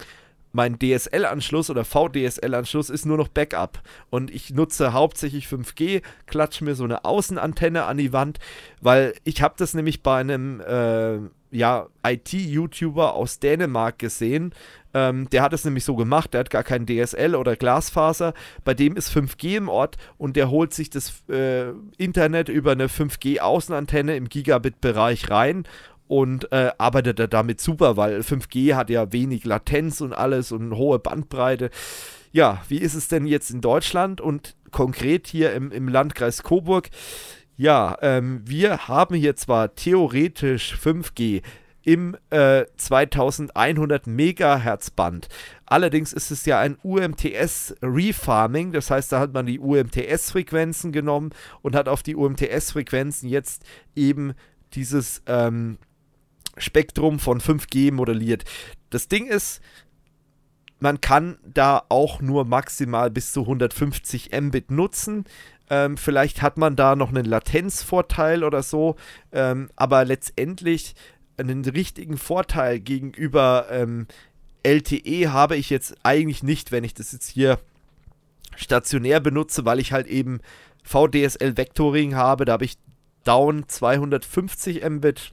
mein 0.52 0.78
DSL-Anschluss 0.78 1.70
oder 1.70 1.84
VDSL-Anschluss 1.84 2.90
ist 2.90 3.06
nur 3.06 3.16
noch 3.16 3.28
Backup. 3.28 3.80
Und 4.10 4.30
ich 4.30 4.50
nutze 4.50 4.92
hauptsächlich 4.92 5.46
5G, 5.46 6.02
klatsche 6.26 6.64
mir 6.64 6.74
so 6.74 6.84
eine 6.84 7.04
Außenantenne 7.04 7.84
an 7.84 7.98
die 7.98 8.12
Wand, 8.12 8.38
weil 8.80 9.14
ich 9.24 9.42
habe 9.42 9.54
das 9.56 9.74
nämlich 9.74 10.02
bei 10.02 10.20
einem 10.20 10.60
äh, 10.60 11.18
ja, 11.50 11.88
IT-YouTuber 12.06 13.14
aus 13.14 13.40
Dänemark 13.40 13.98
gesehen. 13.98 14.54
Ähm, 14.92 15.28
der 15.30 15.42
hat 15.42 15.52
es 15.52 15.64
nämlich 15.64 15.84
so 15.84 15.94
gemacht, 15.94 16.32
der 16.32 16.40
hat 16.40 16.50
gar 16.50 16.64
kein 16.64 16.86
DSL 16.86 17.34
oder 17.34 17.56
Glasfaser. 17.56 18.34
Bei 18.64 18.74
dem 18.74 18.96
ist 18.96 19.10
5G 19.10 19.56
im 19.56 19.68
Ort 19.68 19.96
und 20.18 20.36
der 20.36 20.50
holt 20.50 20.74
sich 20.74 20.90
das 20.90 21.22
äh, 21.28 21.70
Internet 21.96 22.48
über 22.48 22.72
eine 22.72 22.88
5G-Außenantenne 22.88 24.16
im 24.16 24.28
Gigabit-Bereich 24.28 25.30
rein 25.30 25.64
und 26.10 26.50
äh, 26.50 26.72
arbeitet 26.76 27.20
er 27.20 27.28
damit 27.28 27.60
super, 27.60 27.96
weil 27.96 28.22
5G 28.22 28.74
hat 28.74 28.90
ja 28.90 29.12
wenig 29.12 29.44
Latenz 29.44 30.00
und 30.00 30.12
alles 30.12 30.50
und 30.50 30.74
hohe 30.74 30.98
Bandbreite. 30.98 31.70
Ja, 32.32 32.62
wie 32.66 32.78
ist 32.78 32.94
es 32.94 33.06
denn 33.06 33.26
jetzt 33.26 33.52
in 33.52 33.60
Deutschland 33.60 34.20
und 34.20 34.56
konkret 34.72 35.28
hier 35.28 35.52
im, 35.52 35.70
im 35.70 35.86
Landkreis 35.86 36.42
Coburg? 36.42 36.90
Ja, 37.56 37.96
ähm, 38.02 38.42
wir 38.44 38.88
haben 38.88 39.14
hier 39.14 39.36
zwar 39.36 39.76
theoretisch 39.76 40.74
5G 40.74 41.42
im 41.84 42.16
äh, 42.30 42.64
2100 42.76 44.08
Megahertz 44.08 44.90
Band. 44.90 45.28
Allerdings 45.64 46.12
ist 46.12 46.32
es 46.32 46.44
ja 46.44 46.58
ein 46.58 46.76
UMTS 46.82 47.76
Refarming, 47.82 48.72
das 48.72 48.90
heißt, 48.90 49.12
da 49.12 49.20
hat 49.20 49.32
man 49.32 49.46
die 49.46 49.60
UMTS 49.60 50.32
Frequenzen 50.32 50.90
genommen 50.90 51.30
und 51.62 51.76
hat 51.76 51.88
auf 51.88 52.02
die 52.02 52.16
UMTS 52.16 52.72
Frequenzen 52.72 53.28
jetzt 53.28 53.62
eben 53.94 54.34
dieses 54.74 55.22
ähm, 55.26 55.78
Spektrum 56.56 57.18
von 57.18 57.40
5G 57.40 57.92
modelliert. 57.92 58.44
Das 58.90 59.08
Ding 59.08 59.26
ist, 59.26 59.60
man 60.78 61.00
kann 61.00 61.38
da 61.44 61.82
auch 61.88 62.20
nur 62.20 62.44
maximal 62.44 63.10
bis 63.10 63.32
zu 63.32 63.42
150 63.42 64.30
Mbit 64.32 64.70
nutzen. 64.70 65.24
Ähm, 65.68 65.96
vielleicht 65.96 66.42
hat 66.42 66.58
man 66.58 66.74
da 66.74 66.96
noch 66.96 67.10
einen 67.10 67.24
Latenzvorteil 67.24 68.42
oder 68.42 68.62
so, 68.62 68.96
ähm, 69.30 69.70
aber 69.76 70.04
letztendlich 70.04 70.94
einen 71.36 71.64
richtigen 71.64 72.16
Vorteil 72.18 72.80
gegenüber 72.80 73.66
ähm, 73.70 74.06
LTE 74.62 75.32
habe 75.32 75.56
ich 75.56 75.70
jetzt 75.70 75.94
eigentlich 76.02 76.42
nicht, 76.42 76.72
wenn 76.72 76.84
ich 76.84 76.94
das 76.94 77.12
jetzt 77.12 77.28
hier 77.28 77.58
stationär 78.56 79.20
benutze, 79.20 79.64
weil 79.64 79.78
ich 79.78 79.92
halt 79.92 80.06
eben 80.06 80.40
VDSL 80.82 81.56
Vectoring 81.56 82.14
habe. 82.14 82.44
Da 82.44 82.52
habe 82.54 82.64
ich 82.64 82.76
down 83.24 83.68
250 83.68 84.82
Mbit 84.88 85.32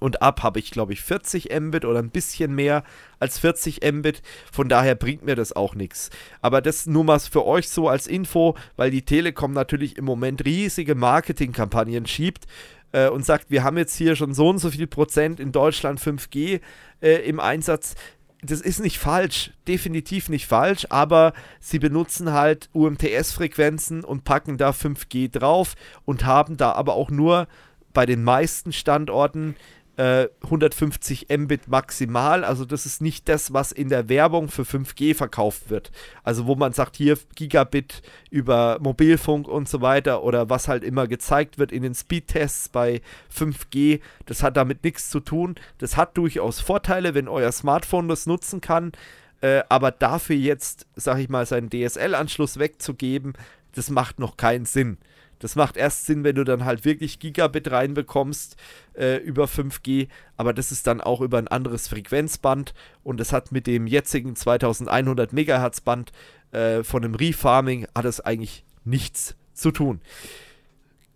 und 0.00 0.22
ab 0.22 0.42
habe 0.42 0.58
ich, 0.58 0.70
glaube 0.70 0.92
ich, 0.92 1.00
40 1.02 1.50
Mbit 1.58 1.84
oder 1.84 2.00
ein 2.00 2.10
bisschen 2.10 2.54
mehr 2.54 2.84
als 3.18 3.38
40 3.38 3.80
Mbit. 3.92 4.22
Von 4.52 4.68
daher 4.68 4.94
bringt 4.94 5.24
mir 5.24 5.36
das 5.36 5.54
auch 5.54 5.74
nichts. 5.74 6.10
Aber 6.40 6.60
das 6.60 6.86
nur 6.86 7.04
mal 7.04 7.18
für 7.18 7.46
euch 7.46 7.68
so 7.68 7.88
als 7.88 8.06
Info, 8.06 8.56
weil 8.76 8.90
die 8.90 9.02
Telekom 9.02 9.52
natürlich 9.52 9.96
im 9.96 10.04
Moment 10.04 10.44
riesige 10.44 10.94
Marketingkampagnen 10.94 12.06
schiebt. 12.06 12.46
äh, 12.92 13.08
und 13.08 13.24
sagt, 13.24 13.50
wir 13.50 13.64
haben 13.64 13.76
jetzt 13.78 13.96
hier 13.96 14.16
schon 14.16 14.32
so 14.32 14.48
und 14.48 14.58
so 14.58 14.70
viel 14.70 14.86
Prozent 14.86 15.40
in 15.40 15.52
Deutschland 15.52 16.00
5G 16.00 16.60
äh, 17.00 17.28
im 17.28 17.40
Einsatz, 17.40 17.94
das 18.42 18.60
ist 18.60 18.80
nicht 18.80 18.98
falsch, 18.98 19.50
definitiv 19.66 20.28
nicht 20.28 20.46
falsch, 20.46 20.86
aber 20.90 21.32
sie 21.60 21.78
benutzen 21.78 22.32
halt 22.32 22.68
UMTS-Frequenzen 22.72 24.04
und 24.04 24.24
packen 24.24 24.56
da 24.56 24.70
5G 24.70 25.30
drauf 25.30 25.74
und 26.04 26.24
haben 26.24 26.56
da 26.56 26.72
aber 26.72 26.94
auch 26.94 27.10
nur 27.10 27.48
bei 27.92 28.06
den 28.06 28.22
meisten 28.22 28.72
Standorten 28.72 29.56
150 29.98 31.30
äh, 31.30 31.38
Mbit 31.38 31.68
maximal. 31.68 32.44
Also 32.44 32.64
das 32.64 32.84
ist 32.84 33.00
nicht 33.00 33.28
das, 33.28 33.52
was 33.52 33.72
in 33.72 33.88
der 33.88 34.08
Werbung 34.08 34.48
für 34.48 34.62
5G 34.62 35.14
verkauft 35.14 35.70
wird. 35.70 35.90
Also 36.22 36.46
wo 36.46 36.54
man 36.54 36.72
sagt, 36.72 36.96
hier 36.96 37.18
Gigabit 37.34 38.02
über 38.30 38.78
Mobilfunk 38.80 39.48
und 39.48 39.68
so 39.68 39.80
weiter 39.80 40.22
oder 40.22 40.50
was 40.50 40.68
halt 40.68 40.84
immer 40.84 41.06
gezeigt 41.06 41.58
wird 41.58 41.72
in 41.72 41.82
den 41.82 41.94
Speedtests 41.94 42.68
bei 42.68 43.00
5G, 43.34 44.00
das 44.26 44.42
hat 44.42 44.56
damit 44.56 44.84
nichts 44.84 45.08
zu 45.08 45.20
tun. 45.20 45.54
Das 45.78 45.96
hat 45.96 46.16
durchaus 46.18 46.60
Vorteile, 46.60 47.14
wenn 47.14 47.28
euer 47.28 47.52
Smartphone 47.52 48.08
das 48.08 48.26
nutzen 48.26 48.60
kann. 48.60 48.92
Äh, 49.40 49.62
aber 49.68 49.90
dafür 49.92 50.36
jetzt, 50.36 50.86
sag 50.94 51.18
ich 51.18 51.28
mal, 51.28 51.46
seinen 51.46 51.70
DSL-Anschluss 51.70 52.58
wegzugeben, 52.58 53.34
das 53.74 53.90
macht 53.90 54.18
noch 54.18 54.36
keinen 54.36 54.64
Sinn. 54.66 54.98
Das 55.38 55.56
macht 55.56 55.76
erst 55.76 56.06
Sinn, 56.06 56.24
wenn 56.24 56.36
du 56.36 56.44
dann 56.44 56.64
halt 56.64 56.84
wirklich 56.84 57.18
Gigabit 57.18 57.70
reinbekommst 57.70 58.56
äh, 58.94 59.16
über 59.18 59.44
5G, 59.44 60.08
aber 60.36 60.52
das 60.52 60.72
ist 60.72 60.86
dann 60.86 61.00
auch 61.00 61.20
über 61.20 61.38
ein 61.38 61.48
anderes 61.48 61.88
Frequenzband 61.88 62.74
und 63.02 63.20
das 63.20 63.32
hat 63.32 63.52
mit 63.52 63.66
dem 63.66 63.86
jetzigen 63.86 64.34
2100 64.34 65.32
Megahertz 65.32 65.80
Band 65.80 66.12
äh, 66.52 66.82
von 66.82 67.02
dem 67.02 67.14
Refarming 67.14 67.86
hat 67.94 68.04
es 68.04 68.20
eigentlich 68.20 68.64
nichts 68.84 69.36
zu 69.52 69.70
tun. 69.70 70.00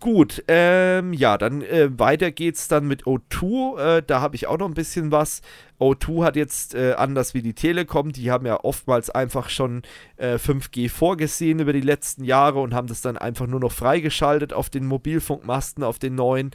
Gut, 0.00 0.42
ähm, 0.48 1.12
ja, 1.12 1.36
dann 1.36 1.60
äh, 1.60 1.90
weiter 1.98 2.30
geht's 2.30 2.68
dann 2.68 2.88
mit 2.88 3.04
O2. 3.04 3.98
Äh, 3.98 4.02
da 4.06 4.22
habe 4.22 4.34
ich 4.34 4.46
auch 4.46 4.56
noch 4.56 4.66
ein 4.66 4.72
bisschen 4.72 5.12
was. 5.12 5.42
O2 5.78 6.24
hat 6.24 6.36
jetzt 6.36 6.74
äh, 6.74 6.94
anders 6.94 7.34
wie 7.34 7.42
die 7.42 7.52
Telekom, 7.52 8.10
die 8.10 8.30
haben 8.30 8.46
ja 8.46 8.64
oftmals 8.64 9.10
einfach 9.10 9.50
schon 9.50 9.82
5G 10.18 10.86
äh, 10.86 10.88
vorgesehen 10.88 11.58
über 11.58 11.74
die 11.74 11.82
letzten 11.82 12.24
Jahre 12.24 12.60
und 12.60 12.72
haben 12.72 12.88
das 12.88 13.02
dann 13.02 13.18
einfach 13.18 13.46
nur 13.46 13.60
noch 13.60 13.72
freigeschaltet 13.72 14.54
auf 14.54 14.70
den 14.70 14.86
Mobilfunkmasten, 14.86 15.84
auf 15.84 15.98
den 15.98 16.14
neuen. 16.14 16.52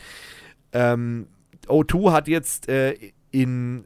Ähm, 0.73 1.27
O2 1.67 2.13
hat 2.13 2.27
jetzt 2.27 2.67
äh, 2.67 2.95
in 3.29 3.85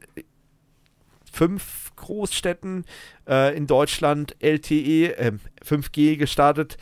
fünf 1.30 1.94
Großstädten 1.96 2.86
äh, 3.28 3.54
in 3.54 3.66
Deutschland 3.66 4.36
LTE 4.40 5.38
5G 5.62 6.16
gestartet. 6.16 6.78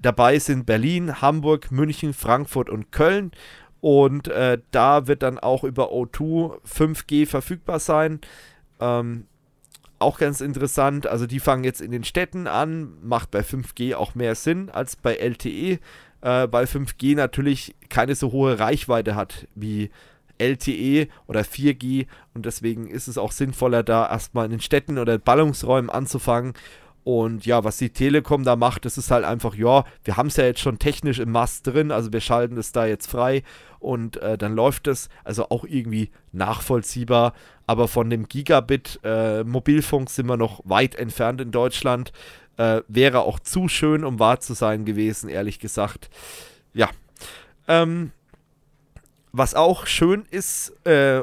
Dabei 0.00 0.38
sind 0.38 0.66
Berlin, 0.66 1.20
Hamburg, 1.20 1.70
München, 1.70 2.12
Frankfurt 2.12 2.70
und 2.70 2.92
Köln. 2.92 3.32
Und 3.80 4.28
äh, 4.28 4.58
da 4.70 5.06
wird 5.06 5.22
dann 5.22 5.38
auch 5.38 5.64
über 5.64 5.92
O2 5.92 6.60
5G 6.64 7.26
verfügbar 7.26 7.78
sein. 7.78 8.20
Ähm, 8.80 9.26
auch 9.98 10.18
ganz 10.18 10.40
interessant, 10.40 11.06
also 11.06 11.26
die 11.26 11.40
fangen 11.40 11.64
jetzt 11.64 11.80
in 11.80 11.90
den 11.90 12.04
Städten 12.04 12.46
an, 12.46 12.92
macht 13.02 13.30
bei 13.30 13.40
5G 13.40 13.94
auch 13.94 14.14
mehr 14.14 14.34
Sinn 14.34 14.68
als 14.68 14.96
bei 14.96 15.14
LTE, 15.14 15.78
äh, 16.20 16.48
weil 16.50 16.66
5G 16.66 17.16
natürlich 17.16 17.74
keine 17.88 18.14
so 18.14 18.32
hohe 18.32 18.58
Reichweite 18.58 19.14
hat 19.14 19.46
wie 19.54 19.90
LTE 20.38 21.08
oder 21.26 21.40
4G 21.40 22.06
und 22.34 22.44
deswegen 22.44 22.88
ist 22.88 23.08
es 23.08 23.16
auch 23.16 23.32
sinnvoller, 23.32 23.82
da 23.82 24.06
erstmal 24.06 24.44
in 24.44 24.50
den 24.50 24.60
Städten 24.60 24.98
oder 24.98 25.16
Ballungsräumen 25.18 25.88
anzufangen 25.88 26.52
und 27.06 27.46
ja, 27.46 27.62
was 27.62 27.76
die 27.76 27.90
Telekom 27.90 28.42
da 28.42 28.56
macht, 28.56 28.84
das 28.84 28.98
ist 28.98 29.12
halt 29.12 29.24
einfach, 29.24 29.54
ja, 29.54 29.84
wir 30.02 30.16
haben 30.16 30.26
es 30.26 30.38
ja 30.38 30.44
jetzt 30.44 30.58
schon 30.58 30.80
technisch 30.80 31.20
im 31.20 31.30
Mast 31.30 31.64
drin, 31.64 31.92
also 31.92 32.12
wir 32.12 32.20
schalten 32.20 32.56
es 32.56 32.72
da 32.72 32.84
jetzt 32.84 33.06
frei 33.06 33.44
und 33.78 34.16
äh, 34.16 34.36
dann 34.36 34.56
läuft 34.56 34.88
es, 34.88 35.08
also 35.22 35.48
auch 35.50 35.62
irgendwie 35.62 36.10
nachvollziehbar. 36.32 37.32
Aber 37.64 37.86
von 37.86 38.10
dem 38.10 38.26
Gigabit 38.26 38.98
äh, 39.04 39.44
sind 39.44 40.26
wir 40.26 40.36
noch 40.36 40.62
weit 40.64 40.96
entfernt 40.96 41.40
in 41.40 41.52
Deutschland. 41.52 42.10
Äh, 42.56 42.80
wäre 42.88 43.20
auch 43.20 43.38
zu 43.38 43.68
schön, 43.68 44.02
um 44.02 44.18
wahr 44.18 44.40
zu 44.40 44.54
sein 44.54 44.84
gewesen, 44.84 45.28
ehrlich 45.28 45.60
gesagt. 45.60 46.10
Ja. 46.74 46.90
Ähm, 47.68 48.10
was 49.30 49.54
auch 49.54 49.86
schön 49.86 50.24
ist, 50.28 50.70
äh, 50.84 51.22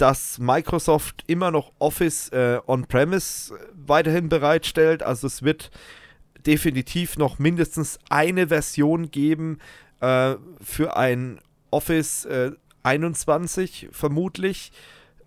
dass 0.00 0.38
Microsoft 0.38 1.24
immer 1.26 1.50
noch 1.50 1.72
Office 1.78 2.30
äh, 2.30 2.58
on-premise 2.66 3.54
weiterhin 3.74 4.30
bereitstellt. 4.30 5.02
Also 5.02 5.26
es 5.26 5.42
wird 5.42 5.70
definitiv 6.46 7.18
noch 7.18 7.38
mindestens 7.38 7.98
eine 8.08 8.48
Version 8.48 9.10
geben 9.10 9.58
äh, 10.00 10.36
für 10.62 10.96
ein 10.96 11.38
Office 11.70 12.24
äh, 12.24 12.52
21 12.82 13.88
vermutlich, 13.92 14.72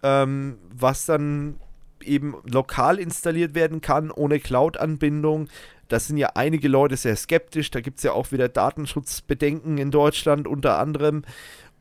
ähm, 0.01 0.57
was 0.71 1.05
dann 1.05 1.59
eben 2.03 2.35
lokal 2.43 2.97
installiert 2.97 3.53
werden 3.53 3.79
kann, 3.79 4.09
ohne 4.09 4.39
Cloud-Anbindung. 4.39 5.49
Da 5.87 5.99
sind 5.99 6.17
ja 6.17 6.31
einige 6.33 6.67
Leute 6.67 6.97
sehr 6.97 7.15
skeptisch. 7.15 7.69
Da 7.69 7.79
gibt 7.81 7.99
es 7.99 8.03
ja 8.03 8.13
auch 8.13 8.31
wieder 8.31 8.49
Datenschutzbedenken 8.49 9.77
in 9.77 9.91
Deutschland 9.91 10.47
unter 10.47 10.79
anderem. 10.79 11.23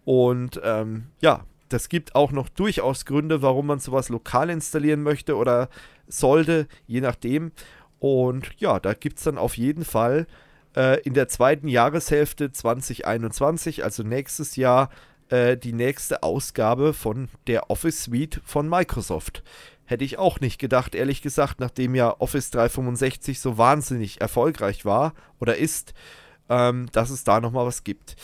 Und 0.04 0.60
ähm, 0.62 1.06
ja, 1.22 1.46
das 1.72 1.88
gibt 1.88 2.14
auch 2.14 2.32
noch 2.32 2.48
durchaus 2.48 3.04
Gründe, 3.04 3.42
warum 3.42 3.66
man 3.66 3.78
sowas 3.78 4.08
lokal 4.08 4.50
installieren 4.50 5.02
möchte 5.02 5.36
oder 5.36 5.68
sollte, 6.06 6.66
je 6.86 7.00
nachdem. 7.00 7.52
Und 7.98 8.50
ja, 8.58 8.80
da 8.80 8.94
gibt 8.94 9.18
es 9.18 9.24
dann 9.24 9.38
auf 9.38 9.56
jeden 9.56 9.84
Fall 9.84 10.26
äh, 10.76 11.00
in 11.02 11.14
der 11.14 11.28
zweiten 11.28 11.68
Jahreshälfte 11.68 12.52
2021, 12.52 13.84
also 13.84 14.02
nächstes 14.02 14.56
Jahr, 14.56 14.90
äh, 15.28 15.56
die 15.56 15.72
nächste 15.72 16.22
Ausgabe 16.22 16.92
von 16.92 17.28
der 17.46 17.70
Office 17.70 18.04
Suite 18.04 18.40
von 18.44 18.68
Microsoft. 18.68 19.42
Hätte 19.84 20.04
ich 20.04 20.18
auch 20.18 20.40
nicht 20.40 20.58
gedacht, 20.58 20.94
ehrlich 20.94 21.22
gesagt, 21.22 21.60
nachdem 21.60 21.94
ja 21.94 22.14
Office 22.18 22.50
365 22.50 23.40
so 23.40 23.58
wahnsinnig 23.58 24.20
erfolgreich 24.20 24.84
war 24.84 25.14
oder 25.40 25.56
ist, 25.56 25.94
ähm, 26.48 26.88
dass 26.92 27.10
es 27.10 27.24
da 27.24 27.40
nochmal 27.40 27.66
was 27.66 27.84
gibt. 27.84 28.16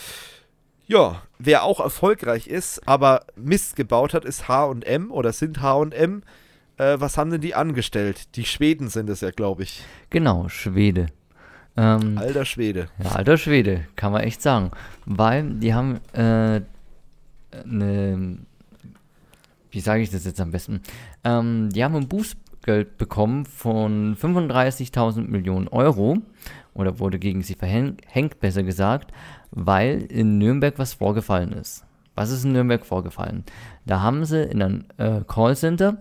Ja, 0.88 1.20
wer 1.38 1.64
auch 1.64 1.80
erfolgreich 1.80 2.46
ist, 2.46 2.88
aber 2.88 3.26
Mist 3.36 3.76
gebaut 3.76 4.14
hat, 4.14 4.24
ist 4.24 4.48
HM 4.48 5.10
oder 5.10 5.34
sind 5.34 5.60
HM. 5.60 6.22
Äh, 6.78 6.96
was 6.98 7.18
haben 7.18 7.30
denn 7.30 7.42
die 7.42 7.54
angestellt? 7.54 8.34
Die 8.36 8.46
Schweden 8.46 8.88
sind 8.88 9.10
es 9.10 9.20
ja, 9.20 9.30
glaube 9.30 9.64
ich. 9.64 9.84
Genau, 10.08 10.48
Schwede. 10.48 11.08
Ähm, 11.76 12.16
alter 12.16 12.46
Schwede. 12.46 12.88
Ja, 13.04 13.10
alter 13.10 13.36
Schwede, 13.36 13.84
kann 13.96 14.12
man 14.12 14.22
echt 14.22 14.40
sagen. 14.40 14.70
Weil 15.04 15.50
die 15.50 15.74
haben 15.74 16.00
äh, 16.14 16.62
eine, 17.52 18.38
wie 19.70 19.80
sage 19.80 20.00
ich 20.00 20.10
das 20.10 20.24
jetzt 20.24 20.40
am 20.40 20.52
besten? 20.52 20.80
Ähm, 21.22 21.68
die 21.70 21.84
haben 21.84 21.96
ein 21.96 22.08
Bußgeld 22.08 22.96
bekommen 22.96 23.44
von 23.44 24.16
35.000 24.16 25.28
Millionen 25.28 25.68
Euro 25.68 26.16
oder 26.72 26.98
wurde 26.98 27.18
gegen 27.18 27.42
sie 27.42 27.54
verhängt, 27.54 28.40
besser 28.40 28.62
gesagt, 28.62 29.12
weil 29.50 30.02
in 30.02 30.38
Nürnberg 30.38 30.78
was 30.78 30.94
vorgefallen 30.94 31.52
ist. 31.52 31.84
Was 32.14 32.30
ist 32.30 32.44
in 32.44 32.52
Nürnberg 32.52 32.84
vorgefallen? 32.84 33.44
Da 33.86 34.00
haben 34.00 34.24
sie 34.24 34.42
in 34.42 34.62
einem 34.62 34.84
äh, 34.96 35.20
Callcenter 35.26 35.98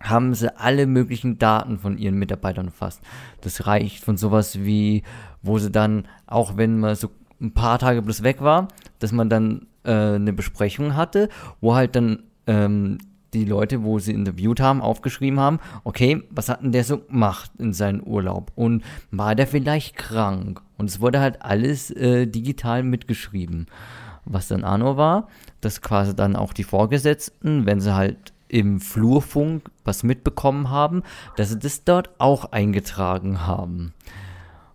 haben 0.00 0.34
sie 0.34 0.58
alle 0.58 0.86
möglichen 0.86 1.38
Daten 1.38 1.78
von 1.78 1.98
ihren 1.98 2.18
Mitarbeitern 2.18 2.66
erfasst. 2.66 3.02
Das 3.42 3.66
reicht 3.66 4.02
von 4.02 4.16
sowas 4.16 4.60
wie, 4.60 5.02
wo 5.42 5.58
sie 5.58 5.70
dann, 5.70 6.08
auch 6.26 6.56
wenn 6.56 6.80
man 6.80 6.94
so 6.94 7.10
ein 7.40 7.52
paar 7.52 7.78
Tage 7.78 8.02
bloß 8.02 8.22
weg 8.22 8.40
war, 8.40 8.68
dass 8.98 9.12
man 9.12 9.28
dann 9.28 9.66
äh, 9.84 10.14
eine 10.14 10.32
Besprechung 10.32 10.96
hatte, 10.96 11.28
wo 11.60 11.74
halt 11.74 11.96
dann 11.96 12.22
ähm, 12.46 12.98
die 13.34 13.44
Leute, 13.44 13.82
wo 13.82 13.98
sie 13.98 14.12
interviewt 14.12 14.60
haben, 14.60 14.80
aufgeschrieben 14.80 15.40
haben, 15.40 15.60
okay, 15.84 16.22
was 16.30 16.48
hat 16.48 16.62
denn 16.62 16.72
der 16.72 16.84
so 16.84 16.98
gemacht 16.98 17.50
in 17.58 17.72
seinem 17.72 18.02
Urlaub? 18.02 18.52
Und 18.54 18.82
war 19.10 19.34
der 19.34 19.46
vielleicht 19.46 19.96
krank? 19.96 20.60
Und 20.78 20.90
es 20.90 21.00
wurde 21.00 21.20
halt 21.20 21.42
alles 21.42 21.90
äh, 21.90 22.26
digital 22.26 22.82
mitgeschrieben. 22.82 23.66
Was 24.24 24.48
dann 24.48 24.64
Arno 24.64 24.96
war, 24.96 25.28
dass 25.60 25.80
quasi 25.80 26.14
dann 26.14 26.36
auch 26.36 26.52
die 26.52 26.64
Vorgesetzten, 26.64 27.66
wenn 27.66 27.80
sie 27.80 27.94
halt 27.94 28.32
im 28.48 28.80
Flurfunk 28.80 29.70
was 29.84 30.02
mitbekommen 30.02 30.70
haben, 30.70 31.02
dass 31.36 31.50
sie 31.50 31.58
das 31.58 31.84
dort 31.84 32.10
auch 32.18 32.52
eingetragen 32.52 33.46
haben. 33.46 33.94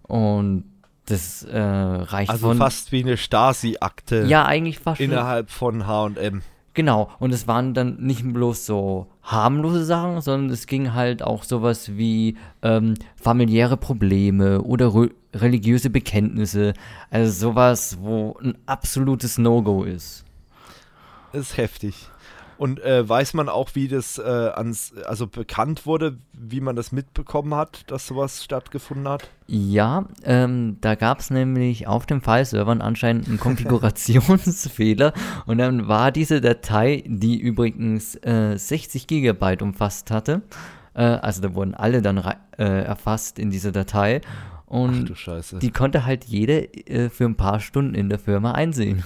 Und 0.04 0.64
das 1.06 1.44
äh, 1.44 1.60
reicht 1.60 2.32
also 2.32 2.48
von... 2.48 2.58
fast 2.58 2.92
wie 2.92 3.04
eine 3.04 3.18
Stasi-Akte. 3.18 4.26
Ja, 4.26 4.46
eigentlich 4.46 4.80
fast 4.80 5.02
Innerhalb 5.02 5.52
von 5.52 5.86
H&M. 5.86 6.42
Genau, 6.76 7.10
und 7.20 7.34
es 7.34 7.48
waren 7.48 7.74
dann 7.74 7.96
nicht 8.02 8.22
bloß 8.34 8.66
so 8.66 9.08
harmlose 9.24 9.86
Sachen, 9.86 10.20
sondern 10.20 10.50
es 10.50 10.68
ging 10.68 10.94
halt 10.94 11.24
auch 11.24 11.44
sowas 11.44 11.96
wie 11.96 12.36
ähm, 12.62 12.96
familiäre 13.16 13.78
Probleme 13.78 14.62
oder 14.62 14.94
re 14.94 15.10
religiöse 15.34 15.90
Bekenntnisse. 15.90 16.74
Also 17.10 17.50
sowas, 17.50 17.98
wo 18.02 18.38
ein 18.42 18.58
absolutes 18.66 19.38
No-Go 19.38 19.84
ist. 19.84 20.24
Ist 21.34 21.58
heftig. 21.58 22.10
Und 22.58 22.80
äh, 22.82 23.08
weiß 23.08 23.34
man 23.34 23.50
auch, 23.50 23.72
wie 23.74 23.88
das 23.88 24.18
äh, 24.18 24.22
ans, 24.22 24.94
also 25.06 25.28
bekannt 25.28 25.86
wurde, 25.86 26.18
wie 26.34 26.62
man 26.62 26.76
das 26.76 26.92
mitbekommen 26.92 27.54
hat, 27.54 27.84
dass 27.92 28.08
sowas 28.08 28.44
stattgefunden 28.44 29.08
hat? 29.08 29.30
Ja, 29.48 30.06
ähm, 30.24 30.78
da 30.82 30.96
gab 30.96 31.20
es 31.20 31.30
nämlich 31.30 31.88
auf 31.88 32.06
dem 32.06 32.22
File-Servern 32.22 32.82
anscheinend 32.82 33.28
einen 33.28 33.40
Konfigurationsfehler 33.40 35.14
und 35.46 35.58
dann 35.58 35.88
war 35.88 36.12
diese 36.12 36.42
Datei, 36.42 37.04
die 37.08 37.38
übrigens 37.38 38.16
äh, 38.24 38.58
60 38.58 39.08
Gigabyte 39.08 39.62
umfasst 39.62 40.12
hatte, 40.12 40.42
äh, 40.94 41.04
also 41.04 41.42
da 41.42 41.54
wurden 41.54 41.76
alle 41.76 42.02
dann 42.02 42.18
äh, 42.18 42.64
erfasst 42.64 43.38
in 43.38 43.52
diese 43.52 43.72
Datei 43.72 44.22
und 44.66 45.14
die 45.62 45.72
konnte 45.72 46.06
halt 46.06 46.26
jede 46.26 46.74
äh, 46.88 47.10
für 47.10 47.26
ein 47.26 47.36
paar 47.36 47.60
Stunden 47.60 47.94
in 47.94 48.10
der 48.10 48.20
Firma 48.20 48.54
einsehen. 48.54 49.04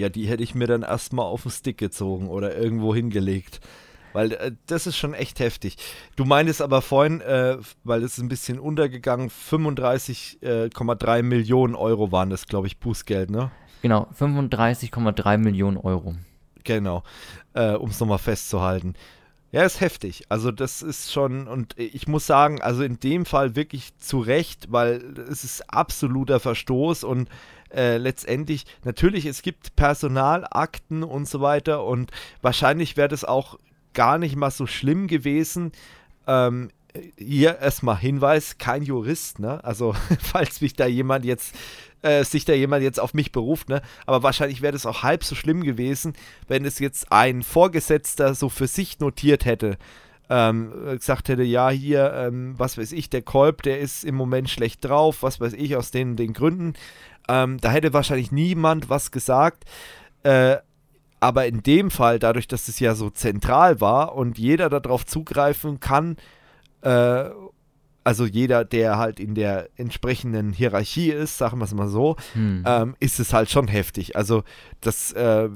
Ja, 0.00 0.08
die 0.08 0.26
hätte 0.26 0.42
ich 0.42 0.54
mir 0.54 0.66
dann 0.66 0.82
erstmal 0.82 1.26
auf 1.26 1.42
den 1.42 1.50
Stick 1.50 1.76
gezogen 1.76 2.28
oder 2.28 2.56
irgendwo 2.56 2.94
hingelegt. 2.94 3.60
Weil 4.14 4.32
äh, 4.32 4.52
das 4.66 4.86
ist 4.86 4.96
schon 4.96 5.12
echt 5.12 5.40
heftig. 5.40 5.76
Du 6.16 6.24
meintest 6.24 6.62
aber 6.62 6.80
vorhin, 6.80 7.20
äh, 7.20 7.58
weil 7.84 8.02
es 8.02 8.16
ist 8.16 8.24
ein 8.24 8.30
bisschen 8.30 8.58
untergegangen, 8.58 9.28
35,3 9.30 11.18
äh, 11.18 11.22
Millionen 11.22 11.74
Euro 11.74 12.10
waren 12.12 12.30
das, 12.30 12.46
glaube 12.46 12.66
ich, 12.66 12.78
Bußgeld, 12.78 13.28
ne? 13.28 13.50
Genau, 13.82 14.08
35,3 14.18 15.36
Millionen 15.36 15.76
Euro. 15.76 16.14
Genau, 16.64 17.02
äh, 17.52 17.74
um 17.74 17.90
es 17.90 18.00
nochmal 18.00 18.18
festzuhalten. 18.18 18.94
Ja, 19.52 19.64
ist 19.64 19.80
heftig. 19.80 20.24
Also 20.28 20.50
das 20.50 20.80
ist 20.80 21.12
schon, 21.12 21.46
und 21.46 21.76
ich 21.76 22.08
muss 22.08 22.26
sagen, 22.26 22.62
also 22.62 22.84
in 22.84 23.00
dem 23.00 23.26
Fall 23.26 23.54
wirklich 23.54 23.96
zu 23.98 24.20
Recht, 24.20 24.70
weil 24.70 25.02
es 25.28 25.44
ist 25.44 25.62
absoluter 25.72 26.40
Verstoß 26.40 27.04
und 27.04 27.28
äh, 27.74 27.96
letztendlich, 27.96 28.66
natürlich, 28.84 29.26
es 29.26 29.42
gibt 29.42 29.76
Personalakten 29.76 31.02
und 31.02 31.28
so 31.28 31.40
weiter 31.40 31.84
und 31.84 32.10
wahrscheinlich 32.42 32.96
wäre 32.96 33.08
das 33.08 33.24
auch 33.24 33.58
gar 33.94 34.18
nicht 34.18 34.36
mal 34.36 34.50
so 34.50 34.66
schlimm 34.66 35.06
gewesen. 35.06 35.72
Ähm, 36.26 36.70
hier 37.16 37.58
erstmal 37.58 37.98
Hinweis, 37.98 38.58
kein 38.58 38.82
Jurist, 38.82 39.38
ne? 39.38 39.62
Also, 39.64 39.94
falls 40.20 40.60
mich 40.60 40.74
da 40.74 40.86
jemand 40.86 41.24
jetzt, 41.24 41.54
äh, 42.02 42.24
sich 42.24 42.44
da 42.44 42.52
jemand 42.52 42.82
jetzt 42.82 43.00
auf 43.00 43.14
mich 43.14 43.32
beruft, 43.32 43.68
ne? 43.68 43.82
Aber 44.06 44.22
wahrscheinlich 44.22 44.62
wäre 44.62 44.72
das 44.72 44.86
auch 44.86 45.02
halb 45.02 45.24
so 45.24 45.34
schlimm 45.34 45.62
gewesen, 45.62 46.14
wenn 46.48 46.64
es 46.64 46.78
jetzt 46.78 47.12
ein 47.12 47.42
Vorgesetzter 47.42 48.34
so 48.34 48.48
für 48.48 48.66
sich 48.66 48.98
notiert 48.98 49.44
hätte. 49.44 49.78
Ähm, 50.32 50.72
gesagt 50.92 51.28
hätte, 51.28 51.42
ja, 51.42 51.70
hier, 51.70 52.12
ähm, 52.14 52.54
was 52.56 52.78
weiß 52.78 52.92
ich, 52.92 53.10
der 53.10 53.22
Kolb, 53.22 53.62
der 53.62 53.80
ist 53.80 54.04
im 54.04 54.14
Moment 54.14 54.48
schlecht 54.48 54.84
drauf, 54.84 55.24
was 55.24 55.40
weiß 55.40 55.54
ich, 55.54 55.74
aus 55.74 55.90
den, 55.90 56.14
den 56.14 56.34
Gründen. 56.34 56.74
Ähm, 57.28 57.58
da 57.58 57.70
hätte 57.70 57.92
wahrscheinlich 57.92 58.32
niemand 58.32 58.88
was 58.90 59.10
gesagt. 59.10 59.64
Äh, 60.22 60.56
aber 61.20 61.46
in 61.46 61.62
dem 61.62 61.90
Fall, 61.90 62.18
dadurch, 62.18 62.48
dass 62.48 62.68
es 62.68 62.80
ja 62.80 62.94
so 62.94 63.10
zentral 63.10 63.80
war 63.80 64.14
und 64.14 64.38
jeder 64.38 64.70
darauf 64.70 65.04
zugreifen 65.04 65.78
kann, 65.78 66.16
äh, 66.80 67.28
also 68.02 68.24
jeder, 68.24 68.64
der 68.64 68.96
halt 68.96 69.20
in 69.20 69.34
der 69.34 69.68
entsprechenden 69.76 70.52
Hierarchie 70.52 71.10
ist, 71.10 71.36
sagen 71.36 71.58
wir 71.58 71.66
es 71.66 71.74
mal 71.74 71.88
so, 71.88 72.16
hm. 72.32 72.64
ähm, 72.66 72.96
ist 72.98 73.20
es 73.20 73.34
halt 73.34 73.50
schon 73.50 73.68
heftig. 73.68 74.16
Also 74.16 74.42
das, 74.80 75.12
äh, 75.12 75.50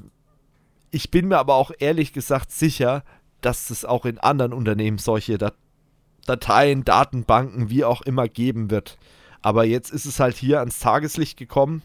ich 0.91 1.11
bin 1.11 1.28
mir 1.28 1.39
aber 1.39 1.55
auch 1.55 1.70
ehrlich 1.78 2.12
gesagt 2.12 2.53
sicher, 2.53 3.03
dass 3.41 3.70
es 3.70 3.85
auch 3.85 4.05
in 4.05 4.19
anderen 4.19 4.53
Unternehmen 4.53 4.99
solche 4.99 5.39
Dat 5.39 5.55
Dateien, 6.27 6.85
Datenbanken, 6.85 7.69
wie 7.69 7.85
auch 7.85 8.01
immer 8.01 8.28
geben 8.28 8.70
wird. 8.70 8.97
Aber 9.44 9.66
jetzt 9.66 9.90
ist 9.90 10.06
es 10.06 10.20
halt 10.20 10.36
hier 10.36 10.60
ans 10.60 10.78
Tageslicht 10.78 11.36
gekommen 11.36 11.82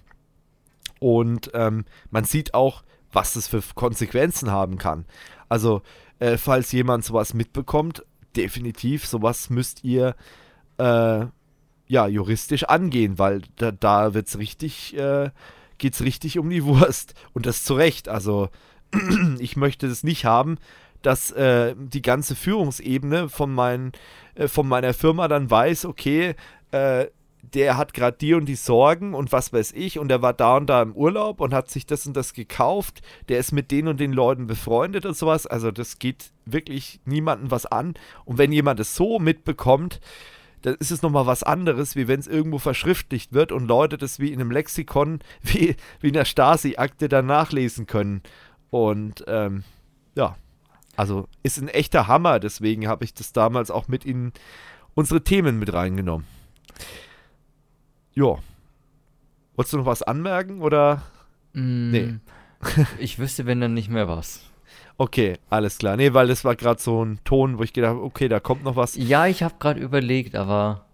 und 1.02 1.52
ähm, 1.53 1.84
man 2.10 2.23
sieht 2.23 2.53
auch, 2.53 2.84
was 3.11 3.34
das 3.34 3.49
für 3.49 3.61
Konsequenzen 3.76 4.49
haben 4.49 4.77
kann. 4.77 5.03
Also, 5.49 5.81
äh, 6.19 6.38
falls 6.38 6.72
jemand 6.72 7.03
sowas 7.03 7.34
mitbekommt, 7.34 8.06
definitiv, 8.38 9.06
sowas 9.06 9.49
müsst 9.49 9.84
ihr 9.84 10.15
äh, 10.77 11.26
ja 11.88 12.07
juristisch 12.07 12.64
angehen, 12.64 13.19
weil 13.19 13.41
da, 13.57 13.73
da 13.73 14.14
wird's 14.14 14.38
richtig, 14.38 14.95
äh, 14.98 15.30
geht's 15.80 16.02
richtig 16.02 16.40
um 16.40 16.49
die 16.49 16.64
Wurst. 16.64 17.14
Und 17.34 17.45
das 17.45 17.65
zu 17.65 17.73
Recht. 17.73 18.07
Also, 18.07 18.48
ich 19.40 19.57
möchte 19.57 19.90
das 19.90 20.03
nicht 20.03 20.23
haben, 20.23 20.60
dass 21.02 21.31
äh, 21.31 21.76
die 21.77 22.02
ganze 22.02 22.36
Führungsebene 22.36 23.27
von, 23.27 23.53
mein, 23.53 23.91
äh, 24.36 24.48
von 24.48 24.65
meiner 24.65 24.94
Firma 24.94 25.27
dann 25.27 25.52
weiß, 25.52 25.84
okay, 25.84 26.36
äh, 26.72 27.07
der 27.41 27.78
hat 27.78 27.94
gerade 27.94 28.18
die 28.18 28.34
und 28.34 28.45
die 28.45 28.56
Sorgen 28.56 29.14
und 29.14 29.32
was 29.32 29.53
weiß 29.53 29.72
ich 29.74 29.98
und 29.99 30.10
der 30.10 30.22
war 30.22 30.34
da 30.34 30.57
und 30.57 30.68
da 30.68 30.82
im 30.82 30.94
Urlaub 30.94 31.41
und 31.41 31.53
hat 31.53 31.70
sich 31.70 31.86
das 31.86 32.06
und 32.06 32.16
das 32.16 32.34
gekauft, 32.34 33.02
der 33.28 33.40
ist 33.40 33.52
mit 33.52 33.72
den 33.72 33.88
und 33.88 33.99
den 33.99 34.14
Leuten 34.14 34.48
befreundet 34.48 35.06
und 35.06 35.16
sowas. 35.16 35.48
Also 35.48 35.72
das 35.72 35.99
geht 35.99 36.32
wirklich 36.45 36.99
niemandem 37.06 37.52
was 37.52 37.66
an. 37.66 37.94
Und 38.26 38.38
wenn 38.38 38.52
jemand 38.52 38.80
es 38.80 38.95
so 38.95 39.20
mitbekommt, 39.20 39.99
dann 40.61 40.76
ist 40.76 40.91
es 40.91 41.02
nochmal 41.02 41.26
was 41.26 41.44
anderes, 41.44 41.95
wie 41.95 42.07
wenn 42.07 42.20
es 42.20 42.28
irgendwo 42.28 42.60
verschriftlicht 42.60 43.34
wird 43.34 43.52
und 43.52 43.68
Leute 43.68 43.98
das 43.98 44.20
wie 44.20 44.32
in 44.32 44.41
einem 44.41 44.52
Lexikon, 44.52 45.20
wie, 45.41 45.76
wie 46.02 46.07
in 46.07 46.14
der 46.14 46.26
Stasi-Akte 46.26 47.10
dann 47.10 47.26
nachlesen 47.26 47.86
können. 47.86 48.22
Und 48.70 49.24
ähm, 49.28 49.64
ja, 50.16 50.36
also 50.95 51.28
ist 51.44 51.57
ein 51.57 51.70
echter 51.70 52.07
Hammer, 52.07 52.40
deswegen 52.40 52.88
habe 52.88 53.06
ich 53.06 53.14
das 53.14 53.32
damals 53.32 53.72
auch 53.72 53.88
mit 53.88 54.03
in 54.03 54.34
unsere 54.95 55.24
Themen 55.24 55.57
mit 55.57 55.72
reingenommen. 55.72 56.28
Ja. 58.20 58.38
Wolltest 59.56 59.74
du 59.74 59.78
noch 59.78 59.86
was 59.86 60.04
anmerken 60.04 60.62
oder? 60.62 61.04
Mm, 61.54 61.91
nee. 61.91 62.16
ich 63.00 63.18
wüsste, 63.18 63.46
wenn 63.46 63.62
dann 63.62 63.74
nicht 63.74 63.90
mehr 63.90 64.10
was. 64.10 64.41
Okay, 64.98 65.38
alles 65.50 65.78
klar. 65.78 65.96
Nee, 65.96 66.14
weil 66.14 66.28
das 66.28 66.44
war 66.44 66.58
gerade 66.58 66.82
so 66.82 67.04
ein 67.06 67.22
Ton, 67.24 67.58
wo 67.58 67.64
ich 67.64 67.72
gedacht 67.72 67.91
habe, 67.91 68.04
okay, 68.04 68.28
da 68.28 68.41
kommt 68.41 68.66
noch 68.66 68.76
was. 68.76 68.96
Ja, 68.98 69.28
ich 69.28 69.41
habe 69.41 69.56
gerade 69.58 69.80
überlegt, 69.80 70.36
aber. 70.36 70.86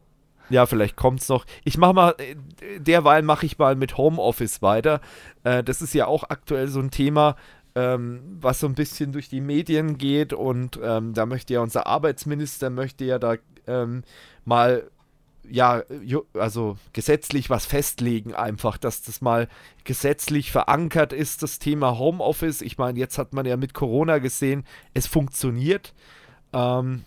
Ja, 0.52 0.68
vielleicht 0.68 0.96
kommt 0.96 1.22
es 1.22 1.30
noch. 1.30 1.46
Ich 1.64 1.80
mache 1.80 1.94
mal, 1.94 2.16
äh, 2.20 2.36
derweil 2.80 3.24
mache 3.24 3.48
ich 3.48 3.58
mal 3.58 3.76
mit 3.76 3.98
Homeoffice 3.98 4.62
weiter. 4.62 5.02
Äh, 5.44 5.64
das 5.64 5.82
ist 5.82 5.96
ja 5.96 6.06
auch 6.06 6.26
aktuell 6.30 6.68
so 6.68 6.80
ein 6.80 6.92
Thema, 6.92 7.36
ähm, 7.74 8.38
was 8.40 8.60
so 8.60 8.68
ein 8.68 8.76
bisschen 8.76 9.12
durch 9.12 9.30
die 9.30 9.42
Medien 9.42 9.98
geht 9.98 10.32
und 10.32 10.80
ähm, 10.84 11.16
da 11.16 11.26
möchte 11.26 11.56
ja 11.56 11.62
unser 11.62 11.88
Arbeitsminister 11.88 12.70
möchte 12.70 13.06
ja 13.06 13.18
da 13.18 13.38
ähm, 13.66 14.04
mal 14.46 14.92
ja, 15.50 15.84
also 16.34 16.78
gesetzlich 16.94 17.50
was 17.50 17.66
festlegen, 17.66 18.34
einfach, 18.34 18.78
dass 18.78 19.02
das 19.02 19.22
mal 19.22 19.48
gesetzlich 19.84 20.52
verankert 20.52 21.14
ist, 21.14 21.44
das 21.44 21.60
Thema 21.60 21.98
Homeoffice. 21.98 22.62
Ich 22.62 22.78
meine, 22.78 23.00
jetzt 23.00 23.18
hat 23.18 23.34
man 23.34 23.46
ja 23.46 23.58
mit 23.58 23.74
Corona 23.74 24.20
gesehen, 24.20 24.66
es 24.94 25.08
funktioniert. 25.08 25.94
Ähm, 26.54 27.04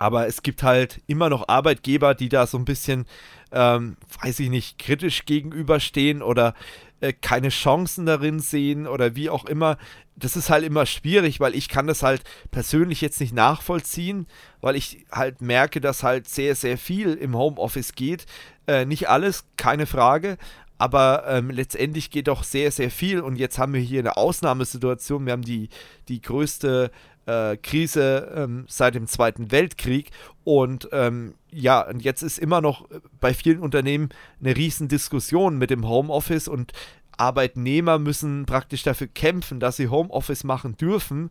aber 0.00 0.26
es 0.26 0.42
gibt 0.42 0.62
halt 0.62 1.02
immer 1.06 1.28
noch 1.28 1.48
Arbeitgeber, 1.48 2.14
die 2.14 2.30
da 2.30 2.46
so 2.46 2.56
ein 2.56 2.64
bisschen, 2.64 3.04
ähm, 3.52 3.98
weiß 4.22 4.40
ich 4.40 4.48
nicht, 4.48 4.78
kritisch 4.78 5.26
gegenüberstehen 5.26 6.22
oder 6.22 6.54
äh, 7.00 7.12
keine 7.12 7.50
Chancen 7.50 8.06
darin 8.06 8.40
sehen 8.40 8.86
oder 8.86 9.14
wie 9.14 9.28
auch 9.28 9.44
immer. 9.44 9.76
Das 10.16 10.36
ist 10.36 10.48
halt 10.48 10.64
immer 10.64 10.86
schwierig, 10.86 11.38
weil 11.38 11.54
ich 11.54 11.68
kann 11.68 11.86
das 11.86 12.02
halt 12.02 12.22
persönlich 12.50 13.02
jetzt 13.02 13.20
nicht 13.20 13.34
nachvollziehen, 13.34 14.26
weil 14.62 14.74
ich 14.74 15.04
halt 15.12 15.42
merke, 15.42 15.82
dass 15.82 16.02
halt 16.02 16.26
sehr, 16.26 16.54
sehr 16.54 16.78
viel 16.78 17.12
im 17.12 17.36
Homeoffice 17.36 17.94
geht. 17.94 18.24
Äh, 18.66 18.86
nicht 18.86 19.10
alles, 19.10 19.44
keine 19.58 19.84
Frage, 19.84 20.38
aber 20.80 21.24
ähm, 21.28 21.50
letztendlich 21.50 22.10
geht 22.10 22.28
doch 22.28 22.42
sehr, 22.42 22.72
sehr 22.72 22.90
viel. 22.90 23.20
Und 23.20 23.36
jetzt 23.36 23.58
haben 23.58 23.74
wir 23.74 23.82
hier 23.82 24.00
eine 24.00 24.16
Ausnahmesituation. 24.16 25.26
Wir 25.26 25.34
haben 25.34 25.42
die, 25.42 25.68
die 26.08 26.22
größte 26.22 26.90
äh, 27.26 27.56
Krise 27.56 28.32
ähm, 28.34 28.64
seit 28.68 28.94
dem 28.94 29.06
Zweiten 29.06 29.50
Weltkrieg. 29.50 30.10
Und 30.44 30.88
ähm, 30.92 31.34
ja, 31.50 31.80
und 31.88 32.02
jetzt 32.02 32.22
ist 32.22 32.38
immer 32.38 32.60
noch 32.60 32.88
bei 33.20 33.34
vielen 33.34 33.60
Unternehmen 33.60 34.10
eine 34.40 34.56
riesen 34.56 34.88
Diskussion 34.88 35.58
mit 35.58 35.70
dem 35.70 35.88
Homeoffice 35.88 36.48
und 36.48 36.72
Arbeitnehmer 37.16 37.98
müssen 37.98 38.46
praktisch 38.46 38.82
dafür 38.82 39.06
kämpfen, 39.06 39.60
dass 39.60 39.76
sie 39.76 39.88
Homeoffice 39.88 40.44
machen 40.44 40.76
dürfen. 40.76 41.30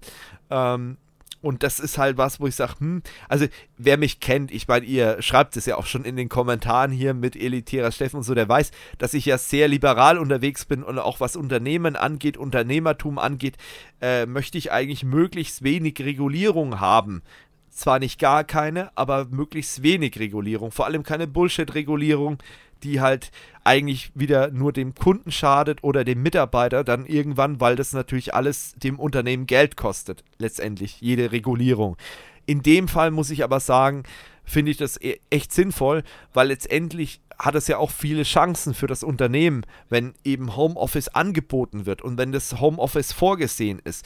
Ähm, 0.50 0.98
und 1.42 1.64
das 1.64 1.80
ist 1.80 1.98
halt 1.98 2.18
was, 2.18 2.40
wo 2.40 2.48
ich 2.48 2.56
sage, 2.56 2.80
hm, 2.80 3.02
also 3.28 3.46
wer 3.78 3.98
mich 3.98 4.20
kennt, 4.20 4.52
ich 4.52 4.68
meine, 4.68 4.86
ihr 4.86 5.22
schreibt 5.22 5.56
es 5.56 5.66
ja 5.66 5.78
auch 5.78 5.86
schon 5.86 6.04
in 6.04 6.16
den 6.16 6.30
Kommentaren 6.30 6.92
hier 6.92 7.14
mit 7.14 7.36
elitärer 7.36 7.92
Steffen 7.92 8.18
und 8.18 8.24
so, 8.24 8.36
der 8.36 8.50
weiß, 8.50 8.72
dass 8.98 9.14
ich 9.14 9.26
ja 9.26 9.38
sehr 9.38 9.68
liberal 9.68 10.18
unterwegs 10.18 10.66
bin 10.66 10.84
und 10.84 11.00
auch 11.00 11.20
was 11.20 11.36
Unternehmen 11.36 11.96
angeht, 11.96 12.38
Unternehmertum 12.38 13.18
angeht, 13.18 13.58
äh, 14.02 14.26
möchte 14.26 14.58
ich 14.58 14.72
eigentlich 14.72 15.04
möglichst 15.04 15.64
wenig 15.64 16.00
Regulierung 16.00 16.80
haben. 16.80 17.22
Zwar 17.70 18.00
nicht 18.00 18.20
gar 18.20 18.44
keine, 18.44 18.92
aber 18.98 19.26
möglichst 19.30 19.84
wenig 19.84 20.20
Regulierung. 20.20 20.72
Vor 20.72 20.86
allem 20.86 21.04
keine 21.04 21.28
Bullshit-Regulierung, 21.28 22.40
die 22.84 23.02
halt 23.02 23.32
eigentlich 23.64 24.12
wieder 24.16 24.52
nur 24.52 24.74
dem 24.74 24.96
Kunden 24.96 25.32
schadet 25.32 25.84
oder 25.84 26.04
dem 26.04 26.22
Mitarbeiter 26.22 26.84
dann 26.84 27.06
irgendwann, 27.06 27.60
weil 27.60 27.76
das 27.76 27.94
natürlich 27.94 28.34
alles 28.34 28.74
dem 28.78 29.00
Unternehmen 29.00 29.46
Geld 29.46 29.78
kostet, 29.78 30.24
letztendlich, 30.38 31.02
jede 31.02 31.32
Regulierung. 31.32 31.98
In 32.46 32.64
dem 32.64 32.88
Fall 32.88 33.12
muss 33.12 33.30
ich 33.30 33.44
aber 33.44 33.60
sagen, 33.60 34.04
finde 34.44 34.72
ich 34.72 34.78
das 34.78 35.00
e-, 35.00 35.20
echt 35.30 35.52
sinnvoll, 35.52 36.04
weil 36.34 36.48
letztendlich 36.48 37.22
hat 37.38 37.56
es 37.56 37.68
ja 37.68 37.78
auch 37.78 37.92
viele 37.92 38.24
Chancen 38.24 38.74
für 38.74 38.88
das 38.88 39.04
Unternehmen, 39.04 39.64
wenn 39.88 40.14
eben 40.24 40.56
Homeoffice 40.56 41.10
angeboten 41.10 41.86
wird 41.86 42.02
und 42.02 42.18
wenn 42.18 42.32
das 42.32 42.60
Homeoffice 42.60 43.14
vorgesehen 43.14 43.80
ist 43.84 44.06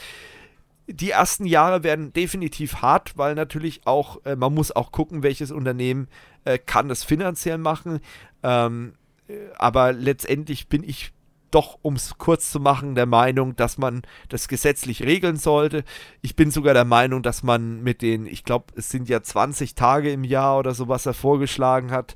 die 0.88 1.12
ersten 1.12 1.46
Jahre 1.46 1.84
werden 1.84 2.14
definitiv 2.14 2.82
hart, 2.82 3.18
weil 3.18 3.36
natürlich 3.36 3.82
auch, 3.86 4.24
äh, 4.26 4.36
man 4.36 4.54
muss 4.54 4.76
auch 4.76 4.92
gucken, 4.92 5.24
welches 5.24 5.52
Unternehmen 5.52 6.08
äh, 6.46 6.58
kann 6.58 6.90
das 6.90 7.04
finanziell 7.04 7.58
machen. 7.58 8.00
Ähm, 8.44 8.94
äh, 9.28 9.36
aber 9.58 9.94
letztendlich 9.94 10.68
bin 10.68 10.84
ich 10.84 11.14
doch, 11.52 11.78
um 11.84 11.96
es 11.96 12.18
kurz 12.18 12.52
zu 12.52 12.60
machen, 12.60 12.96
der 12.96 13.06
Meinung, 13.06 13.56
dass 13.56 13.78
man 13.78 14.02
das 14.30 14.48
gesetzlich 14.48 15.04
regeln 15.04 15.38
sollte. 15.38 15.84
Ich 16.22 16.36
bin 16.36 16.50
sogar 16.50 16.74
der 16.74 16.86
Meinung, 16.86 17.22
dass 17.22 17.44
man 17.44 17.84
mit 17.84 18.02
den, 18.02 18.26
ich 18.26 18.44
glaube, 18.44 18.66
es 18.76 18.90
sind 18.90 19.08
ja 19.08 19.22
20 19.22 19.76
Tage 19.76 20.12
im 20.12 20.24
Jahr 20.24 20.58
oder 20.58 20.74
so, 20.74 20.88
was 20.88 21.06
er 21.06 21.14
vorgeschlagen 21.14 21.92
hat, 21.92 22.16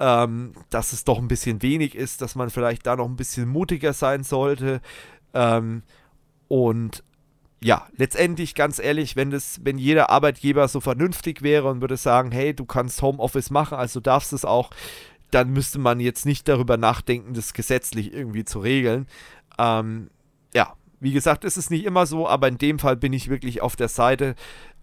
ähm, 0.00 0.52
dass 0.70 0.92
es 0.92 1.04
doch 1.04 1.18
ein 1.18 1.28
bisschen 1.28 1.60
wenig 1.62 1.94
ist, 1.94 2.22
dass 2.22 2.34
man 2.34 2.48
vielleicht 2.48 2.86
da 2.86 2.96
noch 2.96 3.06
ein 3.06 3.16
bisschen 3.16 3.48
mutiger 3.48 3.92
sein 3.92 4.24
sollte. 4.24 4.80
Ähm, 5.34 5.82
und 6.48 7.04
ja, 7.62 7.86
letztendlich 7.96 8.54
ganz 8.54 8.78
ehrlich, 8.78 9.16
wenn 9.16 9.30
das, 9.30 9.60
wenn 9.62 9.78
jeder 9.78 10.10
Arbeitgeber 10.10 10.66
so 10.68 10.80
vernünftig 10.80 11.42
wäre 11.42 11.68
und 11.68 11.80
würde 11.80 11.96
sagen, 11.96 12.32
hey, 12.32 12.54
du 12.54 12.64
kannst 12.64 13.02
Homeoffice 13.02 13.50
machen, 13.50 13.78
also 13.78 14.00
darfst 14.00 14.32
es 14.32 14.44
auch, 14.44 14.70
dann 15.30 15.50
müsste 15.50 15.78
man 15.78 16.00
jetzt 16.00 16.26
nicht 16.26 16.48
darüber 16.48 16.76
nachdenken, 16.76 17.34
das 17.34 17.54
gesetzlich 17.54 18.12
irgendwie 18.12 18.44
zu 18.44 18.58
regeln. 18.58 19.06
Ähm, 19.58 20.10
ja, 20.54 20.74
wie 21.00 21.12
gesagt, 21.12 21.44
ist 21.44 21.56
es 21.56 21.70
nicht 21.70 21.84
immer 21.84 22.06
so, 22.06 22.28
aber 22.28 22.48
in 22.48 22.58
dem 22.58 22.78
Fall 22.78 22.96
bin 22.96 23.12
ich 23.12 23.28
wirklich 23.30 23.62
auf 23.62 23.76
der 23.76 23.88
Seite 23.88 24.34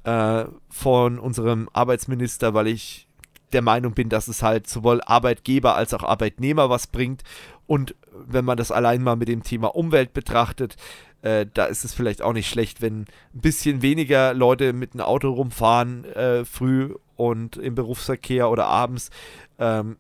äh, 0.03 0.45
von 0.69 1.19
unserem 1.19 1.69
Arbeitsminister, 1.73 2.53
weil 2.53 2.68
ich 2.68 3.07
der 3.51 3.61
Meinung 3.61 3.93
bin, 3.93 4.10
dass 4.10 4.27
es 4.27 4.41
halt 4.41 4.68
sowohl 4.68 5.01
Arbeitgeber 5.01 5.76
als 5.76 5.93
auch 5.93 6.03
Arbeitnehmer 6.03 6.69
was 6.69 6.88
bringt. 6.88 7.23
Und 7.70 7.94
wenn 8.12 8.46
man 8.46 8.58
das 8.58 8.72
allein 8.72 9.04
mal 9.04 9.16
mit 9.16 9.28
dem 9.28 9.44
Thema 9.44 9.76
Umwelt 9.76 10.12
betrachtet, 10.12 10.76
äh, 11.22 11.46
da 11.54 11.66
ist 11.66 11.86
es 11.86 11.94
vielleicht 11.94 12.24
auch 12.24 12.34
nicht 12.34 12.50
schlecht, 12.50 12.82
wenn 12.82 13.02
ein 13.02 13.08
bisschen 13.41 13.84
weniger 13.84 14.34
Leute 14.34 14.74
mit 14.74 14.94
einem 14.94 15.02
Auto 15.06 15.30
rumfahren, 15.30 16.04
äh, 16.04 16.46
früh 16.46 16.96
und 17.16 17.58
im 17.58 17.76
Berufsverkehr 17.76 18.50
oder 18.50 18.66
abends. 18.66 19.12
Ähm, 19.60 19.98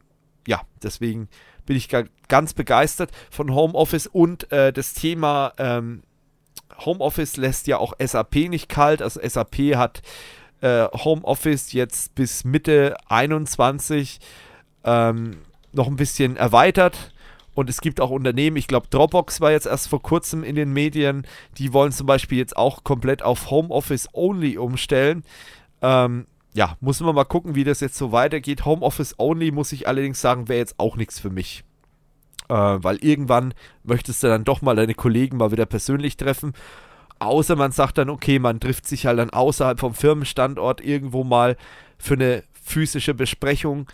ja, 0.47 0.61
deswegen 0.81 1.29
bin 1.67 1.77
ich 1.77 1.89
ganz 2.27 2.55
begeistert 2.55 3.11
von 3.29 3.53
Homeoffice 3.53 4.07
und 4.07 4.51
äh, 4.51 4.73
das 4.73 4.95
Thema 4.95 5.53
ähm, 5.59 6.01
Homeoffice 6.83 7.37
lässt 7.37 7.67
ja 7.67 7.77
auch 7.77 7.93
SAP 8.03 8.49
nicht 8.49 8.67
kalt. 8.67 9.03
Also 9.03 9.19
SAP 9.23 9.75
hat 9.75 10.01
äh, 10.61 10.85
Homeoffice 10.85 11.71
jetzt 11.73 12.15
bis 12.15 12.45
Mitte 12.45 12.95
21 13.09 14.19
ähm, 14.85 15.37
noch 15.71 15.85
ein 15.85 15.97
bisschen 15.97 16.35
erweitert. 16.35 17.11
Und 17.59 17.69
es 17.69 17.81
gibt 17.81 17.99
auch 17.99 18.09
Unternehmen, 18.09 18.55
ich 18.55 18.69
glaube, 18.69 18.87
Dropbox 18.89 19.41
war 19.41 19.51
jetzt 19.51 19.67
erst 19.67 19.89
vor 19.89 20.01
kurzem 20.01 20.45
in 20.45 20.55
den 20.55 20.71
Medien, 20.71 21.27
die 21.57 21.73
wollen 21.73 21.91
zum 21.91 22.07
Beispiel 22.07 22.37
jetzt 22.37 22.55
auch 22.55 22.85
komplett 22.85 23.21
auf 23.21 23.51
Homeoffice 23.51 24.07
Only 24.13 24.57
umstellen. 24.57 25.25
Ähm, 25.81 26.25
ja, 26.53 26.77
muss 26.79 27.01
man 27.01 27.13
mal 27.13 27.25
gucken, 27.25 27.55
wie 27.55 27.65
das 27.65 27.81
jetzt 27.81 27.97
so 27.97 28.13
weitergeht. 28.13 28.63
Homeoffice 28.63 29.15
Only, 29.17 29.51
muss 29.51 29.73
ich 29.73 29.89
allerdings 29.89 30.21
sagen, 30.21 30.47
wäre 30.47 30.59
jetzt 30.59 30.75
auch 30.77 30.95
nichts 30.95 31.19
für 31.19 31.29
mich. 31.29 31.65
Äh, 32.47 32.53
weil 32.53 32.95
irgendwann 33.03 33.53
möchtest 33.83 34.23
du 34.23 34.27
dann 34.27 34.45
doch 34.45 34.61
mal 34.61 34.77
deine 34.77 34.93
Kollegen 34.93 35.35
mal 35.35 35.51
wieder 35.51 35.65
persönlich 35.65 36.15
treffen. 36.15 36.53
Außer 37.19 37.57
man 37.57 37.73
sagt 37.73 37.97
dann, 37.97 38.09
okay, 38.09 38.39
man 38.39 38.61
trifft 38.61 38.87
sich 38.87 39.05
halt 39.05 39.19
dann 39.19 39.31
außerhalb 39.31 39.81
vom 39.81 39.93
Firmenstandort 39.93 40.79
irgendwo 40.79 41.25
mal 41.25 41.57
für 41.97 42.13
eine 42.13 42.43
physische 42.53 43.13
Besprechung. 43.13 43.87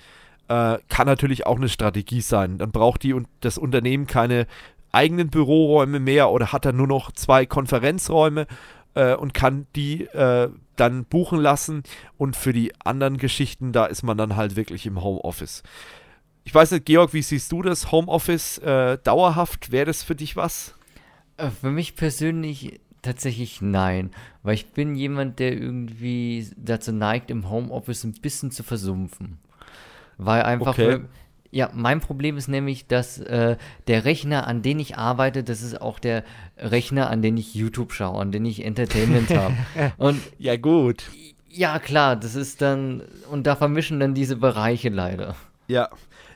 Äh, 0.48 0.78
kann 0.90 1.08
natürlich 1.08 1.46
auch 1.46 1.58
eine 1.58 1.70
Strategie 1.70 2.22
sein. 2.22 2.58
Dann 2.58 2.72
braucht 2.72 3.04
die 3.04 3.14
und 3.14 3.28
das 3.42 3.58
Unternehmen 3.58 4.08
keine 4.08 4.48
eigenen 4.92 5.30
Büroräume 5.30 6.00
mehr 6.00 6.30
oder 6.30 6.52
hat 6.52 6.66
dann 6.66 6.78
nur 6.78 6.88
noch 6.88 7.12
zwei 7.12 7.46
Konferenzräume 7.46 8.48
äh, 8.94 9.14
und 9.16 9.34
kann 9.34 9.68
die 9.76 10.04
äh, 10.04 10.50
dann 10.76 11.06
buchen 11.06 11.40
lassen. 11.40 11.84
Und 12.18 12.36
für 12.36 12.54
die 12.54 12.74
anderen 12.84 13.18
Geschichten, 13.18 13.72
da 13.72 13.86
ist 13.86 14.04
man 14.04 14.18
dann 14.18 14.36
halt 14.36 14.56
wirklich 14.56 14.86
im 14.86 15.04
Homeoffice. 15.04 15.64
Ich 16.44 16.54
weiß 16.54 16.72
nicht, 16.72 16.86
Georg, 16.86 17.14
wie 17.14 17.24
siehst 17.24 17.52
du 17.52 17.62
das? 17.62 17.92
Homeoffice 17.92 18.60
äh, 18.60 18.98
dauerhaft? 19.04 19.72
Wäre 19.72 19.86
das 19.86 20.04
für 20.04 20.16
dich 20.16 20.36
was? 20.36 20.76
Äh, 21.38 21.50
für 21.50 21.72
mich 21.72 21.96
persönlich 21.96 22.80
tatsächlich 23.02 23.62
nein, 23.62 24.12
weil 24.42 24.56
ich 24.56 24.72
bin 24.72 24.96
jemand, 24.96 25.40
der 25.40 25.54
irgendwie 25.54 26.48
dazu 26.58 26.92
neigt, 26.92 27.30
im 27.30 27.50
Homeoffice 27.50 28.04
ein 28.04 28.14
bisschen 28.14 28.52
zu 28.52 28.64
versumpfen. 28.64 29.40
Weil 30.18 30.44
einfach, 30.44 30.74
okay. 30.74 31.02
Ja, 31.52 31.70
mein 31.74 32.02
Problem 32.02 32.36
ist 32.36 32.50
nämlich, 32.50 32.86
dass 32.88 33.18
äh, 33.18 33.56
der 33.88 34.04
Rechner, 34.04 34.46
an 34.46 34.62
den 34.62 34.78
ich 34.78 34.98
arbeite, 34.98 35.42
das 35.42 35.62
ist 35.62 35.80
auch 35.80 36.00
der 36.00 36.26
Rechner, 36.58 37.10
an 37.10 37.22
den 37.22 37.38
ich 37.38 37.56
YouTube 37.56 37.94
schaue, 37.94 38.20
an 38.20 38.34
den 38.34 38.44
ich 38.44 38.66
Entertainment 38.66 39.30
habe. 39.30 39.56
Und 39.98 40.20
ja, 40.38 40.58
gut. 40.58 41.04
Ja, 41.48 41.80
klar, 41.80 42.18
das 42.18 42.36
ist 42.36 42.62
dann, 42.62 43.04
und 43.32 43.48
da 43.48 43.56
vermischen 43.56 44.02
dann 44.02 44.14
diese 44.14 44.36
Bereiche 44.36 44.90
leider. 44.90 45.38
Ja. 45.70 45.88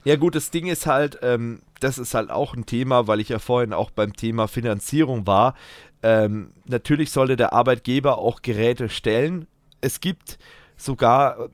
Ja, 0.05 0.15
gut, 0.15 0.35
das 0.35 0.51
Ding 0.51 0.67
ist 0.67 0.85
halt, 0.85 1.19
ähm, 1.21 1.59
das 1.81 1.97
ist 1.97 2.13
halt 2.13 2.29
auch 2.29 2.55
ein 2.55 2.65
Thema, 2.65 3.07
weil 3.07 3.19
ich 3.19 3.27
ja 3.27 3.39
vorhin 3.39 3.73
auch 3.73 3.91
beim 3.91 4.15
Thema 4.15 4.47
Finanzierung 4.47 5.27
war. 5.27 5.55
Ähm, 6.01 6.51
natürlich 6.65 7.11
sollte 7.11 7.35
der 7.35 7.51
Arbeitgeber 7.51 8.17
auch 8.17 8.41
Geräte 8.41 8.87
stellen. 8.87 9.47
Es 9.81 9.99
gibt 9.99 10.39
sogar, 10.79 11.49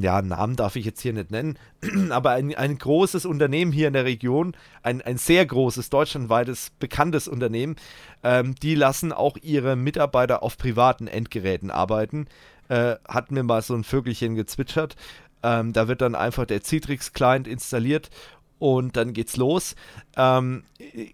ja, 0.00 0.22
Namen 0.22 0.56
darf 0.56 0.74
ich 0.74 0.84
jetzt 0.84 1.00
hier 1.00 1.12
nicht 1.12 1.30
nennen, 1.30 1.58
aber 2.10 2.30
ein, 2.30 2.54
ein 2.54 2.78
großes 2.78 3.26
Unternehmen 3.26 3.72
hier 3.72 3.88
in 3.88 3.92
der 3.92 4.06
Region, 4.06 4.56
ein, 4.82 5.02
ein 5.02 5.18
sehr 5.18 5.44
großes, 5.44 5.90
deutschlandweites, 5.90 6.72
bekanntes 6.78 7.28
Unternehmen, 7.28 7.76
ähm, 8.22 8.54
die 8.54 8.74
lassen 8.74 9.12
auch 9.12 9.36
ihre 9.42 9.76
Mitarbeiter 9.76 10.42
auf 10.42 10.56
privaten 10.56 11.06
Endgeräten 11.06 11.70
arbeiten. 11.70 12.26
Äh, 12.68 12.96
hat 13.06 13.30
mir 13.30 13.42
mal 13.42 13.62
so 13.62 13.74
ein 13.74 13.84
Vögelchen 13.84 14.34
gezwitschert. 14.34 14.96
Ähm, 15.42 15.72
da 15.72 15.88
wird 15.88 16.00
dann 16.00 16.14
einfach 16.14 16.46
der 16.46 16.62
Citrix-Client 16.62 17.48
installiert 17.48 18.10
und 18.58 18.96
dann 18.96 19.12
geht's 19.12 19.36
los. 19.36 19.74
Ähm, 20.16 20.64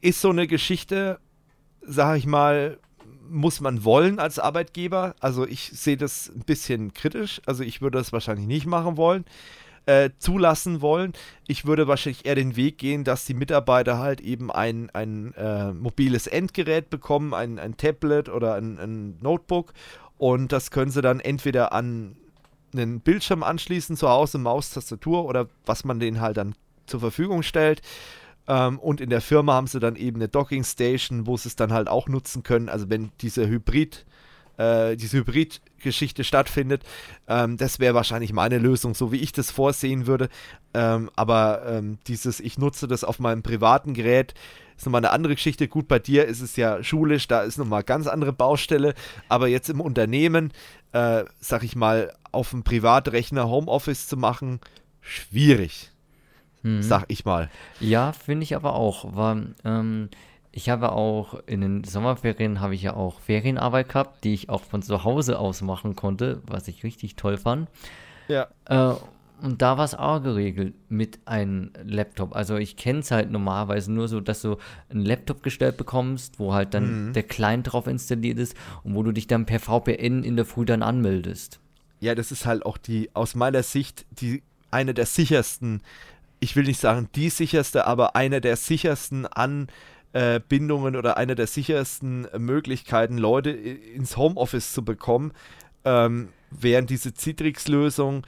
ist 0.00 0.20
so 0.20 0.30
eine 0.30 0.46
Geschichte, 0.46 1.18
sag 1.80 2.18
ich 2.18 2.26
mal, 2.26 2.78
muss 3.30 3.60
man 3.60 3.84
wollen 3.84 4.18
als 4.18 4.38
Arbeitgeber. 4.38 5.14
Also 5.20 5.46
ich 5.46 5.70
sehe 5.72 5.96
das 5.96 6.30
ein 6.34 6.44
bisschen 6.44 6.94
kritisch. 6.94 7.40
Also 7.46 7.62
ich 7.62 7.80
würde 7.80 7.98
das 7.98 8.12
wahrscheinlich 8.12 8.46
nicht 8.46 8.66
machen 8.66 8.96
wollen, 8.96 9.24
äh, 9.86 10.10
zulassen 10.18 10.80
wollen. 10.80 11.12
Ich 11.46 11.66
würde 11.66 11.88
wahrscheinlich 11.88 12.26
eher 12.26 12.34
den 12.34 12.56
Weg 12.56 12.78
gehen, 12.78 13.04
dass 13.04 13.24
die 13.24 13.34
Mitarbeiter 13.34 13.98
halt 13.98 14.20
eben 14.20 14.50
ein, 14.50 14.90
ein 14.92 15.32
äh, 15.34 15.72
mobiles 15.72 16.26
Endgerät 16.26 16.90
bekommen, 16.90 17.34
ein, 17.34 17.58
ein 17.58 17.76
Tablet 17.76 18.28
oder 18.28 18.54
ein, 18.54 18.78
ein 18.78 19.18
Notebook. 19.20 19.72
Und 20.18 20.52
das 20.52 20.70
können 20.70 20.90
sie 20.90 21.02
dann 21.02 21.20
entweder 21.20 21.72
an 21.72 22.16
einen 22.74 23.00
Bildschirm 23.00 23.42
anschließen 23.42 23.96
zu 23.96 24.08
Hause, 24.08 24.38
Maustastatur 24.38 25.24
oder 25.24 25.48
was 25.64 25.84
man 25.84 26.00
denen 26.00 26.20
halt 26.20 26.36
dann 26.36 26.54
zur 26.86 27.00
Verfügung 27.00 27.42
stellt. 27.42 27.82
Ähm, 28.48 28.78
und 28.78 29.00
in 29.00 29.10
der 29.10 29.20
Firma 29.20 29.54
haben 29.54 29.66
sie 29.66 29.80
dann 29.80 29.96
eben 29.96 30.16
eine 30.16 30.28
Docking 30.28 30.64
Station, 30.64 31.26
wo 31.26 31.36
sie 31.36 31.48
es 31.48 31.56
dann 31.56 31.72
halt 31.72 31.88
auch 31.88 32.08
nutzen 32.08 32.42
können. 32.42 32.68
Also 32.68 32.88
wenn 32.88 33.10
diese 33.20 33.48
Hybrid, 33.48 34.06
äh, 34.56 34.96
diese 34.96 35.18
Hybrid-Geschichte 35.18 36.24
stattfindet, 36.24 36.84
ähm, 37.28 37.56
das 37.56 37.80
wäre 37.80 37.94
wahrscheinlich 37.94 38.32
meine 38.32 38.58
Lösung, 38.58 38.94
so 38.94 39.12
wie 39.12 39.18
ich 39.18 39.32
das 39.32 39.50
vorsehen 39.50 40.06
würde. 40.06 40.28
Ähm, 40.74 41.10
aber 41.16 41.62
ähm, 41.66 41.98
dieses, 42.06 42.40
ich 42.40 42.58
nutze 42.58 42.86
das 42.88 43.04
auf 43.04 43.18
meinem 43.18 43.42
privaten 43.42 43.94
Gerät, 43.94 44.34
ist 44.76 44.84
nochmal 44.86 45.00
eine 45.00 45.10
andere 45.10 45.34
Geschichte. 45.34 45.68
Gut, 45.68 45.88
bei 45.88 45.98
dir 45.98 46.26
ist 46.26 46.42
es 46.42 46.56
ja 46.56 46.82
schulisch, 46.84 47.28
da 47.28 47.42
ist 47.42 47.56
nochmal 47.56 47.82
ganz 47.82 48.06
andere 48.06 48.32
Baustelle. 48.32 48.94
Aber 49.28 49.48
jetzt 49.48 49.70
im 49.70 49.80
Unternehmen, 49.80 50.52
äh, 50.92 51.24
sag 51.40 51.64
ich 51.64 51.76
mal, 51.76 52.12
auf 52.30 52.50
dem 52.50 52.62
Privatrechner 52.62 53.48
Homeoffice 53.48 54.06
zu 54.06 54.18
machen, 54.18 54.60
schwierig 55.00 55.92
mhm. 56.66 56.82
sag 56.82 57.04
ich 57.08 57.24
mal. 57.24 57.48
Ja, 57.80 58.12
finde 58.12 58.44
ich 58.44 58.56
aber 58.56 58.74
auch. 58.74 59.16
Weil, 59.16 59.54
ähm, 59.64 60.08
ich 60.52 60.70
habe 60.70 60.92
auch 60.92 61.40
in 61.46 61.60
den 61.60 61.84
Sommerferien 61.84 62.60
habe 62.60 62.74
ich 62.74 62.82
ja 62.82 62.94
auch 62.94 63.20
Ferienarbeit 63.20 63.90
gehabt, 63.90 64.24
die 64.24 64.34
ich 64.34 64.48
auch 64.48 64.62
von 64.62 64.82
zu 64.82 65.04
Hause 65.04 65.38
aus 65.38 65.60
machen 65.60 65.96
konnte, 65.96 66.42
was 66.46 66.66
ich 66.68 66.82
richtig 66.82 67.16
toll 67.16 67.36
fand. 67.36 67.68
Ja. 68.28 68.48
Äh, 68.64 68.94
und 69.42 69.60
da 69.60 69.76
war 69.76 69.84
es 69.84 69.94
auch 69.94 70.22
geregelt 70.22 70.74
mit 70.88 71.18
einem 71.26 71.72
Laptop. 71.84 72.34
Also 72.34 72.56
ich 72.56 72.76
kenne 72.76 73.00
es 73.00 73.10
halt 73.10 73.30
normalerweise 73.30 73.92
nur 73.92 74.08
so, 74.08 74.20
dass 74.20 74.40
du 74.40 74.56
einen 74.88 75.04
Laptop 75.04 75.42
gestellt 75.42 75.76
bekommst, 75.76 76.38
wo 76.38 76.54
halt 76.54 76.72
dann 76.72 77.08
mhm. 77.08 77.12
der 77.12 77.24
Client 77.24 77.70
drauf 77.70 77.86
installiert 77.86 78.38
ist 78.38 78.56
und 78.82 78.94
wo 78.94 79.02
du 79.02 79.12
dich 79.12 79.26
dann 79.26 79.44
per 79.44 79.60
VPN 79.60 80.24
in 80.24 80.36
der 80.36 80.46
Früh 80.46 80.64
dann 80.64 80.82
anmeldest. 80.82 81.60
Ja, 82.00 82.14
das 82.14 82.32
ist 82.32 82.46
halt 82.46 82.64
auch 82.64 82.78
die, 82.78 83.10
aus 83.14 83.34
meiner 83.34 83.62
Sicht, 83.62 84.06
die 84.10 84.42
eine 84.70 84.94
der 84.94 85.06
sichersten 85.06 85.82
ich 86.46 86.54
will 86.54 86.62
nicht 86.62 86.78
sagen 86.78 87.08
die 87.16 87.28
sicherste, 87.28 87.88
aber 87.88 88.14
eine 88.14 88.40
der 88.40 88.54
sichersten 88.54 89.26
Anbindungen 89.26 90.94
oder 90.94 91.16
eine 91.16 91.34
der 91.34 91.48
sichersten 91.48 92.28
Möglichkeiten, 92.38 93.18
Leute 93.18 93.50
ins 93.50 94.16
Homeoffice 94.16 94.72
zu 94.72 94.84
bekommen, 94.84 95.32
ähm, 95.84 96.28
während 96.52 96.88
diese 96.88 97.12
Citrix-Lösung, 97.12 98.24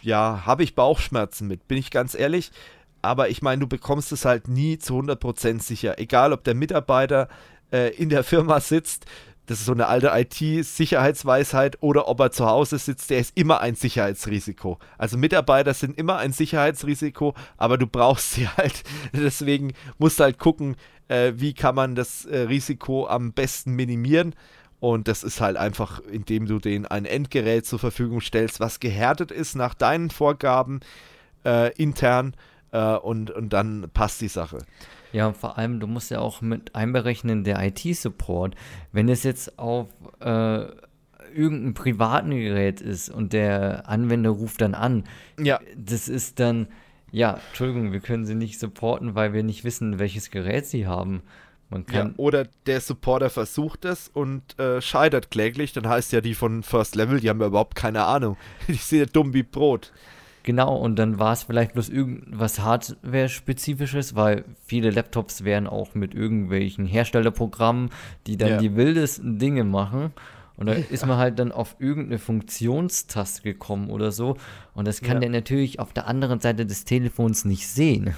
ja, 0.00 0.46
habe 0.46 0.62
ich 0.62 0.74
Bauchschmerzen 0.74 1.46
mit, 1.46 1.68
bin 1.68 1.76
ich 1.76 1.90
ganz 1.90 2.14
ehrlich. 2.14 2.52
Aber 3.02 3.28
ich 3.28 3.42
meine, 3.42 3.60
du 3.60 3.66
bekommst 3.66 4.10
es 4.10 4.24
halt 4.24 4.48
nie 4.48 4.78
zu 4.78 4.98
100% 4.98 5.60
sicher. 5.60 5.98
Egal, 5.98 6.32
ob 6.32 6.42
der 6.44 6.54
Mitarbeiter 6.54 7.28
äh, 7.70 7.94
in 7.96 8.08
der 8.08 8.24
Firma 8.24 8.60
sitzt, 8.60 9.04
das 9.46 9.60
ist 9.60 9.66
so 9.66 9.72
eine 9.72 9.86
alte 9.86 10.10
IT-Sicherheitsweisheit, 10.12 11.78
oder 11.80 12.08
ob 12.08 12.20
er 12.20 12.30
zu 12.30 12.46
Hause 12.46 12.78
sitzt, 12.78 13.10
der 13.10 13.18
ist 13.18 13.36
immer 13.36 13.60
ein 13.60 13.74
Sicherheitsrisiko. 13.74 14.78
Also 14.96 15.18
Mitarbeiter 15.18 15.74
sind 15.74 15.98
immer 15.98 16.16
ein 16.16 16.32
Sicherheitsrisiko, 16.32 17.34
aber 17.56 17.76
du 17.76 17.86
brauchst 17.86 18.32
sie 18.32 18.48
halt. 18.56 18.82
Deswegen 19.12 19.72
musst 19.98 20.18
du 20.18 20.24
halt 20.24 20.38
gucken, 20.38 20.76
äh, 21.08 21.32
wie 21.36 21.52
kann 21.52 21.74
man 21.74 21.94
das 21.94 22.24
äh, 22.24 22.40
Risiko 22.40 23.06
am 23.06 23.32
besten 23.32 23.72
minimieren. 23.72 24.34
Und 24.80 25.08
das 25.08 25.22
ist 25.22 25.40
halt 25.40 25.56
einfach, 25.56 26.00
indem 26.00 26.46
du 26.46 26.58
denen 26.58 26.84
ein 26.86 27.06
Endgerät 27.06 27.64
zur 27.64 27.78
Verfügung 27.78 28.20
stellst, 28.20 28.60
was 28.60 28.80
gehärtet 28.80 29.30
ist 29.30 29.54
nach 29.54 29.74
deinen 29.74 30.10
Vorgaben 30.10 30.80
äh, 31.44 31.72
intern 31.80 32.34
äh, 32.70 32.96
und, 32.96 33.30
und 33.30 33.52
dann 33.52 33.90
passt 33.94 34.20
die 34.20 34.28
Sache. 34.28 34.58
Ja, 35.14 35.32
vor 35.32 35.58
allem, 35.58 35.78
du 35.78 35.86
musst 35.86 36.10
ja 36.10 36.18
auch 36.18 36.40
mit 36.40 36.74
einberechnen, 36.74 37.44
der 37.44 37.64
IT-Support. 37.64 38.56
Wenn 38.90 39.08
es 39.08 39.22
jetzt 39.22 39.60
auf 39.60 39.86
äh, 40.18 40.64
irgendein 41.32 41.74
privaten 41.74 42.30
Gerät 42.30 42.80
ist 42.80 43.10
und 43.10 43.32
der 43.32 43.88
Anwender 43.88 44.30
ruft 44.30 44.60
dann 44.60 44.74
an, 44.74 45.04
ja. 45.38 45.60
das 45.76 46.08
ist 46.08 46.40
dann, 46.40 46.66
ja, 47.12 47.38
Entschuldigung, 47.50 47.92
wir 47.92 48.00
können 48.00 48.26
sie 48.26 48.34
nicht 48.34 48.58
supporten, 48.58 49.14
weil 49.14 49.32
wir 49.32 49.44
nicht 49.44 49.62
wissen, 49.62 50.00
welches 50.00 50.32
Gerät 50.32 50.66
sie 50.66 50.88
haben. 50.88 51.22
Ja, 51.90 52.10
oder 52.16 52.48
der 52.66 52.80
Supporter 52.80 53.30
versucht 53.30 53.84
es 53.84 54.08
und 54.08 54.58
äh, 54.58 54.80
scheitert 54.80 55.30
kläglich, 55.30 55.72
dann 55.72 55.88
heißt 55.88 56.12
ja 56.12 56.20
die 56.20 56.34
von 56.34 56.64
First 56.64 56.96
Level, 56.96 57.20
die 57.20 57.28
haben 57.30 57.40
ja 57.40 57.46
überhaupt 57.46 57.76
keine 57.76 58.04
Ahnung. 58.04 58.36
Die 58.68 58.74
sind 58.74 58.98
ja 58.98 59.06
dumm 59.06 59.32
wie 59.32 59.42
Brot. 59.42 59.92
Genau, 60.44 60.76
und 60.76 60.96
dann 60.96 61.18
war 61.18 61.32
es 61.32 61.44
vielleicht 61.44 61.72
bloß 61.72 61.88
irgendwas 61.88 62.60
Hardware-spezifisches, 62.60 64.14
weil 64.14 64.44
viele 64.66 64.90
Laptops 64.90 65.42
wären 65.42 65.66
auch 65.66 65.94
mit 65.94 66.14
irgendwelchen 66.14 66.84
Herstellerprogrammen, 66.84 67.88
die 68.26 68.36
dann 68.36 68.50
ja. 68.50 68.58
die 68.58 68.76
wildesten 68.76 69.38
Dinge 69.38 69.64
machen. 69.64 70.12
Und 70.56 70.66
da 70.66 70.74
ist 70.74 71.06
man 71.06 71.16
halt 71.16 71.38
dann 71.38 71.50
auf 71.50 71.76
irgendeine 71.78 72.18
Funktionstaste 72.18 73.42
gekommen 73.42 73.88
oder 73.88 74.12
so. 74.12 74.36
Und 74.74 74.86
das 74.86 75.00
kann 75.00 75.14
ja. 75.14 75.20
der 75.20 75.30
natürlich 75.30 75.80
auf 75.80 75.94
der 75.94 76.06
anderen 76.06 76.40
Seite 76.40 76.66
des 76.66 76.84
Telefons 76.84 77.46
nicht 77.46 77.66
sehen. 77.66 78.14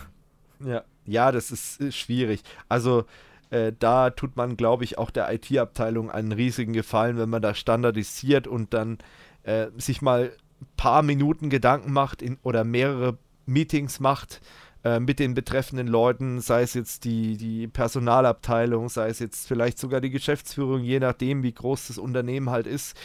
Ja, 0.65 0.83
ja, 1.07 1.31
das 1.31 1.53
ist, 1.53 1.81
ist 1.81 1.95
schwierig. 1.95 2.43
Also 2.69 3.05
äh, 3.51 3.73
da 3.79 4.11
tut 4.11 4.37
man, 4.37 4.57
glaube 4.57 4.83
ich, 4.83 4.99
auch 4.99 5.11
der 5.11 5.33
IT-Abteilung 5.33 6.11
einen 6.11 6.33
riesigen 6.33 6.73
Gefallen, 6.73 7.19
wenn 7.19 7.31
man 7.31 7.41
da 7.41 7.55
standardisiert 7.55 8.49
und 8.49 8.75
dann 8.75 8.99
äh, 9.45 9.69
sich 9.77 10.03
mal 10.03 10.33
paar 10.77 11.03
Minuten 11.03 11.51
Gedanken 11.51 11.93
macht 11.93 12.23
in, 12.23 12.39
oder 12.43 12.65
mehrere 12.65 13.19
Meetings 13.47 14.01
macht 14.01 14.41
äh, 14.85 15.01
mit 15.01 15.19
den 15.19 15.35
betreffenden 15.35 15.89
Leuten, 15.89 16.41
sei 16.41 16.63
es 16.63 16.75
jetzt 16.75 17.05
die, 17.05 17.37
die 17.37 17.67
Personalabteilung, 17.67 18.89
sei 18.89 19.09
es 19.09 19.19
jetzt 19.19 19.49
vielleicht 19.49 19.79
sogar 19.79 20.01
die 20.01 20.11
Geschäftsführung, 20.11 20.83
je 20.83 21.01
nachdem, 21.01 21.43
wie 21.43 21.53
groß 21.53 21.89
das 21.89 21.99
Unternehmen 21.99 22.51
halt 22.51 22.67
ist. 22.67 22.97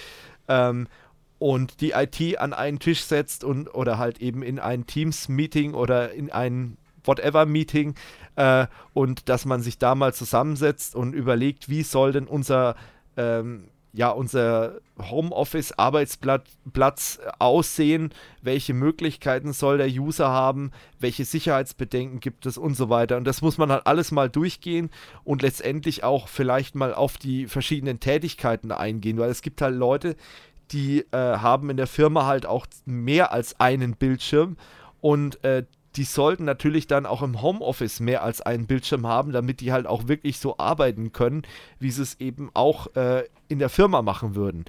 Ähm, 0.47 0.87
und 1.39 1.81
die 1.81 1.91
IT 1.91 2.37
an 2.37 2.53
einen 2.53 2.77
Tisch 2.77 3.03
setzt 3.03 3.43
und 3.43 3.73
oder 3.73 3.97
halt 3.97 4.19
eben 4.19 4.43
in 4.43 4.59
ein 4.59 4.85
Teams-Meeting 4.85 5.73
oder 5.73 6.11
in 6.11 6.31
ein 6.31 6.77
Whatever-Meeting 7.03 7.95
äh, 8.35 8.67
und 8.93 9.27
dass 9.27 9.45
man 9.45 9.61
sich 9.61 9.79
da 9.79 9.95
mal 9.95 10.13
zusammensetzt 10.13 10.93
und 10.93 11.13
überlegt, 11.13 11.67
wie 11.67 11.81
soll 11.81 12.11
denn 12.11 12.27
unser 12.27 12.75
ähm, 13.17 13.69
ja, 13.93 14.09
unser 14.09 14.79
Homeoffice-Arbeitsplatz 14.99 17.19
aussehen, 17.39 18.13
welche 18.41 18.73
Möglichkeiten 18.73 19.51
soll 19.51 19.79
der 19.79 19.89
User 19.89 20.29
haben, 20.29 20.71
welche 20.99 21.25
Sicherheitsbedenken 21.25 22.21
gibt 22.21 22.45
es 22.45 22.57
und 22.57 22.75
so 22.75 22.89
weiter. 22.89 23.17
Und 23.17 23.25
das 23.25 23.41
muss 23.41 23.57
man 23.57 23.71
halt 23.71 23.87
alles 23.87 24.11
mal 24.11 24.29
durchgehen 24.29 24.89
und 25.23 25.41
letztendlich 25.41 26.03
auch 26.03 26.29
vielleicht 26.29 26.75
mal 26.75 26.93
auf 26.93 27.17
die 27.17 27.47
verschiedenen 27.47 27.99
Tätigkeiten 27.99 28.71
eingehen, 28.71 29.17
weil 29.17 29.29
es 29.29 29.41
gibt 29.41 29.61
halt 29.61 29.75
Leute, 29.75 30.15
die 30.71 31.01
äh, 31.11 31.17
haben 31.17 31.69
in 31.69 31.77
der 31.77 31.87
Firma 31.87 32.25
halt 32.25 32.45
auch 32.45 32.65
mehr 32.85 33.33
als 33.33 33.59
einen 33.59 33.97
Bildschirm 33.97 34.55
und 35.01 35.43
äh, 35.43 35.65
die 35.95 36.03
sollten 36.03 36.45
natürlich 36.45 36.87
dann 36.87 37.05
auch 37.05 37.21
im 37.21 37.41
Homeoffice 37.41 37.99
mehr 37.99 38.23
als 38.23 38.41
einen 38.41 38.65
Bildschirm 38.65 39.05
haben, 39.07 39.31
damit 39.31 39.59
die 39.59 39.71
halt 39.71 39.87
auch 39.87 40.07
wirklich 40.07 40.39
so 40.39 40.57
arbeiten 40.57 41.11
können, 41.11 41.43
wie 41.79 41.91
sie 41.91 42.01
es 42.01 42.19
eben 42.19 42.49
auch 42.53 42.95
äh, 42.95 43.23
in 43.49 43.59
der 43.59 43.69
Firma 43.69 44.01
machen 44.01 44.35
würden. 44.35 44.65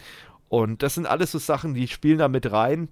Und 0.49 0.82
das 0.82 0.94
sind 0.94 1.07
alles 1.07 1.32
so 1.32 1.39
Sachen, 1.39 1.74
die 1.74 1.89
spielen 1.89 2.19
da 2.19 2.28
mit 2.28 2.51
rein. 2.51 2.89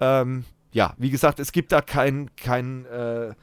Ähm, 0.00 0.44
ja, 0.72 0.94
wie 0.98 1.10
gesagt, 1.10 1.38
es 1.38 1.52
gibt 1.52 1.72
da 1.72 1.80
kein, 1.80 2.34
kein 2.36 2.86
äh, 2.86 3.34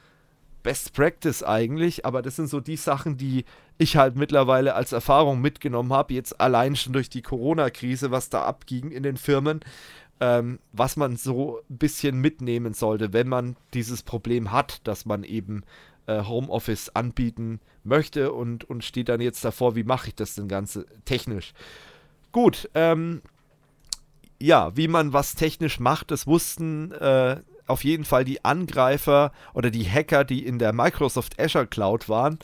Best 0.62 0.92
Practice 0.92 1.42
eigentlich, 1.42 2.04
aber 2.04 2.22
das 2.22 2.36
sind 2.36 2.48
so 2.48 2.60
die 2.60 2.76
Sachen, 2.76 3.16
die 3.16 3.44
ich 3.78 3.96
halt 3.96 4.16
mittlerweile 4.16 4.74
als 4.74 4.92
Erfahrung 4.92 5.40
mitgenommen 5.40 5.92
habe, 5.92 6.14
jetzt 6.14 6.40
allein 6.40 6.76
schon 6.76 6.92
durch 6.92 7.08
die 7.08 7.22
Corona-Krise, 7.22 8.10
was 8.10 8.28
da 8.28 8.42
abging 8.42 8.90
in 8.90 9.02
den 9.02 9.16
Firmen 9.16 9.60
ähm, 10.22 10.60
was 10.72 10.96
man 10.96 11.16
so 11.16 11.62
ein 11.68 11.78
bisschen 11.78 12.20
mitnehmen 12.20 12.74
sollte, 12.74 13.12
wenn 13.12 13.28
man 13.28 13.56
dieses 13.74 14.04
Problem 14.04 14.52
hat, 14.52 14.86
dass 14.86 15.04
man 15.04 15.24
eben 15.24 15.64
äh, 16.06 16.22
Homeoffice 16.22 16.90
anbieten 16.90 17.58
möchte 17.82 18.32
und, 18.32 18.62
und 18.70 18.84
steht 18.84 19.08
dann 19.08 19.20
jetzt 19.20 19.44
davor, 19.44 19.74
wie 19.74 19.82
mache 19.82 20.08
ich 20.08 20.14
das 20.14 20.36
denn 20.36 20.46
Ganze 20.46 20.86
technisch. 21.04 21.54
Gut, 22.30 22.70
ähm, 22.74 23.20
ja, 24.40 24.76
wie 24.76 24.86
man 24.86 25.12
was 25.12 25.34
technisch 25.34 25.80
macht, 25.80 26.12
das 26.12 26.28
wussten 26.28 26.92
äh, 26.92 27.40
auf 27.72 27.84
jeden 27.84 28.04
Fall 28.04 28.24
die 28.24 28.44
Angreifer 28.44 29.32
oder 29.54 29.70
die 29.70 29.88
Hacker, 29.88 30.24
die 30.24 30.46
in 30.46 30.58
der 30.58 30.72
Microsoft 30.72 31.40
Azure 31.40 31.66
Cloud 31.66 32.08
waren. 32.08 32.38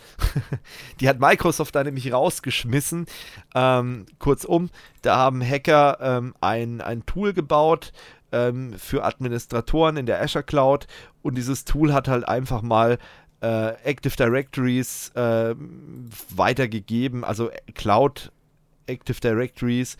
die 1.00 1.08
hat 1.08 1.20
Microsoft 1.20 1.74
da 1.74 1.84
nämlich 1.84 2.12
rausgeschmissen. 2.12 3.06
Ähm, 3.54 4.06
kurzum, 4.18 4.70
da 5.02 5.16
haben 5.16 5.42
Hacker 5.42 5.98
ähm, 6.00 6.34
ein, 6.40 6.80
ein 6.80 7.06
Tool 7.06 7.32
gebaut 7.32 7.92
ähm, 8.32 8.74
für 8.78 9.04
Administratoren 9.04 9.96
in 9.96 10.06
der 10.06 10.20
Azure 10.20 10.44
Cloud 10.44 10.86
und 11.22 11.36
dieses 11.36 11.64
Tool 11.64 11.92
hat 11.92 12.08
halt 12.08 12.26
einfach 12.26 12.62
mal 12.62 12.98
äh, 13.40 13.74
Active 13.84 14.16
Directories 14.16 15.10
äh, 15.14 15.54
weitergegeben, 16.34 17.24
also 17.24 17.50
Cloud 17.74 18.32
Active 18.86 19.20
Directories 19.20 19.96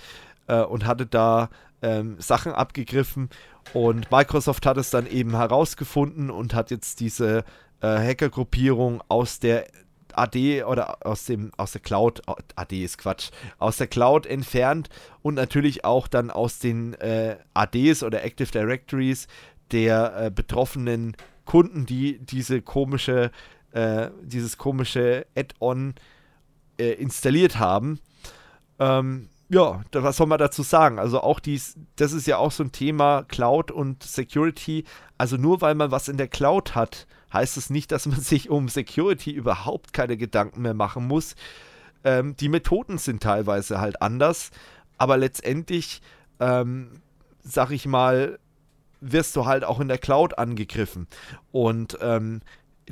äh, 0.46 0.62
und 0.62 0.86
hatte 0.86 1.06
da 1.06 1.50
ähm, 1.82 2.16
Sachen 2.18 2.52
abgegriffen 2.52 3.30
und 3.72 4.10
Microsoft 4.10 4.66
hat 4.66 4.76
es 4.76 4.90
dann 4.90 5.06
eben 5.06 5.36
herausgefunden 5.36 6.30
und 6.30 6.55
hat 6.55 6.70
jetzt 6.70 7.00
diese 7.00 7.44
äh, 7.80 7.86
Hackergruppierung 7.86 9.02
aus 9.09 9.38
der 9.38 9.66
AD 10.14 10.64
oder 10.64 11.06
aus 11.06 11.24
dem 11.26 11.52
aus 11.56 11.72
der 11.72 11.80
Cloud 11.80 12.22
AD 12.56 12.84
ist 12.84 12.98
Quatsch 12.98 13.30
aus 13.59 13.76
der 13.76 13.86
Cloud 13.86 14.26
entfernt 14.26 14.88
und 15.22 15.34
natürlich 15.34 15.84
auch 15.84 16.09
dann 16.09 16.30
aus 16.30 16.59
den 16.59 16.94
äh, 16.94 17.36
ADs 17.55 18.02
oder 18.02 18.24
Active 18.24 18.50
Directories 18.50 19.28
der 19.70 20.16
äh, 20.16 20.30
betroffenen 20.30 21.16
Kunden, 21.44 21.86
die 21.86 22.18
diese 22.18 22.62
komische 22.62 23.30
äh, 23.72 24.10
dieses 24.22 24.59
komische 24.59 25.26
Add-on 25.36 25.94
äh, 26.78 26.92
installiert 26.92 27.59
haben. 27.59 28.00
Ähm, 28.78 29.28
ja, 29.51 29.81
was 29.93 30.16
soll 30.19 30.27
man 30.27 30.39
dazu 30.39 30.62
sagen? 30.62 30.99
Also 30.99 31.23
auch 31.23 31.41
dies, 31.41 31.77
das 31.97 32.12
ist 32.12 32.27
ja 32.27 32.37
auch 32.37 32.53
so 32.53 32.62
ein 32.65 32.73
Thema 32.73 33.25
Cloud 33.29 33.70
und 33.70 34.03
Security. 34.03 34.85
Also 35.16 35.37
nur 35.37 35.61
weil 35.62 35.75
man 35.75 35.91
was 35.91 36.09
in 36.09 36.19
der 36.19 36.29
Cloud 36.29 36.75
hat, 36.75 37.07
heißt 37.33 37.57
es 37.57 37.70
nicht, 37.70 37.91
dass 37.91 38.07
man 38.07 38.20
sich 38.20 38.51
um 38.51 38.69
Security 38.69 39.31
überhaupt 39.31 39.93
keine 39.93 40.16
Gedanken 40.16 40.62
mehr 40.62 40.75
machen 40.75 41.07
muss. 41.07 41.35
Ähm, 42.05 42.37
die 42.37 42.49
Methoden 42.49 42.99
sind 42.99 43.23
teilweise 43.23 43.81
halt 43.81 44.03
anders, 44.03 44.51
aber 44.99 45.16
letztendlich, 45.16 46.03
ähm, 46.41 47.01
sag 47.43 47.70
ich 47.70 47.87
mal, 47.87 48.39
wirst 49.01 49.35
du 49.37 49.47
halt 49.47 49.65
auch 49.65 49.81
in 49.81 49.89
der 49.89 49.99
Cloud 49.99 50.39
angegriffen. 50.39 51.07
Und 51.53 51.99
ähm, 52.03 52.41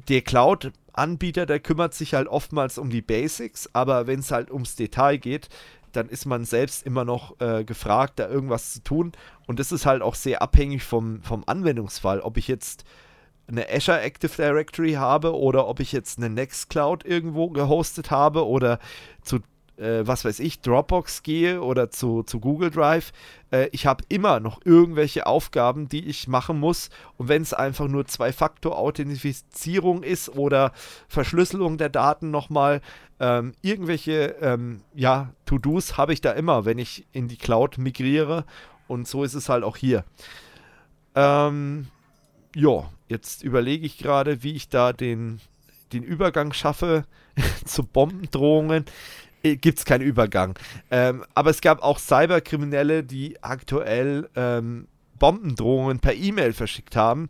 der 0.09 0.23
Cloud-Anbieter, 0.23 1.47
der 1.47 1.61
kümmert 1.61 1.95
sich 1.95 2.15
halt 2.15 2.29
oftmals 2.29 2.79
um 2.79 2.91
die 2.91 3.03
Basics, 3.03 3.69
aber 3.73 4.07
wenn 4.07 4.21
es 4.21 4.31
halt 4.31 4.51
ums 4.51 4.77
Detail 4.77 5.19
geht, 5.19 5.49
dann 5.97 6.09
ist 6.09 6.27
man 6.27 6.45
selbst 6.45 6.85
immer 6.85 7.05
noch 7.05 7.41
äh, 7.41 7.65
gefragt, 7.65 8.19
da 8.19 8.29
irgendwas 8.29 8.75
zu 8.75 8.83
tun. 8.83 9.13
Und 9.47 9.59
das 9.59 9.73
ist 9.73 9.87
halt 9.87 10.03
auch 10.03 10.15
sehr 10.15 10.43
abhängig 10.43 10.85
vom, 10.85 11.23
vom 11.23 11.45
Anwendungsfall, 11.47 12.21
ob 12.21 12.37
ich 12.37 12.49
jetzt 12.49 12.85
eine 13.49 13.69
Azure 13.71 14.01
Active 14.01 14.35
Directory 14.37 14.95
habe 14.95 15.37
oder 15.37 15.69
ob 15.69 15.81
ich 15.81 15.93
jetzt 15.93 16.19
eine 16.19 16.31
Nextcloud 16.31 17.05
irgendwo 17.05 17.51
gehostet 17.51 18.11
habe 18.11 18.47
oder 18.47 18.79
zu 19.23 19.41
äh, 19.77 20.07
was 20.07 20.25
weiß 20.25 20.41
ich, 20.41 20.61
Dropbox 20.61 21.23
gehe 21.23 21.63
oder 21.63 21.91
zu, 21.91 22.23
zu 22.23 22.41
Google 22.41 22.71
Drive, 22.71 23.13
äh, 23.51 23.69
ich 23.73 23.87
habe 23.87 24.05
immer 24.09 24.41
noch 24.41 24.61
irgendwelche 24.65 25.27
Aufgaben, 25.27 25.89
die 25.89 26.07
ich 26.07 26.29
machen 26.29 26.59
muss. 26.59 26.91
Und 27.17 27.29
wenn 27.29 27.43
es 27.43 27.55
einfach 27.55 27.89
nur 27.89 28.07
Zwei-Faktor-Authentifizierung 28.07 30.03
ist 30.03 30.31
oder 30.31 30.73
Verschlüsselung 31.09 31.79
der 31.79 31.89
Daten 31.89 32.31
nochmal, 32.31 32.81
ähm, 33.21 33.53
irgendwelche 33.63 34.37
ähm, 34.41 34.83
ja, 34.95 35.33
To-Dos 35.47 35.97
habe 35.97 36.13
ich 36.13 36.21
da 36.21 36.33
immer, 36.33 36.65
wenn 36.65 36.79
ich 36.79 37.07
in 37.13 37.29
die 37.29 37.39
Cloud 37.39 37.79
migriere. 37.79 38.45
Und 38.89 39.09
so 39.09 39.25
ist 39.25 39.35
es 39.35 39.49
halt 39.49 39.65
auch 39.65 39.77
hier. 39.77 40.05
Ähm, 41.15 41.89
ja, 42.55 42.91
jetzt 43.09 43.43
überlege 43.43 43.87
ich 43.87 43.99
gerade, 43.99 44.43
wie 44.43 44.53
ich 44.53 44.69
da 44.69 44.93
den, 44.93 45.41
den 45.93 46.03
Übergang 46.03 46.53
schaffe 46.53 47.05
zu 47.65 47.85
Bombendrohungen. 47.85 48.85
Äh, 49.53 49.57
gibt 49.57 49.79
es 49.79 49.85
keinen 49.85 50.03
Übergang. 50.03 50.59
Ähm, 50.91 51.25
aber 51.35 51.51
es 51.51 51.61
gab 51.61 51.83
auch 51.83 51.99
Cyberkriminelle, 51.99 53.05
die 53.05 53.43
aktuell 53.43 54.29
ähm, 54.35 54.89
Bombendrohungen 55.19 56.01
per 56.01 56.15
E-Mail 56.15 56.53
verschickt 56.53 56.97
haben 56.97 57.29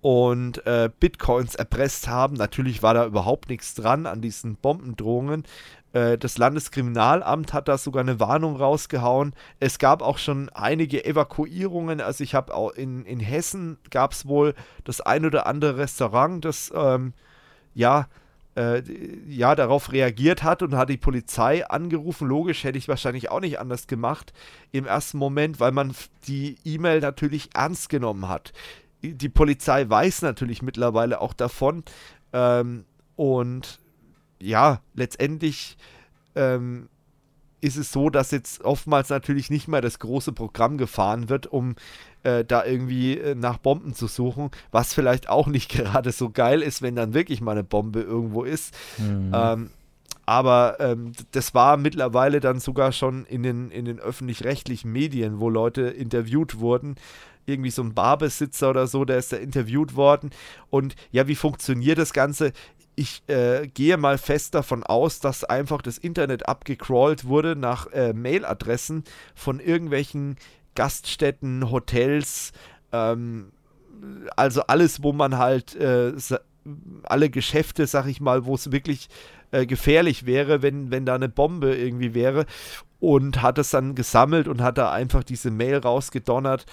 und 0.00 0.64
äh, 0.66 0.90
Bitcoins 1.00 1.54
erpresst 1.54 2.08
haben. 2.08 2.36
Natürlich 2.36 2.82
war 2.82 2.94
da 2.94 3.06
überhaupt 3.06 3.48
nichts 3.48 3.74
dran 3.74 4.06
an 4.06 4.20
diesen 4.20 4.56
Bombendrohungen. 4.56 5.44
Äh, 5.92 6.18
das 6.18 6.38
Landeskriminalamt 6.38 7.52
hat 7.52 7.68
da 7.68 7.78
sogar 7.78 8.02
eine 8.02 8.20
Warnung 8.20 8.56
rausgehauen. 8.56 9.34
Es 9.60 9.78
gab 9.78 10.02
auch 10.02 10.18
schon 10.18 10.48
einige 10.50 11.04
Evakuierungen. 11.04 12.00
Also 12.00 12.24
ich 12.24 12.34
habe 12.34 12.54
auch 12.54 12.70
in, 12.70 13.04
in 13.04 13.20
Hessen 13.20 13.78
gab 13.90 14.12
es 14.12 14.26
wohl 14.26 14.54
das 14.84 15.00
ein 15.00 15.26
oder 15.26 15.46
andere 15.46 15.78
Restaurant, 15.78 16.44
das 16.44 16.72
ähm, 16.74 17.12
ja 17.74 18.06
äh, 18.58 18.82
ja, 19.28 19.54
darauf 19.54 19.92
reagiert 19.92 20.42
hat 20.42 20.62
und 20.62 20.74
hat 20.74 20.88
die 20.88 20.96
Polizei 20.96 21.64
angerufen. 21.68 22.26
Logisch 22.26 22.64
hätte 22.64 22.76
ich 22.76 22.88
wahrscheinlich 22.88 23.30
auch 23.30 23.40
nicht 23.40 23.60
anders 23.60 23.86
gemacht 23.86 24.32
im 24.72 24.84
ersten 24.84 25.18
Moment, 25.18 25.60
weil 25.60 25.70
man 25.70 25.94
die 26.26 26.56
E-Mail 26.64 27.00
natürlich 27.00 27.50
ernst 27.54 27.88
genommen 27.88 28.28
hat. 28.28 28.52
Die 29.02 29.28
Polizei 29.28 29.88
weiß 29.88 30.22
natürlich 30.22 30.60
mittlerweile 30.62 31.20
auch 31.20 31.34
davon 31.34 31.84
ähm, 32.32 32.84
und 33.14 33.78
ja, 34.40 34.80
letztendlich 34.94 35.76
ähm, 36.34 36.88
ist 37.60 37.76
es 37.76 37.92
so, 37.92 38.10
dass 38.10 38.30
jetzt 38.30 38.64
oftmals 38.64 39.08
natürlich 39.08 39.50
nicht 39.50 39.68
mehr 39.68 39.80
das 39.80 39.98
große 39.98 40.32
Programm 40.32 40.78
gefahren 40.78 41.28
wird, 41.28 41.46
um 41.46 41.74
äh, 42.22 42.44
da 42.44 42.64
irgendwie 42.64 43.18
äh, 43.18 43.34
nach 43.34 43.58
Bomben 43.58 43.94
zu 43.94 44.06
suchen, 44.06 44.50
was 44.70 44.94
vielleicht 44.94 45.28
auch 45.28 45.46
nicht 45.46 45.68
gerade 45.70 46.12
so 46.12 46.30
geil 46.30 46.62
ist, 46.62 46.82
wenn 46.82 46.96
dann 46.96 47.14
wirklich 47.14 47.40
mal 47.40 47.52
eine 47.52 47.64
Bombe 47.64 48.00
irgendwo 48.00 48.44
ist. 48.44 48.74
Mhm. 48.98 49.32
Ähm, 49.34 49.70
aber 50.26 50.76
ähm, 50.78 51.12
das 51.32 51.54
war 51.54 51.78
mittlerweile 51.78 52.40
dann 52.40 52.60
sogar 52.60 52.92
schon 52.92 53.24
in 53.24 53.42
den, 53.42 53.70
in 53.70 53.86
den 53.86 53.98
öffentlich-rechtlichen 53.98 54.92
Medien, 54.92 55.40
wo 55.40 55.48
Leute 55.48 55.82
interviewt 55.82 56.58
wurden. 56.58 56.96
Irgendwie 57.46 57.70
so 57.70 57.82
ein 57.82 57.94
Barbesitzer 57.94 58.68
oder 58.68 58.86
so, 58.86 59.06
der 59.06 59.16
ist 59.16 59.32
da 59.32 59.38
interviewt 59.38 59.96
worden. 59.96 60.28
Und 60.68 60.96
ja, 61.12 61.28
wie 61.28 61.34
funktioniert 61.34 61.96
das 61.96 62.12
Ganze? 62.12 62.52
Ich 62.98 63.22
äh, 63.28 63.68
gehe 63.68 63.96
mal 63.96 64.18
fest 64.18 64.56
davon 64.56 64.82
aus, 64.82 65.20
dass 65.20 65.44
einfach 65.44 65.82
das 65.82 65.98
Internet 65.98 66.48
abgecrawlt 66.48 67.26
wurde 67.26 67.54
nach 67.54 67.86
äh, 67.92 68.12
Mailadressen 68.12 69.04
von 69.36 69.60
irgendwelchen 69.60 70.36
Gaststätten, 70.74 71.70
Hotels, 71.70 72.52
ähm, 72.92 73.52
also 74.36 74.62
alles, 74.62 75.02
wo 75.02 75.12
man 75.12 75.38
halt 75.38 75.76
äh, 75.76 76.12
alle 77.04 77.30
Geschäfte, 77.30 77.86
sag 77.86 78.06
ich 78.06 78.20
mal, 78.20 78.44
wo 78.46 78.56
es 78.56 78.72
wirklich 78.72 79.08
äh, 79.52 79.64
gefährlich 79.64 80.26
wäre, 80.26 80.62
wenn, 80.62 80.90
wenn 80.90 81.06
da 81.06 81.14
eine 81.14 81.28
Bombe 81.28 81.76
irgendwie 81.76 82.14
wäre. 82.14 82.46
Und 82.98 83.42
hat 83.42 83.58
es 83.58 83.70
dann 83.70 83.94
gesammelt 83.94 84.48
und 84.48 84.60
hat 84.60 84.76
da 84.76 84.90
einfach 84.90 85.22
diese 85.22 85.52
Mail 85.52 85.78
rausgedonnert 85.78 86.66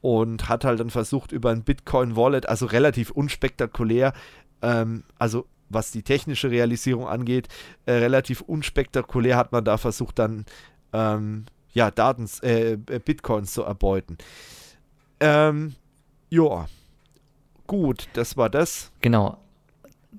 und 0.00 0.48
hat 0.48 0.64
halt 0.64 0.78
dann 0.78 0.90
versucht 0.90 1.32
über 1.32 1.50
ein 1.50 1.64
Bitcoin-Wallet, 1.64 2.48
also 2.48 2.66
relativ 2.66 3.10
unspektakulär, 3.10 4.12
ähm, 4.62 5.02
also 5.18 5.46
was 5.72 5.90
die 5.90 6.02
technische 6.02 6.50
Realisierung 6.50 7.06
angeht, 7.06 7.48
äh, 7.86 7.92
relativ 7.92 8.40
unspektakulär 8.40 9.36
hat 9.36 9.52
man 9.52 9.64
da 9.64 9.78
versucht, 9.78 10.18
dann 10.18 10.44
ähm, 10.92 11.46
ja, 11.72 11.90
Daten, 11.90 12.28
äh, 12.42 12.72
äh, 12.72 12.76
Bitcoins 12.98 13.52
zu 13.52 13.62
erbeuten. 13.62 14.18
Ähm, 15.20 15.74
ja, 16.30 16.66
gut, 17.66 18.08
das 18.14 18.36
war 18.36 18.50
das. 18.50 18.92
Genau. 19.00 19.38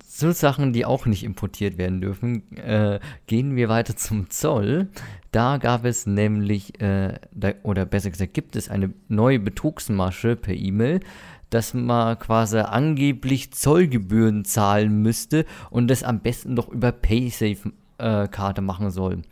Zu 0.04 0.32
Sachen, 0.32 0.72
die 0.72 0.84
auch 0.84 1.06
nicht 1.06 1.22
importiert 1.22 1.78
werden 1.78 2.00
dürfen, 2.00 2.56
äh, 2.56 2.98
gehen 3.26 3.54
wir 3.54 3.68
weiter 3.68 3.96
zum 3.96 4.28
Zoll. 4.28 4.88
Da 5.30 5.58
gab 5.58 5.84
es 5.84 6.06
nämlich, 6.06 6.80
äh, 6.80 7.18
da, 7.32 7.52
oder 7.62 7.86
besser 7.86 8.10
gesagt, 8.10 8.34
gibt 8.34 8.56
es 8.56 8.68
eine 8.68 8.92
neue 9.08 9.38
Betrugsmasche 9.38 10.34
per 10.34 10.54
E-Mail 10.54 11.00
dass 11.54 11.72
man 11.72 12.18
quasi 12.18 12.58
angeblich 12.58 13.52
Zollgebühren 13.52 14.44
zahlen 14.44 15.02
müsste 15.02 15.46
und 15.70 15.86
das 15.86 16.02
am 16.02 16.18
besten 16.18 16.56
doch 16.56 16.68
über 16.68 16.90
Paysafe-Karte 16.90 18.60
äh, 18.60 18.64
machen 18.64 18.90
soll. 18.90 19.22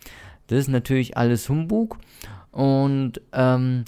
Das 0.47 0.61
ist 0.61 0.69
natürlich 0.69 1.17
alles 1.17 1.49
Humbug 1.49 1.99
und 2.53 3.21
ähm, 3.33 3.85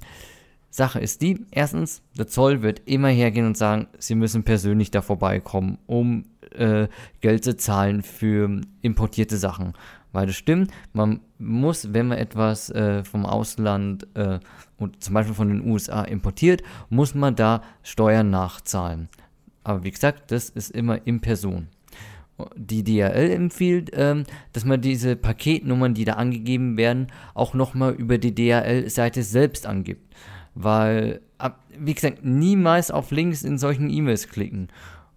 Sache 0.69 0.99
ist 0.99 1.23
die, 1.23 1.47
erstens, 1.53 2.03
der 2.19 2.27
Zoll 2.27 2.63
wird 2.63 2.83
immer 2.87 3.07
hergehen 3.07 3.47
und 3.47 3.57
sagen, 3.57 3.87
sie 3.99 4.17
müssen 4.17 4.43
persönlich 4.43 4.91
da 4.91 5.01
vorbeikommen, 5.01 5.79
um 5.87 6.25
äh, 6.51 6.89
Geld 7.21 7.45
zu 7.45 7.57
zahlen 7.57 8.03
für 8.03 8.63
importierte 8.83 9.37
Sachen. 9.37 9.75
Weil 10.15 10.27
das 10.27 10.37
stimmt, 10.37 10.71
man 10.93 11.21
muss, 11.41 11.93
wenn 11.93 12.07
man 12.07 12.19
etwas 12.19 12.71
äh, 12.71 13.03
vom 13.03 13.27
Ausland 13.27 14.07
äh, 14.15 14.39
und 14.79 15.03
zum 15.03 15.13
Beispiel 15.13 15.35
von 15.35 15.49
den 15.49 15.69
USA 15.69 16.03
importiert, 16.03 16.63
muss 16.89 17.17
man 17.17 17.35
da 17.35 17.63
Steuern 17.83 18.31
nachzahlen. 18.31 19.09
Aber 19.65 19.83
wie 19.83 19.91
gesagt, 19.91 20.31
das 20.31 20.51
ist 20.51 20.71
immer 20.71 21.05
in 21.05 21.21
Person. 21.21 21.67
Die 22.55 22.85
DRL 22.85 23.33
empfiehlt, 23.33 23.91
ähm, 23.93 24.23
dass 24.53 24.65
man 24.65 24.81
diese 24.81 25.17
Paketnummern, 25.17 25.95
die 25.95 26.05
da 26.05 26.13
angegeben 26.13 26.77
werden, 26.77 27.09
auch 27.35 27.53
nochmal 27.53 27.93
über 27.95 28.17
die 28.17 28.37
DRL-Seite 28.37 29.25
selbst 29.25 29.67
angibt. 29.67 30.15
Weil, 30.55 31.23
wie 31.77 31.95
gesagt, 31.95 32.25
niemals 32.25 32.93
auf 32.93 33.11
Links 33.11 33.43
in 33.43 33.59
solchen 33.59 33.91
E-Mails 33.91 34.29
klicken. 34.29 34.69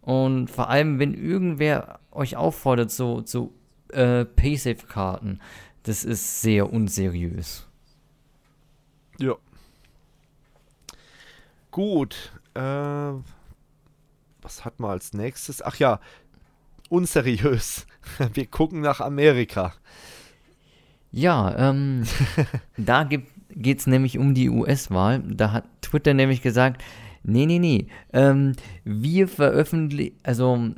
Und 0.01 0.49
vor 0.49 0.71
allem, 0.71 0.97
wenn 0.97 1.13
irgendwer 1.13 1.99
euch 2.11 2.35
auffordert, 2.35 2.89
so, 2.89 3.21
so 3.23 3.53
äh, 3.91 4.25
Paysafe-Karten. 4.25 5.39
Das 5.83 6.03
ist 6.03 6.41
sehr 6.41 6.71
unseriös. 6.71 7.67
Ja. 9.19 9.35
Gut. 11.71 12.31
Äh, 12.53 12.59
was 14.41 14.65
hat 14.65 14.79
man 14.79 14.91
als 14.91 15.13
nächstes? 15.13 15.61
Ach 15.61 15.75
ja, 15.77 15.99
unseriös. 16.89 17.85
Wir 18.33 18.45
gucken 18.45 18.81
nach 18.81 18.99
Amerika. 18.99 19.73
Ja, 21.11 21.69
ähm, 21.69 22.03
da 22.77 23.03
geht 23.03 23.79
es 23.79 23.87
nämlich 23.87 24.17
um 24.17 24.33
die 24.33 24.49
US-Wahl. 24.49 25.23
Da 25.25 25.51
hat 25.51 25.65
Twitter 25.81 26.13
nämlich 26.13 26.41
gesagt, 26.41 26.83
nee, 27.23 27.45
nee, 27.45 27.59
nee, 27.59 27.87
ähm, 28.13 28.53
wir 28.83 29.27
veröffentlichen, 29.27 30.15
also 30.23 30.71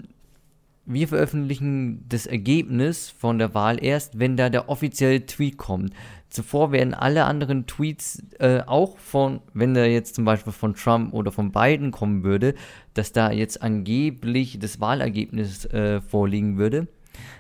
wir 0.90 1.08
veröffentlichen 1.08 2.04
das 2.10 2.26
Ergebnis 2.26 3.12
von 3.12 3.38
der 3.38 3.54
Wahl 3.54 3.82
erst, 3.84 4.18
wenn 4.18 4.36
da 4.36 4.50
der 4.50 4.70
offizielle 4.70 5.26
Tweet 5.26 5.58
kommt. 5.58 5.94
Zuvor 6.30 6.72
werden 6.72 6.96
alle 6.96 7.26
anderen 7.26 7.68
Tweets 7.68 8.24
äh, 8.40 8.62
auch 8.66 8.98
von, 8.98 9.42
wenn 9.54 9.76
da 9.76 9.86
jetzt 9.86 10.16
zum 10.16 10.26
Beispiel 10.26 10.52
von 10.52 10.74
Trump 10.74 11.14
oder 11.14 11.32
von 11.32 11.52
Biden 11.52 11.92
kommen 11.92 12.24
würde, 12.24 12.56
dass 12.96 13.12
da 13.12 13.32
jetzt 13.32 13.62
angeblich 13.62 14.58
das 14.60 14.80
Wahlergebnis 14.80 15.66
äh, 15.66 16.02
vorliegen 16.02 16.58
würde. 16.58 16.88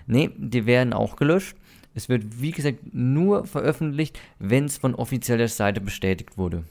Nee, 0.05 0.29
die 0.37 0.67
werden 0.67 0.93
auch 0.93 1.15
gelöscht. 1.15 1.57
Es 1.95 2.07
wird, 2.07 2.41
wie 2.41 2.51
gesagt, 2.51 2.93
nur 2.93 3.45
veröffentlicht, 3.45 4.19
wenn 4.37 4.65
es 4.65 4.77
von 4.77 4.93
offizieller 4.93 5.47
Seite 5.47 5.81
bestätigt 5.81 6.37
wurde. 6.37 6.65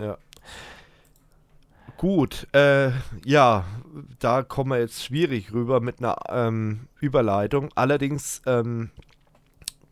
Ja. 0.00 0.18
Gut, 2.02 2.48
äh, 2.52 2.90
ja, 3.24 3.64
da 4.18 4.42
kommen 4.42 4.72
wir 4.72 4.80
jetzt 4.80 5.04
schwierig 5.04 5.52
rüber 5.52 5.78
mit 5.78 6.00
einer 6.00 6.16
ähm, 6.30 6.88
Überleitung. 6.98 7.68
Allerdings 7.76 8.42
ähm, 8.44 8.90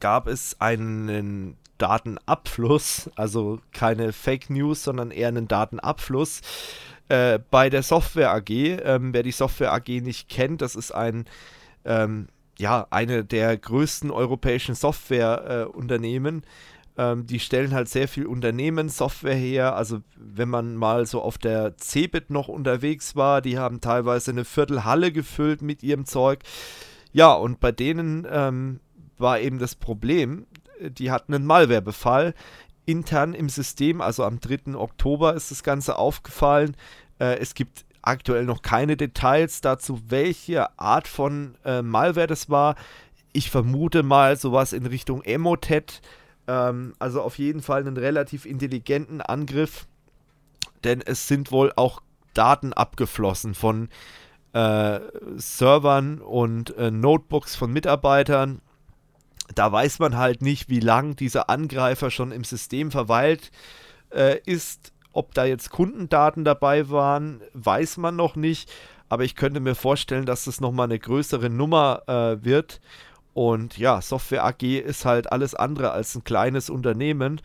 gab 0.00 0.26
es 0.26 0.60
einen 0.60 1.56
Datenabfluss, 1.78 3.10
also 3.14 3.60
keine 3.70 4.12
Fake 4.12 4.50
News, 4.50 4.82
sondern 4.82 5.12
eher 5.12 5.28
einen 5.28 5.46
Datenabfluss 5.46 6.40
äh, 7.08 7.38
bei 7.48 7.70
der 7.70 7.84
Software 7.84 8.32
AG. 8.32 8.50
Ähm, 8.50 9.14
wer 9.14 9.22
die 9.22 9.30
Software 9.30 9.72
AG 9.72 9.86
nicht 10.02 10.28
kennt, 10.28 10.62
das 10.62 10.74
ist 10.74 10.90
ein 10.90 11.26
ähm, 11.84 12.26
ja, 12.58 12.88
eine 12.90 13.24
der 13.24 13.56
größten 13.56 14.10
europäischen 14.10 14.74
Softwareunternehmen. 14.74 16.42
Äh, 16.42 16.46
ähm, 16.96 17.26
die 17.26 17.40
stellen 17.40 17.72
halt 17.72 17.88
sehr 17.88 18.08
viel 18.08 18.26
Unternehmenssoftware 18.26 19.34
her. 19.34 19.76
Also 19.76 20.00
wenn 20.16 20.48
man 20.48 20.76
mal 20.76 21.06
so 21.06 21.22
auf 21.22 21.38
der 21.38 21.76
Cebit 21.78 22.30
noch 22.30 22.48
unterwegs 22.48 23.16
war, 23.16 23.40
die 23.40 23.58
haben 23.58 23.80
teilweise 23.80 24.30
eine 24.30 24.44
Viertelhalle 24.44 25.12
gefüllt 25.12 25.62
mit 25.62 25.82
ihrem 25.82 26.04
Zeug. 26.04 26.40
Ja, 27.12 27.32
und 27.32 27.60
bei 27.60 27.72
denen 27.72 28.26
ähm, 28.30 28.80
war 29.18 29.40
eben 29.40 29.58
das 29.58 29.74
Problem, 29.74 30.46
die 30.80 31.10
hatten 31.10 31.34
einen 31.34 31.46
Malwarebefall 31.46 32.34
intern 32.86 33.34
im 33.34 33.48
System. 33.48 34.00
Also 34.00 34.24
am 34.24 34.40
3. 34.40 34.74
Oktober 34.74 35.34
ist 35.34 35.50
das 35.50 35.62
Ganze 35.62 35.96
aufgefallen. 35.96 36.76
Äh, 37.18 37.38
es 37.38 37.54
gibt 37.54 37.84
aktuell 38.02 38.44
noch 38.44 38.62
keine 38.62 38.96
Details 38.96 39.60
dazu, 39.60 40.00
welche 40.08 40.78
Art 40.78 41.06
von 41.06 41.54
äh, 41.64 41.82
Malware 41.82 42.26
das 42.26 42.48
war. 42.48 42.76
Ich 43.32 43.50
vermute 43.50 44.02
mal 44.02 44.36
sowas 44.36 44.72
in 44.72 44.86
Richtung 44.86 45.22
Emotet 45.22 46.00
ähm, 46.46 46.94
also 46.98 47.22
auf 47.22 47.38
jeden 47.38 47.62
Fall 47.62 47.80
einen 47.80 47.96
relativ 47.96 48.46
intelligenten 48.46 49.20
Angriff, 49.20 49.86
denn 50.84 51.00
es 51.00 51.28
sind 51.28 51.52
wohl 51.52 51.72
auch 51.76 52.02
Daten 52.34 52.72
abgeflossen 52.72 53.54
von 53.54 53.88
äh, 54.52 55.00
Servern 55.36 56.20
und 56.20 56.76
äh, 56.76 56.90
Notebooks 56.90 57.56
von 57.56 57.72
Mitarbeitern. 57.72 58.60
da 59.54 59.70
weiß 59.72 59.98
man 59.98 60.16
halt 60.16 60.42
nicht, 60.42 60.68
wie 60.68 60.80
lang 60.80 61.16
dieser 61.16 61.50
Angreifer 61.50 62.10
schon 62.10 62.32
im 62.32 62.44
System 62.44 62.90
verweilt 62.90 63.50
äh, 64.10 64.38
ist. 64.44 64.92
Ob 65.12 65.34
da 65.34 65.44
jetzt 65.44 65.70
Kundendaten 65.70 66.44
dabei 66.44 66.88
waren, 66.88 67.40
weiß 67.52 67.96
man 67.96 68.14
noch 68.14 68.36
nicht. 68.36 68.70
Aber 69.08 69.24
ich 69.24 69.34
könnte 69.34 69.58
mir 69.58 69.74
vorstellen, 69.74 70.24
dass 70.24 70.44
das 70.44 70.60
nochmal 70.60 70.84
eine 70.84 71.00
größere 71.00 71.50
Nummer 71.50 72.02
äh, 72.06 72.44
wird. 72.44 72.80
Und 73.34 73.78
ja, 73.78 74.00
Software 74.00 74.44
AG 74.44 74.62
ist 74.62 75.04
halt 75.04 75.30
alles 75.30 75.54
andere 75.54 75.92
als 75.92 76.14
ein 76.14 76.24
kleines 76.24 76.70
Unternehmen. 76.70 77.40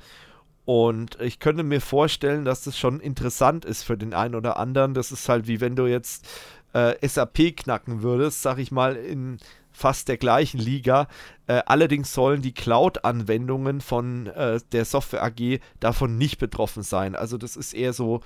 Und 0.66 1.22
ich 1.22 1.40
könnte 1.40 1.64
mir 1.64 1.80
vorstellen, 1.80 2.44
dass 2.44 2.64
das 2.64 2.78
schon 2.78 2.99
interessant 2.99 3.66
ist 3.66 3.84
für 3.84 3.98
den 3.98 4.14
einen 4.14 4.36
oder 4.36 4.57
anderen. 4.57 4.95
Das 4.95 5.12
ist 5.12 5.30
halt 5.30 5.48
wie 5.48 5.62
wenn 5.62 5.76
du 5.76 5.86
jetzt 5.86 6.28
äh, 6.74 6.95
SAP 7.07 7.56
knacken 7.56 8.02
würdest, 8.02 8.41
sag 8.41 8.57
ich 8.57 8.72
mal, 8.72 8.95
in 8.95 9.38
fast 9.72 10.07
der 10.07 10.18
gleichen 10.18 10.60
Liga. 10.60 11.07
Äh, 11.48 11.62
allerdings 11.66 12.14
sollen 12.14 12.41
die 12.41 12.53
Cloud-Anwendungen 12.53 13.82
von 13.82 14.28
äh, 14.28 14.60
der 14.72 14.86
Software 14.86 15.24
AG 15.24 15.60
davon 15.80 16.18
nicht 16.18 16.40
betroffen 16.40 16.82
sein. 16.82 17.16
Also 17.16 17.38
das 17.38 17.56
ist 17.56 17.74
eher 17.74 17.94
so 17.94 18.22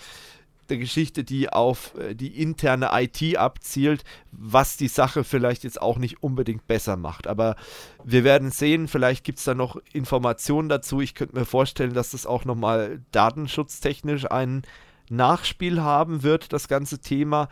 eine 0.70 0.80
Geschichte, 0.80 1.24
die 1.24 1.50
auf 1.50 1.96
äh, 1.96 2.16
die 2.16 2.42
interne 2.42 2.90
IT 2.94 3.38
abzielt, 3.38 4.04
was 4.32 4.78
die 4.78 4.88
Sache 4.88 5.24
vielleicht 5.24 5.64
jetzt 5.64 5.82
auch 5.82 5.98
nicht 5.98 6.24
unbedingt 6.24 6.68
besser 6.68 6.98
macht. 6.98 7.28
Aber 7.28 7.56
wir 8.04 8.24
werden 8.24 8.52
sehen, 8.52 8.88
vielleicht 8.88 9.24
gibt 9.24 9.40
es 9.40 9.46
da 9.46 9.54
noch 9.54 9.78
Informationen 9.94 10.70
dazu. 10.70 11.02
Ich 11.02 11.16
könnte 11.16 11.38
mir 11.38 11.46
vorstellen, 11.46 11.94
dass 11.94 12.12
das 12.12 12.26
auch 12.26 12.46
nochmal 12.46 13.02
datenschutztechnisch 13.12 14.30
ein 14.30 14.64
Nachspiel 15.10 15.82
haben 15.82 16.24
wird, 16.24 16.54
das 16.54 16.68
ganze 16.68 17.00
Thema. 17.00 17.50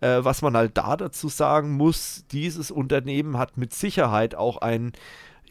Äh, 0.00 0.24
was 0.24 0.42
man 0.42 0.56
halt 0.56 0.76
da 0.78 0.96
dazu 0.96 1.28
sagen 1.28 1.72
muss, 1.72 2.24
dieses 2.30 2.70
Unternehmen 2.70 3.36
hat 3.36 3.58
mit 3.58 3.74
Sicherheit 3.74 4.34
auch 4.34 4.58
ein 4.58 4.92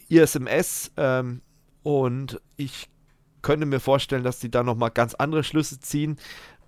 ISMS 0.09 0.91
ähm, 0.97 1.41
und 1.83 2.41
ich 2.57 2.89
könnte 3.41 3.65
mir 3.65 3.79
vorstellen, 3.79 4.23
dass 4.23 4.39
die 4.39 4.51
da 4.51 4.63
nochmal 4.63 4.91
ganz 4.91 5.13
andere 5.13 5.43
Schlüsse 5.43 5.79
ziehen 5.79 6.17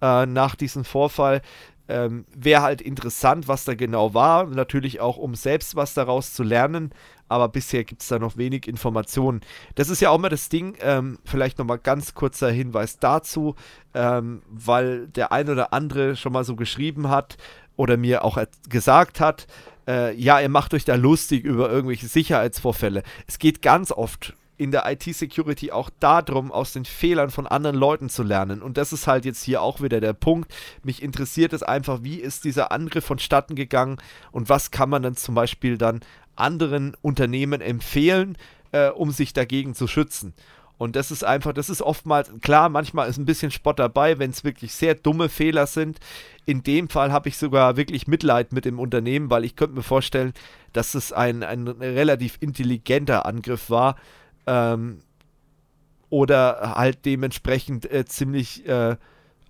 äh, 0.02 0.26
nach 0.26 0.56
diesem 0.56 0.84
Vorfall. 0.84 1.42
Ähm, 1.88 2.26
Wäre 2.34 2.62
halt 2.62 2.82
interessant, 2.82 3.48
was 3.48 3.66
da 3.66 3.76
genau 3.76 4.14
war. 4.14 4.46
Natürlich 4.46 5.00
auch, 5.02 5.18
um 5.18 5.36
selbst 5.36 5.76
was 5.76 5.94
daraus 5.94 6.34
zu 6.34 6.44
lernen. 6.44 6.92
Aber 7.28 7.50
bisher 7.50 7.84
gibt 7.84 8.02
es 8.02 8.08
da 8.08 8.20
noch 8.20 8.38
wenig 8.38 8.68
Informationen. 8.68 9.42
Das 9.76 9.90
ist 9.90 10.02
ja 10.02 10.10
auch 10.10 10.18
mal 10.18 10.30
das 10.30 10.50
Ding. 10.50 10.78
Ähm, 10.82 11.18
vielleicht 11.26 11.60
nochmal 11.60 11.80
ganz 11.80 12.14
kurzer 12.14 12.52
Hinweis 12.52 13.00
dazu, 13.00 13.56
ähm, 13.94 14.42
weil 14.50 15.08
der 15.08 15.32
ein 15.32 15.50
oder 15.50 15.74
andere 15.74 16.16
schon 16.16 16.34
mal 16.34 16.44
so 16.44 16.56
geschrieben 16.56 17.10
hat 17.10 17.38
oder 17.78 17.98
mir 17.98 18.24
auch 18.24 18.38
gesagt 18.70 19.20
hat, 19.20 19.48
äh, 19.88 20.16
ja, 20.16 20.40
ihr 20.40 20.50
macht 20.50 20.74
euch 20.74 20.86
da 20.86 20.96
lustig 20.96 21.44
über 21.44 21.70
irgendwelche 21.70 22.08
Sicherheitsvorfälle. 22.08 23.04
Es 23.28 23.40
geht 23.40 23.62
ganz 23.62 23.92
oft 23.92 24.36
in 24.58 24.72
der 24.72 24.90
IT-Security 24.92 25.72
auch 25.72 25.90
darum, 26.00 26.52
aus 26.52 26.74
den 26.74 26.86
Fehlern 26.86 27.32
von 27.32 27.48
anderen 27.48 27.76
Leuten 27.76 28.10
zu 28.10 28.24
lernen. 28.24 28.62
Und 28.62 28.78
das 28.78 28.94
ist 28.94 29.08
halt 29.08 29.26
jetzt 29.26 29.44
hier 29.44 29.62
auch 29.62 29.82
wieder 29.82 30.00
der 30.00 30.14
Punkt. 30.14 30.54
Mich 30.84 31.02
interessiert 31.02 31.54
es 31.54 31.64
einfach, 31.64 32.04
wie 32.04 32.18
ist 32.18 32.44
dieser 32.44 32.72
Angriff 32.72 33.06
vonstatten 33.06 33.56
gegangen 33.56 33.98
und 34.32 34.50
was 34.50 34.72
kann 34.72 34.90
man 34.90 35.02
dann 35.02 35.16
zum 35.16 35.36
Beispiel 35.36 35.78
dann 35.78 36.02
anderen 36.36 36.96
Unternehmen 37.02 37.62
empfehlen, 37.62 38.38
äh, 38.72 38.90
um 38.90 39.12
sich 39.12 39.34
dagegen 39.34 39.74
zu 39.74 39.88
schützen. 39.88 40.34
Und 40.82 40.96
das 40.96 41.12
ist 41.12 41.24
einfach, 41.24 41.54
das 41.54 41.70
ist 41.70 41.84
oftmals, 41.84 42.32
klar, 42.42 42.68
manchmal 42.68 43.08
ist 43.08 43.20
ein 43.20 43.26
bisschen 43.26 43.52
Spott 43.52 43.78
dabei, 43.78 44.18
wenn 44.18 44.32
es 44.32 44.44
wirklich 44.44 44.74
sehr 44.74 44.96
dumme 44.96 45.30
Fehler 45.30 45.68
sind. 45.68 46.00
In 46.48 46.64
dem 46.64 46.90
Fall 46.90 47.12
habe 47.12 47.30
ich 47.30 47.38
sogar 47.38 47.78
wirklich 47.78 48.08
Mitleid 48.08 48.52
mit 48.52 48.66
dem 48.66 48.80
Unternehmen, 48.80 49.30
weil 49.30 49.46
ich 49.46 49.56
könnte 49.56 49.76
mir 49.76 49.84
vorstellen, 49.84 50.34
dass 50.74 50.96
es 50.96 51.14
ein, 51.14 51.44
ein 51.44 51.68
relativ 51.68 52.38
intelligenter 52.40 53.28
Angriff 53.28 53.70
war. 53.70 53.96
Ähm, 54.48 55.02
oder 56.10 56.74
halt 56.76 57.06
dementsprechend 57.06 57.90
äh, 57.90 58.06
ziemlich 58.06 58.68
äh, 58.68 58.98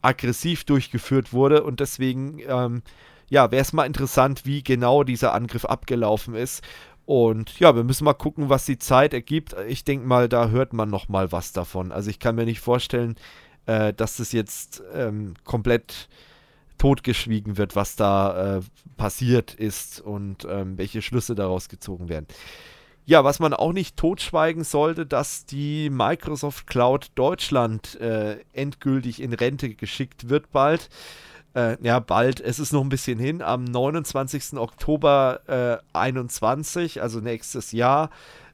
aggressiv 0.01 0.63
durchgeführt 0.63 1.33
wurde. 1.33 1.63
Und 1.63 1.79
deswegen, 1.79 2.39
ähm, 2.47 2.83
ja, 3.29 3.51
wäre 3.51 3.61
es 3.61 3.73
mal 3.73 3.85
interessant, 3.85 4.45
wie 4.45 4.63
genau 4.63 5.03
dieser 5.03 5.33
Angriff 5.33 5.65
abgelaufen 5.65 6.35
ist. 6.35 6.63
Und 7.05 7.59
ja, 7.59 7.75
wir 7.75 7.83
müssen 7.83 8.05
mal 8.05 8.13
gucken, 8.13 8.49
was 8.49 8.65
die 8.65 8.77
Zeit 8.77 9.13
ergibt. 9.13 9.55
Ich 9.67 9.83
denke 9.83 10.05
mal, 10.05 10.29
da 10.29 10.49
hört 10.49 10.71
man 10.73 10.89
noch 10.89 11.09
mal 11.09 11.31
was 11.31 11.51
davon. 11.51 11.91
Also 11.91 12.09
ich 12.09 12.19
kann 12.19 12.35
mir 12.35 12.45
nicht 12.45 12.59
vorstellen, 12.59 13.15
äh, 13.65 13.93
dass 13.93 14.17
das 14.17 14.31
jetzt 14.31 14.83
ähm, 14.93 15.33
komplett 15.43 16.09
totgeschwiegen 16.77 17.57
wird, 17.57 17.75
was 17.75 17.95
da 17.95 18.57
äh, 18.57 18.61
passiert 18.97 19.53
ist 19.53 19.99
und 19.99 20.47
ähm, 20.49 20.77
welche 20.77 21.01
Schlüsse 21.01 21.35
daraus 21.35 21.69
gezogen 21.69 22.09
werden. 22.09 22.27
Ja, 23.05 23.23
was 23.23 23.39
man 23.39 23.53
auch 23.53 23.73
nicht 23.73 23.97
totschweigen 23.97 24.63
sollte, 24.63 25.05
dass 25.05 25.45
die 25.45 25.89
Microsoft 25.89 26.67
Cloud 26.67 27.07
Deutschland 27.15 27.99
äh, 27.99 28.37
endgültig 28.53 29.21
in 29.21 29.33
Rente 29.33 29.73
geschickt 29.73 30.29
wird 30.29 30.51
bald 30.51 30.89
äh, 31.53 31.77
ja, 31.85 31.99
bald, 31.99 32.39
es 32.39 32.59
ist 32.59 32.71
noch 32.71 32.81
ein 32.81 32.89
bisschen 32.89 33.19
hin, 33.19 33.41
am 33.41 33.63
29. 33.65 34.53
Oktober 34.57 35.41
äh, 35.47 35.97
21, 35.97 37.01
also 37.01 37.19
nächstes 37.19 37.71
Jahr, 37.71 38.09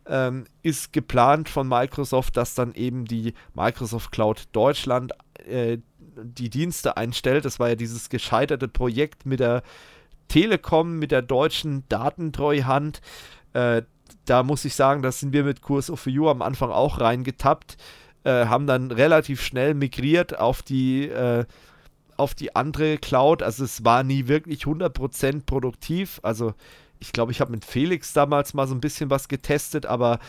ähm, 0.07 0.45
ist 0.63 0.93
geplant 0.93 1.49
von 1.49 1.67
Microsoft, 1.67 2.37
dass 2.37 2.55
dann 2.55 2.73
eben 2.73 3.05
die 3.05 3.33
Microsoft 3.53 4.11
Cloud 4.11 4.45
Deutschland 4.51 5.11
äh, 5.45 5.77
die 5.99 6.49
Dienste 6.49 6.97
einstellt. 6.97 7.45
Das 7.45 7.59
war 7.59 7.69
ja 7.69 7.75
dieses 7.75 8.09
gescheiterte 8.09 8.67
Projekt 8.67 9.25
mit 9.25 9.41
der 9.41 9.61
Telekom, 10.27 10.97
mit 10.97 11.11
der 11.11 11.21
deutschen 11.21 11.83
Datentreuhand. 11.89 13.01
Äh, 13.53 13.83
da 14.25 14.43
muss 14.43 14.65
ich 14.65 14.75
sagen, 14.75 15.01
da 15.01 15.11
sind 15.11 15.33
wir 15.33 15.43
mit 15.43 15.61
Kurs 15.61 15.89
of 15.89 16.05
You 16.07 16.29
am 16.29 16.41
Anfang 16.41 16.71
auch 16.71 16.99
reingetappt, 16.99 17.77
äh, 18.23 18.45
haben 18.45 18.67
dann 18.67 18.91
relativ 18.91 19.41
schnell 19.41 19.73
migriert 19.73 20.39
auf 20.39 20.61
die 20.61 21.07
äh, 21.07 21.45
auf 22.17 22.33
die 22.33 22.55
andere 22.55 22.97
Cloud. 22.97 23.43
Also 23.43 23.63
es 23.63 23.85
war 23.85 24.03
nie 24.03 24.27
wirklich 24.27 24.63
100% 24.63 25.45
produktiv. 25.45 26.19
Also 26.23 26.53
ich 26.99 27.11
glaube, 27.11 27.31
ich 27.31 27.41
habe 27.41 27.51
mit 27.51 27.63
Felix 27.63 28.13
damals 28.13 28.53
mal 28.53 28.67
so 28.67 28.73
ein 28.73 28.81
bisschen 28.81 29.09
was 29.09 29.27
getestet, 29.27 29.85
aber 29.85 30.19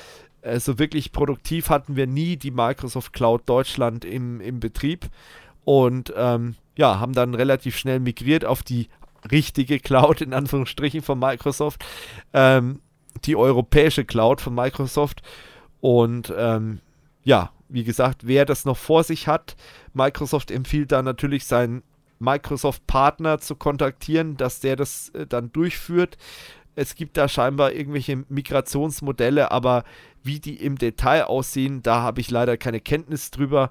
äh, 0.42 0.60
so 0.60 0.78
wirklich 0.78 1.12
produktiv 1.12 1.70
hatten 1.70 1.96
wir 1.96 2.06
nie 2.06 2.36
die 2.36 2.50
Microsoft 2.50 3.12
Cloud 3.12 3.48
Deutschland 3.48 4.04
im, 4.04 4.40
im 4.40 4.60
Betrieb. 4.60 5.06
Und 5.64 6.12
ähm, 6.16 6.56
ja, 6.76 7.00
haben 7.00 7.12
dann 7.12 7.34
relativ 7.34 7.76
schnell 7.76 8.00
migriert 8.00 8.44
auf 8.44 8.62
die 8.62 8.88
richtige 9.30 9.80
Cloud, 9.80 10.20
in 10.20 10.32
Anführungsstrichen, 10.32 11.02
von 11.02 11.18
Microsoft. 11.18 11.84
Ähm, 12.32 12.80
die 13.26 13.36
europäische 13.36 14.04
Cloud 14.04 14.40
von 14.40 14.54
Microsoft. 14.54 15.22
Und 15.80 16.32
ähm, 16.36 16.80
ja, 17.24 17.50
wie 17.68 17.84
gesagt, 17.84 18.26
wer 18.26 18.44
das 18.44 18.64
noch 18.64 18.76
vor 18.76 19.04
sich 19.04 19.28
hat, 19.28 19.56
Microsoft 19.92 20.50
empfiehlt 20.50 20.92
da 20.92 21.02
natürlich 21.02 21.46
seinen 21.46 21.82
Microsoft-Partner 22.18 23.38
zu 23.38 23.56
kontaktieren, 23.56 24.36
dass 24.36 24.60
der 24.60 24.76
das 24.76 25.10
äh, 25.10 25.26
dann 25.26 25.52
durchführt. 25.52 26.16
Es 26.74 26.94
gibt 26.94 27.16
da 27.16 27.28
scheinbar 27.28 27.72
irgendwelche 27.72 28.24
Migrationsmodelle, 28.28 29.50
aber 29.50 29.84
wie 30.22 30.40
die 30.40 30.56
im 30.56 30.78
Detail 30.78 31.24
aussehen, 31.24 31.82
da 31.82 32.02
habe 32.02 32.20
ich 32.20 32.30
leider 32.30 32.56
keine 32.56 32.80
Kenntnis 32.80 33.30
drüber. 33.30 33.70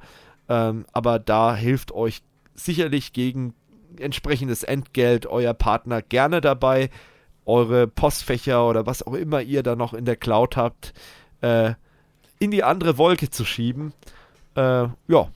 Ähm, 0.49 0.85
aber 0.93 1.19
da 1.19 1.55
hilft 1.55 1.91
euch 1.91 2.21
sicherlich 2.53 3.13
gegen 3.13 3.53
entsprechendes 3.99 4.63
Entgelt 4.63 5.25
euer 5.25 5.53
Partner 5.53 6.01
gerne 6.01 6.41
dabei, 6.41 6.89
eure 7.47 7.87
Postfächer 7.87 8.67
oder 8.67 8.85
was 8.85 9.05
auch 9.05 9.13
immer 9.13 9.41
ihr 9.41 9.63
da 9.63 9.75
noch 9.75 9.93
in 9.93 10.05
der 10.05 10.15
Cloud 10.15 10.57
habt, 10.57 10.93
äh, 11.41 11.73
in 12.39 12.51
die 12.51 12.63
andere 12.63 12.97
Wolke 12.97 13.29
zu 13.29 13.45
schieben. 13.45 13.93
Äh, 14.55 14.87
ja, 15.07 15.29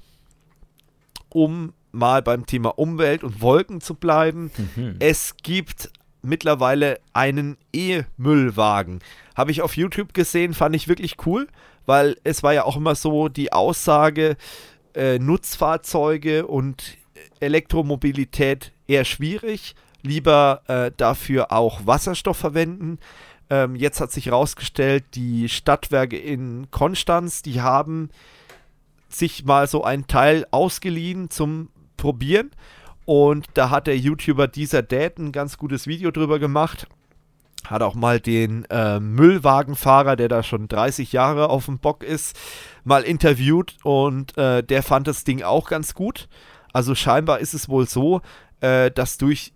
um 1.29 1.73
mal 1.91 2.21
beim 2.21 2.45
Thema 2.45 2.77
Umwelt 2.77 3.23
und 3.23 3.41
Wolken 3.41 3.81
zu 3.81 3.95
bleiben. 3.95 4.51
Mhm. 4.75 4.95
Es 4.99 5.35
gibt 5.41 5.89
mittlerweile 6.21 6.99
einen 7.13 7.57
E-Müllwagen. 7.73 8.99
Habe 9.35 9.51
ich 9.51 9.61
auf 9.61 9.75
YouTube 9.75 10.13
gesehen, 10.13 10.53
fand 10.53 10.75
ich 10.75 10.88
wirklich 10.88 11.15
cool, 11.25 11.47
weil 11.85 12.17
es 12.23 12.43
war 12.43 12.53
ja 12.53 12.63
auch 12.63 12.77
immer 12.77 12.95
so 12.95 13.27
die 13.27 13.51
Aussage, 13.51 14.38
äh, 14.93 15.19
Nutzfahrzeuge 15.19 16.45
und 16.45 16.97
Elektromobilität 17.39 18.71
eher 18.88 19.05
schwierig, 19.05 19.75
lieber 20.03 20.61
äh, 20.68 20.91
dafür 20.95 21.52
auch 21.52 21.86
Wasserstoff 21.86 22.38
verwenden. 22.38 22.99
Ähm, 23.49 23.76
jetzt 23.76 23.99
hat 23.99 24.11
sich 24.11 24.28
herausgestellt, 24.28 25.03
die 25.14 25.49
Stadtwerke 25.49 26.18
in 26.18 26.69
Konstanz, 26.72 27.41
die 27.41 27.61
haben 27.61 28.10
sich 29.10 29.44
mal 29.44 29.68
so 29.68 29.84
einen 29.84 30.07
Teil 30.07 30.45
ausgeliehen 30.52 31.30
zum 31.30 31.69
Probieren. 31.98 32.52
Und 33.06 33.45
da 33.56 33.69
hat 33.69 33.88
der 33.88 33.98
YouTuber 33.98 34.48
dieser 34.48 34.84
Dad 34.84 35.18
ein 35.18 35.32
ganz 35.32 35.57
gutes 35.57 35.86
Video 35.86 36.11
drüber 36.11 36.40
gemacht. 36.40 36.88
Hat 37.68 37.82
auch 37.82 37.94
mal 37.94 38.19
den 38.19 38.65
äh, 38.69 38.99
Müllwagenfahrer, 38.99 40.15
der 40.15 40.30
da 40.30 40.44
schon 40.44 40.68
30 40.68 41.11
Jahre 41.11 41.49
auf 41.49 41.65
dem 41.65 41.78
Bock 41.78 42.03
ist, 42.03 42.38
mal 42.84 43.03
interviewt 43.03 43.76
und 43.84 44.38
äh, 44.38 44.64
der 44.64 44.82
fand 44.82 45.07
das 45.07 45.23
Ding 45.23 45.44
auch 45.44 45.68
ganz 45.68 45.94
gut. 45.94 46.28
Also 46.73 46.95
scheinbar 46.95 47.40
ist 47.40 47.53
es 47.53 47.69
wohl 47.69 47.88
so, 47.88 48.22
äh, 48.61 48.90
dass 48.91 49.18
durch 49.18 49.53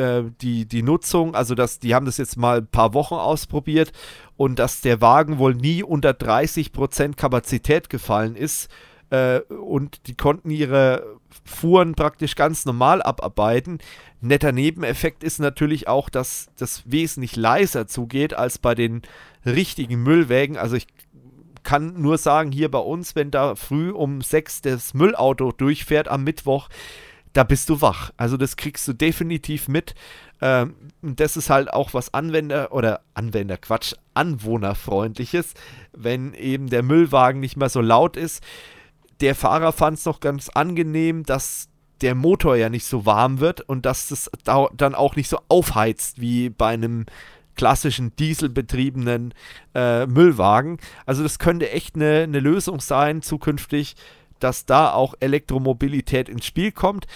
äh, 0.00 0.24
die, 0.40 0.66
die 0.66 0.82
Nutzung, 0.82 1.34
also 1.34 1.54
das, 1.54 1.78
die 1.78 1.94
haben 1.94 2.06
das 2.06 2.16
jetzt 2.16 2.36
mal 2.36 2.58
ein 2.58 2.66
paar 2.66 2.94
Wochen 2.94 3.14
ausprobiert 3.14 3.92
und 4.36 4.58
dass 4.58 4.80
der 4.80 5.00
Wagen 5.00 5.38
wohl 5.38 5.54
nie 5.54 5.82
unter 5.82 6.10
30% 6.10 7.16
Kapazität 7.16 7.90
gefallen 7.90 8.34
ist 8.34 8.70
äh, 9.10 9.40
und 9.40 10.06
die 10.06 10.14
konnten 10.14 10.50
ihre 10.50 11.18
Fuhren 11.44 11.94
praktisch 11.94 12.34
ganz 12.34 12.64
normal 12.64 13.02
abarbeiten. 13.02 13.78
Netter 14.22 14.52
Nebeneffekt 14.52 15.22
ist 15.22 15.38
natürlich 15.38 15.86
auch, 15.86 16.08
dass 16.08 16.48
das 16.56 16.82
wesentlich 16.86 17.36
leiser 17.36 17.86
zugeht 17.86 18.32
als 18.32 18.58
bei 18.58 18.74
den 18.74 19.02
richtigen 19.44 20.02
Müllwägen. 20.02 20.56
Also 20.56 20.76
ich 20.76 20.86
kann 21.62 22.00
nur 22.00 22.16
sagen, 22.16 22.52
hier 22.52 22.70
bei 22.70 22.78
uns, 22.78 23.14
wenn 23.14 23.30
da 23.30 23.54
früh 23.54 23.90
um 23.90 24.22
sechs 24.22 24.62
das 24.62 24.94
Müllauto 24.94 25.52
durchfährt 25.52 26.08
am 26.08 26.24
Mittwoch, 26.24 26.68
da 27.32 27.44
bist 27.44 27.68
du 27.68 27.80
wach. 27.80 28.10
Also 28.16 28.36
das 28.36 28.56
kriegst 28.56 28.86
du 28.88 28.92
definitiv 28.92 29.68
mit. 29.68 29.94
Ähm, 30.40 30.74
das 31.02 31.36
ist 31.36 31.50
halt 31.50 31.72
auch 31.72 31.94
was 31.94 32.12
Anwender 32.14 32.72
oder 32.72 33.00
Anwender, 33.14 33.56
Quatsch, 33.56 33.94
Anwohnerfreundliches, 34.14 35.54
wenn 35.92 36.34
eben 36.34 36.68
der 36.68 36.82
Müllwagen 36.82 37.40
nicht 37.40 37.56
mehr 37.56 37.68
so 37.68 37.80
laut 37.80 38.16
ist. 38.16 38.42
Der 39.20 39.34
Fahrer 39.34 39.72
fand 39.72 39.98
es 39.98 40.04
noch 40.06 40.20
ganz 40.20 40.48
angenehm, 40.48 41.24
dass 41.24 41.68
der 42.00 42.14
Motor 42.14 42.56
ja 42.56 42.70
nicht 42.70 42.86
so 42.86 43.04
warm 43.04 43.40
wird 43.40 43.60
und 43.60 43.84
dass 43.84 44.08
das 44.08 44.30
dann 44.74 44.94
auch 44.94 45.16
nicht 45.16 45.28
so 45.28 45.38
aufheizt 45.48 46.20
wie 46.20 46.48
bei 46.48 46.68
einem 46.68 47.04
klassischen 47.54 48.16
dieselbetriebenen 48.16 49.34
äh, 49.74 50.06
Müllwagen. 50.06 50.78
Also 51.04 51.22
das 51.22 51.38
könnte 51.38 51.70
echt 51.70 51.94
eine, 51.94 52.22
eine 52.22 52.40
Lösung 52.40 52.80
sein 52.80 53.20
zukünftig, 53.20 53.96
dass 54.40 54.66
da 54.66 54.92
auch 54.92 55.14
Elektromobilität 55.20 56.28
ins 56.28 56.46
Spiel 56.46 56.72
kommt. 56.72 57.06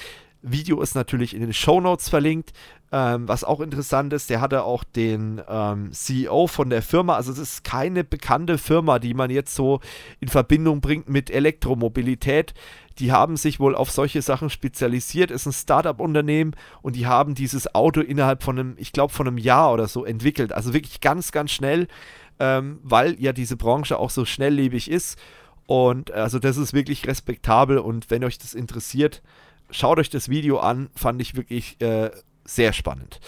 Video 0.44 0.80
ist 0.82 0.94
natürlich 0.94 1.34
in 1.34 1.40
den 1.40 1.55
Show 1.55 1.80
Notes 1.80 2.09
verlinkt. 2.09 2.52
Ähm, 2.92 3.26
was 3.26 3.42
auch 3.42 3.60
interessant 3.60 4.12
ist, 4.12 4.30
der 4.30 4.40
hatte 4.40 4.62
auch 4.62 4.84
den 4.84 5.40
ähm, 5.48 5.90
CEO 5.90 6.46
von 6.46 6.70
der 6.70 6.82
Firma. 6.82 7.16
Also 7.16 7.32
es 7.32 7.38
ist 7.38 7.64
keine 7.64 8.05
bekannte 8.05 8.59
Firma, 8.59 8.98
die 8.98 9.14
man 9.14 9.30
jetzt 9.30 9.55
so 9.55 9.80
in 10.20 10.28
Verbindung 10.28 10.80
bringt 10.80 11.09
mit 11.09 11.30
Elektromobilität. 11.30 12.55
Die 12.98 13.10
haben 13.10 13.36
sich 13.36 13.59
wohl 13.59 13.74
auf 13.74 13.90
solche 13.90 14.22
Sachen 14.22 14.51
spezialisiert, 14.51 15.32
ist 15.32 15.46
ein 15.46 15.52
Startup-Unternehmen 15.52 16.55
und 16.82 16.94
die 16.94 17.06
haben 17.06 17.34
dieses 17.34 17.74
Auto 17.74 18.01
innerhalb 18.01 18.44
von 18.44 18.59
einem, 18.59 18.74
ich 18.78 18.92
glaube, 18.92 19.12
von 19.12 19.26
einem 19.26 19.38
Jahr 19.38 19.72
oder 19.72 19.88
so 19.88 20.05
entwickelt. 20.05 20.52
Also 20.52 20.72
wirklich 20.72 21.01
ganz, 21.01 21.32
ganz 21.32 21.51
schnell, 21.51 21.88
ähm, 22.38 22.78
weil 22.84 23.20
ja 23.20 23.32
diese 23.32 23.56
Branche 23.56 23.98
auch 23.98 24.10
so 24.10 24.24
schnelllebig 24.24 24.88
ist. 24.88 25.18
Und 25.66 26.11
also 26.11 26.39
das 26.39 26.57
ist 26.57 26.74
wirklich 26.74 27.07
respektabel 27.07 27.78
und 27.78 28.11
wenn 28.11 28.24
euch 28.24 28.39
das 28.39 28.55
interessiert, 28.55 29.23
schaut 29.70 29.99
euch 29.99 30.11
das 30.11 30.28
Video 30.28 30.59
an, 30.59 30.91
fand 30.95 31.20
ich 31.23 31.36
wirklich 31.36 31.81
äh, 31.81 32.11
sehr 32.45 32.73
spannend. 32.73 33.20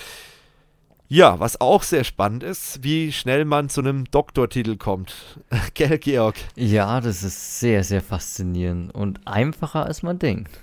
Ja, 1.09 1.39
was 1.39 1.61
auch 1.61 1.85
sehr 1.85 2.03
spannend 2.03 2.43
ist, 2.43 2.83
wie 2.83 3.13
schnell 3.13 3.45
man 3.45 3.69
zu 3.69 3.81
einem 3.81 4.07
Doktortitel 4.11 4.77
kommt. 4.77 5.39
Gell, 5.75 5.99
Georg? 5.99 6.35
Ja, 6.57 7.01
das 7.01 7.23
ist 7.23 7.61
sehr, 7.61 7.85
sehr 7.85 8.03
faszinierend 8.03 8.93
und 8.93 9.25
einfacher 9.27 9.87
als 9.87 10.03
man 10.03 10.19
denkt. 10.19 10.61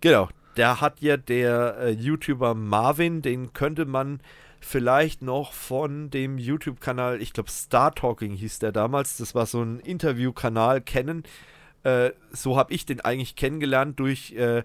Genau, 0.00 0.28
da 0.54 0.80
hat 0.80 1.02
ja 1.02 1.18
der 1.18 1.76
äh, 1.78 1.90
YouTuber 1.90 2.54
Marvin, 2.54 3.20
den 3.20 3.52
könnte 3.52 3.84
man 3.84 4.20
vielleicht 4.60 5.22
noch 5.22 5.52
von 5.52 6.10
dem 6.10 6.38
YouTube-Kanal, 6.38 7.22
ich 7.22 7.32
glaube 7.32 7.50
Star 7.50 7.94
Talking 7.94 8.34
hieß 8.34 8.58
der 8.58 8.72
damals, 8.72 9.16
das 9.16 9.34
war 9.34 9.46
so 9.46 9.62
ein 9.62 9.80
Interview-Kanal, 9.80 10.80
kennen. 10.80 11.24
Äh, 11.82 12.10
so 12.32 12.56
habe 12.56 12.72
ich 12.74 12.86
den 12.86 13.00
eigentlich 13.00 13.36
kennengelernt 13.36 14.00
durch 14.00 14.32
äh, 14.32 14.64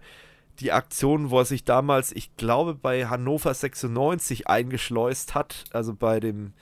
die 0.60 0.72
Aktion, 0.72 1.30
wo 1.30 1.40
er 1.40 1.46
sich 1.46 1.64
damals, 1.64 2.12
ich 2.12 2.36
glaube, 2.38 2.76
bei 2.76 3.08
Hannover 3.08 3.54
96 3.54 4.48
eingeschleust 4.48 5.36
hat, 5.36 5.66
also 5.72 5.94
bei 5.94 6.20
dem 6.20 6.54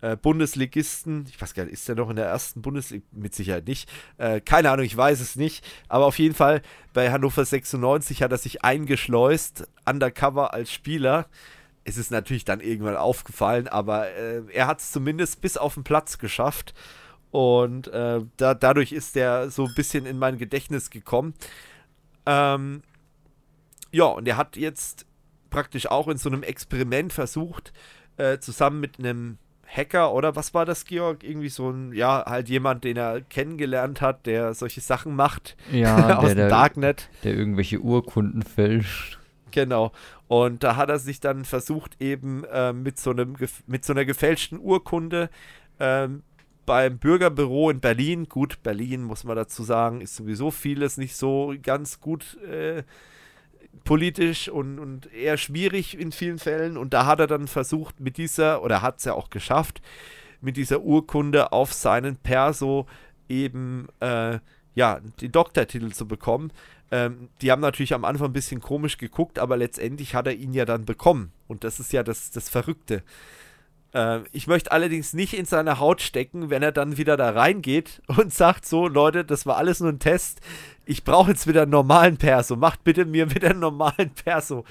äh, 0.00 0.16
Bundesligisten, 0.16 1.26
ich 1.28 1.40
weiß 1.40 1.54
gar 1.54 1.64
nicht, 1.64 1.72
ist 1.72 1.88
der 1.88 1.94
noch 1.94 2.10
in 2.10 2.16
der 2.16 2.26
ersten 2.26 2.62
Bundesliga? 2.62 3.04
Mit 3.12 3.34
Sicherheit 3.34 3.66
nicht. 3.66 3.90
Äh, 4.18 4.40
keine 4.40 4.70
Ahnung, 4.70 4.84
ich 4.84 4.96
weiß 4.96 5.20
es 5.20 5.36
nicht. 5.36 5.64
Aber 5.88 6.06
auf 6.06 6.18
jeden 6.18 6.34
Fall 6.34 6.62
bei 6.92 7.10
Hannover 7.10 7.44
96 7.44 8.22
hat 8.22 8.32
er 8.32 8.38
sich 8.38 8.62
eingeschleust, 8.62 9.68
undercover 9.86 10.52
als 10.52 10.72
Spieler. 10.72 11.26
Es 11.88 11.96
ist 11.96 12.10
natürlich 12.10 12.44
dann 12.44 12.60
irgendwann 12.60 12.96
aufgefallen, 12.96 13.68
aber 13.68 14.08
äh, 14.10 14.42
er 14.52 14.66
hat 14.66 14.80
es 14.80 14.90
zumindest 14.90 15.40
bis 15.40 15.56
auf 15.56 15.74
den 15.74 15.84
Platz 15.84 16.18
geschafft. 16.18 16.74
Und 17.30 17.88
äh, 17.88 18.20
da, 18.36 18.54
dadurch 18.54 18.92
ist 18.92 19.16
er 19.16 19.50
so 19.50 19.66
ein 19.66 19.74
bisschen 19.74 20.04
in 20.04 20.18
mein 20.18 20.36
Gedächtnis 20.36 20.90
gekommen. 20.90 21.34
Ähm, 22.24 22.82
ja, 23.92 24.04
und 24.04 24.26
er 24.26 24.36
hat 24.36 24.56
jetzt 24.56 25.06
praktisch 25.50 25.86
auch 25.86 26.08
in 26.08 26.18
so 26.18 26.28
einem 26.28 26.42
Experiment 26.42 27.12
versucht, 27.12 27.72
äh, 28.16 28.38
zusammen 28.38 28.80
mit 28.80 28.98
einem 28.98 29.38
Hacker 29.66 30.12
oder 30.12 30.36
was 30.36 30.54
war 30.54 30.64
das, 30.64 30.84
Georg? 30.84 31.22
Irgendwie 31.22 31.48
so 31.48 31.70
ein, 31.70 31.92
ja, 31.92 32.24
halt 32.26 32.48
jemand, 32.48 32.84
den 32.84 32.96
er 32.96 33.20
kennengelernt 33.20 34.00
hat, 34.00 34.26
der 34.26 34.54
solche 34.54 34.80
Sachen 34.80 35.14
macht. 35.14 35.56
Ja, 35.72 36.18
aus 36.18 36.34
der, 36.34 36.46
dem 36.46 36.48
Darknet. 36.48 37.08
Der 37.24 37.34
irgendwelche 37.34 37.80
Urkunden 37.80 38.42
fälscht. 38.42 39.18
Genau. 39.50 39.92
Und 40.28 40.62
da 40.62 40.76
hat 40.76 40.88
er 40.88 40.98
sich 40.98 41.20
dann 41.20 41.44
versucht, 41.44 42.00
eben 42.00 42.44
äh, 42.44 42.72
mit, 42.72 42.98
so 42.98 43.10
einem, 43.10 43.36
mit 43.66 43.84
so 43.84 43.92
einer 43.92 44.04
gefälschten 44.04 44.58
Urkunde 44.58 45.30
ähm, 45.78 46.22
beim 46.64 46.98
Bürgerbüro 46.98 47.70
in 47.70 47.80
Berlin, 47.80 48.28
gut, 48.28 48.62
Berlin 48.62 49.04
muss 49.04 49.22
man 49.22 49.36
dazu 49.36 49.62
sagen, 49.62 50.00
ist 50.00 50.16
sowieso 50.16 50.50
vieles 50.50 50.96
nicht 50.96 51.14
so 51.14 51.54
ganz 51.62 52.00
gut 52.00 52.36
äh, 52.42 52.82
politisch 53.84 54.48
und, 54.48 54.78
und 54.80 55.12
eher 55.12 55.36
schwierig 55.36 55.98
in 55.98 56.10
vielen 56.10 56.38
Fällen. 56.38 56.76
Und 56.76 56.92
da 56.92 57.06
hat 57.06 57.20
er 57.20 57.28
dann 57.28 57.46
versucht, 57.46 58.00
mit 58.00 58.16
dieser, 58.16 58.62
oder 58.62 58.82
hat 58.82 58.98
es 58.98 59.04
ja 59.04 59.14
auch 59.14 59.30
geschafft, 59.30 59.80
mit 60.40 60.56
dieser 60.56 60.82
Urkunde 60.82 61.52
auf 61.52 61.72
seinen 61.72 62.16
Perso 62.16 62.86
eben 63.28 63.88
äh, 64.00 64.38
ja, 64.74 65.00
den 65.20 65.32
Doktortitel 65.32 65.90
zu 65.90 66.06
bekommen. 66.06 66.52
Ähm, 66.90 67.28
die 67.42 67.50
haben 67.50 67.60
natürlich 67.60 67.94
am 67.94 68.04
Anfang 68.04 68.28
ein 68.28 68.32
bisschen 68.32 68.60
komisch 68.60 68.98
geguckt, 68.98 69.38
aber 69.38 69.56
letztendlich 69.56 70.14
hat 70.14 70.26
er 70.26 70.34
ihn 70.34 70.54
ja 70.54 70.64
dann 70.64 70.84
bekommen. 70.84 71.32
Und 71.48 71.64
das 71.64 71.80
ist 71.80 71.92
ja 71.92 72.02
das, 72.02 72.30
das 72.30 72.48
Verrückte. 72.48 73.02
Äh, 73.92 74.20
ich 74.32 74.46
möchte 74.46 74.70
allerdings 74.72 75.12
nicht 75.12 75.34
in 75.34 75.46
seine 75.46 75.80
Haut 75.80 76.00
stecken, 76.00 76.50
wenn 76.50 76.62
er 76.62 76.72
dann 76.72 76.96
wieder 76.96 77.16
da 77.16 77.30
reingeht 77.30 78.02
und 78.06 78.32
sagt: 78.32 78.66
So, 78.66 78.86
Leute, 78.86 79.24
das 79.24 79.46
war 79.46 79.56
alles 79.56 79.80
nur 79.80 79.90
ein 79.90 79.98
Test 79.98 80.40
ich 80.86 81.04
brauche 81.04 81.32
jetzt 81.32 81.46
wieder 81.46 81.62
einen 81.62 81.72
normalen 81.72 82.16
Perso. 82.16 82.56
Macht 82.56 82.84
bitte 82.84 83.04
mir 83.04 83.30
wieder 83.34 83.50
einen 83.50 83.60
normalen 83.60 84.10
Perso. 84.10 84.64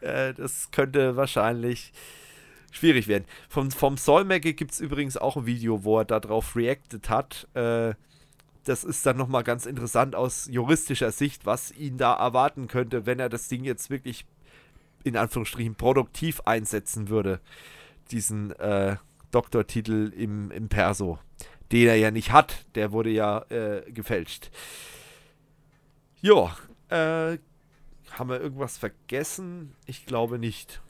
Äh, 0.00 0.34
das 0.34 0.70
könnte 0.70 1.16
wahrscheinlich 1.16 1.92
schwierig 2.72 3.08
werden. 3.08 3.24
Vom, 3.48 3.70
vom 3.70 3.96
Solmecke 3.96 4.52
gibt 4.52 4.72
es 4.72 4.80
übrigens 4.80 5.16
auch 5.16 5.36
ein 5.36 5.46
Video, 5.46 5.84
wo 5.84 5.98
er 5.98 6.04
darauf 6.04 6.54
reacted 6.54 7.08
hat. 7.08 7.48
Äh, 7.54 7.94
das 8.70 8.84
ist 8.84 9.04
dann 9.04 9.16
nochmal 9.16 9.42
ganz 9.42 9.66
interessant 9.66 10.14
aus 10.14 10.46
juristischer 10.48 11.10
Sicht, 11.10 11.44
was 11.44 11.72
ihn 11.72 11.98
da 11.98 12.14
erwarten 12.14 12.68
könnte, 12.68 13.04
wenn 13.04 13.18
er 13.18 13.28
das 13.28 13.48
Ding 13.48 13.64
jetzt 13.64 13.90
wirklich 13.90 14.24
in 15.02 15.16
Anführungsstrichen 15.16 15.74
produktiv 15.74 16.40
einsetzen 16.44 17.08
würde. 17.08 17.40
Diesen 18.12 18.52
äh, 18.52 18.96
Doktortitel 19.32 20.12
im, 20.16 20.52
im 20.52 20.68
Perso. 20.68 21.18
Den 21.72 21.88
er 21.88 21.96
ja 21.96 22.12
nicht 22.12 22.30
hat, 22.30 22.64
der 22.76 22.92
wurde 22.92 23.10
ja 23.10 23.44
äh, 23.50 23.90
gefälscht. 23.90 24.50
Ja, 26.20 26.56
äh, 26.90 27.38
haben 28.12 28.28
wir 28.28 28.40
irgendwas 28.40 28.78
vergessen? 28.78 29.74
Ich 29.84 30.06
glaube 30.06 30.38
nicht. 30.38 30.80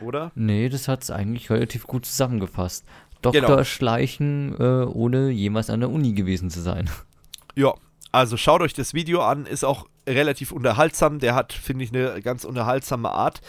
Oder? 0.00 0.30
Nee, 0.36 0.68
das 0.68 0.86
hat 0.86 1.02
es 1.02 1.10
eigentlich 1.10 1.50
relativ 1.50 1.88
gut 1.88 2.06
zusammengefasst. 2.06 2.84
Doktor 3.20 3.40
genau. 3.40 3.64
schleichen, 3.64 4.54
äh, 4.60 4.84
ohne 4.84 5.30
jemals 5.30 5.70
an 5.70 5.80
der 5.80 5.90
Uni 5.90 6.12
gewesen 6.12 6.50
zu 6.50 6.60
sein. 6.60 6.88
Ja, 7.56 7.74
also 8.12 8.36
schaut 8.36 8.60
euch 8.60 8.74
das 8.74 8.94
Video 8.94 9.22
an, 9.22 9.46
ist 9.46 9.64
auch 9.64 9.86
relativ 10.06 10.52
unterhaltsam. 10.52 11.18
Der 11.18 11.34
hat, 11.34 11.52
finde 11.52 11.84
ich, 11.84 11.92
eine 11.92 12.20
ganz 12.22 12.44
unterhaltsame 12.44 13.10
Art. 13.10 13.40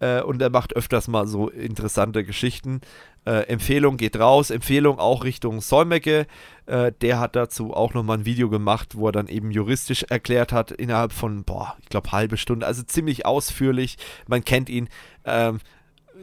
Äh, 0.00 0.20
und 0.20 0.42
er 0.42 0.50
macht 0.50 0.74
öfters 0.74 1.08
mal 1.08 1.26
so 1.26 1.48
interessante 1.48 2.24
Geschichten. 2.24 2.80
Äh, 3.24 3.46
Empfehlung 3.48 3.96
geht 3.96 4.18
raus. 4.18 4.50
Empfehlung 4.50 4.98
auch 4.98 5.24
Richtung 5.24 5.60
Solmecke. 5.60 6.26
Äh, 6.66 6.92
der 7.00 7.20
hat 7.20 7.36
dazu 7.36 7.72
auch 7.72 7.94
nochmal 7.94 8.18
ein 8.18 8.24
Video 8.24 8.50
gemacht, 8.50 8.96
wo 8.96 9.08
er 9.08 9.12
dann 9.12 9.28
eben 9.28 9.50
juristisch 9.50 10.02
erklärt 10.02 10.52
hat, 10.52 10.72
innerhalb 10.72 11.12
von, 11.12 11.44
boah, 11.44 11.76
ich 11.80 11.88
glaube, 11.88 12.12
halbe 12.12 12.36
Stunde. 12.36 12.66
Also 12.66 12.82
ziemlich 12.82 13.26
ausführlich. 13.26 13.96
Man 14.26 14.44
kennt 14.44 14.68
ihn, 14.68 14.88
ähm, 15.24 15.60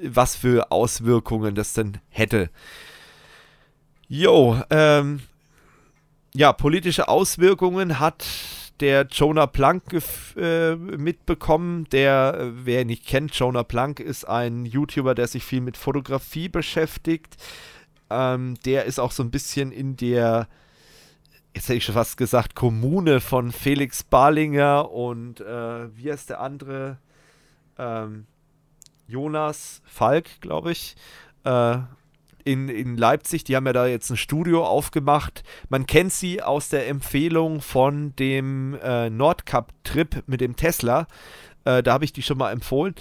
was 0.03 0.35
für 0.35 0.71
Auswirkungen 0.71 1.55
das 1.55 1.73
denn 1.73 1.99
hätte. 2.09 2.49
Jo, 4.07 4.61
ähm, 4.69 5.21
ja, 6.35 6.51
politische 6.51 7.07
Auswirkungen 7.07 7.99
hat 7.99 8.25
der 8.79 9.05
Jonah 9.05 9.47
Plank 9.47 9.83
äh, 10.35 10.75
mitbekommen. 10.75 11.85
Der, 11.91 12.37
äh, 12.39 12.65
wer 12.65 12.81
ihn 12.81 12.87
nicht 12.87 13.05
kennt, 13.05 13.33
Jonah 13.35 13.63
Plank 13.63 13.99
ist 13.99 14.27
ein 14.27 14.65
YouTuber, 14.65 15.15
der 15.15 15.27
sich 15.27 15.43
viel 15.43 15.61
mit 15.61 15.77
Fotografie 15.77 16.49
beschäftigt. 16.49 17.37
Ähm, 18.09 18.55
der 18.65 18.85
ist 18.85 18.99
auch 18.99 19.11
so 19.11 19.23
ein 19.23 19.31
bisschen 19.31 19.71
in 19.71 19.95
der, 19.95 20.47
jetzt 21.53 21.69
hätte 21.69 21.77
ich 21.77 21.85
schon 21.85 21.95
fast 21.95 22.17
gesagt, 22.17 22.55
Kommune 22.55 23.21
von 23.21 23.51
Felix 23.51 24.03
Barlinger 24.03 24.91
und 24.91 25.39
äh, 25.39 25.95
wie 25.95 26.11
heißt 26.11 26.31
der 26.31 26.41
andere? 26.41 26.97
Ähm, 27.77 28.25
Jonas 29.07 29.81
Falk, 29.85 30.41
glaube 30.41 30.71
ich, 30.71 30.95
äh, 31.43 31.77
in, 32.43 32.69
in 32.69 32.97
Leipzig. 32.97 33.43
Die 33.43 33.55
haben 33.55 33.65
ja 33.65 33.73
da 33.73 33.85
jetzt 33.85 34.09
ein 34.09 34.17
Studio 34.17 34.65
aufgemacht. 34.65 35.43
Man 35.69 35.85
kennt 35.85 36.13
sie 36.13 36.41
aus 36.41 36.69
der 36.69 36.87
Empfehlung 36.87 37.61
von 37.61 38.15
dem 38.15 38.77
äh, 38.83 39.09
Nordcup-Trip 39.09 40.23
mit 40.27 40.41
dem 40.41 40.55
Tesla. 40.55 41.07
Äh, 41.65 41.83
da 41.83 41.93
habe 41.93 42.05
ich 42.05 42.13
die 42.13 42.21
schon 42.21 42.37
mal 42.37 42.51
empfohlen. 42.51 42.95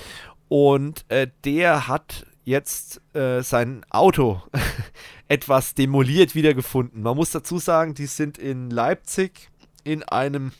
Und 0.48 1.04
äh, 1.08 1.28
der 1.44 1.88
hat 1.88 2.26
jetzt 2.44 3.00
äh, 3.14 3.42
sein 3.42 3.84
Auto 3.90 4.42
etwas 5.28 5.74
demoliert 5.74 6.34
wiedergefunden. 6.34 7.02
Man 7.02 7.16
muss 7.16 7.30
dazu 7.30 7.58
sagen, 7.58 7.94
die 7.94 8.06
sind 8.06 8.38
in 8.38 8.70
Leipzig 8.70 9.50
in 9.84 10.02
einem 10.02 10.52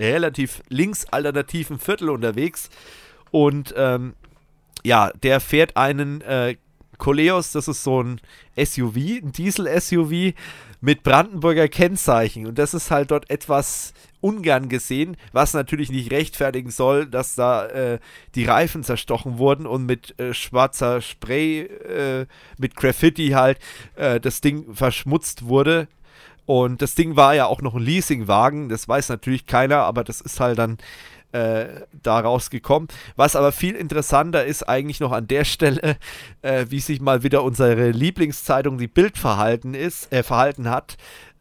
relativ 0.00 0.62
linksalternativen 0.68 1.78
Viertel 1.78 2.10
unterwegs. 2.10 2.70
Und 3.30 3.74
ähm, 3.76 4.14
ja, 4.84 5.10
der 5.22 5.40
fährt 5.40 5.76
einen 5.76 6.20
äh, 6.22 6.56
Coleos, 6.98 7.52
das 7.52 7.68
ist 7.68 7.82
so 7.82 8.02
ein 8.02 8.20
SUV, 8.56 8.96
ein 8.96 9.32
Diesel-SUV 9.32 10.34
mit 10.80 11.02
Brandenburger 11.02 11.68
Kennzeichen. 11.68 12.46
Und 12.46 12.58
das 12.58 12.74
ist 12.74 12.90
halt 12.90 13.10
dort 13.10 13.30
etwas 13.30 13.94
ungern 14.20 14.68
gesehen, 14.68 15.16
was 15.32 15.54
natürlich 15.54 15.90
nicht 15.90 16.10
rechtfertigen 16.10 16.70
soll, 16.70 17.06
dass 17.06 17.34
da 17.34 17.66
äh, 17.66 17.98
die 18.34 18.44
Reifen 18.44 18.82
zerstochen 18.82 19.38
wurden 19.38 19.66
und 19.66 19.86
mit 19.86 20.18
äh, 20.18 20.34
schwarzer 20.34 21.00
Spray, 21.00 21.60
äh, 21.62 22.26
mit 22.58 22.76
Graffiti 22.76 23.28
halt, 23.28 23.58
äh, 23.96 24.20
das 24.20 24.40
Ding 24.40 24.74
verschmutzt 24.74 25.46
wurde. 25.46 25.88
Und 26.46 26.80
das 26.80 26.94
Ding 26.94 27.14
war 27.14 27.34
ja 27.34 27.44
auch 27.46 27.60
noch 27.60 27.74
ein 27.74 27.82
Leasingwagen, 27.82 28.70
das 28.70 28.88
weiß 28.88 29.10
natürlich 29.10 29.46
keiner, 29.46 29.80
aber 29.80 30.02
das 30.02 30.22
ist 30.22 30.40
halt 30.40 30.58
dann 30.58 30.78
äh, 31.32 31.82
daraus 32.02 32.50
gekommen. 32.50 32.88
Was 33.16 33.36
aber 33.36 33.52
viel 33.52 33.74
interessanter 33.74 34.44
ist 34.44 34.68
eigentlich 34.68 35.00
noch 35.00 35.12
an 35.12 35.26
der 35.26 35.44
Stelle, 35.44 35.96
äh, 36.42 36.66
wie 36.68 36.80
sich 36.80 37.00
mal 37.00 37.22
wieder 37.22 37.42
unsere 37.42 37.90
Lieblingszeitung, 37.90 38.78
die 38.78 38.88
Bild 38.88 39.18
verhalten 39.18 39.74
ist, 39.74 40.12
äh, 40.12 40.22
verhalten 40.22 40.70
hat. 40.70 40.96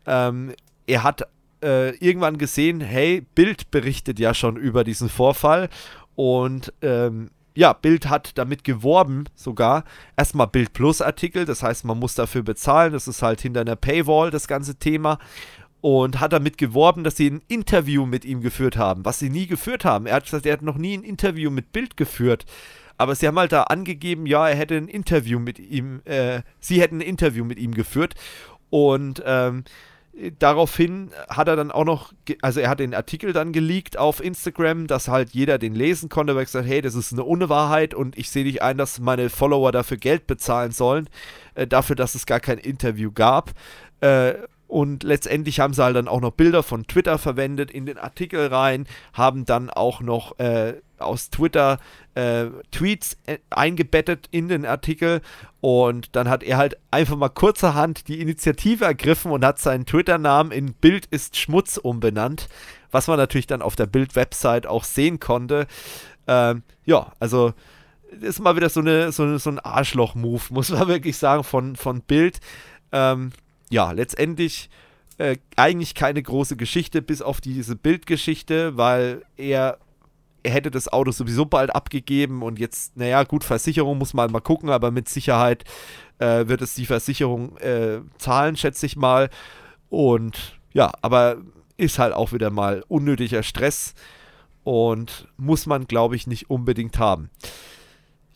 Ähm, 0.06 0.54
er 0.88 1.04
hat 1.04 1.28
äh, 1.64 1.96
irgendwann 1.98 2.38
gesehen, 2.38 2.82
hey, 2.82 3.26
Bild 3.36 3.72
berichtet 3.72 4.20
ja 4.20 4.34
schon 4.34 4.58
über 4.58 4.84
diesen 4.84 5.10
Vorfall 5.10 5.70
und 6.16 6.74
ähm, 6.82 7.30
ja, 7.56 7.74
Bild 7.74 8.08
hat 8.08 8.38
damit 8.38 8.64
geworben, 8.64 9.24
sogar. 9.34 9.84
Erstmal 10.16 10.46
Bild 10.46 10.74
Plus 10.74 11.02
Artikel, 11.02 11.46
das 11.46 11.64
heißt, 11.64 11.86
man 11.86 11.98
muss 11.98 12.14
dafür 12.14 12.44
bezahlen. 12.44 12.94
Das 12.94 13.08
ist 13.08 13.24
halt 13.24 13.42
hinter 13.42 13.62
einer 13.62 13.76
Paywall, 13.76 14.30
das 14.30 14.48
ganze 14.48 14.76
Thema 14.76 15.18
und 15.82 16.20
hat 16.20 16.34
damit 16.34 16.58
geworben, 16.58 17.04
dass 17.04 17.18
sie 17.18 17.30
ein 17.30 17.42
Interview 17.48 18.06
mit 18.06 18.26
ihm 18.26 18.42
geführt 18.42 18.78
haben, 18.78 19.06
was 19.06 19.20
sie 19.20 19.30
nie 19.30 19.48
geführt 19.48 19.86
haben. 19.86 20.06
Er 20.06 20.16
hat 20.16 20.26
gesagt, 20.26 20.46
er 20.46 20.54
hat 20.54 20.62
noch 20.62 20.78
nie 20.78 20.98
ein 20.98 21.04
Interview 21.04 21.52
mit 21.52 21.72
Bild 21.72 21.98
geführt. 21.98 22.46
Aber 22.98 23.14
sie 23.14 23.28
haben 23.28 23.38
halt 23.38 23.52
da 23.52 23.64
angegeben, 23.64 24.26
ja, 24.26 24.50
er 24.50 24.56
hätte 24.56 24.76
ein 24.76 24.88
Interview 24.88 25.38
mit 25.38 25.60
ihm, 25.60 26.02
äh, 26.06 26.42
sie 26.60 26.82
hätten 26.82 26.98
ein 26.98 27.02
Interview 27.02 27.46
mit 27.46 27.60
ihm 27.60 27.76
geführt. 27.76 28.16
Und 28.72 29.22
ähm, 29.26 29.66
daraufhin 30.40 31.12
hat 31.30 31.48
er 31.48 31.56
dann 31.56 31.72
auch 31.72 31.86
noch, 31.86 32.12
also 32.42 32.60
er 32.60 32.70
hat 32.70 32.80
den 32.80 32.96
Artikel 32.96 33.34
dann 33.34 33.52
geleakt 33.52 33.98
auf 33.98 34.24
Instagram, 34.24 34.88
dass 34.88 35.08
halt 35.08 35.30
jeder 35.32 35.60
den 35.60 35.76
lesen 35.76 36.10
konnte, 36.10 36.34
weil 36.34 36.42
er 36.42 36.46
gesagt, 36.46 36.68
hey, 36.68 36.82
das 36.82 36.96
ist 36.96 37.14
eine 37.14 37.24
Unwahrheit 37.24 37.94
und 37.94 38.18
ich 38.18 38.32
sehe 38.32 38.44
nicht 38.44 38.62
ein, 38.62 38.78
dass 38.78 39.00
meine 39.00 39.30
Follower 39.30 39.72
dafür 39.72 39.98
Geld 39.98 40.26
bezahlen 40.26 40.72
sollen, 40.72 41.08
äh, 41.54 41.68
dafür, 41.68 41.96
dass 41.96 42.16
es 42.16 42.26
gar 42.26 42.40
kein 42.40 42.58
Interview 42.58 43.12
gab. 43.12 43.52
Äh, 44.02 44.34
und 44.68 45.04
letztendlich 45.04 45.60
haben 45.60 45.74
sie 45.74 45.84
halt 45.84 45.96
dann 45.96 46.08
auch 46.08 46.22
noch 46.22 46.32
Bilder 46.32 46.62
von 46.62 46.86
Twitter 46.88 47.18
verwendet 47.18 47.72
in 47.72 47.86
den 47.86 47.98
Artikel 47.98 48.48
rein, 48.48 48.86
haben 49.14 49.46
dann 49.46 49.70
auch 49.70 50.02
noch 50.02 50.38
äh, 50.40 50.74
aus 50.98 51.30
Twitter 51.30 51.80
äh, 52.16 52.48
Tweets 52.72 53.18
äh, 53.28 53.38
eingebettet 53.50 54.28
in 54.32 54.50
den 54.50 54.66
Artikel. 54.66 55.22
Und 55.62 56.16
dann 56.16 56.30
hat 56.30 56.44
er 56.44 56.58
halt 56.58 56.78
einfach 56.92 57.16
mal 57.16 57.30
kurzerhand 57.30 58.08
die 58.08 58.20
Initiative 58.20 58.84
ergriffen 58.84 59.32
und 59.32 59.46
hat 59.46 59.60
seinen 59.60 59.86
Twitter-Namen 59.86 60.52
in 60.52 60.74
Bild 60.74 61.06
ist 61.08 61.38
Schmutz 61.38 61.78
umbenannt, 61.78 62.50
was 62.92 63.08
man 63.08 63.18
natürlich 63.18 63.48
dann 63.48 63.62
auf 63.62 63.76
der 63.76 63.86
Bild-Website 63.86 64.68
auch 64.68 64.84
sehen 64.84 65.20
konnte. 65.20 65.68
Ähm, 66.28 66.64
ja, 66.86 67.14
also 67.20 67.54
ist 68.22 68.40
mal 68.40 68.56
wieder 68.56 68.70
so, 68.70 68.80
eine, 68.82 69.12
so, 69.12 69.38
so 69.38 69.50
ein 69.50 69.60
Arschloch-Move, 69.60 70.44
muss 70.50 70.72
man 70.72 70.88
wirklich 70.88 71.18
sagen, 71.18 71.44
von, 71.44 71.76
von 71.76 72.02
Bild. 72.02 72.40
Ähm, 72.92 73.32
ja, 73.70 73.92
letztendlich 73.92 74.70
äh, 75.18 75.38
eigentlich 75.56 75.96
keine 75.96 76.22
große 76.22 76.56
Geschichte, 76.56 77.02
bis 77.02 77.22
auf 77.22 77.42
diese 77.42 77.76
Bildgeschichte, 77.76 78.78
weil 78.78 79.24
er, 79.36 79.80
er 80.44 80.52
hätte 80.52 80.72
das 80.72 80.88
Auto 80.88 81.12
sowieso 81.12 81.46
bald 81.46 81.74
abgegeben 81.74 82.44
und 82.44 82.60
jetzt, 82.60 82.96
naja, 82.98 83.24
gut, 83.24 83.44
Versicherung 83.44 83.98
muss 83.98 84.14
man 84.14 84.32
mal 84.32 84.42
gucken, 84.42 84.70
aber 84.70 84.92
mit 84.92 85.10
Sicherheit 85.10 85.64
äh, 86.20 86.48
wird 86.48 86.62
es 86.62 86.76
die 86.76 86.86
Versicherung 86.86 87.58
äh, 87.58 88.02
zahlen, 88.18 88.56
schätze 88.56 88.86
ich 88.86 88.96
mal. 88.96 89.30
Und 89.90 90.60
ja, 90.74 90.92
aber 91.02 91.38
ist 91.78 92.00
halt 92.00 92.14
auch 92.14 92.34
wieder 92.34 92.50
mal 92.50 92.84
unnötiger 92.88 93.44
Stress 93.44 93.94
und 94.64 95.28
muss 95.38 95.66
man, 95.66 95.88
glaube 95.88 96.16
ich, 96.16 96.28
nicht 96.28 96.50
unbedingt 96.50 97.00
haben. 97.00 97.30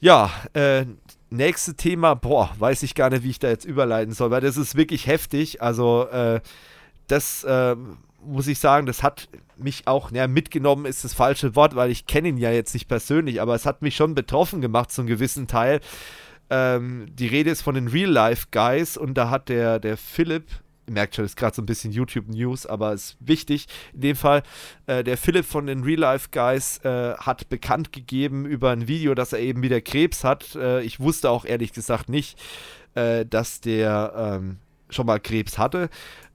Ja, 0.03 0.31
äh, 0.53 0.85
nächste 1.29 1.75
Thema, 1.75 2.15
boah, 2.15 2.49
weiß 2.57 2.81
ich 2.81 2.95
gar 2.95 3.11
nicht, 3.11 3.23
wie 3.23 3.29
ich 3.29 3.37
da 3.37 3.49
jetzt 3.49 3.65
überleiten 3.65 4.15
soll, 4.15 4.31
weil 4.31 4.41
das 4.41 4.57
ist 4.57 4.75
wirklich 4.75 5.05
heftig. 5.05 5.61
Also, 5.61 6.07
äh, 6.07 6.41
das 7.05 7.43
äh, 7.43 7.75
muss 8.25 8.47
ich 8.47 8.57
sagen, 8.57 8.87
das 8.87 9.03
hat 9.03 9.29
mich 9.57 9.85
auch, 9.85 10.11
ja, 10.11 10.27
mitgenommen 10.27 10.87
ist 10.87 11.03
das 11.03 11.13
falsche 11.13 11.55
Wort, 11.55 11.75
weil 11.75 11.91
ich 11.91 12.07
kenne 12.07 12.29
ihn 12.29 12.37
ja 12.37 12.49
jetzt 12.49 12.73
nicht 12.73 12.87
persönlich, 12.87 13.41
aber 13.41 13.53
es 13.53 13.67
hat 13.67 13.83
mich 13.83 13.95
schon 13.95 14.15
betroffen 14.15 14.59
gemacht 14.59 14.91
zu 14.91 15.01
einem 15.01 15.07
gewissen 15.07 15.45
Teil. 15.45 15.81
Ähm, 16.49 17.05
die 17.13 17.27
Rede 17.27 17.51
ist 17.51 17.61
von 17.61 17.75
den 17.75 17.87
Real-Life-Guys 17.87 18.97
und 18.97 19.13
da 19.13 19.29
hat 19.29 19.49
der, 19.49 19.77
der 19.77 19.97
Philipp, 19.97 20.45
merkt 20.91 21.15
schon, 21.15 21.25
ist 21.25 21.37
gerade 21.37 21.55
so 21.55 21.61
ein 21.61 21.65
bisschen 21.65 21.91
YouTube 21.91 22.27
News, 22.27 22.65
aber 22.65 22.93
ist 22.93 23.17
wichtig. 23.19 23.67
In 23.93 24.01
dem 24.01 24.15
Fall, 24.15 24.43
äh, 24.87 25.03
der 25.03 25.17
Philipp 25.17 25.45
von 25.45 25.67
den 25.67 25.83
Real 25.83 25.99
Life 25.99 26.29
Guys 26.31 26.79
äh, 26.83 27.15
hat 27.15 27.49
bekannt 27.49 27.91
gegeben 27.91 28.45
über 28.45 28.71
ein 28.71 28.87
Video, 28.87 29.15
dass 29.15 29.33
er 29.33 29.39
eben 29.39 29.61
wieder 29.61 29.81
Krebs 29.81 30.23
hat. 30.23 30.55
Äh, 30.55 30.81
ich 30.81 30.99
wusste 30.99 31.29
auch 31.29 31.45
ehrlich 31.45 31.73
gesagt 31.73 32.09
nicht, 32.09 32.39
äh, 32.95 33.25
dass 33.25 33.61
der 33.61 34.13
ähm, 34.15 34.57
schon 34.89 35.05
mal 35.05 35.19
Krebs 35.19 35.57
hatte. 35.57 35.89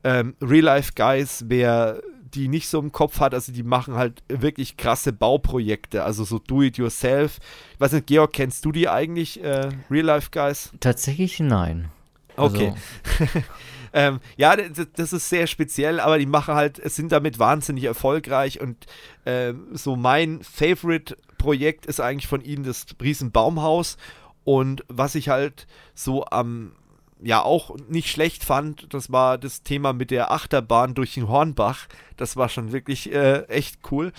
Ähm, 0.04 0.34
Real 0.40 0.64
Life 0.64 0.92
Guys, 0.94 1.44
wer 1.48 2.00
die 2.34 2.48
nicht 2.48 2.68
so 2.68 2.78
im 2.78 2.92
Kopf 2.92 3.20
hat, 3.20 3.34
also 3.34 3.52
die 3.52 3.62
machen 3.62 3.94
halt 3.94 4.22
wirklich 4.28 4.76
krasse 4.76 5.12
Bauprojekte, 5.12 6.04
also 6.04 6.24
so 6.24 6.38
do-it-yourself. 6.38 7.38
Ich 7.74 7.80
weiß 7.80 7.92
nicht, 7.92 8.06
Georg, 8.06 8.32
kennst 8.32 8.64
du 8.64 8.72
die 8.72 8.88
eigentlich, 8.88 9.42
äh, 9.42 9.70
Real 9.90 10.04
Life 10.04 10.28
Guys? 10.32 10.72
Tatsächlich 10.80 11.40
nein. 11.40 11.88
Okay. 12.36 12.74
Also. 13.18 13.40
Ähm, 13.96 14.20
ja, 14.36 14.54
das, 14.56 15.14
ist 15.14 15.30
sehr 15.30 15.46
speziell, 15.46 16.00
aber 16.00 16.18
die 16.18 16.26
machen 16.26 16.54
halt, 16.54 16.82
sind 16.90 17.12
damit 17.12 17.38
wahnsinnig 17.38 17.84
erfolgreich 17.84 18.60
und 18.60 18.84
äh, 19.24 19.54
so 19.72 19.96
mein 19.96 20.42
Favorite-Projekt 20.42 21.86
ist 21.86 22.00
eigentlich 22.00 22.26
von 22.26 22.42
ihnen 22.42 22.62
das 22.62 22.84
Riesenbaumhaus 23.00 23.96
und 24.44 24.84
was 24.88 25.14
ich 25.14 25.30
halt 25.30 25.66
so 25.94 26.26
am 26.26 26.72
ja 27.22 27.40
auch 27.40 27.74
nicht 27.88 28.10
schlecht 28.10 28.44
fand, 28.44 28.92
das 28.92 29.10
war 29.10 29.38
das 29.38 29.62
Thema 29.62 29.94
mit 29.94 30.10
der 30.10 30.30
Achterbahn 30.30 30.92
durch 30.92 31.14
den 31.14 31.28
Hornbach. 31.28 31.86
Das 32.18 32.36
war 32.36 32.50
schon 32.50 32.72
wirklich 32.72 33.10
äh, 33.10 33.44
echt 33.44 33.78
cool. 33.90 34.12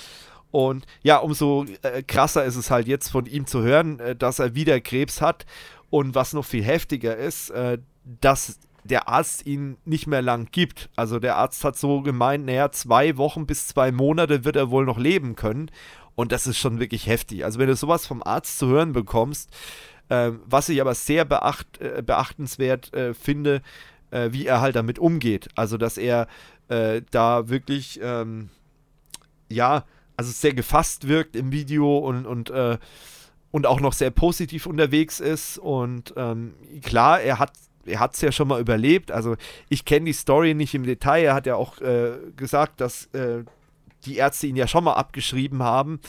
Und 0.49 0.88
ja, 1.04 1.18
umso 1.18 1.66
äh, 1.84 2.02
krasser 2.02 2.45
ist 2.45 2.56
es 2.56 2.72
halt 2.72 2.88
jetzt 2.88 3.10
von 3.10 3.28
ihm 3.28 3.45
zu 3.45 3.62
hören, 3.62 3.99
äh, 3.99 4.16
dass 4.16 4.40
er 4.40 4.56
wieder 4.56 4.82
Krebs 4.82 5.22
hat. 5.22 5.45
Und 5.91 6.16
was 6.16 6.34
noch 6.34 6.45
viel 6.45 6.64
heftiger 6.64 7.16
ist, 7.16 7.52
äh, 7.52 7.78
dass 8.04 8.58
der 8.88 9.07
Arzt 9.07 9.45
ihn 9.45 9.77
nicht 9.85 10.07
mehr 10.07 10.22
lang 10.22 10.47
gibt. 10.51 10.89
Also 10.95 11.19
der 11.19 11.38
Arzt 11.38 11.64
hat 11.64 11.77
so 11.77 12.01
gemeint, 12.01 12.45
naja, 12.45 12.72
zwei 12.72 13.18
Wochen 13.18 13.45
bis 13.45 13.68
zwei 13.68 13.91
Monate 13.91 14.45
wird 14.45 14.55
er 14.55 14.72
wohl 14.72 14.85
noch 14.85 14.97
leben 14.97 15.35
können. 15.35 15.69
Und 16.15 16.31
das 16.31 16.47
ist 16.47 16.57
schon 16.57 16.80
wirklich 16.80 17.05
heftig. 17.07 17.45
Also 17.45 17.59
wenn 17.59 17.68
du 17.68 17.76
sowas 17.76 18.07
vom 18.07 18.23
Arzt 18.23 18.57
zu 18.57 18.68
hören 18.68 18.93
bekommst, 18.93 19.51
äh, 20.09 20.31
was 20.45 20.69
ich 20.69 20.81
aber 20.81 20.95
sehr 20.95 21.26
beacht, 21.26 21.80
äh, 21.80 22.01
beachtenswert 22.01 22.93
äh, 22.93 23.14
finde, 23.14 23.61
äh, 24.11 24.30
wie 24.31 24.45
er 24.45 24.61
halt 24.61 24.76
damit 24.76 24.99
umgeht. 24.99 25.49
Also 25.55 25.77
dass 25.77 25.97
er 25.97 26.27
äh, 26.69 27.01
da 27.11 27.49
wirklich, 27.49 27.99
ähm, 28.01 28.49
ja, 29.49 29.84
also 30.15 30.31
sehr 30.31 30.53
gefasst 30.53 31.07
wirkt 31.07 31.35
im 31.35 31.51
Video 31.51 31.99
und, 31.99 32.26
und 32.26 32.49
äh, 32.49 32.77
und 33.51 33.65
auch 33.65 33.80
noch 33.80 33.93
sehr 33.93 34.11
positiv 34.11 34.65
unterwegs 34.65 35.19
ist. 35.19 35.57
Und 35.57 36.14
ähm, 36.18 36.53
klar, 36.84 37.22
er 37.22 37.39
hat 37.39 37.53
er 37.88 37.99
hat 37.99 38.14
es 38.14 38.22
ja 38.22 38.31
schon 38.31 38.47
mal 38.47 38.61
überlebt. 38.61 39.11
Also 39.11 39.35
ich 39.69 39.85
kenne 39.85 40.05
die 40.05 40.14
Story 40.14 40.53
nicht 40.53 40.73
im 40.73 40.84
Detail. 40.84 41.23
Er 41.23 41.34
hat 41.34 41.45
ja 41.45 41.55
auch 41.55 41.81
äh, 41.81 42.11
gesagt, 42.35 42.81
dass 42.81 43.05
äh, 43.14 43.43
die 44.05 44.18
Ärzte 44.18 44.47
ihn 44.47 44.55
ja 44.55 44.68
schon 44.68 44.84
mal 44.84 44.93
abgeschrieben 44.93 45.64
haben. 45.64 45.99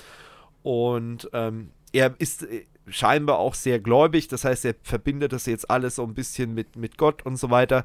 Und 0.63 1.29
ähm, 1.33 1.71
er 1.93 2.15
ist 2.19 2.45
äh, 2.45 2.67
scheinbar 2.89 3.39
auch 3.39 3.55
sehr 3.55 3.79
gläubig. 3.79 4.29
Das 4.29 4.45
heißt, 4.45 4.65
er 4.65 4.75
verbindet 4.83 5.33
das 5.33 5.47
jetzt 5.47 5.71
alles 5.71 5.97
so 5.97 6.05
ein 6.05 6.15
bisschen 6.15 6.55
mit, 6.55 6.77
mit 6.77 6.99
Gott 6.99 7.25
und 7.25 7.37
so 7.37 7.51
weiter. 7.51 7.85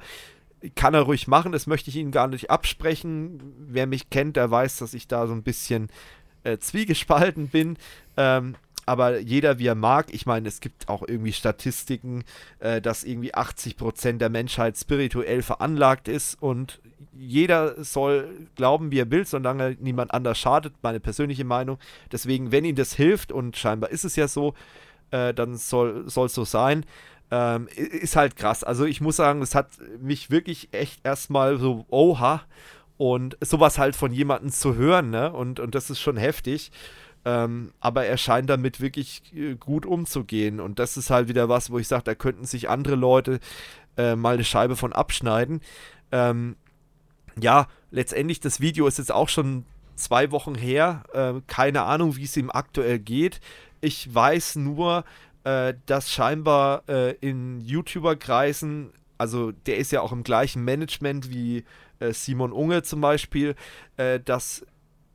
Kann 0.75 0.93
er 0.93 1.01
ruhig 1.01 1.27
machen, 1.27 1.51
das 1.51 1.67
möchte 1.67 1.89
ich 1.89 1.97
Ihnen 1.97 2.11
gar 2.11 2.27
nicht 2.27 2.49
absprechen. 2.49 3.41
Wer 3.57 3.85
mich 3.85 4.09
kennt, 4.09 4.37
der 4.37 4.49
weiß, 4.49 4.77
dass 4.77 4.93
ich 4.93 5.07
da 5.09 5.27
so 5.27 5.33
ein 5.33 5.43
bisschen 5.43 5.89
äh, 6.43 6.57
zwiegespalten 6.57 7.49
bin. 7.49 7.77
Ähm, 8.15 8.55
aber 8.85 9.19
jeder 9.19 9.59
wie 9.59 9.67
er 9.67 9.75
mag. 9.75 10.13
Ich 10.13 10.25
meine, 10.25 10.47
es 10.47 10.59
gibt 10.59 10.89
auch 10.89 11.03
irgendwie 11.07 11.33
Statistiken, 11.33 12.23
äh, 12.59 12.81
dass 12.81 13.03
irgendwie 13.03 13.33
80% 13.33 14.17
der 14.17 14.29
Menschheit 14.29 14.77
spirituell 14.77 15.41
veranlagt 15.41 16.07
ist 16.07 16.41
und 16.41 16.79
jeder 17.15 17.83
soll 17.83 18.47
glauben, 18.55 18.91
wie 18.91 18.99
er 18.99 19.11
will, 19.11 19.25
solange 19.25 19.77
niemand 19.79 20.13
anders 20.13 20.37
schadet, 20.37 20.73
meine 20.81 20.99
persönliche 20.99 21.45
Meinung. 21.45 21.77
Deswegen, 22.11 22.51
wenn 22.51 22.65
ihm 22.65 22.75
das 22.75 22.93
hilft, 22.93 23.31
und 23.31 23.55
scheinbar 23.57 23.91
ist 23.91 24.03
es 24.03 24.15
ja 24.15 24.27
so, 24.27 24.53
äh, 25.11 25.33
dann 25.33 25.55
soll 25.55 26.05
es 26.07 26.33
so 26.33 26.43
sein. 26.43 26.85
Ähm, 27.31 27.67
ist 27.75 28.15
halt 28.15 28.35
krass. 28.35 28.63
Also 28.63 28.85
ich 28.85 29.01
muss 29.01 29.15
sagen, 29.15 29.41
es 29.41 29.55
hat 29.55 29.69
mich 29.99 30.29
wirklich 30.29 30.69
echt 30.71 31.05
erstmal 31.05 31.57
so, 31.57 31.85
oha, 31.89 32.41
und 32.97 33.37
sowas 33.41 33.79
halt 33.79 33.95
von 33.95 34.11
jemandem 34.11 34.51
zu 34.51 34.75
hören, 34.75 35.09
ne? 35.09 35.31
Und, 35.31 35.59
und 35.59 35.75
das 35.75 35.89
ist 35.89 35.99
schon 35.99 36.17
heftig. 36.17 36.71
Ähm, 37.25 37.71
aber 37.79 38.05
er 38.05 38.17
scheint 38.17 38.49
damit 38.49 38.81
wirklich 38.81 39.21
äh, 39.33 39.55
gut 39.55 39.85
umzugehen. 39.85 40.59
Und 40.59 40.79
das 40.79 40.97
ist 40.97 41.09
halt 41.09 41.27
wieder 41.27 41.49
was, 41.49 41.71
wo 41.71 41.79
ich 41.79 41.87
sage, 41.87 42.03
da 42.03 42.15
könnten 42.15 42.45
sich 42.45 42.69
andere 42.69 42.95
Leute 42.95 43.39
äh, 43.97 44.15
mal 44.15 44.33
eine 44.33 44.43
Scheibe 44.43 44.75
von 44.75 44.93
abschneiden. 44.93 45.61
Ähm, 46.11 46.55
ja, 47.39 47.67
letztendlich, 47.91 48.39
das 48.39 48.59
Video 48.59 48.87
ist 48.87 48.97
jetzt 48.97 49.11
auch 49.11 49.29
schon 49.29 49.65
zwei 49.95 50.31
Wochen 50.31 50.55
her. 50.55 51.03
Äh, 51.13 51.41
keine 51.47 51.83
Ahnung, 51.83 52.15
wie 52.15 52.23
es 52.23 52.37
ihm 52.37 52.49
aktuell 52.51 52.99
geht. 52.99 53.39
Ich 53.81 54.13
weiß 54.13 54.57
nur, 54.57 55.03
äh, 55.43 55.73
dass 55.85 56.11
scheinbar 56.11 56.83
äh, 56.87 57.13
in 57.21 57.61
YouTuber-Kreisen, 57.61 58.91
also 59.17 59.51
der 59.51 59.77
ist 59.77 59.91
ja 59.91 60.01
auch 60.01 60.11
im 60.11 60.23
gleichen 60.23 60.63
Management 60.63 61.31
wie 61.31 61.63
Simon 62.11 62.51
Unge 62.51 62.83
zum 62.83 62.99
Beispiel, 62.99 63.55
dass 64.25 64.65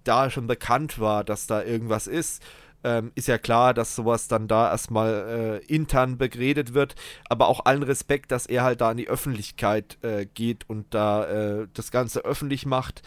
da 0.09 0.31
schon 0.31 0.47
bekannt 0.47 0.99
war, 0.99 1.25
dass 1.25 1.47
da 1.47 1.63
irgendwas 1.63 2.07
ist. 2.07 2.43
Ähm, 2.85 3.11
ist 3.17 3.27
ja 3.27 3.39
klar, 3.39 3.75
dass 3.75 3.97
sowas 3.97 4.29
dann 4.29 4.47
da 4.47 4.71
erstmal 4.71 5.61
äh, 5.61 5.67
intern 5.67 6.17
begredet 6.17 6.75
wird, 6.75 6.95
aber 7.29 7.49
auch 7.49 7.65
allen 7.67 7.83
Respekt, 7.83 8.31
dass 8.31 8.47
er 8.47 8.63
halt 8.63 8.81
da 8.81 8.93
in 8.93 8.99
die 8.99 9.09
Öffentlichkeit 9.09 9.99
äh, 10.03 10.27
geht 10.27 10.69
und 10.69 10.87
da 10.95 11.25
äh, 11.25 11.69
das 11.75 11.91
Ganze 11.91 12.25
öffentlich 12.25 12.67
macht. 12.67 13.03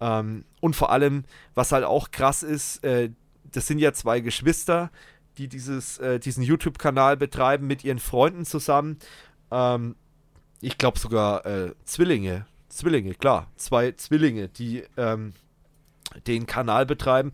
Ähm, 0.00 0.44
und 0.60 0.76
vor 0.76 0.92
allem, 0.92 1.24
was 1.54 1.72
halt 1.72 1.84
auch 1.84 2.10
krass 2.10 2.42
ist, 2.42 2.84
äh, 2.84 3.10
das 3.52 3.66
sind 3.66 3.78
ja 3.78 3.94
zwei 3.94 4.20
Geschwister, 4.20 4.90
die 5.38 5.48
dieses, 5.48 5.96
äh, 5.98 6.18
diesen 6.20 6.42
YouTube-Kanal 6.42 7.16
betreiben 7.16 7.66
mit 7.66 7.84
ihren 7.84 7.98
Freunden 7.98 8.44
zusammen. 8.44 8.98
Ähm, 9.50 9.96
ich 10.60 10.76
glaube 10.76 10.98
sogar 10.98 11.46
äh, 11.46 11.72
Zwillinge. 11.84 12.46
Zwillinge, 12.68 13.14
klar. 13.14 13.50
Zwei 13.56 13.92
Zwillinge, 13.92 14.48
die 14.48 14.84
ähm, 14.98 15.32
den 16.26 16.46
Kanal 16.46 16.86
betreiben 16.86 17.32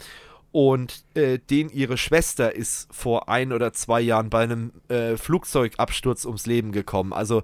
und 0.52 1.04
äh, 1.14 1.38
den 1.38 1.70
ihre 1.70 1.96
Schwester 1.96 2.54
ist 2.54 2.94
vor 2.94 3.28
ein 3.30 3.52
oder 3.52 3.72
zwei 3.72 4.00
Jahren 4.00 4.28
bei 4.28 4.42
einem 4.42 4.72
äh, 4.88 5.16
Flugzeugabsturz 5.16 6.26
ums 6.26 6.46
Leben 6.46 6.72
gekommen. 6.72 7.14
Also 7.14 7.42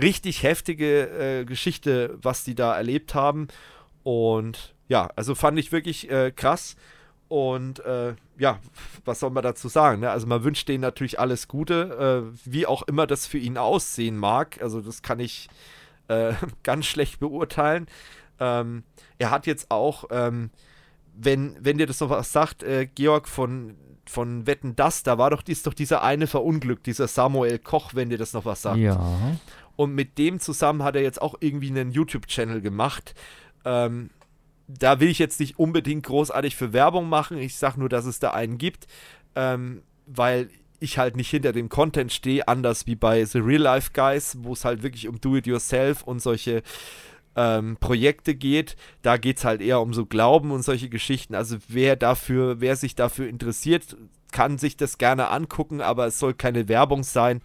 richtig 0.00 0.42
heftige 0.42 1.40
äh, 1.40 1.44
Geschichte, 1.44 2.18
was 2.20 2.42
die 2.42 2.56
da 2.56 2.76
erlebt 2.76 3.14
haben. 3.14 3.46
Und 4.02 4.74
ja, 4.88 5.08
also 5.14 5.36
fand 5.36 5.58
ich 5.60 5.70
wirklich 5.70 6.10
äh, 6.10 6.32
krass. 6.32 6.74
Und 7.28 7.78
äh, 7.84 8.14
ja, 8.36 8.58
was 9.04 9.20
soll 9.20 9.30
man 9.30 9.44
dazu 9.44 9.68
sagen? 9.68 10.00
Ne? 10.00 10.10
Also 10.10 10.26
man 10.26 10.42
wünscht 10.42 10.68
denen 10.68 10.82
natürlich 10.82 11.20
alles 11.20 11.46
Gute, 11.46 12.26
äh, 12.34 12.38
wie 12.44 12.66
auch 12.66 12.82
immer 12.82 13.06
das 13.06 13.28
für 13.28 13.38
ihn 13.38 13.56
aussehen 13.56 14.16
mag. 14.16 14.60
Also 14.60 14.80
das 14.80 15.02
kann 15.02 15.20
ich 15.20 15.48
ganz 16.62 16.84
schlecht 16.84 17.18
beurteilen. 17.18 17.86
Ähm, 18.40 18.84
er 19.18 19.30
hat 19.30 19.46
jetzt 19.46 19.70
auch 19.70 20.04
ähm, 20.10 20.50
wenn, 21.16 21.56
wenn 21.60 21.78
dir 21.78 21.86
das 21.86 22.00
noch 22.00 22.10
was 22.10 22.32
sagt, 22.32 22.62
äh, 22.62 22.86
Georg 22.86 23.28
von, 23.28 23.74
von 24.06 24.46
Wetten 24.46 24.76
das, 24.76 25.02
da 25.02 25.18
war 25.18 25.30
doch, 25.30 25.42
dies, 25.42 25.62
doch 25.62 25.74
dieser 25.74 26.02
eine 26.02 26.26
verunglückt, 26.26 26.86
dieser 26.86 27.08
Samuel 27.08 27.58
Koch, 27.58 27.94
wenn 27.94 28.10
dir 28.10 28.18
das 28.18 28.32
noch 28.32 28.44
was 28.44 28.62
sagt. 28.62 28.78
Ja. 28.78 29.36
Und 29.76 29.94
mit 29.94 30.18
dem 30.18 30.40
zusammen 30.40 30.82
hat 30.82 30.96
er 30.96 31.02
jetzt 31.02 31.20
auch 31.22 31.36
irgendwie 31.40 31.70
einen 31.70 31.90
YouTube-Channel 31.90 32.60
gemacht. 32.60 33.14
Ähm, 33.64 34.10
da 34.66 35.00
will 35.00 35.08
ich 35.08 35.18
jetzt 35.18 35.40
nicht 35.40 35.58
unbedingt 35.58 36.06
großartig 36.06 36.56
für 36.56 36.72
Werbung 36.72 37.08
machen. 37.08 37.38
Ich 37.38 37.56
sage 37.56 37.78
nur, 37.80 37.88
dass 37.88 38.06
es 38.06 38.18
da 38.18 38.30
einen 38.30 38.58
gibt, 38.58 38.86
ähm, 39.34 39.82
weil 40.06 40.48
ich 40.80 40.98
halt 40.98 41.16
nicht 41.16 41.30
hinter 41.30 41.52
dem 41.52 41.68
Content 41.68 42.12
stehe, 42.12 42.46
anders 42.46 42.86
wie 42.86 42.94
bei 42.94 43.24
The 43.24 43.38
Real 43.38 43.62
Life 43.62 43.90
Guys, 43.94 44.36
wo 44.40 44.52
es 44.52 44.64
halt 44.64 44.82
wirklich 44.82 45.08
um 45.08 45.20
Do-It-Yourself 45.20 46.02
und 46.02 46.20
solche 46.20 46.62
ähm, 47.36 47.76
Projekte 47.78 48.34
geht. 48.34 48.76
Da 49.02 49.16
geht 49.16 49.38
es 49.38 49.44
halt 49.44 49.60
eher 49.60 49.80
um 49.80 49.92
so 49.94 50.06
Glauben 50.06 50.50
und 50.50 50.62
solche 50.62 50.88
Geschichten. 50.88 51.34
Also 51.34 51.56
wer 51.68 51.96
dafür, 51.96 52.60
wer 52.60 52.76
sich 52.76 52.94
dafür 52.94 53.28
interessiert, 53.28 53.96
kann 54.32 54.58
sich 54.58 54.76
das 54.76 54.98
gerne 54.98 55.28
angucken, 55.30 55.80
aber 55.80 56.06
es 56.06 56.18
soll 56.18 56.34
keine 56.34 56.68
Werbung 56.68 57.04
sein 57.04 57.40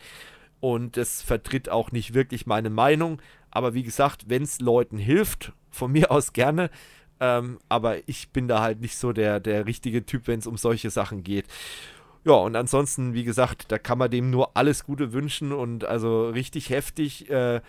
und 0.60 0.98
es 0.98 1.22
vertritt 1.22 1.70
auch 1.70 1.92
nicht 1.92 2.14
wirklich 2.14 2.46
meine 2.46 2.70
Meinung. 2.70 3.22
Aber 3.52 3.74
wie 3.74 3.84
gesagt, 3.84 4.26
wenn 4.28 4.44
es 4.44 4.60
Leuten 4.60 4.98
hilft, 4.98 5.54
von 5.72 5.92
mir 5.92 6.12
aus 6.12 6.34
gerne. 6.34 6.70
Ähm, 7.20 7.60
aber 7.68 8.08
ich 8.08 8.30
bin 8.30 8.48
da 8.48 8.62
halt 8.62 8.80
nicht 8.80 8.98
so 8.98 9.12
der, 9.12 9.40
der 9.40 9.66
richtige 9.66 10.06
Typ, 10.06 10.28
wenn 10.28 10.40
es 10.40 10.48
um 10.48 10.58
solche 10.58 10.90
Sachen 10.90 11.24
geht. 11.24 11.46
Ja, 12.26 12.34
und 12.34 12.56
ansonsten, 12.56 13.14
wie 13.14 13.24
gesagt, 13.24 13.72
da 13.72 13.78
kann 13.78 13.98
man 13.98 14.12
dem 14.12 14.30
nur 14.30 14.56
alles 14.58 14.86
Gute 14.86 15.14
wünschen 15.14 15.52
und 15.52 15.86
also 15.86 16.30
richtig 16.30 16.70
heftig. 16.70 17.30
Äh, 17.30 17.62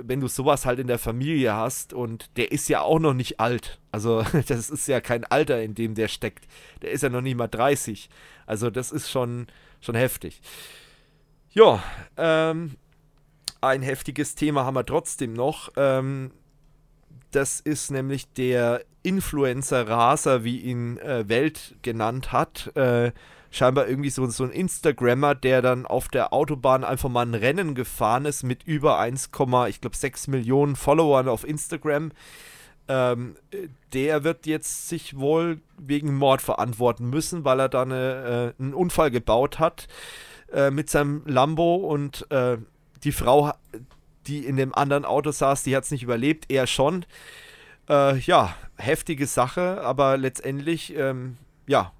wenn 0.00 0.20
du 0.20 0.28
sowas 0.28 0.66
halt 0.66 0.78
in 0.78 0.86
der 0.86 0.98
Familie 0.98 1.54
hast 1.54 1.92
und 1.92 2.30
der 2.36 2.52
ist 2.52 2.68
ja 2.68 2.80
auch 2.82 2.98
noch 2.98 3.14
nicht 3.14 3.40
alt. 3.40 3.80
Also 3.90 4.24
das 4.48 4.70
ist 4.70 4.88
ja 4.88 5.00
kein 5.00 5.24
Alter, 5.24 5.62
in 5.62 5.74
dem 5.74 5.94
der 5.94 6.08
steckt. 6.08 6.46
Der 6.82 6.90
ist 6.90 7.02
ja 7.02 7.08
noch 7.08 7.20
nicht 7.20 7.36
mal 7.36 7.48
30. 7.48 8.08
Also 8.46 8.70
das 8.70 8.90
ist 8.90 9.10
schon, 9.10 9.46
schon 9.80 9.94
heftig. 9.94 10.40
Ja, 11.50 11.82
ähm, 12.16 12.76
ein 13.60 13.82
heftiges 13.82 14.34
Thema 14.34 14.64
haben 14.64 14.74
wir 14.74 14.86
trotzdem 14.86 15.34
noch. 15.34 15.70
Ähm, 15.76 16.32
das 17.30 17.60
ist 17.60 17.90
nämlich 17.90 18.32
der 18.32 18.84
Influencer 19.02 19.88
Raser, 19.88 20.44
wie 20.44 20.58
ihn 20.58 20.98
äh, 20.98 21.28
Welt 21.28 21.76
genannt 21.82 22.32
hat. 22.32 22.74
Äh, 22.76 23.12
scheinbar 23.52 23.86
irgendwie 23.86 24.10
so, 24.10 24.26
so 24.26 24.44
ein 24.44 24.50
Instagrammer, 24.50 25.34
der 25.34 25.62
dann 25.62 25.86
auf 25.86 26.08
der 26.08 26.32
Autobahn 26.32 26.82
einfach 26.82 27.08
mal 27.08 27.24
ein 27.24 27.34
Rennen 27.34 27.74
gefahren 27.74 28.24
ist 28.24 28.42
mit 28.42 28.64
über 28.64 28.98
1, 28.98 29.30
ich 29.68 29.80
glaube 29.80 29.96
6 29.96 30.26
Millionen 30.26 30.74
Followern 30.74 31.28
auf 31.28 31.46
Instagram. 31.46 32.10
Ähm, 32.88 33.36
der 33.92 34.24
wird 34.24 34.46
jetzt 34.46 34.88
sich 34.88 35.16
wohl 35.16 35.60
wegen 35.78 36.16
Mord 36.16 36.42
verantworten 36.42 37.08
müssen, 37.10 37.44
weil 37.44 37.60
er 37.60 37.68
da 37.68 37.82
eine, 37.82 38.54
äh, 38.58 38.62
einen 38.62 38.74
Unfall 38.74 39.10
gebaut 39.10 39.60
hat 39.60 39.86
äh, 40.52 40.70
mit 40.70 40.90
seinem 40.90 41.22
Lambo 41.26 41.76
und 41.76 42.26
äh, 42.30 42.56
die 43.04 43.12
Frau, 43.12 43.52
die 44.26 44.46
in 44.46 44.56
dem 44.56 44.74
anderen 44.74 45.04
Auto 45.04 45.30
saß, 45.30 45.62
die 45.62 45.76
hat 45.76 45.84
es 45.84 45.90
nicht 45.90 46.02
überlebt, 46.02 46.46
er 46.50 46.66
schon. 46.66 47.04
Äh, 47.88 48.18
ja, 48.18 48.56
heftige 48.76 49.26
Sache, 49.26 49.80
aber 49.82 50.16
letztendlich, 50.16 50.96
ähm, 50.96 51.36
ja, 51.66 51.92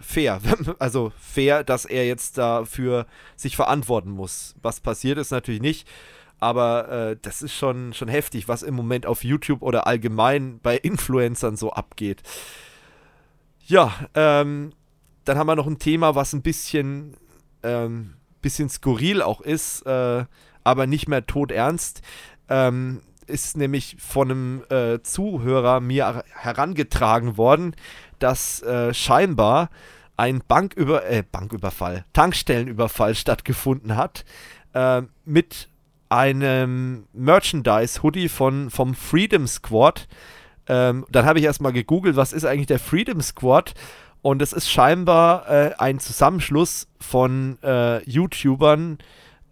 fair. 0.00 0.40
Also 0.78 1.12
fair, 1.18 1.64
dass 1.64 1.84
er 1.84 2.06
jetzt 2.06 2.38
dafür 2.38 3.06
sich 3.36 3.56
verantworten 3.56 4.10
muss. 4.10 4.54
Was 4.62 4.80
passiert 4.80 5.18
ist 5.18 5.30
natürlich 5.30 5.60
nicht. 5.60 5.88
Aber 6.38 6.88
äh, 6.88 7.16
das 7.20 7.42
ist 7.42 7.54
schon, 7.54 7.92
schon 7.92 8.08
heftig, 8.08 8.48
was 8.48 8.62
im 8.62 8.74
Moment 8.74 9.04
auf 9.04 9.24
YouTube 9.24 9.62
oder 9.62 9.86
allgemein 9.86 10.58
bei 10.60 10.76
Influencern 10.76 11.56
so 11.56 11.70
abgeht. 11.72 12.22
Ja, 13.66 13.92
ähm, 14.14 14.72
dann 15.24 15.38
haben 15.38 15.46
wir 15.46 15.56
noch 15.56 15.66
ein 15.66 15.78
Thema, 15.78 16.14
was 16.14 16.32
ein 16.32 16.42
bisschen, 16.42 17.16
ähm, 17.62 18.14
bisschen 18.40 18.70
skurril 18.70 19.20
auch 19.20 19.42
ist, 19.42 19.82
äh, 19.86 20.24
aber 20.64 20.86
nicht 20.86 21.08
mehr 21.08 21.26
todernst. 21.26 22.00
Ähm, 22.48 23.02
ist 23.30 23.56
nämlich 23.56 23.96
von 23.98 24.30
einem 24.30 24.62
äh, 24.70 25.02
Zuhörer 25.02 25.80
mir 25.80 26.24
herangetragen 26.34 27.36
worden, 27.36 27.74
dass 28.18 28.62
äh, 28.62 28.92
scheinbar 28.92 29.70
ein 30.16 30.42
Banküber 30.46 31.08
äh, 31.08 31.22
Banküberfall, 31.22 32.04
Tankstellenüberfall 32.12 33.14
stattgefunden 33.14 33.96
hat 33.96 34.24
äh, 34.74 35.02
mit 35.24 35.68
einem 36.10 37.06
Merchandise-Hoodie 37.12 38.28
vom 38.28 38.70
Freedom 38.70 39.46
Squad. 39.46 40.08
Ähm, 40.66 41.06
dann 41.10 41.24
habe 41.24 41.38
ich 41.38 41.44
erstmal 41.44 41.72
gegoogelt, 41.72 42.16
was 42.16 42.32
ist 42.32 42.44
eigentlich 42.44 42.66
der 42.66 42.80
Freedom 42.80 43.22
Squad? 43.22 43.74
Und 44.22 44.42
es 44.42 44.52
ist 44.52 44.70
scheinbar 44.70 45.48
äh, 45.48 45.72
ein 45.78 45.98
Zusammenschluss 45.98 46.88
von 47.00 47.58
äh, 47.62 48.02
YouTubern 48.04 48.98
äh, 48.98 49.04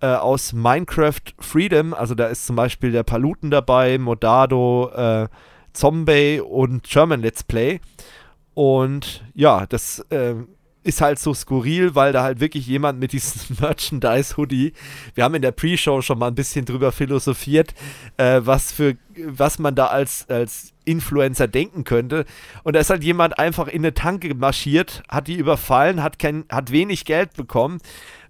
aus 0.06 0.52
Minecraft 0.52 1.20
Freedom. 1.38 1.94
Also 1.94 2.14
da 2.14 2.26
ist 2.26 2.46
zum 2.46 2.56
Beispiel 2.56 2.92
der 2.92 3.02
Paluten 3.02 3.50
dabei, 3.50 3.98
Modado, 3.98 4.90
äh, 4.94 5.28
Zombie 5.72 6.40
und 6.40 6.82
German 6.84 7.20
Let's 7.20 7.42
Play. 7.42 7.80
Und 8.54 9.24
ja, 9.34 9.66
das 9.66 10.00
äh, 10.10 10.34
ist 10.88 11.00
halt 11.02 11.18
so 11.18 11.34
skurril, 11.34 11.94
weil 11.94 12.12
da 12.12 12.22
halt 12.22 12.40
wirklich 12.40 12.66
jemand 12.66 12.98
mit 12.98 13.12
diesem 13.12 13.56
Merchandise-Hoodie, 13.60 14.72
wir 15.14 15.24
haben 15.24 15.34
in 15.34 15.42
der 15.42 15.52
Pre-Show 15.52 16.00
schon 16.00 16.18
mal 16.18 16.28
ein 16.28 16.34
bisschen 16.34 16.64
drüber 16.64 16.92
philosophiert, 16.92 17.74
äh, 18.16 18.40
was 18.42 18.72
für, 18.72 18.96
was 19.16 19.58
man 19.58 19.74
da 19.74 19.88
als, 19.88 20.28
als 20.30 20.72
Influencer 20.84 21.46
denken 21.46 21.84
könnte. 21.84 22.24
Und 22.62 22.74
da 22.74 22.80
ist 22.80 22.90
halt 22.90 23.04
jemand 23.04 23.38
einfach 23.38 23.68
in 23.68 23.82
eine 23.82 23.92
Tanke 23.92 24.34
marschiert, 24.34 25.02
hat 25.08 25.28
die 25.28 25.36
überfallen, 25.36 26.02
hat, 26.02 26.18
kein, 26.18 26.44
hat 26.50 26.72
wenig 26.72 27.04
Geld 27.04 27.34
bekommen, 27.34 27.80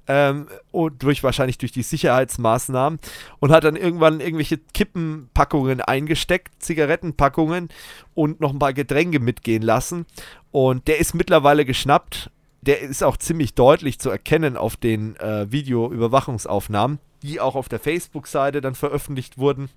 ähm, 0.09 0.49
und 0.73 1.03
durch 1.03 1.23
wahrscheinlich 1.23 1.59
durch 1.59 1.71
die 1.71 1.83
Sicherheitsmaßnahmen 1.83 2.99
und 3.39 3.53
hat 3.53 3.65
dann 3.65 3.77
irgendwann 3.77 4.21
irgendwelche 4.21 4.59
Kippenpackungen 4.59 5.83
eingesteckt, 5.83 6.63
Zigarettenpackungen 6.63 7.69
und 8.15 8.41
noch 8.41 8.53
ein 8.53 8.59
paar 8.59 8.73
Getränke 8.73 9.21
mitgehen 9.21 9.63
lassen. 9.63 10.07
Und 10.51 10.89
der 10.89 10.99
ist 10.99 11.15
mittlerweile 11.15 11.65
geschnappt. 11.65 12.31
Der 12.63 12.81
ist 12.81 13.05
auch 13.05 13.17
ziemlich 13.17 13.55
deutlich 13.55 14.01
zu 14.01 14.11
erkennen 14.11 14.57
auf 14.57 14.77
den 14.77 15.15
äh, 15.17 15.51
Videoüberwachungsaufnahmen, 15.53 16.99
die 17.23 17.39
auch 17.39 17.55
auf 17.55 17.69
der 17.69 17.79
Facebook-Seite 17.79 18.61
dann 18.61 18.75
veröffentlicht 18.75 19.39
wurden. 19.39 19.69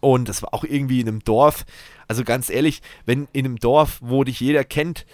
Und 0.00 0.28
das 0.28 0.42
war 0.42 0.54
auch 0.54 0.64
irgendwie 0.64 1.00
in 1.00 1.08
einem 1.08 1.24
Dorf. 1.24 1.66
Also 2.06 2.22
ganz 2.22 2.48
ehrlich, 2.48 2.80
wenn 3.04 3.26
in 3.32 3.44
einem 3.44 3.58
Dorf, 3.58 3.98
wo 4.00 4.22
dich 4.22 4.38
jeder 4.40 4.64
kennt, 4.64 5.04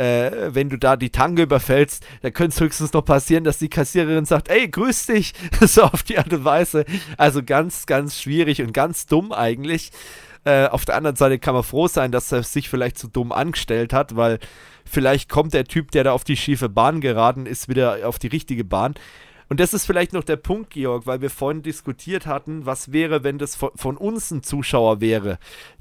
äh, 0.00 0.54
wenn 0.54 0.70
du 0.70 0.78
da 0.78 0.96
die 0.96 1.10
Tange 1.10 1.42
überfällst, 1.42 2.02
da 2.22 2.30
könnte 2.30 2.54
es 2.54 2.60
höchstens 2.60 2.94
noch 2.94 3.04
passieren, 3.04 3.44
dass 3.44 3.58
die 3.58 3.68
Kassiererin 3.68 4.24
sagt, 4.24 4.48
ey, 4.48 4.66
grüß 4.66 5.06
dich, 5.06 5.34
so 5.60 5.82
auf 5.82 6.02
die 6.02 6.16
Art 6.16 6.32
und 6.32 6.44
Weise. 6.44 6.86
Also 7.18 7.42
ganz, 7.42 7.84
ganz 7.84 8.18
schwierig 8.18 8.62
und 8.62 8.72
ganz 8.72 9.04
dumm 9.04 9.30
eigentlich. 9.30 9.90
Äh, 10.44 10.68
auf 10.68 10.86
der 10.86 10.96
anderen 10.96 11.16
Seite 11.16 11.38
kann 11.38 11.54
man 11.54 11.64
froh 11.64 11.86
sein, 11.86 12.12
dass 12.12 12.32
er 12.32 12.42
sich 12.42 12.70
vielleicht 12.70 12.96
zu 12.96 13.08
so 13.08 13.12
dumm 13.12 13.30
angestellt 13.30 13.92
hat, 13.92 14.16
weil 14.16 14.38
vielleicht 14.86 15.28
kommt 15.28 15.52
der 15.52 15.66
Typ, 15.66 15.90
der 15.90 16.04
da 16.04 16.12
auf 16.12 16.24
die 16.24 16.38
schiefe 16.38 16.70
Bahn 16.70 17.02
geraten 17.02 17.44
ist, 17.44 17.68
wieder 17.68 18.08
auf 18.08 18.18
die 18.18 18.28
richtige 18.28 18.64
Bahn. 18.64 18.94
Und 19.50 19.60
das 19.60 19.74
ist 19.74 19.84
vielleicht 19.84 20.12
noch 20.12 20.24
der 20.24 20.36
Punkt, 20.36 20.70
Georg, 20.70 21.06
weil 21.06 21.20
wir 21.20 21.28
vorhin 21.28 21.62
diskutiert 21.62 22.24
hatten, 22.24 22.64
was 22.64 22.92
wäre, 22.92 23.24
wenn 23.24 23.36
das 23.36 23.56
von, 23.56 23.70
von, 23.74 23.96
uns 23.96 24.30
ein 24.30 24.44
Zuschauer 24.44 25.00
wäre, 25.00 25.38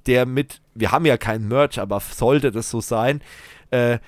der 0.07 0.25
mit, 0.25 0.59
wir 0.73 0.91
haben 0.91 1.05
ja 1.05 1.17
kein 1.17 1.47
Merch, 1.47 1.79
aber 1.79 1.99
sollte 1.99 2.51
das 2.51 2.71
so 2.71 2.81
sein, 2.81 3.21
äh, 3.71 3.99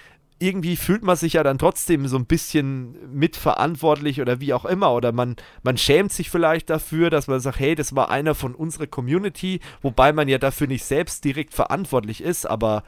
irgendwie 0.42 0.76
fühlt 0.76 1.04
man 1.04 1.16
sich 1.16 1.34
ja 1.34 1.44
dann 1.44 1.60
trotzdem 1.60 2.08
so 2.08 2.18
ein 2.18 2.26
bisschen 2.26 2.96
mitverantwortlich 3.14 4.22
oder 4.22 4.40
wie 4.40 4.54
auch 4.54 4.66
immer. 4.66 4.92
Oder 4.94 5.12
man, 5.12 5.36
man 5.62 5.78
schämt 5.78 6.12
sich 6.12 6.32
vielleicht 6.32 6.72
dafür, 6.72 7.12
dass 7.12 7.28
man 7.28 7.40
sagt, 7.40 7.60
hey, 7.60 7.76
das 7.76 7.96
war 7.96 8.10
einer 8.10 8.34
von 8.34 8.56
unserer 8.56 8.88
Community, 8.88 9.60
wobei 9.84 10.14
man 10.14 10.28
ja 10.28 10.40
dafür 10.40 10.66
nicht 10.66 10.84
selbst 10.84 11.24
direkt 11.26 11.54
verantwortlich 11.54 12.22
ist, 12.22 12.48
aber 12.48 12.84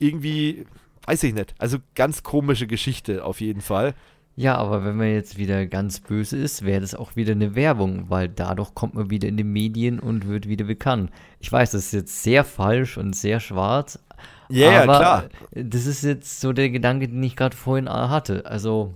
irgendwie, 0.00 0.66
weiß 1.06 1.22
ich 1.22 1.34
nicht. 1.34 1.54
Also 1.58 1.78
ganz 1.94 2.24
komische 2.24 2.66
Geschichte 2.66 3.24
auf 3.24 3.40
jeden 3.40 3.60
Fall. 3.60 3.94
Ja, 4.34 4.56
aber 4.56 4.84
wenn 4.84 4.96
man 4.96 5.12
jetzt 5.12 5.36
wieder 5.36 5.66
ganz 5.66 6.00
böse 6.00 6.36
ist, 6.36 6.64
wäre 6.64 6.80
das 6.80 6.94
auch 6.94 7.16
wieder 7.16 7.32
eine 7.32 7.54
Werbung, 7.54 8.08
weil 8.08 8.28
dadurch 8.28 8.74
kommt 8.74 8.94
man 8.94 9.10
wieder 9.10 9.28
in 9.28 9.36
die 9.36 9.44
Medien 9.44 10.00
und 10.00 10.28
wird 10.28 10.48
wieder 10.48 10.64
bekannt. 10.64 11.10
Ich 11.40 11.50
weiß, 11.50 11.72
das 11.72 11.86
ist 11.86 11.92
jetzt 11.92 12.22
sehr 12.22 12.44
falsch 12.44 12.98
und 12.98 13.14
sehr 13.16 13.40
schwarz, 13.40 13.98
ja, 14.48 14.70
yeah, 14.70 14.84
klar. 14.84 15.24
Das 15.52 15.86
ist 15.86 16.02
jetzt 16.02 16.40
so 16.40 16.52
der 16.52 16.70
Gedanke, 16.70 17.08
den 17.08 17.22
ich 17.22 17.36
gerade 17.36 17.56
vorhin 17.56 17.86
äh, 17.86 17.90
hatte. 17.90 18.46
Also. 18.46 18.94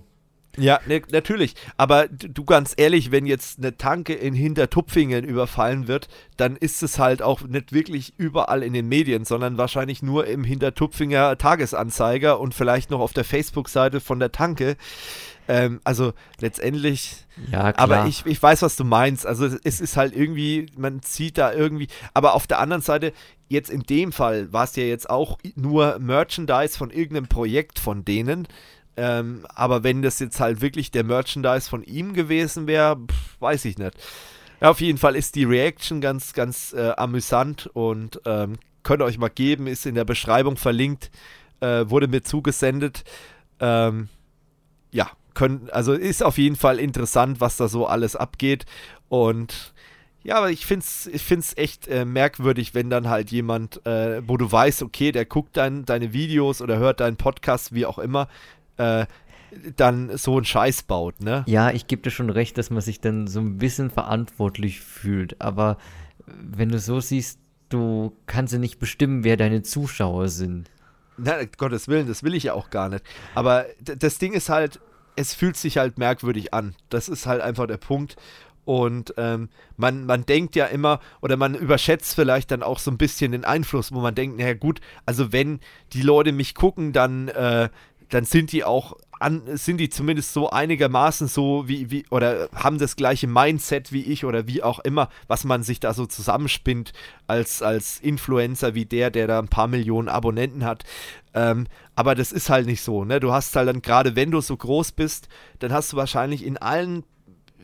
Ja, 0.55 0.79
ne, 0.85 1.01
natürlich. 1.11 1.55
Aber 1.77 2.07
du 2.07 2.45
ganz 2.45 2.73
ehrlich, 2.77 3.11
wenn 3.11 3.25
jetzt 3.25 3.57
eine 3.57 3.75
Tanke 3.75 4.13
in 4.13 4.35
Hintertupfingen 4.35 5.23
überfallen 5.23 5.87
wird, 5.87 6.09
dann 6.37 6.55
ist 6.55 6.83
es 6.83 6.99
halt 6.99 7.23
auch 7.23 7.41
nicht 7.41 7.73
wirklich 7.73 8.13
überall 8.17 8.61
in 8.61 8.73
den 8.73 8.87
Medien, 8.87 9.25
sondern 9.25 9.57
wahrscheinlich 9.57 10.03
nur 10.03 10.27
im 10.27 10.43
Hintertupfinger 10.43 11.39
Tagesanzeiger 11.39 12.39
und 12.39 12.53
vielleicht 12.53 12.91
noch 12.91 12.99
auf 12.99 13.13
der 13.13 13.23
Facebook-Seite 13.23 13.99
von 13.99 14.19
der 14.19 14.31
Tanke. 14.31 14.77
Ähm, 15.47 15.81
also 15.83 16.13
letztendlich. 16.39 17.25
Ja, 17.51 17.73
klar. 17.73 17.79
Aber 17.79 18.07
ich, 18.07 18.25
ich 18.25 18.41
weiß, 18.41 18.61
was 18.61 18.75
du 18.75 18.83
meinst. 18.83 19.25
Also 19.25 19.45
es 19.63 19.81
ist 19.81 19.97
halt 19.97 20.15
irgendwie, 20.15 20.67
man 20.77 21.01
zieht 21.01 21.37
da 21.37 21.53
irgendwie. 21.53 21.87
Aber 22.13 22.33
auf 22.33 22.47
der 22.47 22.59
anderen 22.59 22.81
Seite, 22.81 23.13
jetzt 23.49 23.69
in 23.69 23.83
dem 23.83 24.11
Fall 24.11 24.51
war 24.53 24.65
es 24.65 24.75
ja 24.75 24.83
jetzt 24.83 25.09
auch 25.09 25.37
nur 25.55 25.99
Merchandise 25.99 26.77
von 26.77 26.89
irgendeinem 26.91 27.27
Projekt 27.27 27.79
von 27.79 28.05
denen. 28.05 28.47
Ähm, 28.95 29.45
aber 29.49 29.83
wenn 29.83 30.01
das 30.01 30.19
jetzt 30.19 30.39
halt 30.39 30.61
wirklich 30.61 30.91
der 30.91 31.03
Merchandise 31.03 31.69
von 31.69 31.83
ihm 31.83 32.13
gewesen 32.13 32.67
wäre, 32.67 32.99
weiß 33.39 33.65
ich 33.65 33.77
nicht. 33.77 33.93
Ja, 34.61 34.69
auf 34.69 34.81
jeden 34.81 34.97
Fall 34.97 35.15
ist 35.15 35.35
die 35.35 35.43
Reaction 35.43 35.99
ganz, 35.99 36.33
ganz 36.33 36.73
äh, 36.73 36.91
amüsant 36.95 37.67
und 37.73 38.21
ähm, 38.25 38.57
könnt 38.83 39.01
ihr 39.01 39.05
euch 39.05 39.17
mal 39.17 39.29
geben, 39.29 39.67
ist 39.67 39.85
in 39.85 39.95
der 39.95 40.05
Beschreibung 40.05 40.57
verlinkt, 40.57 41.09
äh, 41.59 41.89
wurde 41.89 42.07
mir 42.07 42.21
zugesendet. 42.21 43.03
Ähm, 43.59 44.09
ja, 44.91 45.09
können, 45.33 45.69
also 45.71 45.93
ist 45.93 46.23
auf 46.23 46.37
jeden 46.37 46.55
Fall 46.55 46.79
interessant, 46.79 47.41
was 47.41 47.57
da 47.57 47.67
so 47.67 47.85
alles 47.85 48.15
abgeht. 48.15 48.65
Und 49.09 49.73
ja, 50.23 50.35
aber 50.37 50.51
ich 50.51 50.65
finde 50.65 50.85
es 50.85 51.07
ich 51.07 51.21
find's 51.21 51.55
echt 51.57 51.87
äh, 51.87 52.05
merkwürdig, 52.05 52.73
wenn 52.73 52.89
dann 52.89 53.09
halt 53.09 53.31
jemand, 53.31 53.85
äh, 53.85 54.21
wo 54.27 54.37
du 54.37 54.49
weißt, 54.49 54.81
okay, 54.83 55.11
der 55.11 55.25
guckt 55.25 55.57
dein, 55.57 55.85
deine 55.85 56.13
Videos 56.13 56.61
oder 56.61 56.77
hört 56.77 57.01
deinen 57.01 57.17
Podcast, 57.17 57.73
wie 57.73 57.85
auch 57.85 57.99
immer, 57.99 58.29
äh, 58.77 59.05
dann 59.75 60.17
so 60.17 60.35
einen 60.35 60.45
Scheiß 60.45 60.83
baut, 60.83 61.21
ne? 61.21 61.43
Ja, 61.45 61.71
ich 61.71 61.87
gebe 61.87 62.01
dir 62.01 62.09
schon 62.09 62.29
recht, 62.29 62.57
dass 62.57 62.69
man 62.69 62.81
sich 62.81 63.01
dann 63.01 63.27
so 63.27 63.39
ein 63.39 63.57
bisschen 63.57 63.91
verantwortlich 63.91 64.79
fühlt. 64.79 65.39
Aber 65.41 65.77
wenn 66.25 66.69
du 66.69 66.79
so 66.79 66.99
siehst, 66.99 67.39
du 67.69 68.15
kannst 68.25 68.53
ja 68.53 68.59
nicht 68.59 68.79
bestimmen, 68.79 69.23
wer 69.23 69.37
deine 69.37 69.61
Zuschauer 69.61 70.29
sind. 70.29 70.71
Na, 71.17 71.43
Gottes 71.57 71.87
Willen, 71.87 72.07
das 72.07 72.23
will 72.23 72.33
ich 72.33 72.43
ja 72.43 72.53
auch 72.53 72.69
gar 72.69 72.89
nicht. 72.89 73.03
Aber 73.35 73.65
das 73.79 74.17
Ding 74.17 74.33
ist 74.33 74.49
halt, 74.49 74.79
es 75.15 75.33
fühlt 75.33 75.57
sich 75.57 75.77
halt 75.77 75.97
merkwürdig 75.97 76.53
an. 76.53 76.75
Das 76.89 77.09
ist 77.09 77.25
halt 77.25 77.41
einfach 77.41 77.67
der 77.67 77.77
Punkt. 77.77 78.15
Und 78.65 79.13
ähm, 79.17 79.49
man, 79.75 80.05
man 80.05 80.25
denkt 80.25 80.55
ja 80.55 80.65
immer, 80.67 80.99
oder 81.21 81.35
man 81.35 81.53
überschätzt 81.53 82.15
vielleicht 82.15 82.51
dann 82.51 82.63
auch 82.63 82.79
so 82.79 82.91
ein 82.91 82.97
bisschen 82.97 83.33
den 83.33 83.43
Einfluss, 83.43 83.91
wo 83.91 83.99
man 83.99 84.15
denkt, 84.15 84.37
naja 84.37 84.53
gut, 84.53 84.79
also 85.05 85.33
wenn 85.33 85.59
die 85.91 86.01
Leute 86.01 86.31
mich 86.31 86.55
gucken, 86.55 86.93
dann, 86.93 87.27
äh, 87.27 87.69
dann 88.13 88.25
sind 88.25 88.51
die 88.51 88.63
auch 88.63 88.97
an, 89.19 89.41
sind 89.57 89.77
die 89.77 89.89
zumindest 89.89 90.33
so 90.33 90.49
einigermaßen 90.49 91.27
so 91.27 91.67
wie, 91.67 91.89
wie, 91.89 92.05
oder 92.09 92.49
haben 92.53 92.77
das 92.77 92.95
gleiche 92.95 93.25
Mindset 93.25 93.91
wie 93.91 94.03
ich 94.03 94.25
oder 94.25 94.47
wie 94.47 94.61
auch 94.61 94.79
immer, 94.79 95.09
was 95.27 95.45
man 95.45 95.63
sich 95.63 95.79
da 95.79 95.93
so 95.93 96.05
zusammenspinnt 96.05 96.93
als, 97.25 97.61
als 97.61 97.99
Influencer 97.99 98.75
wie 98.75 98.85
der, 98.85 99.09
der 99.09 99.27
da 99.27 99.39
ein 99.39 99.47
paar 99.47 99.67
Millionen 99.67 100.09
Abonnenten 100.09 100.63
hat. 100.63 100.83
Ähm, 101.33 101.65
aber 101.95 102.13
das 102.13 102.31
ist 102.31 102.49
halt 102.49 102.67
nicht 102.67 102.81
so, 102.81 103.05
ne? 103.05 103.19
Du 103.19 103.31
hast 103.31 103.55
halt 103.55 103.67
dann, 103.67 103.81
gerade 103.81 104.15
wenn 104.15 104.29
du 104.29 104.41
so 104.41 104.55
groß 104.55 104.91
bist, 104.91 105.27
dann 105.59 105.71
hast 105.73 105.93
du 105.93 105.97
wahrscheinlich 105.97 106.45
in 106.45 106.57
allen, 106.57 107.03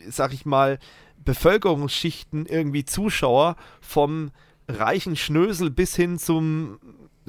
sag 0.07 0.33
ich 0.33 0.45
mal, 0.45 0.79
Bevölkerungsschichten 1.23 2.45
irgendwie 2.45 2.85
Zuschauer 2.85 3.55
vom 3.81 4.31
reichen 4.67 5.15
Schnösel 5.15 5.69
bis 5.69 5.95
hin 5.95 6.17
zum, 6.17 6.79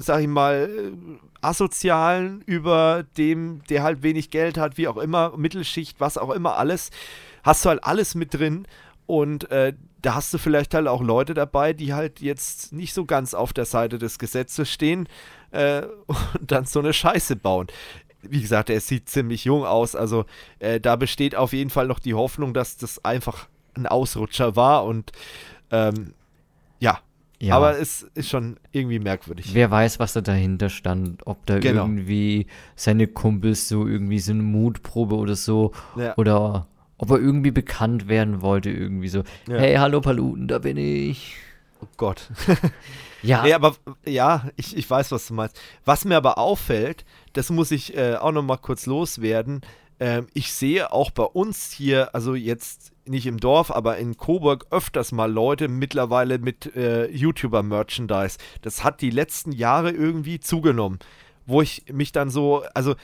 sag 0.01 0.21
ich 0.21 0.27
mal, 0.27 0.93
asozialen 1.41 2.41
über 2.45 3.03
dem, 3.17 3.61
der 3.69 3.83
halt 3.83 4.03
wenig 4.03 4.29
Geld 4.29 4.57
hat, 4.57 4.77
wie 4.77 4.87
auch 4.87 4.97
immer, 4.97 5.35
Mittelschicht, 5.37 5.99
was 5.99 6.17
auch 6.17 6.29
immer, 6.31 6.57
alles. 6.57 6.91
Hast 7.43 7.65
du 7.65 7.69
halt 7.69 7.83
alles 7.83 8.15
mit 8.15 8.33
drin 8.33 8.67
und 9.07 9.49
äh, 9.51 9.73
da 10.01 10.15
hast 10.15 10.33
du 10.33 10.37
vielleicht 10.37 10.73
halt 10.73 10.87
auch 10.87 11.01
Leute 11.01 11.33
dabei, 11.33 11.73
die 11.73 11.93
halt 11.93 12.21
jetzt 12.21 12.73
nicht 12.73 12.93
so 12.93 13.05
ganz 13.05 13.33
auf 13.33 13.53
der 13.53 13.65
Seite 13.65 13.99
des 13.99 14.19
Gesetzes 14.19 14.69
stehen 14.69 15.07
äh, 15.51 15.81
und 16.05 16.51
dann 16.51 16.65
so 16.65 16.79
eine 16.79 16.93
Scheiße 16.93 17.35
bauen. 17.35 17.67
Wie 18.21 18.41
gesagt, 18.41 18.69
er 18.69 18.79
sieht 18.81 19.09
ziemlich 19.09 19.45
jung 19.45 19.65
aus, 19.65 19.95
also 19.95 20.25
äh, 20.59 20.79
da 20.79 20.95
besteht 20.95 21.35
auf 21.35 21.53
jeden 21.53 21.71
Fall 21.71 21.87
noch 21.87 21.99
die 21.99 22.13
Hoffnung, 22.13 22.53
dass 22.53 22.77
das 22.77 23.03
einfach 23.03 23.47
ein 23.73 23.87
Ausrutscher 23.87 24.55
war 24.55 24.85
und 24.85 25.11
ähm, 25.71 26.13
ja. 27.41 27.55
Aber 27.55 27.79
es 27.79 28.03
ist 28.13 28.29
schon 28.29 28.57
irgendwie 28.71 28.99
merkwürdig. 28.99 29.53
Wer 29.53 29.71
weiß, 29.71 29.99
was 29.99 30.13
da 30.13 30.21
dahinter 30.21 30.69
stand. 30.69 31.25
Ob 31.25 31.45
da 31.47 31.59
genau. 31.59 31.83
irgendwie 31.83 32.45
seine 32.75 33.07
Kumpels 33.07 33.67
so 33.67 33.87
irgendwie 33.87 34.19
so 34.19 34.31
eine 34.31 34.43
Mutprobe 34.43 35.15
oder 35.15 35.35
so. 35.35 35.71
Ja. 35.95 36.15
Oder 36.17 36.67
ob 36.97 37.09
er 37.09 37.19
irgendwie 37.19 37.49
bekannt 37.49 38.07
werden 38.07 38.41
wollte, 38.43 38.69
irgendwie 38.69 39.07
so. 39.07 39.23
Ja. 39.47 39.57
Hey, 39.57 39.75
hallo 39.75 40.01
Paluten, 40.01 40.47
da 40.47 40.59
bin 40.59 40.77
ich. 40.77 41.35
Oh 41.81 41.87
Gott. 41.97 42.29
ja. 43.23 43.41
Nee, 43.41 43.53
aber 43.53 43.75
ja, 44.05 44.47
ich, 44.55 44.77
ich 44.77 44.87
weiß, 44.87 45.11
was 45.11 45.27
du 45.27 45.33
meinst. 45.33 45.59
Was 45.83 46.05
mir 46.05 46.17
aber 46.17 46.37
auffällt, 46.37 47.05
das 47.33 47.49
muss 47.49 47.71
ich 47.71 47.97
äh, 47.97 48.17
auch 48.17 48.31
noch 48.31 48.43
mal 48.43 48.57
kurz 48.57 48.85
loswerden. 48.85 49.61
Ähm, 49.99 50.27
ich 50.35 50.53
sehe 50.53 50.91
auch 50.93 51.09
bei 51.09 51.23
uns 51.23 51.71
hier, 51.71 52.13
also 52.13 52.35
jetzt 52.35 52.90
nicht 53.05 53.25
im 53.25 53.39
Dorf, 53.39 53.71
aber 53.71 53.97
in 53.97 54.17
Coburg 54.17 54.67
öfters 54.69 55.11
mal 55.11 55.31
Leute 55.31 55.67
mittlerweile 55.67 56.39
mit 56.39 56.75
äh, 56.75 57.09
YouTuber-Merchandise. 57.09 58.37
Das 58.61 58.83
hat 58.83 59.01
die 59.01 59.09
letzten 59.09 59.51
Jahre 59.51 59.91
irgendwie 59.91 60.39
zugenommen. 60.39 60.99
Wo 61.45 61.61
ich 61.61 61.85
mich 61.91 62.11
dann 62.11 62.29
so, 62.29 62.63
also 62.73 62.95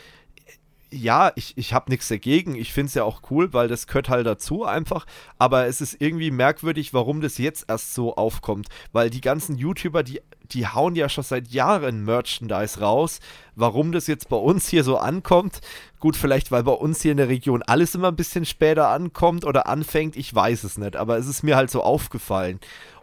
ja, 0.89 1.31
ich, 1.35 1.57
ich 1.57 1.73
habe 1.73 1.91
nichts 1.91 2.07
dagegen. 2.07 2.55
Ich 2.55 2.71
finde 2.71 2.87
es 2.87 2.93
ja 2.93 3.03
auch 3.03 3.21
cool, 3.29 3.51
weil 3.53 3.67
das 3.67 3.87
gehört 3.87 4.09
halt 4.09 4.25
dazu 4.25 4.63
einfach. 4.63 5.05
Aber 5.37 5.65
es 5.67 5.81
ist 5.81 5.99
irgendwie 5.99 6.31
merkwürdig, 6.31 6.93
warum 6.93 7.19
das 7.19 7.37
jetzt 7.37 7.65
erst 7.67 7.93
so 7.93 8.15
aufkommt. 8.15 8.67
Weil 8.93 9.09
die 9.09 9.21
ganzen 9.21 9.57
YouTuber, 9.57 10.03
die, 10.03 10.21
die 10.53 10.67
hauen 10.67 10.95
ja 10.95 11.09
schon 11.09 11.23
seit 11.23 11.49
Jahren 11.49 12.03
Merchandise 12.03 12.79
raus. 12.79 13.19
Warum 13.55 13.91
das 13.91 14.07
jetzt 14.07 14.29
bei 14.29 14.37
uns 14.37 14.67
hier 14.67 14.83
so 14.83 14.97
ankommt, 14.97 15.61
gut, 15.99 16.15
vielleicht 16.15 16.51
weil 16.51 16.63
bei 16.63 16.71
uns 16.71 17.01
hier 17.01 17.11
in 17.11 17.17
der 17.17 17.29
Region 17.29 17.63
alles 17.63 17.95
immer 17.95 18.09
ein 18.09 18.15
bisschen 18.15 18.45
später 18.45 18.89
ankommt 18.89 19.45
oder 19.45 19.67
anfängt, 19.67 20.15
ich 20.15 20.33
weiß 20.33 20.63
es 20.63 20.77
nicht. 20.77 20.95
Aber 20.95 21.17
es 21.17 21.27
ist 21.27 21.43
mir 21.43 21.55
halt 21.55 21.71
so 21.71 21.81
aufgefallen. 21.81 22.59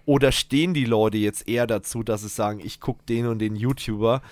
Oder 0.06 0.32
stehen 0.32 0.74
die 0.74 0.84
Leute 0.84 1.16
jetzt 1.16 1.48
eher 1.48 1.66
dazu, 1.66 2.02
dass 2.02 2.22
sie 2.22 2.28
sagen, 2.28 2.60
ich 2.62 2.80
gucke 2.80 3.04
den 3.08 3.26
und 3.26 3.38
den 3.38 3.56
YouTuber? 3.56 4.22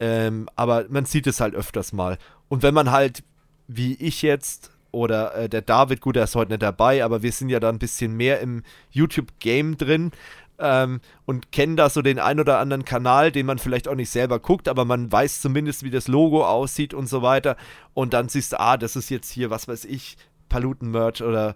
Ähm, 0.00 0.48
aber 0.56 0.86
man 0.88 1.04
sieht 1.04 1.26
es 1.26 1.40
halt 1.40 1.54
öfters 1.54 1.92
mal. 1.92 2.18
Und 2.48 2.62
wenn 2.62 2.74
man 2.74 2.90
halt, 2.90 3.22
wie 3.66 3.94
ich 3.94 4.22
jetzt, 4.22 4.70
oder 4.90 5.34
äh, 5.34 5.48
der 5.48 5.62
David, 5.62 6.00
gut, 6.00 6.16
der 6.16 6.24
ist 6.24 6.34
heute 6.34 6.52
nicht 6.52 6.62
dabei, 6.62 7.04
aber 7.04 7.22
wir 7.22 7.32
sind 7.32 7.50
ja 7.50 7.60
da 7.60 7.68
ein 7.68 7.78
bisschen 7.78 8.16
mehr 8.16 8.40
im 8.40 8.62
YouTube-Game 8.90 9.76
drin 9.76 10.12
ähm, 10.58 11.00
und 11.24 11.52
kennen 11.52 11.76
da 11.76 11.90
so 11.90 12.02
den 12.02 12.18
ein 12.18 12.40
oder 12.40 12.58
anderen 12.58 12.84
Kanal, 12.84 13.32
den 13.32 13.46
man 13.46 13.58
vielleicht 13.58 13.88
auch 13.88 13.94
nicht 13.94 14.10
selber 14.10 14.38
guckt, 14.38 14.68
aber 14.68 14.84
man 14.84 15.10
weiß 15.10 15.40
zumindest, 15.40 15.82
wie 15.82 15.90
das 15.90 16.08
Logo 16.08 16.44
aussieht 16.44 16.94
und 16.94 17.08
so 17.08 17.22
weiter. 17.22 17.56
Und 17.94 18.12
dann 18.12 18.28
siehst 18.28 18.52
du, 18.52 18.60
ah, 18.60 18.76
das 18.76 18.96
ist 18.96 19.10
jetzt 19.10 19.30
hier, 19.30 19.50
was 19.50 19.68
weiß 19.68 19.84
ich, 19.84 20.16
Paluten-Merch 20.48 21.22
oder 21.22 21.54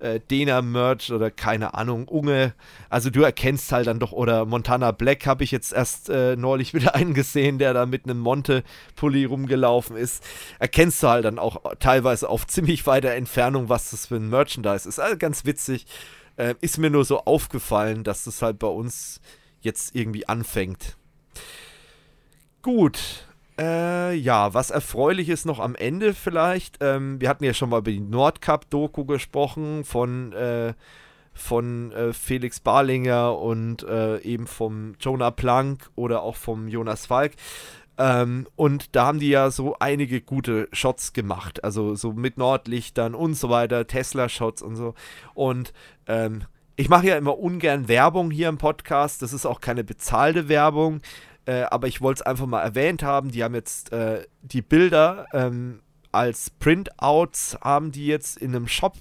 äh, 0.00 0.20
Dena-Merch 0.30 1.12
oder 1.12 1.30
keine 1.30 1.74
Ahnung, 1.74 2.08
Unge. 2.08 2.54
Also 2.88 3.10
du 3.10 3.22
erkennst 3.22 3.70
halt 3.70 3.86
dann 3.86 3.98
doch, 3.98 4.12
oder 4.12 4.46
Montana 4.46 4.92
Black 4.92 5.26
habe 5.26 5.44
ich 5.44 5.50
jetzt 5.50 5.72
erst 5.72 6.08
äh, 6.08 6.36
neulich 6.36 6.74
wieder 6.74 6.94
einen 6.94 7.14
gesehen, 7.14 7.58
der 7.58 7.74
da 7.74 7.86
mit 7.86 8.04
einem 8.04 8.18
Monte-Pulli 8.18 9.26
rumgelaufen 9.26 9.96
ist. 9.96 10.24
Erkennst 10.58 11.02
du 11.02 11.08
halt 11.08 11.24
dann 11.24 11.38
auch 11.38 11.60
teilweise 11.78 12.28
auf 12.28 12.46
ziemlich 12.46 12.86
weiter 12.86 13.10
Entfernung, 13.10 13.68
was 13.68 13.90
das 13.90 14.06
für 14.06 14.16
ein 14.16 14.28
Merchandise 14.28 14.88
ist. 14.88 14.98
Also 14.98 15.16
ganz 15.16 15.44
witzig. 15.44 15.86
Äh, 16.40 16.54
ist 16.62 16.78
mir 16.78 16.88
nur 16.88 17.04
so 17.04 17.20
aufgefallen, 17.20 18.02
dass 18.02 18.24
das 18.24 18.40
halt 18.40 18.58
bei 18.58 18.66
uns 18.66 19.20
jetzt 19.60 19.94
irgendwie 19.94 20.26
anfängt. 20.26 20.96
Gut, 22.62 23.26
äh, 23.58 24.14
ja, 24.14 24.54
was 24.54 24.70
erfreulich 24.70 25.28
ist 25.28 25.44
noch 25.44 25.58
am 25.58 25.74
Ende 25.74 26.14
vielleicht. 26.14 26.78
Ähm, 26.80 27.20
wir 27.20 27.28
hatten 27.28 27.44
ja 27.44 27.52
schon 27.52 27.68
mal 27.68 27.80
über 27.80 27.90
die 27.90 28.00
Nordcup-Doku 28.00 29.04
gesprochen 29.04 29.84
von, 29.84 30.32
äh, 30.32 30.72
von 31.34 31.92
äh, 31.92 32.14
Felix 32.14 32.58
Barlinger 32.58 33.36
und 33.38 33.82
äh, 33.82 34.18
eben 34.20 34.46
vom 34.46 34.94
Jonah 34.98 35.30
Plank 35.30 35.90
oder 35.94 36.22
auch 36.22 36.36
vom 36.36 36.68
Jonas 36.68 37.04
Falk. 37.04 37.32
Ähm, 38.00 38.46
und 38.56 38.96
da 38.96 39.04
haben 39.04 39.20
die 39.20 39.28
ja 39.28 39.50
so 39.50 39.76
einige 39.78 40.22
gute 40.22 40.68
Shots 40.72 41.12
gemacht. 41.12 41.62
Also 41.62 41.94
so 41.94 42.14
mit 42.14 42.38
Nordlichtern 42.38 43.14
und 43.14 43.34
so 43.34 43.50
weiter, 43.50 43.86
Tesla-Shots 43.86 44.62
und 44.62 44.74
so. 44.74 44.94
Und 45.34 45.74
ähm, 46.06 46.44
ich 46.76 46.88
mache 46.88 47.08
ja 47.08 47.18
immer 47.18 47.38
ungern 47.38 47.88
Werbung 47.88 48.30
hier 48.30 48.48
im 48.48 48.56
Podcast. 48.56 49.20
Das 49.20 49.34
ist 49.34 49.44
auch 49.44 49.60
keine 49.60 49.84
bezahlte 49.84 50.48
Werbung. 50.48 51.02
Äh, 51.44 51.64
aber 51.64 51.88
ich 51.88 52.00
wollte 52.00 52.22
es 52.22 52.26
einfach 52.26 52.46
mal 52.46 52.62
erwähnt 52.62 53.02
haben. 53.02 53.32
Die 53.32 53.44
haben 53.44 53.54
jetzt 53.54 53.92
äh, 53.92 54.24
die 54.40 54.62
Bilder 54.62 55.26
ähm, 55.34 55.82
als 56.10 56.48
Printouts, 56.48 57.58
haben 57.60 57.92
die 57.92 58.06
jetzt 58.06 58.38
in 58.38 58.56
einem 58.56 58.66
Shop. 58.66 58.96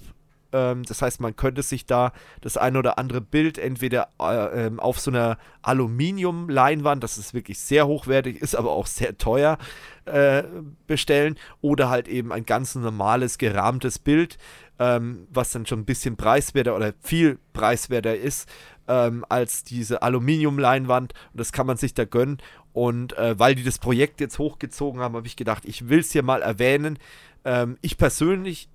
Ähm, 0.52 0.84
das 0.84 1.02
heißt, 1.02 1.22
man 1.22 1.36
könnte 1.36 1.64
sich 1.64 1.86
da 1.86 2.12
das 2.42 2.58
ein 2.58 2.78
oder 2.78 2.98
andere 2.98 3.22
Bild 3.22 3.58
entweder 3.58 4.10
äh, 4.20 4.68
ähm, 4.68 4.80
auf 4.80 5.00
so 5.00 5.12
einer 5.12 5.38
Aluminiumleinwand, 5.62 7.04
das 7.04 7.18
ist 7.18 7.34
wirklich 7.34 7.60
sehr 7.60 7.88
hochwertig, 7.88 8.42
ist 8.42 8.56
aber 8.56 8.72
auch 8.72 8.88
sehr 8.88 9.18
teuer, 9.18 9.58
äh, 10.06 10.44
bestellen. 10.88 11.36
Oder 11.62 11.90
halt 11.90 12.08
eben 12.08 12.32
ein 12.32 12.46
ganz 12.46 12.76
normales, 12.76 13.38
gerahmtes 13.38 14.00
Bild. 14.00 14.38
Ähm, 14.82 15.28
was 15.30 15.52
dann 15.52 15.66
schon 15.66 15.80
ein 15.80 15.86
bisschen 15.86 16.16
preiswerter 16.16 16.74
oder 16.74 16.94
viel 17.02 17.38
preiswerter 17.52 18.16
ist 18.16 18.50
ähm, 18.88 19.26
als 19.30 19.64
diese 19.64 20.02
Aluminiumleinwand. 20.02 21.14
Und 21.32 21.40
das 21.40 21.52
kann 21.52 21.68
man 21.68 21.76
sich 21.76 21.94
da 21.94 22.06
gönnen. 22.06 22.38
Und 22.74 23.18
äh, 23.18 23.38
weil 23.38 23.56
die 23.56 23.64
das 23.64 23.78
Projekt 23.78 24.22
jetzt 24.22 24.40
hochgezogen 24.40 25.02
haben, 25.02 25.16
habe 25.16 25.28
ich 25.28 25.36
gedacht, 25.36 25.64
ich 25.66 25.90
will 25.90 26.00
es 26.00 26.12
hier 26.12 26.24
mal 26.24 26.42
erwähnen. 26.42 26.98
Ähm, 27.44 27.78
ich 27.82 27.98
persönlich 27.98 28.70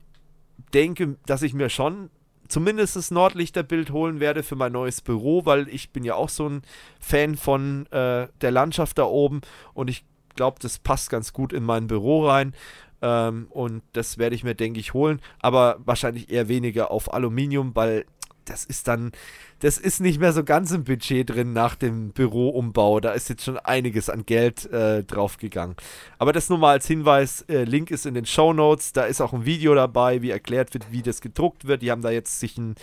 denke, 0.72 1.16
dass 1.26 1.42
ich 1.42 1.54
mir 1.54 1.68
schon 1.68 2.10
zumindest 2.48 2.96
das 2.96 3.10
Nordlichterbild 3.10 3.90
holen 3.90 4.20
werde 4.20 4.42
für 4.42 4.56
mein 4.56 4.72
neues 4.72 5.00
Büro, 5.00 5.46
weil 5.46 5.68
ich 5.68 5.90
bin 5.90 6.04
ja 6.04 6.14
auch 6.14 6.28
so 6.28 6.48
ein 6.48 6.62
Fan 7.00 7.36
von 7.36 7.86
äh, 7.86 8.28
der 8.40 8.50
Landschaft 8.50 8.98
da 8.98 9.04
oben 9.04 9.40
und 9.72 9.88
ich 9.88 10.04
glaube, 10.34 10.58
das 10.60 10.78
passt 10.78 11.10
ganz 11.10 11.32
gut 11.32 11.52
in 11.52 11.64
mein 11.64 11.86
Büro 11.86 12.26
rein. 12.26 12.54
Ähm, 13.02 13.46
und 13.50 13.82
das 13.92 14.18
werde 14.18 14.34
ich 14.34 14.44
mir, 14.44 14.54
denke 14.54 14.80
ich, 14.80 14.94
holen. 14.94 15.20
Aber 15.40 15.78
wahrscheinlich 15.84 16.30
eher 16.30 16.48
weniger 16.48 16.90
auf 16.90 17.12
Aluminium, 17.12 17.74
weil 17.74 18.04
das 18.44 18.64
ist 18.64 18.88
dann, 18.88 19.12
das 19.60 19.78
ist 19.78 20.00
nicht 20.00 20.20
mehr 20.20 20.32
so 20.32 20.44
ganz 20.44 20.70
im 20.70 20.84
Budget 20.84 21.30
drin 21.30 21.52
nach 21.52 21.74
dem 21.74 22.10
Büroumbau. 22.10 23.00
Da 23.00 23.12
ist 23.12 23.28
jetzt 23.28 23.44
schon 23.44 23.58
einiges 23.58 24.10
an 24.10 24.26
Geld 24.26 24.70
äh, 24.72 25.04
draufgegangen. 25.04 25.76
Aber 26.18 26.32
das 26.32 26.48
nur 26.48 26.58
mal 26.58 26.72
als 26.72 26.86
Hinweis: 26.86 27.42
äh, 27.48 27.64
Link 27.64 27.90
ist 27.90 28.06
in 28.06 28.14
den 28.14 28.26
Show 28.26 28.52
Notes. 28.52 28.92
Da 28.92 29.04
ist 29.04 29.20
auch 29.20 29.32
ein 29.32 29.44
Video 29.44 29.74
dabei, 29.74 30.22
wie 30.22 30.30
erklärt 30.30 30.74
wird, 30.74 30.92
wie 30.92 31.02
das 31.02 31.20
gedruckt 31.20 31.66
wird. 31.66 31.82
Die 31.82 31.90
haben 31.90 32.02
da 32.02 32.10
jetzt 32.10 32.40
sich 32.40 32.58
ein, 32.58 32.74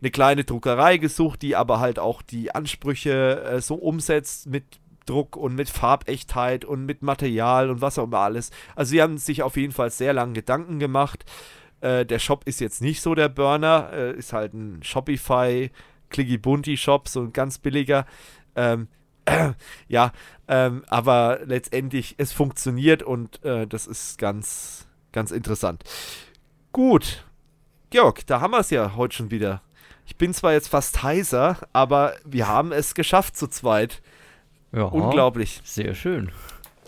eine 0.00 0.10
kleine 0.10 0.44
Druckerei 0.44 0.98
gesucht, 0.98 1.42
die 1.42 1.56
aber 1.56 1.80
halt 1.80 1.98
auch 1.98 2.22
die 2.22 2.54
Ansprüche 2.54 3.42
äh, 3.42 3.60
so 3.60 3.74
umsetzt 3.74 4.46
mit 4.46 4.64
Druck 5.06 5.36
und 5.36 5.54
mit 5.54 5.70
Farbechtheit 5.70 6.64
und 6.64 6.84
mit 6.84 7.02
Material 7.02 7.70
und 7.70 7.80
was 7.80 7.98
auch 7.98 8.04
immer 8.04 8.18
alles. 8.18 8.50
Also 8.74 8.90
sie 8.90 9.02
haben 9.02 9.18
sich 9.18 9.42
auf 9.42 9.56
jeden 9.56 9.72
Fall 9.72 9.90
sehr 9.90 10.12
lange 10.12 10.34
Gedanken 10.34 10.78
gemacht. 10.78 11.24
Äh, 11.80 12.06
der 12.06 12.18
Shop 12.18 12.42
ist 12.46 12.60
jetzt 12.60 12.82
nicht 12.82 13.02
so 13.02 13.14
der 13.14 13.28
Burner, 13.28 13.90
äh, 13.92 14.12
ist 14.12 14.32
halt 14.32 14.54
ein 14.54 14.82
Shopify, 14.82 15.70
Clicky 16.10 16.38
Bunti 16.38 16.76
Shop, 16.76 17.08
so 17.08 17.22
ein 17.22 17.32
ganz 17.32 17.58
billiger. 17.58 18.06
Ähm, 18.54 18.88
äh, 19.26 19.52
ja, 19.88 20.12
ähm, 20.48 20.84
aber 20.88 21.40
letztendlich, 21.44 22.14
es 22.18 22.32
funktioniert 22.32 23.02
und 23.02 23.44
äh, 23.44 23.66
das 23.66 23.86
ist 23.86 24.18
ganz, 24.18 24.86
ganz 25.12 25.30
interessant. 25.30 25.84
Gut, 26.72 27.24
Georg, 27.90 28.26
da 28.26 28.40
haben 28.40 28.52
wir 28.52 28.60
es 28.60 28.70
ja 28.70 28.96
heute 28.96 29.16
schon 29.16 29.30
wieder. 29.30 29.62
Ich 30.06 30.16
bin 30.16 30.32
zwar 30.32 30.52
jetzt 30.52 30.68
fast 30.68 31.02
heiser, 31.02 31.58
aber 31.72 32.14
wir 32.24 32.46
haben 32.46 32.72
es 32.72 32.94
geschafft 32.94 33.36
zu 33.36 33.48
zweit. 33.48 34.02
Ja, 34.72 34.84
Unglaublich. 34.84 35.60
Sehr 35.64 35.94
schön. 35.94 36.30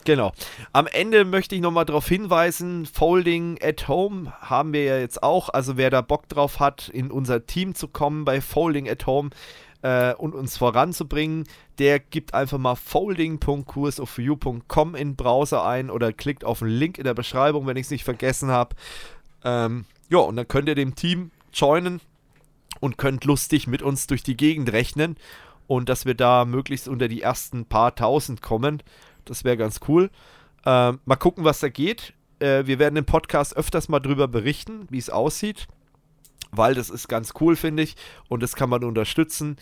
Genau. 0.09 0.32
Am 0.72 0.86
Ende 0.86 1.26
möchte 1.26 1.55
ich 1.55 1.60
nochmal 1.60 1.85
darauf 1.85 2.09
hinweisen, 2.09 2.86
Folding 2.86 3.59
at 3.62 3.89
Home 3.89 4.32
haben 4.40 4.72
wir 4.72 4.85
ja 4.85 4.97
jetzt 4.97 5.22
auch. 5.22 5.51
Also 5.51 5.76
wer 5.76 5.90
da 5.90 6.01
Bock 6.01 6.30
drauf 6.30 6.60
hat, 6.60 6.89
in 6.89 7.10
unser 7.10 7.44
Team 7.44 7.74
zu 7.74 7.89
kommen 7.89 8.24
bei 8.24 8.40
Folding 8.40 8.89
at 8.89 9.06
Home 9.06 9.28
äh, 9.82 10.14
und 10.14 10.35
uns 10.35 10.56
voranzubringen, 10.56 11.44
der 11.78 12.01
gibt 12.01 12.32
einfach 12.32 12.56
mal 12.56 12.74
folding.kursoforyou.com 12.74 14.94
in 14.94 15.14
Browser 15.14 15.66
ein 15.66 15.90
oder 15.90 16.14
klickt 16.14 16.43
auf 16.43 16.60
den 16.60 16.68
Link 16.68 16.97
in 16.97 17.05
der 17.05 17.12
Beschreibung, 17.12 17.66
wenn 17.66 17.76
ich 17.76 17.85
es 17.85 17.90
nicht 17.90 18.05
vergessen 18.05 18.48
habe. 18.48 18.76
Ähm, 19.44 19.85
ja, 20.09 20.20
und 20.20 20.36
dann 20.36 20.48
könnt 20.48 20.70
ihr 20.70 20.74
dem 20.74 20.94
Team 20.94 21.32
joinen 21.52 22.01
und 22.80 22.97
könnt 22.97 23.26
lustig 23.26 23.66
mit 23.66 23.82
uns 23.82 24.06
durch 24.06 24.22
die 24.22 24.39
Gegend 24.39 24.72
rechnen 24.72 25.18
und 25.66 25.90
dass 25.90 26.06
wir 26.06 26.14
da 26.14 26.47
möglichst 26.47 26.89
unter 26.89 27.09
die 27.09 27.20
ersten 27.20 27.66
paar 27.66 27.94
tausend 27.94 28.40
kommen. 28.40 28.82
Das 29.28 29.44
wäre 29.44 29.56
ganz 29.56 29.80
cool. 29.88 30.10
Ähm, 30.64 31.00
mal 31.05 31.16
gucken, 31.16 31.44
was 31.44 31.60
da 31.60 31.68
geht. 31.68 32.12
Äh, 32.40 32.66
wir 32.66 32.78
werden 32.78 32.96
im 32.96 33.05
Podcast 33.05 33.56
öfters 33.56 33.88
mal 33.88 34.00
drüber 34.00 34.28
berichten, 34.28 34.86
wie 34.90 34.98
es 34.98 35.10
aussieht, 35.10 35.66
weil 36.50 36.74
das 36.74 36.90
ist 36.90 37.09
ganz 37.09 37.34
cool, 37.40 37.56
finde 37.56 37.82
ich. 37.82 37.96
Und 38.28 38.42
das 38.42 38.55
kann 38.55 38.70
man 38.70 38.84
unterstützen. 38.84 39.56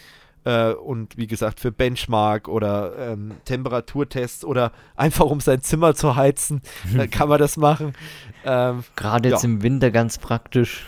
Äh, 0.44 0.72
und 0.72 1.16
wie 1.16 1.26
gesagt, 1.26 1.60
für 1.60 1.72
Benchmark 1.72 2.48
oder 2.48 2.96
ähm, 2.98 3.32
Temperaturtests 3.44 4.44
oder 4.44 4.72
einfach 4.96 5.26
um 5.26 5.40
sein 5.40 5.60
Zimmer 5.62 5.94
zu 5.94 6.16
heizen, 6.16 6.62
äh, 6.96 7.06
kann 7.08 7.28
man 7.28 7.38
das 7.38 7.56
machen. 7.56 7.94
Ähm, 8.44 8.84
Gerade 8.94 9.28
jetzt 9.30 9.42
ja. 9.42 9.48
im 9.48 9.62
Winter 9.62 9.90
ganz 9.90 10.18
praktisch. 10.18 10.86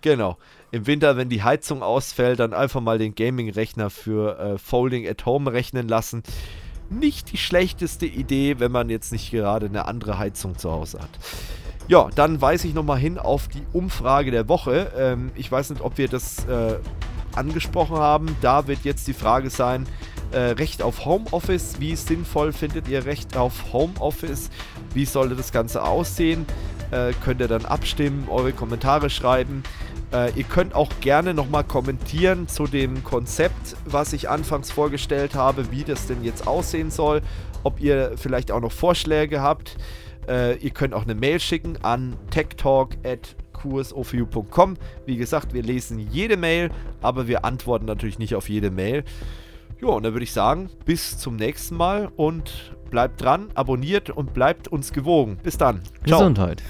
Genau. 0.00 0.38
Im 0.70 0.86
Winter, 0.88 1.16
wenn 1.16 1.28
die 1.28 1.42
Heizung 1.42 1.82
ausfällt, 1.82 2.40
dann 2.40 2.52
einfach 2.52 2.80
mal 2.80 2.98
den 2.98 3.14
Gaming-Rechner 3.14 3.90
für 3.90 4.38
äh, 4.38 4.58
Folding 4.58 5.08
at 5.08 5.24
Home 5.24 5.52
rechnen 5.52 5.86
lassen 5.86 6.24
nicht 6.90 7.32
die 7.32 7.36
schlechteste 7.36 8.06
Idee, 8.06 8.58
wenn 8.58 8.72
man 8.72 8.90
jetzt 8.90 9.12
nicht 9.12 9.30
gerade 9.30 9.66
eine 9.66 9.86
andere 9.86 10.18
Heizung 10.18 10.58
zu 10.58 10.70
Hause 10.70 11.00
hat. 11.00 11.10
Ja, 11.86 12.08
dann 12.14 12.40
weise 12.40 12.66
ich 12.66 12.74
nochmal 12.74 12.98
hin 12.98 13.18
auf 13.18 13.48
die 13.48 13.62
Umfrage 13.72 14.30
der 14.30 14.48
Woche. 14.48 14.92
Ähm, 14.96 15.32
ich 15.34 15.52
weiß 15.52 15.70
nicht, 15.70 15.82
ob 15.82 15.98
wir 15.98 16.08
das 16.08 16.46
äh, 16.46 16.78
angesprochen 17.36 17.96
haben. 17.96 18.36
Da 18.40 18.66
wird 18.66 18.84
jetzt 18.84 19.06
die 19.06 19.12
Frage 19.12 19.50
sein, 19.50 19.86
äh, 20.32 20.38
Recht 20.38 20.82
auf 20.82 21.04
Homeoffice. 21.04 21.80
Wie 21.80 21.94
sinnvoll 21.94 22.52
findet 22.52 22.88
ihr 22.88 23.04
Recht 23.04 23.36
auf 23.36 23.72
Homeoffice? 23.72 24.50
Wie 24.94 25.04
sollte 25.04 25.36
das 25.36 25.52
Ganze 25.52 25.82
aussehen? 25.82 26.46
Äh, 26.90 27.12
könnt 27.22 27.40
ihr 27.40 27.48
dann 27.48 27.66
abstimmen, 27.66 28.28
eure 28.30 28.52
Kommentare 28.52 29.10
schreiben. 29.10 29.62
Äh, 30.14 30.30
ihr 30.36 30.44
könnt 30.44 30.74
auch 30.74 30.90
gerne 31.00 31.34
nochmal 31.34 31.64
kommentieren 31.64 32.46
zu 32.46 32.68
dem 32.68 33.02
Konzept, 33.02 33.74
was 33.84 34.12
ich 34.12 34.30
anfangs 34.30 34.70
vorgestellt 34.70 35.34
habe, 35.34 35.72
wie 35.72 35.82
das 35.82 36.06
denn 36.06 36.22
jetzt 36.22 36.46
aussehen 36.46 36.92
soll. 36.92 37.20
Ob 37.64 37.80
ihr 37.80 38.12
vielleicht 38.16 38.52
auch 38.52 38.60
noch 38.60 38.72
Vorschläge 38.72 39.42
habt. 39.42 39.76
Äh, 40.28 40.58
ihr 40.58 40.70
könnt 40.70 40.94
auch 40.94 41.02
eine 41.02 41.16
Mail 41.16 41.40
schicken 41.40 41.78
an 41.82 42.16
techtalk.qsofu.com. 42.30 44.76
Wie 45.04 45.16
gesagt, 45.16 45.52
wir 45.52 45.62
lesen 45.62 45.98
jede 45.98 46.36
Mail, 46.36 46.70
aber 47.02 47.26
wir 47.26 47.44
antworten 47.44 47.86
natürlich 47.86 48.20
nicht 48.20 48.36
auf 48.36 48.48
jede 48.48 48.70
Mail. 48.70 49.02
Ja, 49.82 49.88
und 49.88 50.04
dann 50.04 50.12
würde 50.12 50.22
ich 50.24 50.32
sagen, 50.32 50.70
bis 50.84 51.18
zum 51.18 51.34
nächsten 51.36 51.76
Mal 51.76 52.08
und 52.16 52.76
bleibt 52.90 53.20
dran, 53.20 53.48
abonniert 53.54 54.10
und 54.10 54.32
bleibt 54.32 54.68
uns 54.68 54.92
gewogen. 54.92 55.38
Bis 55.42 55.58
dann. 55.58 55.80
Ciao. 56.06 56.20
Gesundheit. 56.20 56.62